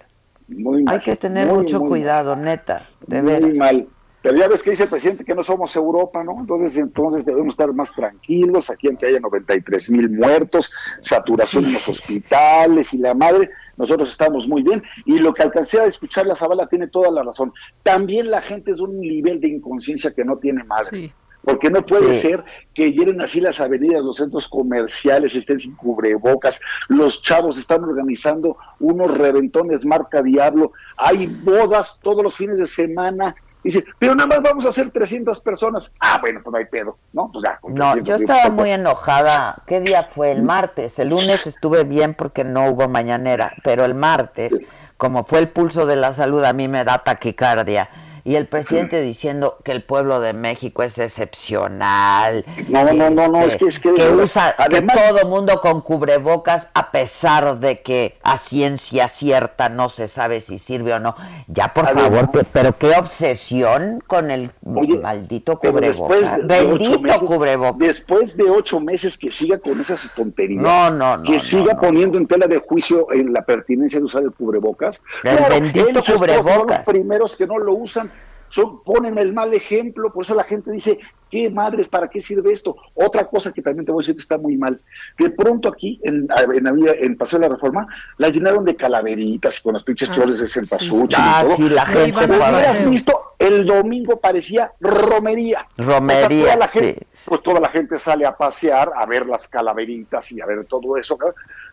Muy 0.47 0.83
mal 0.83 0.95
Hay 0.95 1.01
que 1.01 1.15
tener 1.15 1.47
mucho 1.47 1.79
cuidado, 1.79 2.35
neta, 2.35 2.89
de 3.07 3.21
muy 3.21 3.53
mal. 3.53 3.87
Pero 4.21 4.37
ya 4.37 4.47
ves 4.47 4.61
que 4.61 4.69
dice 4.69 4.83
el 4.83 4.89
presidente 4.89 5.25
que 5.25 5.33
no 5.33 5.41
somos 5.41 5.75
Europa, 5.75 6.23
¿no? 6.23 6.39
Entonces, 6.39 6.77
entonces 6.77 7.25
debemos 7.25 7.53
estar 7.53 7.73
más 7.73 7.91
tranquilos, 7.91 8.69
aquí 8.69 8.87
aunque 8.87 9.07
haya 9.07 9.19
93 9.19 9.89
mil 9.89 10.09
muertos, 10.11 10.71
saturación 10.99 11.65
en 11.65 11.73
los 11.73 11.89
hospitales 11.89 12.93
y 12.93 12.99
la 12.99 13.15
madre, 13.15 13.49
nosotros 13.77 14.11
estamos 14.11 14.47
muy 14.47 14.61
bien. 14.61 14.83
Y 15.05 15.17
lo 15.17 15.33
que 15.33 15.41
alcancé 15.41 15.79
a 15.79 15.85
escuchar, 15.85 16.27
la 16.27 16.35
Zabala 16.35 16.67
tiene 16.67 16.87
toda 16.87 17.09
la 17.09 17.23
razón. 17.23 17.51
También 17.81 18.29
la 18.29 18.43
gente 18.43 18.71
es 18.71 18.77
de 18.77 18.83
un 18.83 18.99
nivel 18.99 19.41
de 19.41 19.47
inconsciencia 19.47 20.13
que 20.13 20.23
no 20.23 20.37
tiene 20.37 20.63
madre. 20.65 20.89
Sí 20.91 21.13
porque 21.43 21.69
no 21.69 21.85
puede 21.85 22.19
ser 22.19 22.43
que 22.73 22.91
llenen 22.91 23.21
así 23.21 23.41
las 23.41 23.59
avenidas, 23.59 24.03
los 24.03 24.17
centros 24.17 24.47
comerciales, 24.47 25.35
estén 25.35 25.59
sin 25.59 25.75
cubrebocas, 25.75 26.61
los 26.87 27.21
chavos 27.21 27.57
están 27.57 27.83
organizando 27.83 28.57
unos 28.79 29.17
reventones 29.17 29.85
marca 29.85 30.21
Diablo, 30.21 30.73
hay 30.97 31.27
bodas 31.27 31.99
todos 32.01 32.23
los 32.23 32.35
fines 32.35 32.57
de 32.57 32.67
semana 32.67 33.35
Dice, 33.63 33.85
pero 33.99 34.15
nada 34.15 34.27
más 34.27 34.41
vamos 34.41 34.65
a 34.65 34.69
hacer 34.69 34.89
300 34.89 35.39
personas. 35.41 35.93
Ah, 35.99 36.17
bueno, 36.19 36.39
pues 36.43 36.51
no 36.51 36.57
hay 36.57 36.65
pedo, 36.65 36.97
¿no? 37.13 37.29
Pues 37.31 37.43
ya, 37.43 37.59
No, 37.61 37.93
300, 37.93 38.07
yo 38.07 38.15
estaba 38.15 38.49
muy 38.49 38.71
enojada. 38.71 39.61
¿Qué 39.67 39.81
día 39.81 40.03
fue? 40.03 40.31
El 40.31 40.41
martes. 40.41 40.97
El 40.97 41.09
lunes 41.09 41.45
estuve 41.45 41.83
bien 41.83 42.15
porque 42.15 42.43
no 42.43 42.69
hubo 42.69 42.87
mañanera, 42.87 43.53
pero 43.63 43.85
el 43.85 43.93
martes, 43.93 44.61
como 44.97 45.23
fue 45.23 45.39
el 45.39 45.49
pulso 45.49 45.85
de 45.85 45.95
la 45.95 46.11
salud, 46.11 46.43
a 46.43 46.53
mí 46.53 46.67
me 46.67 46.83
da 46.83 46.99
taquicardia. 46.99 47.89
Y 48.23 48.35
el 48.35 48.47
presidente 48.47 49.01
diciendo 49.01 49.57
que 49.63 49.71
el 49.71 49.83
pueblo 49.83 50.21
de 50.21 50.33
México 50.33 50.83
es 50.83 50.97
excepcional. 50.97 52.45
No, 52.67 52.83
no, 52.93 53.09
no, 53.09 53.27
no, 53.27 53.41
es 53.41 53.57
que- 53.57 53.65
es 53.65 53.79
que- 53.79 53.89
usa 53.91 54.53
además- 54.57 54.95
que 54.95 55.09
todo 55.19 55.29
mundo 55.29 55.59
con 55.61 55.81
cubrebocas 55.81 56.69
a 56.73 56.91
pesar 56.91 57.59
de 57.59 57.81
que 57.81 58.17
a 58.23 58.37
ciencia 58.37 59.07
cierta 59.07 59.69
no 59.69 59.89
se 59.89 60.07
sabe 60.07 60.41
si 60.41 60.57
sirve 60.57 60.93
o 60.93 60.99
no. 60.99 61.15
Ya, 61.47 61.69
por 61.73 61.85
Además- 61.85 62.03
favor, 62.03 62.31
que- 62.31 62.43
pero 62.51 62.77
qué 62.77 62.91
obsesión 62.97 64.01
con 64.05 64.31
el 64.31 64.51
maldito 64.65 65.57
cubrebocas. 65.59 66.37
de 66.37 66.63
Bendito 66.63 66.99
meses- 66.99 67.21
cubrebocas. 67.23 67.79
Después 67.79 68.37
de 68.37 68.49
ocho 68.49 68.79
meses 68.79 69.17
que 69.17 69.31
siga 69.31 69.57
con 69.59 69.79
esas 69.79 70.13
tonterías. 70.15 70.61
No, 70.61 70.89
no, 70.91 71.17
no, 71.17 71.23
Que 71.23 71.33
no, 71.33 71.39
siga 71.39 71.73
no. 71.73 71.79
poniendo 71.81 72.17
en 72.17 72.27
tela 72.27 72.47
de 72.47 72.57
juicio 72.59 73.07
en 73.11 73.33
la 73.33 73.41
pertinencia 73.43 73.99
de 73.99 74.05
usar 74.05 74.23
el 74.23 74.31
cubrebocas. 74.31 75.01
El 75.23 75.37
bendito 75.49 76.03
cubrebocas. 76.03 76.55
Son 76.55 76.67
los 76.67 76.79
primeros 76.79 77.35
que 77.35 77.47
no 77.47 77.57
lo 77.57 77.73
usan. 77.73 78.11
Son, 78.51 78.83
ponen 78.83 79.17
el 79.17 79.33
mal 79.33 79.53
ejemplo. 79.53 80.11
Por 80.13 80.23
eso 80.25 80.35
la 80.35 80.43
gente 80.43 80.71
dice, 80.71 80.99
¿qué 81.29 81.49
madres? 81.49 81.87
¿Para 81.87 82.09
qué 82.09 82.19
sirve 82.21 82.51
esto? 82.53 82.75
Otra 82.93 83.25
cosa 83.27 83.51
que 83.51 83.61
también 83.61 83.85
te 83.85 83.91
voy 83.91 84.01
a 84.01 84.03
decir 84.03 84.15
que 84.15 84.21
está 84.21 84.37
muy 84.37 84.57
mal. 84.57 84.79
De 85.17 85.29
pronto 85.31 85.69
aquí, 85.69 85.99
en, 86.03 86.27
en, 86.53 86.67
en 86.99 87.17
Paseo 87.17 87.39
de 87.39 87.47
la 87.47 87.55
Reforma, 87.55 87.87
la 88.17 88.29
llenaron 88.29 88.65
de 88.65 88.75
calaveritas 88.75 89.57
y 89.59 89.63
con 89.63 89.73
las 89.73 89.83
pinches 89.83 90.09
Ah, 90.09 90.13
flores 90.13 90.39
de 90.39 90.47
cempasúchil. 90.47 91.17
y 91.17 91.21
Ah, 91.21 91.41
todo. 91.43 91.55
sí, 91.55 91.69
la 91.69 91.85
gente 91.85 92.27
Pero 92.27 92.89
visto, 92.89 93.19
el 93.39 93.65
domingo 93.65 94.19
parecía 94.19 94.73
romería. 94.81 95.65
Romería, 95.77 96.43
O 96.43 96.47
sea, 96.47 96.53
toda 96.53 96.55
la 96.57 96.67
sí. 96.67 96.79
gente, 96.79 97.07
Pues 97.25 97.41
toda 97.43 97.59
la 97.61 97.69
gente 97.69 97.99
sale 97.99 98.25
a 98.25 98.35
pasear, 98.35 98.91
a 98.95 99.05
ver 99.05 99.25
las 99.25 99.47
calaveritas 99.47 100.31
y 100.31 100.41
a 100.41 100.45
ver 100.45 100.65
todo 100.65 100.97
eso. 100.97 101.17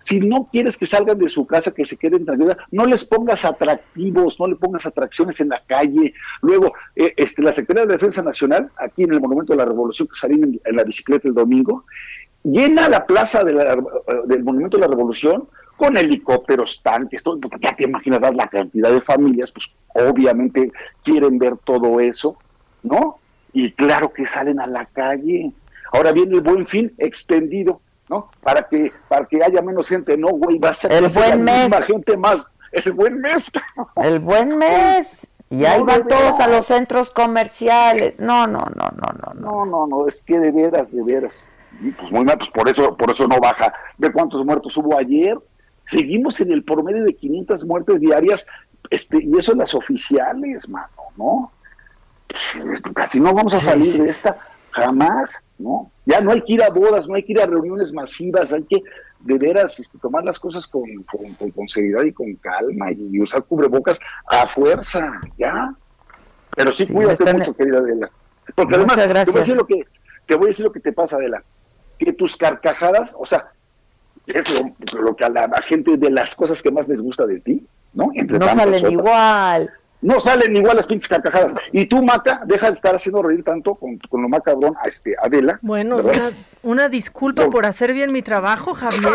Si 0.05 0.21
no 0.21 0.49
quieres 0.51 0.77
que 0.77 0.87
salgan 0.87 1.19
de 1.19 1.29
su 1.29 1.47
casa, 1.47 1.73
que 1.73 1.85
se 1.85 1.97
queden 1.97 2.25
tranquilos, 2.25 2.57
no 2.71 2.87
les 2.87 3.05
pongas 3.05 3.45
atractivos, 3.45 4.41
no 4.41 4.47
le 4.47 4.57
pongas 4.57 4.87
atracciones 4.87 5.41
en 5.41 5.51
la 5.51 5.63
calle. 5.67 6.15
Luego, 6.41 6.73
eh, 6.97 7.13
este, 7.17 7.43
la 7.43 7.53
Secretaría 7.53 7.87
de 7.87 7.93
Defensa 7.95 8.23
Nacional, 8.23 8.71
aquí 8.79 9.03
en 9.05 9.13
el 9.13 9.21
Monumento 9.21 9.53
de 9.53 9.59
la 9.59 9.67
Revolución, 9.67 10.09
que 10.09 10.19
salí 10.19 10.41
en, 10.41 10.77
la 10.77 10.85
bicicleta 10.85 11.29
el 11.29 11.35
domingo, 11.35 11.85
llena 12.43 12.89
la 12.89 13.05
plaza 13.07 13.45
de 13.45 13.53
la- 13.53 13.77
del 14.27 14.45
Monumento 14.45 14.77
de 14.79 14.83
la 14.83 14.89
Revolución 14.89 15.47
con 15.77 15.97
helicópteros, 15.97 16.81
tanques, 16.83 17.23
todo, 17.23 17.39
ya 17.61 17.77
te 17.77 17.85
imaginarás 17.85 18.35
la 18.35 18.49
cantidad 18.49 18.91
de 18.91 19.01
familias, 19.01 19.53
pues 19.53 19.71
obviamente 19.95 20.73
quieren 21.05 21.39
ver 21.39 21.57
todo 21.65 22.01
eso, 22.01 22.37
¿no? 22.83 23.19
Y 23.53 23.73
claro 23.73 24.13
que 24.13 24.27
salen 24.27 24.59
a 24.61 24.67
la 24.67 24.87
calle. 24.87 25.53
Ahora 25.93 26.13
viene 26.13 26.35
el 26.35 26.41
buen 26.41 26.67
fin 26.67 26.93
extendido, 26.99 27.81
¿no? 28.09 28.31
Para 28.43 28.63
que 28.69 28.93
para 29.09 29.27
que 29.27 29.43
haya 29.43 29.61
menos 29.63 29.89
gente, 29.89 30.17
no, 30.17 30.29
güey, 30.29 30.59
va 30.59 30.71
a 30.71 30.75
ser, 30.75 30.93
El 30.93 31.09
buen 31.09 31.45
la 31.45 31.53
misma 31.63 31.79
mes. 31.81 31.87
gente 31.87 32.17
más, 32.17 32.47
el 32.73 32.93
buen 32.93 33.21
mes. 33.21 33.51
El 33.97 34.19
buen 34.21 34.59
mes. 34.59 35.27
Y 35.51 35.65
ahí 35.65 35.79
No, 35.79 35.87
van 35.87 36.07
todos 36.09 36.39
a 36.41 36.47
los 36.49 36.67
centros 36.67 37.11
comerciales. 37.11 38.19
No, 38.19 38.47
no, 38.47 38.61
no, 38.75 38.91
no, 38.97 39.13
no, 39.25 39.33
no. 39.35 39.41
No, 39.41 39.67
no, 39.67 39.87
no, 39.87 40.07
es 40.07 40.23
que 40.23 40.39
de 40.39 40.53
veras, 40.53 40.93
de 40.93 41.03
veras. 41.03 41.51
Y 41.81 41.91
pues 41.93 42.11
muy 42.13 42.25
mal, 42.25 42.37
pues 42.39 42.51
por 42.51 42.69
eso, 42.69 42.95
por 42.97 43.11
eso 43.11 43.27
no 43.27 43.39
baja. 43.41 43.73
¿De 43.97 44.13
cuántos 44.13 44.45
muertos 44.45 44.77
hubo 44.77 44.99
ayer? 44.99 45.39
Seguimos 45.91 46.39
en 46.41 46.53
el 46.53 46.65
promedio 46.65 47.03
de 47.05 47.15
500 47.15 47.65
muertes 47.65 47.99
diarias, 48.01 48.47
este, 48.91 49.23
y 49.23 49.39
eso 49.39 49.53
en 49.53 49.59
las 49.59 49.75
oficiales, 49.75 50.69
mano, 50.69 50.89
¿no? 51.17 51.51
Pues, 52.27 52.83
casi 52.95 53.19
no 53.19 53.33
vamos 53.33 53.55
a 53.55 53.61
Sí, 53.61 53.65
salir 53.65 53.87
sí. 53.87 54.03
de 54.03 54.11
esta, 54.11 54.37
jamás, 54.73 55.33
¿no? 55.59 55.91
Ya 56.07 56.21
no 56.21 56.31
hay 56.33 56.43
que 56.43 56.53
ir 56.55 56.63
a 56.63 56.71
bodas, 56.71 57.09
no 57.09 57.15
hay 57.15 57.25
que 57.25 57.33
ir 57.33 57.41
a 57.41 57.47
reuniones 57.47 57.93
masivas, 57.93 58.53
hay 58.53 58.63
que 58.65 58.83
de 59.21 59.37
veras 59.39 59.79
este, 59.81 59.99
tomar 59.99 60.25
las 60.25 60.39
cosas 60.39 60.67
con, 60.67 60.85
con, 61.11 61.35
con- 61.35 61.51
con 61.51 61.69
seriedad 61.69 62.03
y 62.05 62.13
con 62.13 62.33
calma 62.37 62.93
y 62.93 63.21
usar 63.21 63.43
cubrebocas 63.45 63.99
a 64.31 64.47
fuerza, 64.49 65.21
¿ya? 65.37 65.75
Pero 66.57 66.73
sí, 66.73 66.87
Sí, 66.87 66.93
cuídate 66.95 67.15
están- 67.25 67.39
mucho, 67.39 67.55
querida 67.55 67.79
Adela. 67.79 68.11
Porque 68.55 68.79
Muchas 68.79 68.97
además, 68.97 68.97
te 68.97 69.01
voy, 69.03 69.05
a 69.05 69.09
gracias. 69.13 69.35
decir 69.35 69.57
lo 69.57 69.67
que, 69.67 69.83
te 70.27 70.35
voy 70.37 70.45
a 70.45 70.49
decir 70.49 70.65
lo 70.65 70.73
que 70.73 70.81
te 70.81 70.93
pasa, 70.93 71.17
Adela. 71.17 71.43
Que 71.99 72.13
tus 72.13 72.37
carcajadas, 72.37 73.15
o 73.19 73.27
sea, 73.27 73.51
es 74.27 74.45
lo, 74.95 75.01
lo 75.03 75.17
que 75.17 75.25
a 75.25 75.29
la, 75.29 75.45
a 75.45 75.63
gente 75.63 75.97
de 75.97 76.11
las 76.11 76.35
cosas 76.35 76.63
que 76.63 76.71
más 76.71 76.87
les 76.89 77.01
gusta 77.01 77.27
de 77.27 77.41
ti, 77.41 77.67
¿no? 77.93 78.11
Entre 78.15 78.39
No 78.39 78.47
salen 78.49 78.75
otras. 78.77 78.93
igual. 78.93 79.71
No 80.01 80.21
salen 80.21 80.55
igual 80.57 80.77
las 80.77 80.87
pinches 80.87 81.09
carcajadas. 81.09 81.55
Y 81.73 81.87
tú, 81.87 82.03
Maca, 82.05 82.41
deja 82.47 82.69
de 82.71 82.75
estar 82.77 82.95
haciendo 82.95 83.21
reír 83.23 83.43
tanto 83.43 83.75
con, 83.75 83.99
con 84.09 84.23
lo 84.23 84.29
macabrón 84.29 84.77
a 84.83 84.89
este, 84.89 85.17
Adela. 85.21 85.59
Bueno, 85.61 85.97
una, 85.97 86.31
una 86.63 86.89
disculpa 86.89 87.51
por 87.51 87.67
hacer 87.67 87.93
bien 87.93 88.13
mi 88.13 88.23
trabajo, 88.23 88.75
Javier. 88.75 89.03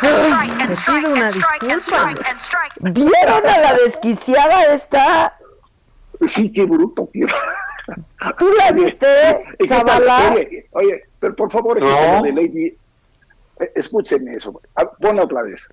Te 0.00 0.76
pido 0.92 1.10
una 1.12 1.30
disculpa. 1.32 2.14
¿Vieron 2.80 3.46
a 3.46 3.58
la 3.58 3.74
desquiciada 3.84 4.72
esta? 4.74 5.34
Sí, 6.28 6.52
qué 6.52 6.64
bruto, 6.64 7.08
tío. 7.12 7.26
¿Tú 8.38 8.50
la 8.58 8.72
viste. 8.72 9.06
Zavala? 9.68 10.32
Oye, 10.34 10.66
oye, 10.72 11.02
pero 11.18 11.34
por 11.36 11.50
favor, 11.50 11.80
No. 11.80 12.22
de 12.22 12.32
Lady. 12.32 12.66
eh, 13.60 13.72
Escúchenme 13.74 14.36
eso. 14.36 14.60
Ah, 14.76 14.88
Ponla 15.00 15.24
otra 15.24 15.42
vez. 15.42 15.68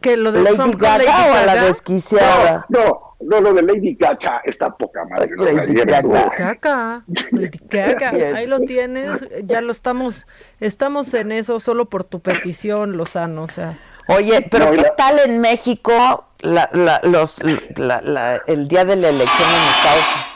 Que 0.00 0.16
lo 0.16 0.32
de 0.32 0.42
¿Lady 0.42 0.56
Gaga 0.76 0.98
Lady 0.98 1.08
o 1.30 1.34
a 1.34 1.42
la 1.46 1.54
Gaga? 1.54 1.66
desquiciada? 1.66 2.66
No, 2.68 3.16
no, 3.20 3.40
lo 3.40 3.54
de 3.54 3.62
Lady 3.62 3.94
Gaga 3.94 4.40
está 4.44 4.70
poca 4.70 5.04
madre. 5.04 5.30
¿no? 5.36 5.44
Lady 5.44 5.74
Gaga. 5.74 6.30
Gaga, 6.36 7.02
Lady 7.30 7.60
Gaga, 7.70 8.10
ahí 8.36 8.46
lo 8.46 8.60
tienes, 8.60 9.24
ya 9.44 9.60
lo 9.60 9.72
estamos, 9.72 10.26
estamos 10.60 11.12
en 11.14 11.32
eso 11.32 11.60
solo 11.60 11.86
por 11.86 12.04
tu 12.04 12.20
petición, 12.20 12.96
Lozano, 12.96 13.42
o 13.44 13.48
sea. 13.48 13.78
Oye, 14.08 14.42
pero 14.50 14.66
No, 14.66 14.70
¿qué 14.72 14.76
la- 14.82 14.96
tal 14.96 15.18
en 15.20 15.40
México 15.40 16.26
la, 16.40 16.68
la- 16.72 17.00
los, 17.04 17.40
la- 17.76 18.02
la- 18.02 18.42
el 18.46 18.68
día 18.68 18.84
de 18.84 18.96
la 18.96 19.08
elección 19.08 19.48
en 19.48 19.62
Estados 19.70 20.04
Unidos? 20.04 20.30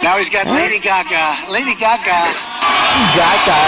Now 0.00 0.16
he's 0.16 0.30
got 0.30 0.46
Lady 0.46 0.78
Gaga. 0.78 1.36
Lady 1.50 1.74
Gaga. 1.74 2.28
Gaga. 3.16 3.58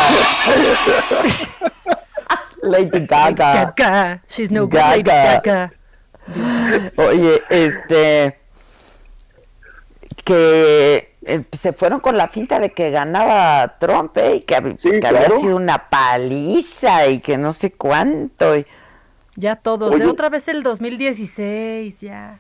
Lady 2.71 3.07
Gaga. 3.07 3.75
Gaga, 3.77 4.23
she's 4.29 4.51
no 4.51 4.67
good, 4.67 4.75
Lady 4.79 5.03
Gaga. 5.03 5.73
Oye, 6.97 7.43
este 7.51 8.37
que 10.25 11.15
eh, 11.25 11.45
se 11.53 11.73
fueron 11.73 12.01
con 12.01 12.17
la 12.17 12.29
finta 12.29 12.59
de 12.61 12.71
que 12.73 12.91
ganaba 12.91 13.77
Trump, 13.79 14.17
¿eh? 14.19 14.37
y 14.37 14.41
que, 14.41 14.77
que 15.01 15.07
había 15.07 15.31
sido 15.31 15.57
una 15.57 15.89
paliza 15.89 17.09
y 17.09 17.21
que 17.21 17.37
no 17.37 17.53
sé 17.53 17.73
cuánto. 17.73 18.57
y- 18.57 18.67
Ya 19.37 19.57
todos, 19.57 19.93
Oye. 19.95 20.05
de 20.05 20.11
otra 20.11 20.29
vez 20.29 20.49
el 20.49 20.63
2016, 20.63 22.01
ya. 22.01 22.39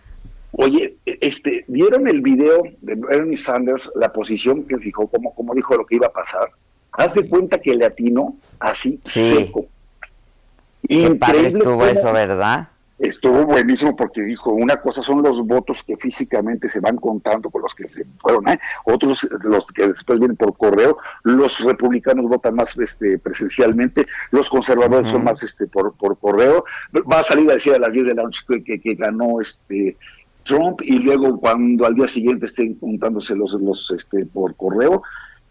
Oye, 0.52 0.96
este, 1.06 1.64
¿vieron 1.68 2.08
el 2.08 2.20
video 2.22 2.62
de 2.80 2.94
Bernie 2.96 3.36
Sanders, 3.36 3.88
la 3.94 4.12
posición 4.12 4.64
que 4.64 4.78
fijó, 4.78 5.06
como, 5.08 5.32
como 5.34 5.54
dijo 5.54 5.76
lo 5.76 5.86
que 5.86 5.96
iba 5.96 6.08
a 6.08 6.12
pasar? 6.12 6.50
Haz 6.92 7.14
de 7.14 7.28
cuenta 7.28 7.58
que 7.60 7.72
le 7.74 7.86
atinó 7.86 8.36
así, 8.58 8.98
Sí. 9.04 9.32
seco. 9.36 9.66
Qué 10.88 11.14
padre 11.18 11.38
estuvo 11.58 11.84
eso, 11.86 12.12
¿verdad? 12.12 12.68
Estuvo 12.98 13.46
buenísimo 13.46 13.96
porque 13.96 14.20
dijo, 14.20 14.50
una 14.52 14.76
cosa 14.76 15.02
son 15.02 15.22
los 15.22 15.40
votos 15.46 15.82
que 15.84 15.96
físicamente 15.96 16.68
se 16.68 16.80
van 16.80 16.96
contando 16.96 17.48
con 17.48 17.62
los 17.62 17.74
que 17.74 17.88
se 17.88 18.04
fueron, 18.18 18.46
¿eh? 18.48 18.58
otros 18.84 19.26
los 19.42 19.68
que 19.68 19.88
después 19.88 20.18
vienen 20.18 20.36
por 20.36 20.54
correo, 20.58 20.98
los 21.22 21.58
republicanos 21.60 22.26
votan 22.28 22.56
más 22.56 22.76
este, 22.76 23.18
presencialmente, 23.18 24.06
los 24.32 24.50
conservadores 24.50 25.06
son 25.08 25.24
más 25.24 25.42
este 25.42 25.66
por, 25.66 25.94
por 25.94 26.18
correo, 26.18 26.62
va 27.10 27.20
a 27.20 27.24
salir 27.24 27.50
a 27.50 27.54
decir 27.54 27.74
a 27.74 27.78
las 27.78 27.92
10 27.92 28.08
de 28.08 28.14
la 28.14 28.24
noche 28.24 28.42
que, 28.46 28.62
que- 28.62 28.80
que 28.80 28.94
ganó 28.96 29.40
este 29.40 29.96
Trump 30.42 30.82
y 30.82 30.98
luego 30.98 31.40
cuando 31.40 31.86
al 31.86 31.94
día 31.94 32.06
siguiente 32.06 32.44
estén 32.46 32.74
contándose 32.74 33.34
los, 33.34 33.52
los 33.54 33.90
este, 33.96 34.26
por 34.26 34.54
correo, 34.56 35.02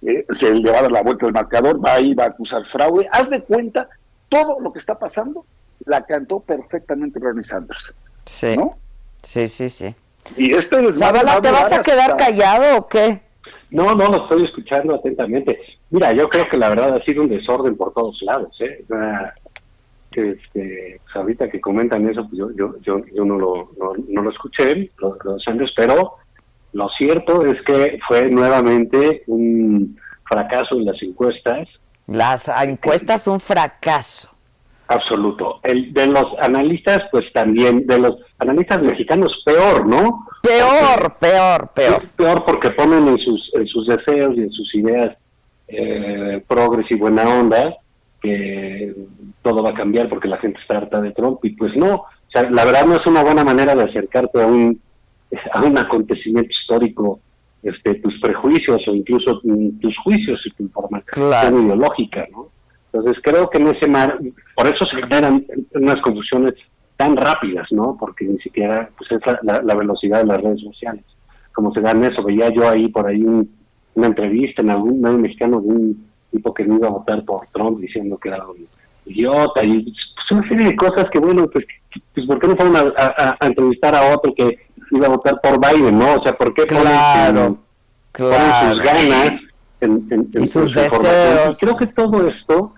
eh, 0.03 0.23
se 0.33 0.53
le 0.53 0.71
va 0.71 0.79
a 0.79 0.81
dar 0.83 0.91
la 0.91 1.01
vuelta 1.01 1.25
al 1.25 1.33
marcador, 1.33 1.83
va 1.83 1.93
ahí, 1.95 2.13
va 2.13 2.25
a 2.25 2.27
acusar 2.27 2.63
fraude, 2.67 3.07
haz 3.11 3.29
de 3.31 3.41
cuenta 3.41 3.89
todo 4.29 4.59
lo 4.59 4.71
que 4.71 4.79
está 4.79 4.97
pasando 4.97 5.45
la 5.85 6.05
cantó 6.05 6.39
perfectamente 6.39 7.19
Bernie 7.19 7.43
Sanders. 7.43 7.93
Sí. 8.25 8.55
¿No? 8.57 8.77
Sí, 9.23 9.47
sí, 9.49 9.69
sí. 9.69 9.93
Y 10.37 10.53
este 10.53 10.93
Zavala, 10.95 11.35
va 11.35 11.41
¿te 11.41 11.51
vas 11.51 11.71
a 11.73 11.81
quedar 11.81 12.11
hasta- 12.11 12.25
callado 12.25 12.77
o 12.77 12.87
qué? 12.87 13.21
No, 13.71 13.93
no, 13.95 14.07
lo 14.07 14.23
estoy 14.23 14.45
escuchando 14.45 14.95
atentamente. 14.95 15.59
Mira, 15.91 16.11
yo 16.13 16.27
creo 16.29 16.47
que 16.49 16.57
la 16.57 16.69
verdad 16.69 16.95
ha 16.95 17.03
sido 17.03 17.21
un 17.23 17.29
desorden 17.29 17.75
por 17.77 17.93
todos 17.93 18.19
lados, 18.23 18.55
¿eh? 18.61 18.83
Este, 20.11 20.99
pues 21.03 21.15
ahorita 21.15 21.49
que 21.49 21.61
comentan 21.61 22.07
eso, 22.09 22.23
pues 22.27 22.37
yo, 22.39 22.49
yo, 22.55 22.75
yo, 22.81 23.05
yo 23.13 23.25
no, 23.25 23.37
lo, 23.37 23.71
no, 23.79 23.93
no 24.07 24.21
lo 24.23 24.31
escuché, 24.31 24.91
los, 24.97 25.17
los 25.23 25.43
Sanders, 25.43 25.71
pero 25.75 26.15
lo 26.73 26.89
cierto 26.89 27.45
es 27.45 27.61
que 27.61 27.99
fue 28.07 28.29
nuevamente 28.29 29.23
un 29.27 29.99
fracaso 30.25 30.75
en 30.75 30.85
las 30.85 31.01
encuestas. 31.03 31.67
Las 32.09 32.47
encuestas 32.47 33.27
un 33.27 33.39
fracaso. 33.39 34.29
absoluto. 34.87 35.59
El 35.63 35.93
de 35.93 36.07
los 36.07 36.25
analistas, 36.39 37.03
pues 37.11 37.31
también, 37.31 37.85
de 37.85 37.99
los 37.99 38.17
analistas 38.39 38.81
mexicanos, 38.81 39.43
peor, 39.45 39.85
¿no? 39.85 40.25
Peor, 40.41 41.15
peor, 41.19 41.69
peor. 41.75 42.01
peor 42.15 42.45
porque 42.45 42.71
ponen 42.71 43.07
en 43.07 43.19
sus, 43.19 43.51
en 43.53 43.67
sus 43.67 43.85
deseos 43.85 44.35
y 44.35 44.41
en 44.41 44.51
sus 44.51 44.73
ideas 44.73 45.15
eh, 45.67 46.43
progres 46.47 46.89
y 46.89 46.95
buena 46.95 47.29
onda 47.29 47.75
que 48.21 48.95
todo 49.43 49.61
va 49.61 49.69
a 49.69 49.75
cambiar 49.75 50.09
porque 50.09 50.27
la 50.27 50.37
gente 50.37 50.59
está 50.59 50.77
harta 50.77 50.99
de 50.99 51.11
Trump 51.11 51.39
y 51.43 51.51
pues 51.51 51.75
no, 51.75 51.93
o 51.95 52.31
sea, 52.33 52.49
la 52.49 52.65
verdad 52.65 52.85
no 52.85 52.95
es 52.95 53.05
una 53.05 53.23
buena 53.23 53.43
manera 53.43 53.75
de 53.75 53.83
acercarte 53.83 54.41
a 54.41 54.47
un, 54.47 54.81
a 55.53 55.61
un 55.61 55.77
acontecimiento 55.77 56.49
histórico 56.49 57.19
este, 57.63 57.95
tus 57.95 58.19
prejuicios 58.21 58.87
o 58.87 58.95
incluso 58.95 59.41
tus 59.81 59.97
juicios 59.99 60.41
y 60.45 60.51
tu 60.51 60.63
información 60.63 61.65
ideológica, 61.65 62.25
¿no? 62.31 62.49
Entonces 62.91 63.21
creo 63.23 63.49
que 63.49 63.59
en 63.59 63.67
ese 63.67 63.87
mar, 63.87 64.17
por 64.55 64.67
eso 64.67 64.85
se 64.85 64.95
generan 64.95 65.45
unas 65.73 66.01
confusiones 66.01 66.53
tan 66.97 67.15
rápidas, 67.15 67.67
¿no? 67.71 67.95
Porque 67.99 68.25
ni 68.25 68.39
siquiera 68.39 68.89
pues 68.97 69.11
es 69.11 69.21
la, 69.43 69.61
la 69.61 69.75
velocidad 69.75 70.21
de 70.21 70.27
las 70.27 70.41
redes 70.41 70.61
sociales. 70.61 71.03
Como 71.53 71.73
se 71.73 71.81
dan 71.81 72.03
eso, 72.03 72.23
veía 72.23 72.49
yo 72.49 72.67
ahí 72.67 72.87
por 72.87 73.07
ahí 73.07 73.23
una 73.23 74.07
entrevista 74.07 74.61
en 74.61 74.71
algún 74.71 75.01
medio 75.01 75.17
mexicano 75.17 75.61
de 75.61 75.67
un 75.67 76.09
tipo 76.31 76.53
que 76.53 76.65
no 76.65 76.77
iba 76.77 76.87
a 76.87 76.91
votar 76.91 77.23
por 77.25 77.45
Trump 77.47 77.79
diciendo 77.79 78.17
que 78.17 78.29
era 78.29 78.45
un 78.47 78.67
idiota 79.05 79.63
y 79.63 79.83
pues, 79.83 80.31
una 80.31 80.47
serie 80.47 80.67
de 80.67 80.75
cosas 80.75 81.05
que 81.11 81.19
bueno, 81.19 81.47
pues, 81.47 81.65
pues 82.13 82.25
¿por 82.25 82.39
qué 82.39 82.47
no 82.47 82.55
fueron 82.55 82.75
a, 82.75 83.37
a 83.39 83.47
entrevistar 83.47 83.95
a 83.95 84.15
otro 84.15 84.33
que 84.33 84.57
iba 84.91 85.07
a 85.07 85.09
votar 85.09 85.39
por 85.41 85.59
Biden, 85.59 85.97
¿no? 85.97 86.15
O 86.15 86.23
sea, 86.23 86.33
¿por 86.33 86.53
qué 86.53 86.65
claro, 86.65 87.57
claro. 88.11 88.71
sus 88.71 88.81
ganas 88.81 89.33
en, 89.81 90.29
y 90.33 90.45
sus 90.45 90.73
deseos? 90.73 91.57
creo 91.59 91.77
que 91.77 91.87
todo 91.87 92.27
esto 92.27 92.73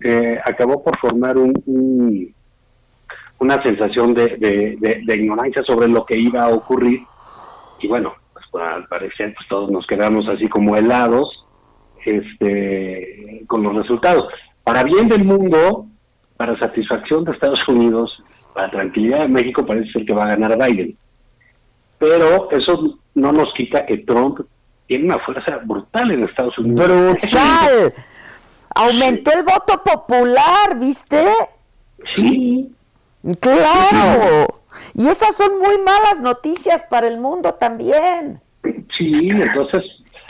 eh, 0.00 0.38
acabó 0.44 0.82
por 0.82 0.98
formar 0.98 1.36
un, 1.36 2.34
una 3.38 3.62
sensación 3.62 4.14
de, 4.14 4.76
de, 4.78 5.14
ignorancia 5.14 5.62
sobre 5.64 5.88
lo 5.88 6.04
que 6.04 6.16
iba 6.16 6.44
a 6.44 6.48
ocurrir 6.48 7.00
y 7.80 7.88
bueno, 7.88 8.14
pues 8.32 8.46
al 8.54 8.86
parecer 8.86 9.34
pues, 9.34 9.48
todos 9.48 9.70
nos 9.70 9.86
quedamos 9.86 10.28
así 10.28 10.48
como 10.48 10.76
helados 10.76 11.44
este, 12.04 13.44
con 13.46 13.62
los 13.62 13.74
resultados. 13.74 14.28
Para 14.64 14.82
bien 14.82 15.08
del 15.08 15.24
mundo, 15.24 15.86
para 16.36 16.58
satisfacción 16.58 17.24
de 17.24 17.32
Estados 17.32 17.66
Unidos, 17.68 18.22
para 18.54 18.70
tranquilidad 18.70 19.20
de 19.20 19.28
México, 19.28 19.64
parece 19.64 19.92
ser 19.92 20.04
que 20.04 20.14
va 20.14 20.24
a 20.24 20.36
ganar 20.36 20.56
Biden 20.58 20.96
pero 21.98 22.50
eso 22.50 22.98
no 23.14 23.32
nos 23.32 23.52
quita 23.54 23.84
que 23.86 23.98
Trump 23.98 24.40
tiene 24.86 25.04
una 25.06 25.18
fuerza 25.20 25.58
brutal 25.64 26.10
en 26.10 26.24
Estados 26.24 26.56
Unidos. 26.58 26.88
¡Brutal! 26.88 27.92
Aumentó 28.74 29.32
el 29.32 29.42
voto 29.42 29.82
popular, 29.82 30.78
¿viste? 30.78 31.26
Sí. 32.14 32.72
Claro. 33.40 34.46
Y 34.94 35.08
esas 35.08 35.36
son 35.36 35.58
muy 35.58 35.78
malas 35.78 36.20
noticias 36.20 36.84
para 36.84 37.08
el 37.08 37.18
mundo 37.18 37.54
también. 37.54 38.40
Sí, 38.96 39.28
entonces, 39.30 39.82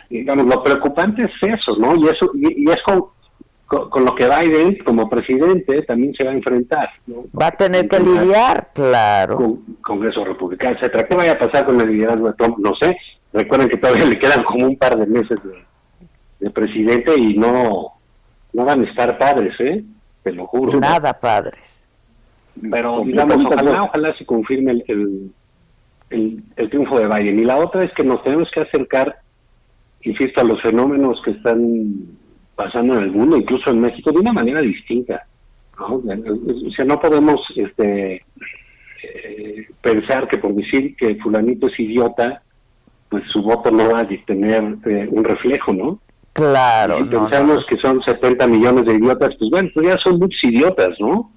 digamos, 0.09 0.47
lo 0.47 0.63
preocupante 0.63 1.25
es 1.25 1.59
eso, 1.59 1.77
¿no? 1.77 1.95
Y 1.97 2.09
eso 2.09 2.31
y, 2.35 2.71
es 2.71 2.83
con, 2.85 3.05
con, 3.69 4.03
lo 4.03 4.15
que 4.15 4.27
Biden 4.27 4.79
como 4.79 5.11
presidente 5.11 5.83
también 5.83 6.15
se 6.15 6.25
va 6.25 6.31
a 6.31 6.35
enfrentar. 6.35 6.89
Va 7.39 7.49
a 7.49 7.51
tener 7.51 7.87
que 7.87 8.01
lidiar, 8.01 8.71
claro. 8.73 9.37
Con 9.37 9.57
Congreso 9.83 10.25
Republicano, 10.25 10.77
etcétera. 10.77 11.07
¿Qué 11.07 11.15
vaya 11.15 11.33
a 11.33 11.39
pasar 11.39 11.67
con 11.67 11.79
el 11.79 11.93
liderazgo 11.93 12.29
de 12.29 12.35
Trump? 12.35 12.59
No 12.59 12.75
sé. 12.77 12.97
Recuerden 13.33 13.69
que 13.69 13.77
todavía 13.77 14.07
le 14.07 14.19
quedan 14.19 14.43
como 14.43 14.67
un 14.67 14.77
par 14.79 14.99
de 14.99 15.07
meses 15.07 15.39
de, 16.41 16.51
presidente 16.51 17.15
y 17.15 17.37
no, 17.37 17.93
no 18.55 18.65
van 18.65 18.81
a 18.81 18.89
estar 18.89 19.19
padres, 19.19 19.55
¿eh? 19.61 19.85
Te 20.23 20.33
lo 20.33 20.47
juro. 20.47 20.81
Nada 20.81 21.13
padres. 21.13 21.87
Pero, 22.71 23.03
digamos, 23.05 23.45
ojalá, 23.45 23.83
ojalá 23.83 24.17
se 24.17 24.25
confirme 24.25 24.73
el, 24.73 25.31
el, 26.09 26.43
el 26.57 26.71
triunfo 26.71 26.99
de 26.99 27.07
Biden. 27.07 27.39
Y 27.39 27.45
la 27.45 27.59
otra 27.59 27.85
es 27.85 27.93
que 27.93 28.03
nos 28.03 28.25
tenemos 28.25 28.51
que 28.51 28.63
acercar, 28.63 29.21
insisto, 30.01 30.41
a 30.41 30.45
los 30.45 30.63
fenómenos 30.63 31.21
que 31.23 31.33
están 31.33 32.18
pasando 32.59 32.95
en 32.95 33.05
el 33.05 33.13
mundo, 33.13 33.37
incluso 33.37 33.71
en 33.71 33.81
México, 33.81 34.11
de 34.11 34.19
una 34.19 34.33
manera 34.33 34.61
distinta. 34.61 35.25
¿no? 35.79 36.03
O 36.03 36.71
sea, 36.75 36.85
no 36.85 37.01
podemos 37.01 37.41
este, 37.55 38.25
eh, 39.05 39.69
pensar 39.81 40.27
que 40.27 40.39
por 40.39 40.53
decir 40.55 40.97
que 40.97 41.15
fulanito 41.17 41.69
es 41.69 41.79
idiota, 41.79 42.43
pues 43.09 43.23
su 43.29 43.43
voto 43.43 43.71
no 43.71 43.89
va 43.93 44.01
a 44.01 44.09
tener 44.27 44.77
eh, 44.87 45.09
un 45.11 45.25
reflejo, 45.25 45.73
¿no? 45.73 46.01
Claro. 46.33 46.99
Si 46.99 47.05
pensamos 47.05 47.65
que 47.67 47.77
son 47.79 48.03
70 48.03 48.47
millones 48.49 48.87
de 48.87 48.95
idiotas, 48.95 49.31
pues 49.39 49.51
bueno, 49.51 49.71
pues 49.73 49.87
ya 49.87 49.99
son 49.99 50.19
muchos 50.19 50.43
idiotas, 50.43 50.97
¿no? 50.99 51.31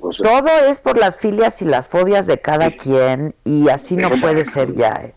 Todo 0.00 0.48
es 0.68 0.78
por 0.78 0.98
las 0.98 1.18
filias 1.18 1.62
y 1.62 1.64
las 1.64 1.88
fobias 1.88 2.26
de 2.26 2.38
cada 2.38 2.70
quien 2.72 3.34
y 3.44 3.68
así 3.68 3.96
no 3.96 4.10
puede 4.20 4.44
ser 4.44 4.74
ya. 4.74 4.92
¿eh? 5.04 5.14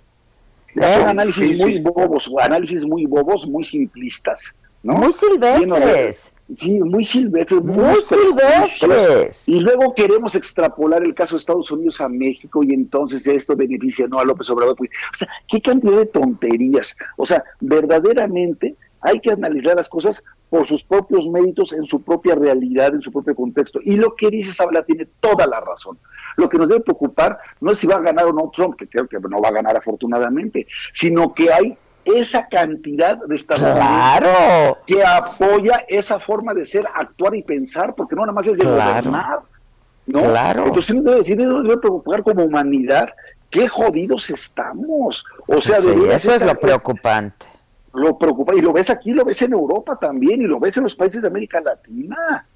¿Eh? 0.76 1.04
análisis 1.08 1.56
muy 1.58 1.80
bobos, 1.80 2.30
análisis 2.42 2.84
muy 2.86 3.06
bobos, 3.06 3.48
muy 3.48 3.64
simplistas. 3.64 4.54
Muy 4.84 5.12
silvestres. 5.12 6.34
Sí, 6.54 6.80
muy 6.80 7.06
silvestres. 7.06 7.64
Muy, 7.64 7.96
silvestres. 8.02 9.48
Y 9.48 9.60
luego 9.60 9.96
queremos 9.96 10.36
extrapolar 10.36 11.04
el 11.04 11.16
caso 11.16 11.36
de 11.36 11.40
Estados 11.40 11.72
Unidos 11.72 12.02
a 12.02 12.10
México 12.10 12.64
y 12.64 12.74
entonces 12.74 13.26
esto 13.26 13.56
beneficia 13.56 14.08
no 14.08 14.20
a 14.20 14.26
López 14.26 14.50
Obrador. 14.50 14.76
Pues, 14.76 14.90
o 15.14 15.18
sea, 15.18 15.30
qué 15.48 15.62
cantidad 15.62 15.98
de 15.98 16.06
tonterías. 16.06 16.96
O 17.18 17.26
sea, 17.26 17.44
verdaderamente 17.62 18.76
hay 19.00 19.20
que 19.20 19.32
analizar 19.32 19.76
las 19.76 19.90
cosas 19.90 20.24
por 20.50 20.68
sus 20.68 20.84
propios 20.84 21.28
méritos, 21.28 21.74
en 21.74 21.86
su 21.86 22.02
propia 22.02 22.36
realidad, 22.36 22.94
en 22.94 23.02
su 23.02 23.12
propio 23.12 23.36
contexto. 23.36 23.80
Y 23.84 23.96
lo 23.96 24.16
que 24.16 24.30
dice 24.30 24.54
Sabla 24.54 24.84
tiene 24.84 25.08
toda 25.20 25.48
la 25.48 25.60
razón. 25.60 25.98
Lo 26.38 26.50
que 26.50 26.58
nos 26.58 26.68
debe 26.68 26.82
preocupar 26.82 27.38
no 27.60 27.72
es 27.72 27.80
si 27.80 27.88
va 27.88 27.96
a 27.96 28.02
ganar 28.02 28.26
o 28.26 28.34
no 28.34 28.52
Trump, 28.56 28.76
que 28.76 28.88
creo 28.88 29.08
que 29.08 29.20
no 29.20 29.42
va 29.42 29.50
a 29.50 29.54
ganar 29.54 29.76
afortunadamente, 29.78 30.68
sino 30.94 31.34
que 31.34 31.52
hay 31.52 31.78
esa 32.06 32.48
cantidad 32.48 33.18
de 33.18 33.36
claro. 33.46 34.78
que 34.86 35.04
apoya 35.04 35.86
esa 35.88 36.20
forma 36.20 36.54
de 36.54 36.66
ser, 36.66 36.86
actuar 36.94 37.36
y 37.36 37.44
pensar, 37.44 37.96
porque 37.96 38.16
no 38.16 38.22
nada 38.22 38.34
más 38.34 38.48
es 38.48 38.58
de 38.58 38.66
gobernar. 38.66 39.40
¿no? 40.06 40.20
Claro. 40.20 40.66
Entonces 40.66 40.92
uno 40.92 41.04
debe 41.04 41.18
decir, 41.18 41.38
nos 41.38 41.64
debe 41.64 41.78
preocupar 41.78 42.24
como 42.24 42.44
humanidad, 42.44 43.10
qué 43.50 43.68
jodidos 43.68 44.30
estamos. 44.30 45.26
O 45.48 45.62
sea, 45.62 45.82
sí, 45.82 45.92
eso 46.12 46.34
es 46.34 46.42
lo 46.42 46.60
preocupante. 46.60 47.46
Lo 47.94 48.18
preocupa, 48.18 48.56
y 48.56 48.62
lo 48.62 48.74
ves 48.74 48.90
aquí, 48.90 49.12
lo 49.12 49.24
ves 49.24 49.42
en 49.44 49.54
Europa 49.54 49.98
también, 50.02 50.42
y 50.42 50.46
lo 50.46 50.60
ves 50.60 50.76
en 50.78 50.84
los 50.84 50.96
países 50.96 51.22
de 51.22 51.28
América 51.28 51.62
Latina 51.62 52.48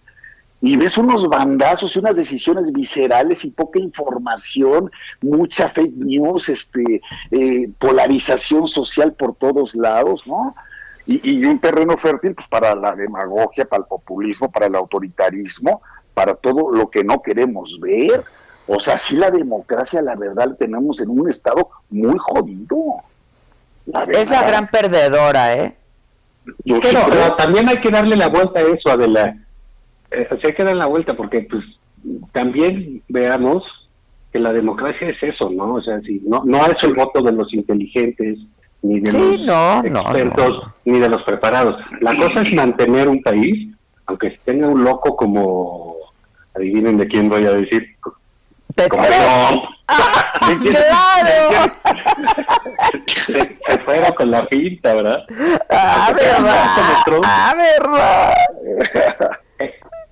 y 0.62 0.76
ves 0.76 0.98
unos 0.98 1.28
bandazos 1.28 1.96
y 1.96 2.00
unas 2.00 2.16
decisiones 2.16 2.72
viscerales 2.72 3.46
y 3.46 3.52
poca 3.52 3.80
información, 3.80 4.92
mucha 5.22 5.70
fake 5.70 5.96
news, 5.96 6.50
este, 6.50 7.02
eh, 7.32 7.70
polarización 7.78 8.68
social 8.68 9.14
por 9.14 9.36
todos 9.36 9.76
lados, 9.76 10.26
¿no? 10.26 10.56
Y, 11.06 11.46
un 11.46 11.60
terreno 11.60 11.96
fértil 11.96 12.36
pues 12.36 12.50
para 12.50 12.76
la 12.76 12.94
demagogia, 12.94 13.64
para 13.64 13.84
el 13.84 13.88
populismo, 13.88 14.52
para 14.52 14.66
el 14.66 14.76
autoritarismo, 14.76 15.82
para 16.14 16.36
todo 16.36 16.70
lo 16.74 16.90
que 16.90 17.02
no 17.06 17.22
queremos 17.22 17.80
ver. 17.80 18.24
O 18.68 18.78
sea, 18.82 18.98
sí 18.98 19.16
la 19.16 19.32
democracia, 19.32 20.02
la 20.02 20.16
verdad, 20.16 20.48
la 20.48 20.56
tenemos 20.56 21.00
en 21.00 21.10
un 21.10 21.30
estado 21.30 21.70
muy 21.90 22.18
jodido. 22.18 22.78
es 24.10 24.30
la 24.30 24.44
gran 24.44 24.68
perdedora, 24.68 25.56
¿eh? 25.56 25.78
pero 26.66 27.36
también 27.38 27.70
hay 27.70 27.80
que 27.80 27.90
darle 27.90 28.18
la 28.18 28.28
vuelta 28.28 28.60
a 28.60 28.64
eso, 28.64 28.90
Adela 28.90 29.47
eh, 30.12 30.28
se 30.42 30.54
queda 30.54 30.72
en 30.72 30.80
la 30.80 30.86
vuelta 30.86 31.16
porque 31.16 31.42
pues 31.42 31.64
también 32.32 33.02
veamos 33.08 33.64
que 34.32 34.40
la 34.40 34.54
democracia 34.54 35.10
es 35.10 35.22
eso, 35.22 35.50
¿no? 35.50 35.76
O 35.76 35.82
sea, 35.82 36.00
si 36.02 36.22
no 36.26 36.44
no 36.46 36.66
es 36.66 36.84
el 36.84 36.94
voto 36.94 37.22
de 37.22 37.32
los 37.32 37.54
inteligentes 37.54 38.40
ni 38.82 39.00
de 39.00 39.12
los 39.12 39.86
expertos 39.86 40.68
ni 40.86 41.00
de 41.00 41.10
los 41.10 41.24
preparados. 41.24 41.76
La 42.02 42.16
cosa 42.16 42.42
es 42.42 42.54
mantener 42.54 43.10
un 43.10 43.22
país, 43.22 43.76
aunque 44.06 44.38
tenga 44.46 44.68
un 44.68 44.84
loco 44.84 45.16
como 45.16 45.96
adivinen 46.56 46.98
de 46.98 47.08
quién 47.08 47.30
voy 47.30 47.46
a 47.46 47.54
decir. 47.54 47.96
Como 48.90 49.04
ah, 49.88 50.58
¡Claro! 50.62 51.72
se, 53.08 53.58
se, 53.66 53.80
fuera 53.80 54.12
con 54.12 54.30
la 54.30 54.46
pinta, 54.46 54.94
¿verdad? 54.94 55.26
Ah, 55.70 56.14
verdad. 56.16 57.24
Ah, 57.24 57.56
verdad. 57.58 58.34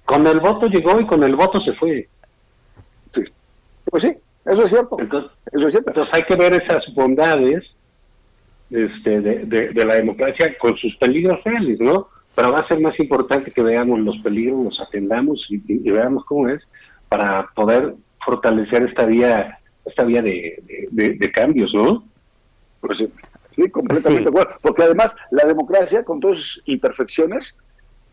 Con 0.06 0.26
el 0.27 0.40
voto 0.40 0.68
llegó 0.68 0.99
y 0.99 1.07
con 1.07 1.23
el 1.23 1.36
voto 1.36 1.60
se 1.61 1.73
fue. 1.73 2.07
Sí. 3.14 3.23
Pues 3.86 4.03
sí, 4.03 4.14
eso 4.45 4.64
es 4.64 4.69
cierto. 4.69 4.98
Entonces, 4.99 5.32
eso 5.52 5.68
es 5.68 5.73
cierto. 5.73 5.90
entonces 5.90 6.14
hay 6.14 6.23
que 6.23 6.36
ver 6.36 6.53
esas 6.53 6.84
bondades 6.94 7.64
este, 8.69 9.22
de, 9.22 9.45
de, 9.45 9.86
la 9.86 9.95
democracia 9.95 10.57
con 10.57 10.76
sus 10.77 10.95
peligros 10.98 11.44
reales, 11.44 11.80
¿no? 11.80 12.07
Pero 12.36 12.52
va 12.52 12.60
a 12.60 12.68
ser 12.68 12.80
más 12.80 12.99
importante 12.99 13.52
que 13.52 13.61
veamos 13.61 13.99
los 13.99 14.18
peligros, 14.19 14.65
los 14.65 14.82
atendamos 14.82 15.45
y, 15.49 15.57
veamos 15.90 16.26
cómo 16.26 16.49
es 16.49 16.61
para 17.10 17.48
poder 17.56 17.95
fortalecer 18.23 18.84
esta 18.84 19.06
vía 19.06 19.60
esta 19.86 20.03
vía 20.03 20.23
de, 20.23 20.88
de 20.91 21.32
cambios, 21.32 21.72
¿no? 21.73 22.03
Pues 22.82 22.98
sí, 22.98 23.11
sí 23.56 23.69
completamente 23.69 24.23
de 24.23 24.30
acuerdo. 24.30 24.56
Porque 24.61 24.84
además 24.84 25.15
la 25.32 25.45
democracia, 25.45 26.03
con 26.03 26.19
todas 26.19 26.40
sus 26.40 26.64
imperfecciones, 26.65 27.57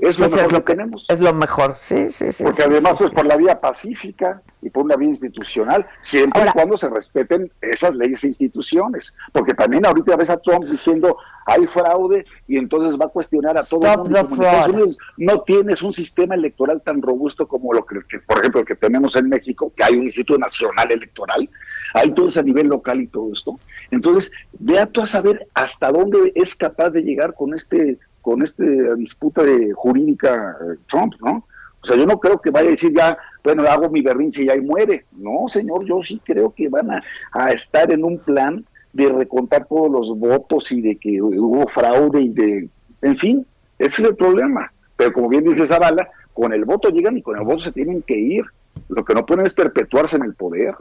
Es 0.02 0.18
lo 0.18 0.24
Pues 0.24 0.32
mejor 0.32 0.46
es 0.46 0.52
lo 0.52 0.58
que 0.58 0.64
que- 0.64 0.72
tenemos. 0.72 1.06
Es 1.08 1.20
lo 1.20 1.32
mejor, 1.32 1.76
sí, 1.76 2.10
sí, 2.10 2.32
sí. 2.32 2.42
Porque 2.42 2.62
sí, 2.62 2.68
además 2.68 2.98
sí, 2.98 3.04
es 3.04 3.10
por 3.12 3.24
la 3.24 3.36
vía 3.36 3.60
pacífica 3.60 4.42
y 4.60 4.68
por 4.68 4.84
una 4.84 4.96
vía 4.96 5.10
institucional, 5.10 5.86
siempre 6.00 6.40
Ahora- 6.40 6.50
y 6.50 6.54
cuando 6.54 6.76
se 6.76 6.88
respeten 6.88 7.52
esas 7.60 7.94
leyes 7.94 8.24
e 8.24 8.28
instituciones. 8.28 9.14
Porque 9.32 9.54
también 9.54 9.86
ahorita 9.86 10.16
ves 10.16 10.28
a 10.30 10.38
Trump 10.38 10.64
diciendo 10.64 11.16
hay 11.46 11.66
fraude 11.68 12.24
y 12.48 12.56
entonces 12.56 13.00
va 13.00 13.04
a 13.06 13.08
cuestionar 13.10 13.56
a 13.56 13.62
todo 13.62 13.86
el 13.86 13.98
mundo. 13.98 14.18
en 14.18 14.26
Estados. 14.32 14.68
Unidos 14.68 14.98
no 15.18 15.40
tienes 15.42 15.82
un 15.82 15.92
sistema 15.92 16.34
electoral 16.34 16.80
tan 16.82 17.00
robusto 17.00 17.46
como 17.46 17.72
lo 17.72 17.84
que, 17.86 18.00
que, 18.08 18.18
por 18.18 18.38
ejemplo, 18.40 18.60
el 18.60 18.66
que 18.66 18.74
tenemos 18.76 19.14
en 19.14 19.28
México, 19.28 19.72
que 19.76 19.84
hay 19.84 19.94
un 19.94 20.02
Instituto 20.04 20.36
Nacional 20.38 20.90
Electoral, 20.90 21.48
hay 21.94 22.10
todo 22.12 22.28
a 22.36 22.42
nivel 22.42 22.66
local 22.66 23.00
y 23.00 23.06
todo 23.06 23.32
esto. 23.32 23.56
Entonces, 23.92 24.32
vea 24.58 24.86
tú 24.86 25.00
a 25.02 25.06
saber 25.06 25.46
hasta 25.54 25.92
dónde 25.92 26.32
es 26.34 26.56
capaz 26.56 26.90
de 26.90 27.02
llegar 27.02 27.34
con 27.34 27.54
este 27.54 27.98
con 28.22 28.42
esta 28.42 28.64
disputa 28.96 29.42
de 29.42 29.72
jurídica 29.72 30.56
eh, 30.60 30.78
Trump, 30.86 31.14
¿no? 31.20 31.44
O 31.82 31.86
sea, 31.86 31.96
yo 31.96 32.06
no 32.06 32.18
creo 32.18 32.40
que 32.40 32.50
vaya 32.50 32.68
a 32.68 32.70
decir 32.70 32.94
ya, 32.96 33.18
bueno, 33.42 33.64
hago 33.64 33.90
mi 33.90 34.02
berrinche 34.02 34.44
y 34.44 34.48
ahí 34.48 34.60
muere. 34.60 35.04
No, 35.10 35.48
señor, 35.48 35.84
yo 35.84 36.00
sí 36.00 36.20
creo 36.24 36.54
que 36.54 36.68
van 36.68 36.88
a, 36.90 37.52
estar 37.52 37.90
en 37.90 38.04
un 38.04 38.18
plan 38.18 38.64
de 38.92 39.08
recontar 39.08 39.66
todos 39.66 39.90
los 39.90 40.16
votos 40.16 40.70
y 40.70 40.80
de 40.80 40.96
que 40.96 41.20
hubo 41.20 41.66
fraude 41.66 42.20
y 42.20 42.28
de, 42.28 42.68
en 43.02 43.18
fin, 43.18 43.46
ese 43.80 44.02
es 44.02 44.08
el 44.08 44.16
problema. 44.16 44.72
Pero 44.96 45.12
como 45.12 45.28
bien 45.28 45.42
dice 45.42 45.66
Zavala, 45.66 46.08
con 46.32 46.52
el 46.52 46.64
voto 46.64 46.88
llegan 46.90 47.16
y 47.16 47.22
con 47.22 47.36
el 47.36 47.42
voto 47.42 47.58
se 47.58 47.72
tienen 47.72 48.02
que 48.02 48.16
ir. 48.16 48.44
Lo 48.88 49.04
que 49.04 49.14
no 49.14 49.26
pueden 49.26 49.46
es 49.46 49.54
perpetuarse 49.54 50.16
en 50.16 50.22
el 50.22 50.34
poder. 50.34 50.76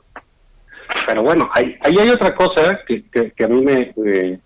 Pero 1.08 1.24
bueno, 1.24 1.50
ahí, 1.54 1.76
ahí 1.82 1.98
hay 1.98 2.10
otra 2.10 2.36
cosa 2.36 2.80
que, 2.86 3.10
que, 3.10 3.32
que 3.32 3.44
a 3.44 3.48
mí 3.48 3.64
me, 3.64 3.94
eh, 4.06 4.40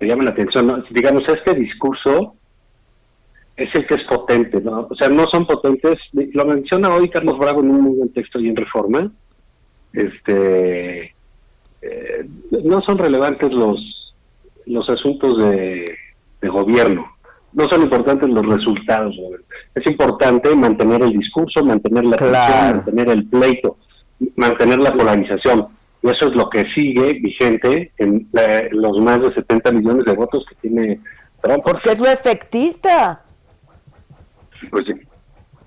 me 0.00 0.06
llama 0.08 0.24
la 0.24 0.30
atención. 0.30 0.66
¿no? 0.66 0.82
Digamos, 0.90 1.22
este 1.28 1.54
discurso 1.54 2.34
es 3.56 3.72
el 3.74 3.86
que 3.86 3.94
es 3.94 4.04
potente, 4.04 4.60
¿no? 4.60 4.88
O 4.90 4.94
sea, 4.96 5.08
no 5.08 5.26
son 5.28 5.46
potentes. 5.46 5.96
Lo 6.12 6.44
menciona 6.44 6.88
hoy 6.94 7.08
Carlos 7.08 7.38
Bravo 7.38 7.60
en 7.60 7.70
un 7.70 7.80
muy 7.82 7.96
buen 7.96 8.12
texto 8.12 8.40
y 8.40 8.48
en 8.48 8.56
Reforma. 8.56 9.10
Este, 9.92 11.14
eh, 11.82 12.26
no 12.64 12.82
son 12.82 12.98
relevantes 12.98 13.52
los, 13.52 14.14
los 14.66 14.88
asuntos 14.90 15.38
de, 15.38 15.84
de 16.40 16.48
gobierno. 16.48 17.06
No 17.52 17.68
son 17.68 17.82
importantes 17.82 18.28
los 18.28 18.44
resultados. 18.44 19.16
Robert. 19.16 19.44
Es 19.76 19.86
importante 19.86 20.54
mantener 20.56 21.02
el 21.02 21.12
discurso, 21.12 21.64
mantener 21.64 22.04
la 22.04 22.16
Claro. 22.16 22.34
atención, 22.34 22.76
mantener 22.76 23.08
el 23.10 23.24
pleito, 23.28 23.76
mantener 24.34 24.78
la 24.80 24.92
polarización. 24.92 25.68
Y 26.04 26.10
eso 26.10 26.28
es 26.28 26.34
lo 26.36 26.50
que 26.50 26.64
sigue 26.74 27.14
vigente 27.14 27.90
en 27.96 28.28
la- 28.32 28.68
los 28.72 28.98
más 29.00 29.22
de 29.22 29.32
70 29.32 29.72
millones 29.72 30.04
de 30.04 30.12
votos 30.12 30.44
que 30.46 30.54
tiene 30.56 31.00
Trump. 31.40 31.64
Porque 31.64 31.92
es 31.92 31.98
lo 31.98 32.06
efectista. 32.08 33.22
Pues 34.70 34.86
sí. 34.86 34.92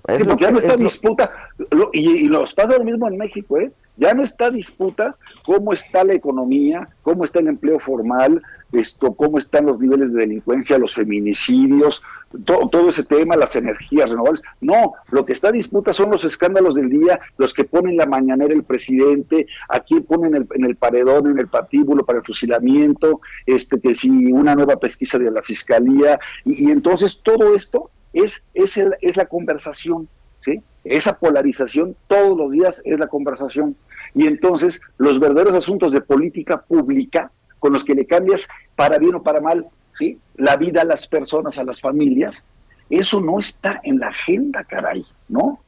Es 0.06 0.18
Sí, 0.18 0.24
porque 0.24 0.44
ya 0.44 0.50
no 0.52 0.58
está 0.58 0.74
es 0.74 0.78
disputa, 0.80 1.30
lo- 1.70 1.90
y, 1.92 2.24
y 2.24 2.28
nos 2.28 2.54
pasa 2.54 2.78
lo 2.78 2.84
mismo 2.84 3.08
en 3.08 3.18
México, 3.18 3.58
¿eh? 3.58 3.70
Ya 3.96 4.14
no 4.14 4.22
está 4.22 4.48
disputa 4.50 5.16
cómo 5.44 5.72
está 5.72 6.04
la 6.04 6.14
economía, 6.14 6.88
cómo 7.02 7.24
está 7.24 7.40
el 7.40 7.48
empleo 7.48 7.78
formal, 7.80 8.40
esto, 8.72 9.14
cómo 9.14 9.38
están 9.38 9.66
los 9.66 9.80
niveles 9.80 10.12
de 10.12 10.20
delincuencia, 10.20 10.78
los 10.78 10.94
feminicidios, 10.94 12.02
to- 12.44 12.68
todo 12.70 12.90
ese 12.90 13.04
tema, 13.04 13.36
las 13.36 13.54
energías 13.56 14.10
renovables. 14.10 14.42
No, 14.60 14.94
lo 15.10 15.24
que 15.24 15.32
está 15.32 15.50
disputa 15.50 15.92
son 15.92 16.10
los 16.10 16.24
escándalos 16.24 16.74
del 16.74 16.90
día, 16.90 17.20
los 17.38 17.54
que 17.54 17.64
ponen 17.64 17.96
la 17.96 18.06
mañanera 18.06 18.52
el 18.52 18.64
presidente, 18.64 19.46
aquí 19.68 20.00
ponen 20.00 20.46
en 20.54 20.64
el 20.64 20.76
paredón, 20.76 21.30
en 21.30 21.38
el 21.38 21.48
patíbulo 21.48 22.04
para 22.04 22.18
el 22.18 22.24
fusilamiento, 22.24 23.20
este, 23.46 23.80
que 23.80 23.94
si 23.94 24.10
una 24.32 24.54
nueva 24.54 24.76
pesquisa 24.76 25.18
de 25.18 25.30
la 25.30 25.42
fiscalía, 25.42 26.18
y, 26.44 26.70
entonces 26.70 27.20
todo 27.22 27.54
esto 27.54 27.90
es, 28.12 28.42
es, 28.54 28.76
es 29.00 29.16
la 29.16 29.26
conversación, 29.26 30.08
¿sí? 30.44 30.62
Esa 30.84 31.18
polarización 31.18 31.96
todos 32.06 32.36
los 32.38 32.50
días 32.50 32.80
es 32.84 32.98
la 32.98 33.08
conversación. 33.08 33.76
Y 34.14 34.26
entonces 34.26 34.80
los 34.96 35.20
verdaderos 35.20 35.54
asuntos 35.54 35.92
de 35.92 36.00
política 36.00 36.62
pública, 36.62 37.30
con 37.58 37.72
los 37.72 37.84
que 37.84 37.94
le 37.94 38.06
cambias 38.06 38.46
para 38.76 38.98
bien 38.98 39.14
o 39.14 39.22
para 39.22 39.40
mal, 39.40 39.66
¿sí? 39.98 40.18
La 40.36 40.56
vida 40.56 40.82
a 40.82 40.84
las 40.84 41.06
personas, 41.08 41.58
a 41.58 41.64
las 41.64 41.80
familias, 41.80 42.42
eso 42.90 43.20
no 43.20 43.38
está 43.38 43.80
en 43.84 43.98
la 43.98 44.08
agenda, 44.08 44.64
caray, 44.64 45.04
¿no? 45.28 45.60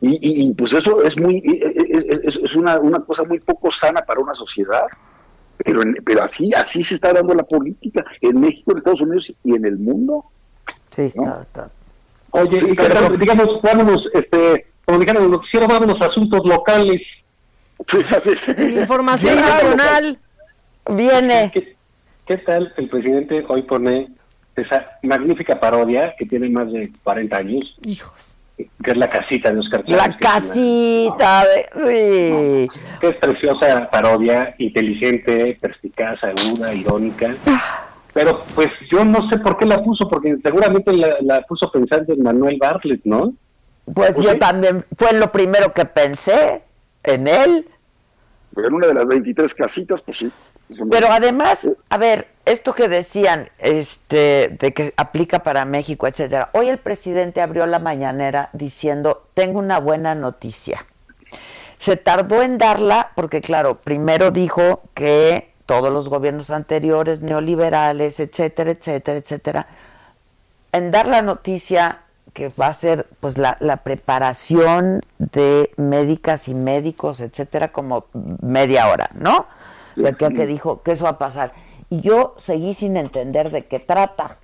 Y, 0.00 0.10
y- 0.14 0.46
y, 0.48 0.54
pues 0.54 0.72
eso 0.72 1.02
es 1.02 1.18
muy 1.18 1.42
es, 1.44 2.24
es- 2.24 2.40
es 2.42 2.54
una, 2.56 2.78
una 2.80 3.00
cosa 3.00 3.24
muy 3.24 3.38
poco 3.40 3.70
sana 3.70 4.00
para 4.02 4.20
una 4.20 4.34
sociedad. 4.34 4.84
Pero, 5.62 5.82
en- 5.82 5.96
pero 6.06 6.22
así 6.22 6.54
así 6.54 6.82
se 6.82 6.94
está 6.94 7.12
dando 7.12 7.34
la 7.34 7.42
política 7.42 8.02
en 8.22 8.40
México, 8.40 8.72
en 8.72 8.78
Estados 8.78 9.02
Unidos 9.02 9.34
y 9.44 9.54
en 9.54 9.66
el 9.66 9.78
mundo. 9.78 10.24
Sí, 10.90 11.02
está, 11.02 11.42
está. 11.42 11.70
Oye, 12.30 12.60
Sí, 12.60 12.66
y 12.70 12.74
pero- 12.76 12.94
pero, 12.94 13.16
digamos, 13.18 13.60
vámonos, 13.62 14.08
este, 14.14 14.66
como 14.86 14.98
dijeron 15.00 15.30
los 15.30 15.40
vámonos 15.68 16.00
a 16.00 16.06
asuntos 16.06 16.40
locales. 16.46 17.02
Información 18.80 19.34
Sí, 19.36 19.40
nacional. 19.40 20.18
Viene. 20.88 21.50
¿Qué, 21.52 21.76
qué 22.26 22.36
tal 22.38 22.72
el 22.76 22.88
presidente 22.88 23.44
hoy 23.48 23.62
pone 23.62 24.08
esa 24.56 24.86
magnífica 25.02 25.58
parodia 25.60 26.14
que 26.18 26.26
tiene 26.26 26.48
más 26.50 26.70
de 26.72 26.90
40 27.04 27.36
años? 27.36 27.76
Hijos. 27.84 28.12
Que 28.56 28.90
es 28.90 28.96
la 28.98 29.08
casita 29.10 29.50
de 29.52 29.60
Oscar 29.60 29.82
La 29.86 29.96
Chávez, 29.96 30.16
una- 30.16 30.18
casita 30.18 31.44
de... 31.84 32.68
Sí. 32.68 32.80
que 33.00 33.08
es 33.08 33.16
preciosa 33.16 33.88
parodia, 33.90 34.54
inteligente, 34.58 35.56
perspicaz, 35.60 36.22
aguda, 36.22 36.74
irónica. 36.74 37.34
Pero 38.12 38.42
pues 38.54 38.68
yo 38.92 39.02
no 39.04 39.26
sé 39.30 39.38
por 39.38 39.56
qué 39.56 39.64
la 39.64 39.82
puso, 39.82 40.08
porque 40.10 40.36
seguramente 40.42 40.92
la, 40.92 41.14
la 41.22 41.40
puso 41.42 41.70
pensando 41.72 42.12
en 42.12 42.22
Manuel 42.22 42.58
Bartlett, 42.60 43.00
¿no? 43.04 43.32
Pues, 43.94 44.12
Pues 44.14 44.26
yo 44.26 44.32
sí. 44.32 44.38
también, 44.38 44.84
fue 44.98 45.14
lo 45.14 45.32
primero 45.32 45.72
que 45.72 45.86
pensé 45.86 46.60
en 47.04 47.28
él. 47.28 47.66
En 48.56 48.74
una 48.74 48.88
de 48.88 48.94
las 48.94 49.06
23 49.06 49.54
casitas, 49.54 50.02
pues 50.02 50.18
sí. 50.18 50.32
Pero 50.90 51.08
además, 51.10 51.68
a 51.88 51.98
ver, 51.98 52.28
esto 52.44 52.74
que 52.74 52.88
decían, 52.88 53.48
este, 53.58 54.56
de 54.58 54.74
que 54.74 54.92
aplica 54.96 55.40
para 55.42 55.64
México, 55.64 56.06
etcétera. 56.06 56.50
Hoy 56.52 56.68
el 56.68 56.78
presidente 56.78 57.42
abrió 57.42 57.66
la 57.66 57.78
mañanera 57.78 58.50
diciendo, 58.52 59.26
tengo 59.34 59.58
una 59.58 59.78
buena 59.78 60.14
noticia. 60.14 60.84
Se 61.78 61.96
tardó 61.96 62.42
en 62.42 62.58
darla 62.58 63.12
porque, 63.14 63.40
claro, 63.40 63.76
primero 63.76 64.30
dijo 64.30 64.82
que 64.94 65.52
todos 65.66 65.92
los 65.92 66.08
gobiernos 66.08 66.50
anteriores, 66.50 67.20
neoliberales, 67.20 68.18
etcétera, 68.18 68.72
etcétera, 68.72 69.18
etcétera, 69.18 69.66
en 70.72 70.90
dar 70.90 71.06
la 71.06 71.22
noticia 71.22 72.00
que 72.32 72.48
va 72.48 72.68
a 72.68 72.72
ser 72.72 73.06
pues 73.20 73.38
la, 73.38 73.56
la 73.60 73.78
preparación 73.78 75.02
de 75.18 75.72
médicas 75.76 76.48
y 76.48 76.54
médicos, 76.54 77.20
etcétera, 77.20 77.72
como 77.72 78.06
media 78.40 78.88
hora, 78.88 79.10
¿no? 79.14 79.46
De 79.96 80.08
aquí 80.08 80.24
a 80.24 80.30
que 80.30 80.46
dijo 80.46 80.82
que 80.82 80.92
eso 80.92 81.04
va 81.04 81.10
a 81.10 81.18
pasar. 81.18 81.52
Y 81.88 82.00
yo 82.00 82.34
seguí 82.38 82.74
sin 82.74 82.96
entender 82.96 83.50
de 83.50 83.66
qué 83.66 83.80
trata. 83.80 84.38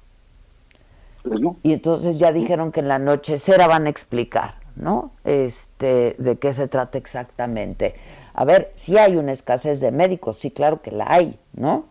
Pues 1.22 1.40
no. 1.40 1.56
Y 1.62 1.72
entonces 1.72 2.18
ya 2.18 2.32
dijeron 2.32 2.72
que 2.72 2.80
en 2.80 2.88
la 2.88 2.98
nochecera 2.98 3.68
van 3.68 3.86
a 3.86 3.90
explicar, 3.90 4.56
¿no? 4.74 5.12
Este, 5.24 6.16
de 6.18 6.38
qué 6.38 6.52
se 6.54 6.68
trata 6.68 6.98
exactamente. 6.98 7.94
A 8.34 8.44
ver, 8.44 8.72
si 8.74 8.98
hay 8.98 9.16
una 9.16 9.32
escasez 9.32 9.80
de 9.80 9.92
médicos, 9.92 10.38
sí, 10.38 10.50
claro 10.50 10.82
que 10.82 10.90
la 10.90 11.06
hay, 11.08 11.38
¿no? 11.54 11.86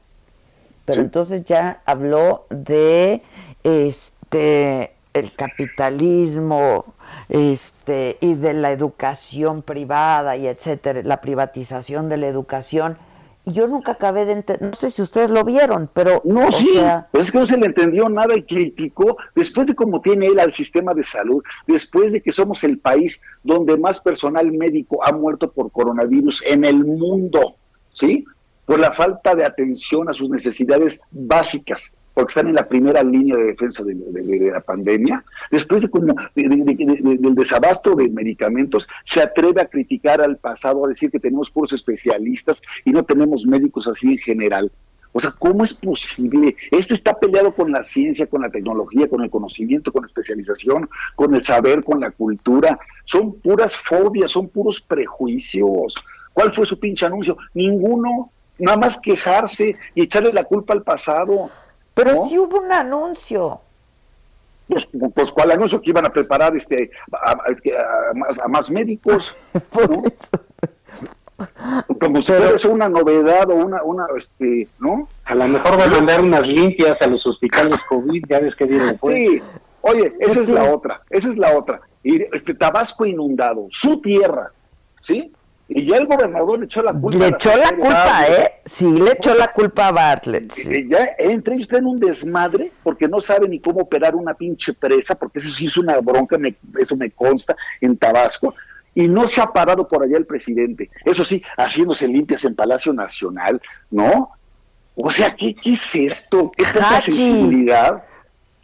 Pero 0.86 1.02
entonces 1.02 1.44
ya 1.46 1.82
habló 1.86 2.46
de 2.50 3.24
este 3.64 4.95
el 5.16 5.32
capitalismo 5.32 6.94
este 7.30 8.18
y 8.20 8.36
de 8.36 8.54
la 8.54 8.72
educación 8.72 9.62
privada 9.62 10.36
y 10.36 10.46
etcétera, 10.48 11.02
la 11.04 11.22
privatización 11.22 12.10
de 12.10 12.18
la 12.18 12.28
educación. 12.28 12.98
Y 13.46 13.54
yo 13.54 13.68
nunca 13.68 13.94
acabé 13.94 14.26
de 14.26 14.34
entender, 14.34 14.70
no 14.70 14.76
sé 14.76 14.90
si 14.90 15.04
ustedes 15.04 15.30
lo 15.30 15.44
vieron, 15.44 15.88
pero 15.94 16.22
No, 16.26 16.52
sí, 16.52 16.74
sea, 16.74 17.08
pues 17.12 17.28
es 17.28 17.32
que 17.32 17.38
no 17.38 17.46
se 17.46 17.58
le 17.58 17.68
entendió 17.68 18.10
nada 18.10 18.36
y 18.36 18.42
criticó, 18.42 19.18
después 19.36 19.68
de 19.68 19.76
cómo 19.76 20.02
tiene 20.02 20.26
él 20.26 20.40
al 20.40 20.52
sistema 20.52 20.96
de 20.96 21.04
salud, 21.04 21.44
después 21.68 22.12
de 22.12 22.22
que 22.22 22.32
somos 22.32 22.64
el 22.64 22.80
país 22.80 23.22
donde 23.44 23.78
más 23.78 24.00
personal 24.00 24.52
médico 24.52 25.00
ha 25.06 25.12
muerto 25.12 25.52
por 25.52 25.72
coronavirus 25.72 26.44
en 26.48 26.66
el 26.66 26.84
mundo, 26.84 27.56
¿sí? 27.94 28.26
Por 28.66 28.80
la 28.80 28.92
falta 28.92 29.36
de 29.36 29.46
atención 29.46 30.10
a 30.10 30.14
sus 30.14 30.28
necesidades 30.30 31.00
básicas, 31.12 31.94
porque 32.16 32.32
están 32.32 32.48
en 32.48 32.56
la 32.56 32.68
primera 32.68 33.04
línea 33.04 33.36
de 33.36 33.44
defensa 33.44 33.84
de, 33.84 34.52
la 34.52 34.62
pandemia, 34.62 35.24
después 35.52 35.84
de 35.84 35.90
del 36.34 37.36
desabasto 37.36 37.94
de 37.94 38.10
medicamentos, 38.10 38.88
se 39.04 39.22
atreve 39.22 39.62
a 39.62 39.68
criticar 39.68 40.22
al 40.22 40.38
pasado, 40.38 40.86
a 40.86 40.90
decir 40.90 41.12
que 41.12 41.20
tenemos 41.20 41.52
puros 41.52 41.74
especialistas 41.74 42.62
y 42.86 42.92
no 42.92 43.04
tenemos 43.04 43.46
médicos 43.46 43.88
así 43.88 44.14
en 44.14 44.18
general. 44.18 44.72
O 45.12 45.20
sea, 45.20 45.32
¿cómo 45.32 45.64
es 45.64 45.74
posible? 45.74 46.56
Este 46.72 46.94
está 46.94 47.18
peleado 47.18 47.54
con 47.54 47.72
la 47.72 47.84
ciencia, 47.84 48.28
con 48.28 48.42
la 48.42 48.50
tecnología, 48.50 49.08
con 49.08 49.22
el 49.22 49.30
conocimiento, 49.30 49.92
con 49.92 50.04
la 50.04 50.08
especialización, 50.08 50.90
con 51.16 51.36
el 51.36 51.44
saber, 51.44 51.84
con 51.84 52.00
la 52.02 52.12
cultura. 52.12 52.78
Son 53.06 53.34
puras 53.40 53.78
fobias, 53.78 54.32
son 54.32 54.50
puros 54.50 54.82
prejuicios. 54.82 55.96
¿Cuál 56.34 56.54
fue 56.54 56.66
su 56.66 56.80
pinche 56.80 57.06
anuncio? 57.06 57.38
Ninguno. 57.54 58.32
Nada 58.60 58.78
más 58.78 59.00
quejarse 59.00 59.78
y 59.94 60.02
echarle 60.02 60.34
la 60.34 60.44
culpa 60.44 60.74
al 60.74 60.84
pasado. 60.84 61.50
Pero 61.96 62.14
¿no? 62.14 62.26
sí 62.26 62.38
hubo 62.38 62.60
un 62.60 62.72
anuncio. 62.72 63.62
Pues, 64.68 64.88
pues 65.14 65.32
cuál 65.32 65.52
anuncio 65.52 65.80
que 65.82 65.90
iban 65.92 66.06
a 66.06 66.10
preparar 66.14 66.56
este 66.56 66.92
a, 67.12 67.32
a- 67.32 67.36
a 68.12 68.14
más, 68.14 68.40
a 68.40 68.48
más 68.48 68.70
médicos. 68.70 69.32
¿no? 69.90 70.04
Como 72.00 72.22
si 72.22 72.32
fuera 72.32 72.56
una 72.70 72.88
novedad 72.88 73.50
o 73.50 73.56
una, 73.56 73.84
una 73.84 74.06
este, 74.18 74.68
¿no? 74.80 75.08
A 75.26 75.36
lo 75.36 75.48
mejor 75.48 75.78
va 75.80 75.84
a 75.84 75.88
mandar 75.88 76.22
unas 76.22 76.44
limpias 76.44 76.98
a 77.02 77.08
los 77.08 77.26
hospitales 77.28 77.78
COVID, 77.90 78.24
ya 78.30 78.40
ves 78.40 78.56
que 78.56 78.66
dieron 78.66 78.98
pues. 78.98 79.16
Sí, 79.16 79.42
oye, 79.82 80.14
esa 80.20 80.40
es 80.40 80.46
Sí. 80.46 80.52
la 80.54 80.74
otra, 80.74 81.02
esa 81.10 81.30
es 81.30 81.38
la 81.38 81.58
otra. 81.58 81.82
Y 82.04 82.22
este 82.36 82.54
Tabasco 82.54 83.06
inundado, 83.06 83.68
su 83.70 84.00
tierra, 84.02 84.52
¿sí? 85.02 85.34
Y 85.68 85.88
ya 85.88 85.98
el 85.98 86.06
gobernador 86.06 86.60
le 86.60 86.66
echó 86.66 86.84
la 86.84 86.94
culpa. 86.94 87.18
Le 87.18 87.28
echó 87.30 87.56
la 87.56 87.70
culpa, 87.72 88.06
Bartlett. 88.06 88.40
¿eh? 88.40 88.52
Sí, 88.66 88.92
le 89.00 89.12
echó 89.14 89.34
la 89.34 89.48
culpa 89.52 89.88
a 89.88 89.92
Bartlett. 89.92 90.52
sí. 90.52 90.88
Ya 90.88 91.10
entre 91.18 91.56
ellos 91.56 91.68
en 91.74 91.86
un 91.88 92.00
desmadre 92.00 92.72
porque 92.84 93.08
no 93.08 93.20
saben 93.20 93.50
ni 93.52 93.60
cómo 93.60 93.82
operar 93.82 94.16
una 94.16 94.36
pinche 94.36 94.74
presa, 94.74 95.16
porque 95.16 95.40
eso 95.40 95.50
sí 95.50 95.66
es 95.66 95.76
una 95.78 96.00
bronca, 96.02 96.38
me- 96.38 96.56
eso 96.80 96.96
me 96.96 97.10
consta 97.10 97.56
en 97.82 97.98
Tabasco. 97.98 98.54
Y 98.94 99.08
no 99.08 99.28
se 99.28 99.42
ha 99.42 99.48
parado 99.48 99.88
por 99.88 100.04
allá 100.04 100.18
el 100.18 100.26
presidente. 100.26 100.90
Eso 101.04 101.26
sí, 101.26 101.42
haciéndose 101.58 102.08
limpias 102.08 102.46
en 102.46 102.56
Palacio 102.56 102.94
Nacional, 102.94 103.60
¿no? 103.92 104.30
O 104.96 105.10
sea, 105.12 105.36
¿qué, 105.36 105.54
qué 105.56 105.74
es 105.74 105.96
esto? 105.96 106.52
¿Qué 106.56 106.64
tanta 106.64 106.98
Hachi. 106.98 107.12
sensibilidad? 107.12 108.04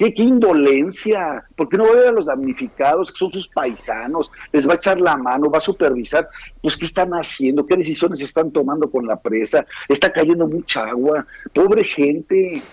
¿Qué, 0.02 0.16
qué 0.16 0.24
indolencia? 0.24 1.44
¿Por 1.56 1.70
qué 1.70 1.78
no 1.78 1.84
va 1.84 1.92
a 1.92 1.96
ver 1.96 2.08
a 2.08 2.12
los 2.12 2.26
damnificados, 2.26 3.12
que 3.12 3.20
son 3.20 3.30
sus 3.30 3.48
paisanos? 3.50 4.32
Les 4.52 4.68
va 4.68 4.72
a 4.72 4.76
echar 4.78 5.00
la 5.00 5.16
mano, 5.16 5.52
va 5.52 5.60
a 5.60 5.62
supervisar. 5.62 6.28
Pues, 6.60 6.76
¿qué 6.76 6.86
están 6.86 7.12
haciendo? 7.12 7.68
¿Qué 7.68 7.78
decisiones 7.78 8.20
están 8.22 8.50
tomando 8.50 8.90
con 8.90 9.06
la 9.06 9.18
presa? 9.20 9.64
Está 9.88 10.12
cayendo 10.12 10.48
mucha 10.48 10.86
agua. 10.86 11.24
Pobre 11.54 11.84
gente. 11.84 12.64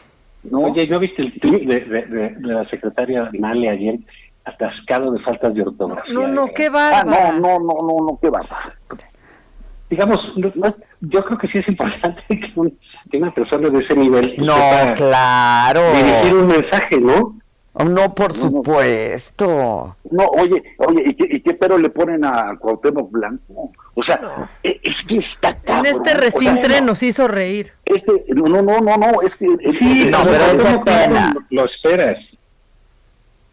¿no? 0.44 0.60
Oye, 0.60 0.86
¿no 0.86 0.98
viste 1.00 1.20
el 1.20 1.38
tweet 1.38 1.66
de, 1.66 1.80
de- 1.80 2.06
de- 2.06 2.28
de 2.30 2.54
la 2.54 2.66
secretaria 2.70 3.28
Nale 3.34 3.68
ayer 3.68 3.98
atascado 4.46 5.12
de 5.12 5.20
faltas 5.20 5.52
de 5.52 5.60
ortografía? 5.60 6.14
No, 6.14 6.26
no, 6.28 6.46
qué 6.48 6.68
Ah, 6.68 6.70
bárbara. 7.04 7.32
no, 7.32 7.58
no, 7.58 7.58
no, 7.58 7.74
no, 7.82 8.06
no, 8.06 8.18
qué 8.22 8.30
va. 8.30 8.40
Digamos, 9.90 10.18
no- 10.36 10.52
no 10.54 10.66
es- 10.66 10.80
yo 11.00 11.24
creo 11.24 11.38
que 11.38 11.48
sí 11.48 11.58
es 11.58 11.68
importante 11.68 12.22
que, 12.28 12.52
un- 12.56 12.78
que 13.10 13.18
una 13.18 13.32
persona 13.32 13.68
de 13.70 13.84
ese 13.84 13.94
nivel 13.94 14.34
No, 14.38 14.54
sepa 14.54 14.94
claro. 14.94 15.80
dirigir 15.94 16.34
un 16.34 16.46
mensaje, 16.46 17.00
¿no? 17.00 17.38
No, 17.84 18.12
por 18.12 18.34
supuesto. 18.34 19.96
No, 20.10 20.24
oye, 20.36 20.64
oye, 20.78 21.02
¿y 21.06 21.14
qué, 21.14 21.28
y 21.30 21.40
qué 21.40 21.54
pero 21.54 21.78
le 21.78 21.90
ponen 21.90 22.24
a 22.24 22.56
Cuauhtémoc 22.58 23.08
Blanco? 23.12 23.70
O 23.94 24.02
sea, 24.02 24.20
e- 24.64 24.80
es 24.82 25.04
que 25.04 25.18
está 25.18 25.50
En 25.50 25.56
cabrón. 25.64 25.86
este 25.86 26.00
O 26.00 26.04
sea, 26.12 26.14
recintre 26.20 26.80
no, 26.80 26.86
nos 26.88 27.02
hizo 27.04 27.28
reír. 27.28 27.72
Este, 27.84 28.24
no, 28.34 28.46
no, 28.48 28.62
no, 28.62 28.80
no, 28.80 28.96
no, 28.96 29.22
es 29.22 29.36
que... 29.36 29.46
Sí, 29.80 30.08
no, 30.10 30.24
no, 30.24 30.30
pero 30.30 30.44
pero 30.84 31.06
¿cómo 31.06 31.30
lo, 31.34 31.62
lo 31.62 31.64
esperas? 31.66 32.16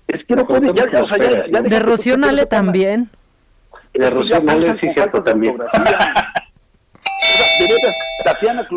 Es 0.07 0.23
que 0.23 0.35
no 0.35 0.47
puede, 0.47 0.73
ya, 0.73 0.91
ya, 0.91 1.03
o 1.03 1.07
sea, 1.07 1.17
ya, 1.19 1.45
ya 1.47 1.61
De 1.61 1.79
Rocío 1.79 2.17
Nale 2.17 2.47
también. 2.47 3.09
De 3.93 4.09
Rocío 4.09 4.39
Nale 4.41 4.75
sí, 4.79 4.87
cierto 4.93 5.21
también. 5.21 5.57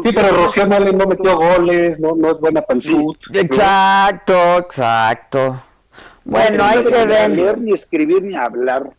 Sí, 0.04 0.12
pero 0.14 0.28
Rocío 0.30 0.66
Nale 0.66 0.92
no 0.92 1.06
metió 1.06 1.36
goles, 1.36 1.98
no, 1.98 2.14
no 2.14 2.30
es 2.32 2.38
buena 2.40 2.62
para 2.62 2.78
el 2.78 2.82
fut. 2.84 3.18
Exacto, 3.34 4.58
exacto. 4.58 5.60
Bueno, 6.24 6.64
ahí 6.64 6.82
se 6.82 6.90
Ni 6.90 7.06
ven. 7.06 7.36
leer, 7.36 7.58
ni 7.58 7.72
escribir, 7.72 8.22
ni 8.22 8.36
hablar. 8.36 8.90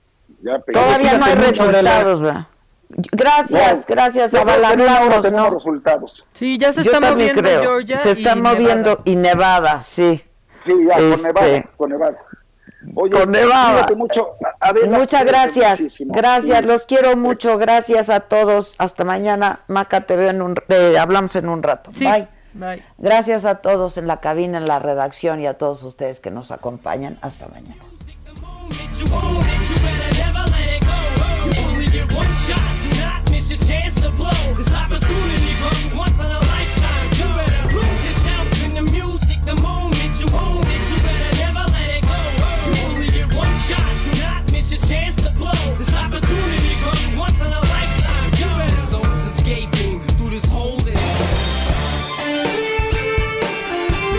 Ya, 0.42 0.60
Todavía 0.60 1.18
no 1.18 1.26
hay 1.26 1.36
resultados, 1.36 2.22
¿verdad? 2.22 2.46
Gracias, 2.90 3.80
No, 3.80 3.86
gracias, 3.88 4.34
Hablamos, 4.34 5.22
tenemos 5.22 5.32
¿no? 5.32 5.50
resultados. 5.52 6.26
Sí, 6.34 6.58
ya 6.58 6.74
se 6.74 6.84
Yo 6.84 6.92
está 6.92 7.12
moviendo 7.12 7.42
creo. 7.42 7.62
Georgia. 7.62 7.98
Se 7.98 8.12
está 8.12 8.32
y 8.36 8.42
moviendo 8.42 8.90
Nevada. 8.90 9.02
y 9.06 9.16
Nevada, 9.16 9.82
sí. 9.84 10.24
Sí, 10.66 10.74
ya, 10.88 10.96
con 10.96 11.14
Este, 11.14 11.28
Nevada, 11.28 11.64
con 11.78 11.90
Nevada. 11.92 12.18
Oye, 12.96 13.12
con 13.12 13.32
Nevada. 13.32 13.72
cuídate 13.74 13.96
mucho. 13.96 14.36
A- 14.62 14.70
Adela, 14.70 14.98
Muchas 15.00 15.26
gracias, 15.26 15.80
muchísimo. 15.82 16.14
gracias, 16.16 16.60
Sí. 16.60 16.66
los 16.66 16.86
quiero 16.86 17.16
mucho, 17.18 17.58
gracias 17.58 18.10
a 18.10 18.22
todos. 18.22 18.76
Hasta 18.78 19.04
mañana, 19.04 19.60
Maca, 19.68 20.02
te 20.02 20.16
veo 20.16 20.30
en 20.30 20.42
un, 20.42 20.56
eh, 20.70 20.98
hablamos 20.98 21.36
en 21.36 21.50
un 21.50 21.62
rato. 21.64 21.92
Sí. 21.94 22.06
Bye. 22.06 22.28
Bye. 22.54 22.84
Gracias 22.98 23.46
a 23.46 23.56
todos 23.56 23.98
en 23.98 24.08
la 24.08 24.22
cabina, 24.22 24.58
en 24.58 24.68
la 24.68 24.80
redacción 24.80 25.40
y 25.40 25.48
a 25.48 25.58
todos 25.58 25.84
ustedes 25.84 26.20
que 26.20 26.32
nos 26.32 26.52
acompañan. 26.52 27.20
Hasta 27.22 27.48
mañana. 27.48 27.76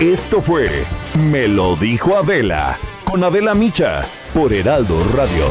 Esto 0.01 0.40
fue 0.40 0.86
Me 1.28 1.47
lo 1.47 1.77
dijo 1.77 2.16
Adela 2.16 2.78
con 3.05 3.22
Adela 3.22 3.55
Micha 3.55 4.02
por 4.32 4.51
Heraldo 4.51 4.98
Radio. 5.12 5.51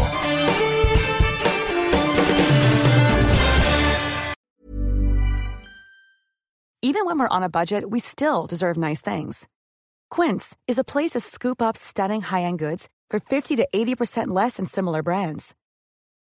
Even 6.82 7.06
when 7.06 7.20
we're 7.20 7.28
on 7.28 7.44
a 7.44 7.50
budget, 7.50 7.88
we 7.88 8.00
still 8.00 8.48
deserve 8.48 8.76
nice 8.76 9.02
things. 9.02 9.48
Quince 10.10 10.58
is 10.68 10.80
a 10.80 10.84
place 10.84 11.12
to 11.12 11.20
scoop 11.20 11.62
up 11.62 11.78
stunning 11.78 12.22
high-end 12.22 12.58
goods 12.58 12.90
for 13.12 13.20
50 13.20 13.56
to 13.58 13.68
80% 13.72 14.30
less 14.30 14.58
than 14.58 14.66
similar 14.66 15.04
brands. 15.04 15.54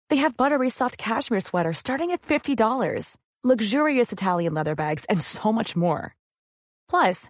They 0.09 0.21
have 0.21 0.37
buttery 0.37 0.69
soft 0.69 0.97
cashmere 0.97 1.41
sweaters 1.41 1.77
starting 1.79 2.11
at 2.11 2.21
$50, 2.21 3.17
luxurious 3.43 4.13
Italian 4.13 4.53
leather 4.53 4.75
bags, 4.75 5.03
and 5.09 5.19
so 5.19 5.51
much 5.51 5.75
more. 5.75 6.15
Plus, 6.89 7.29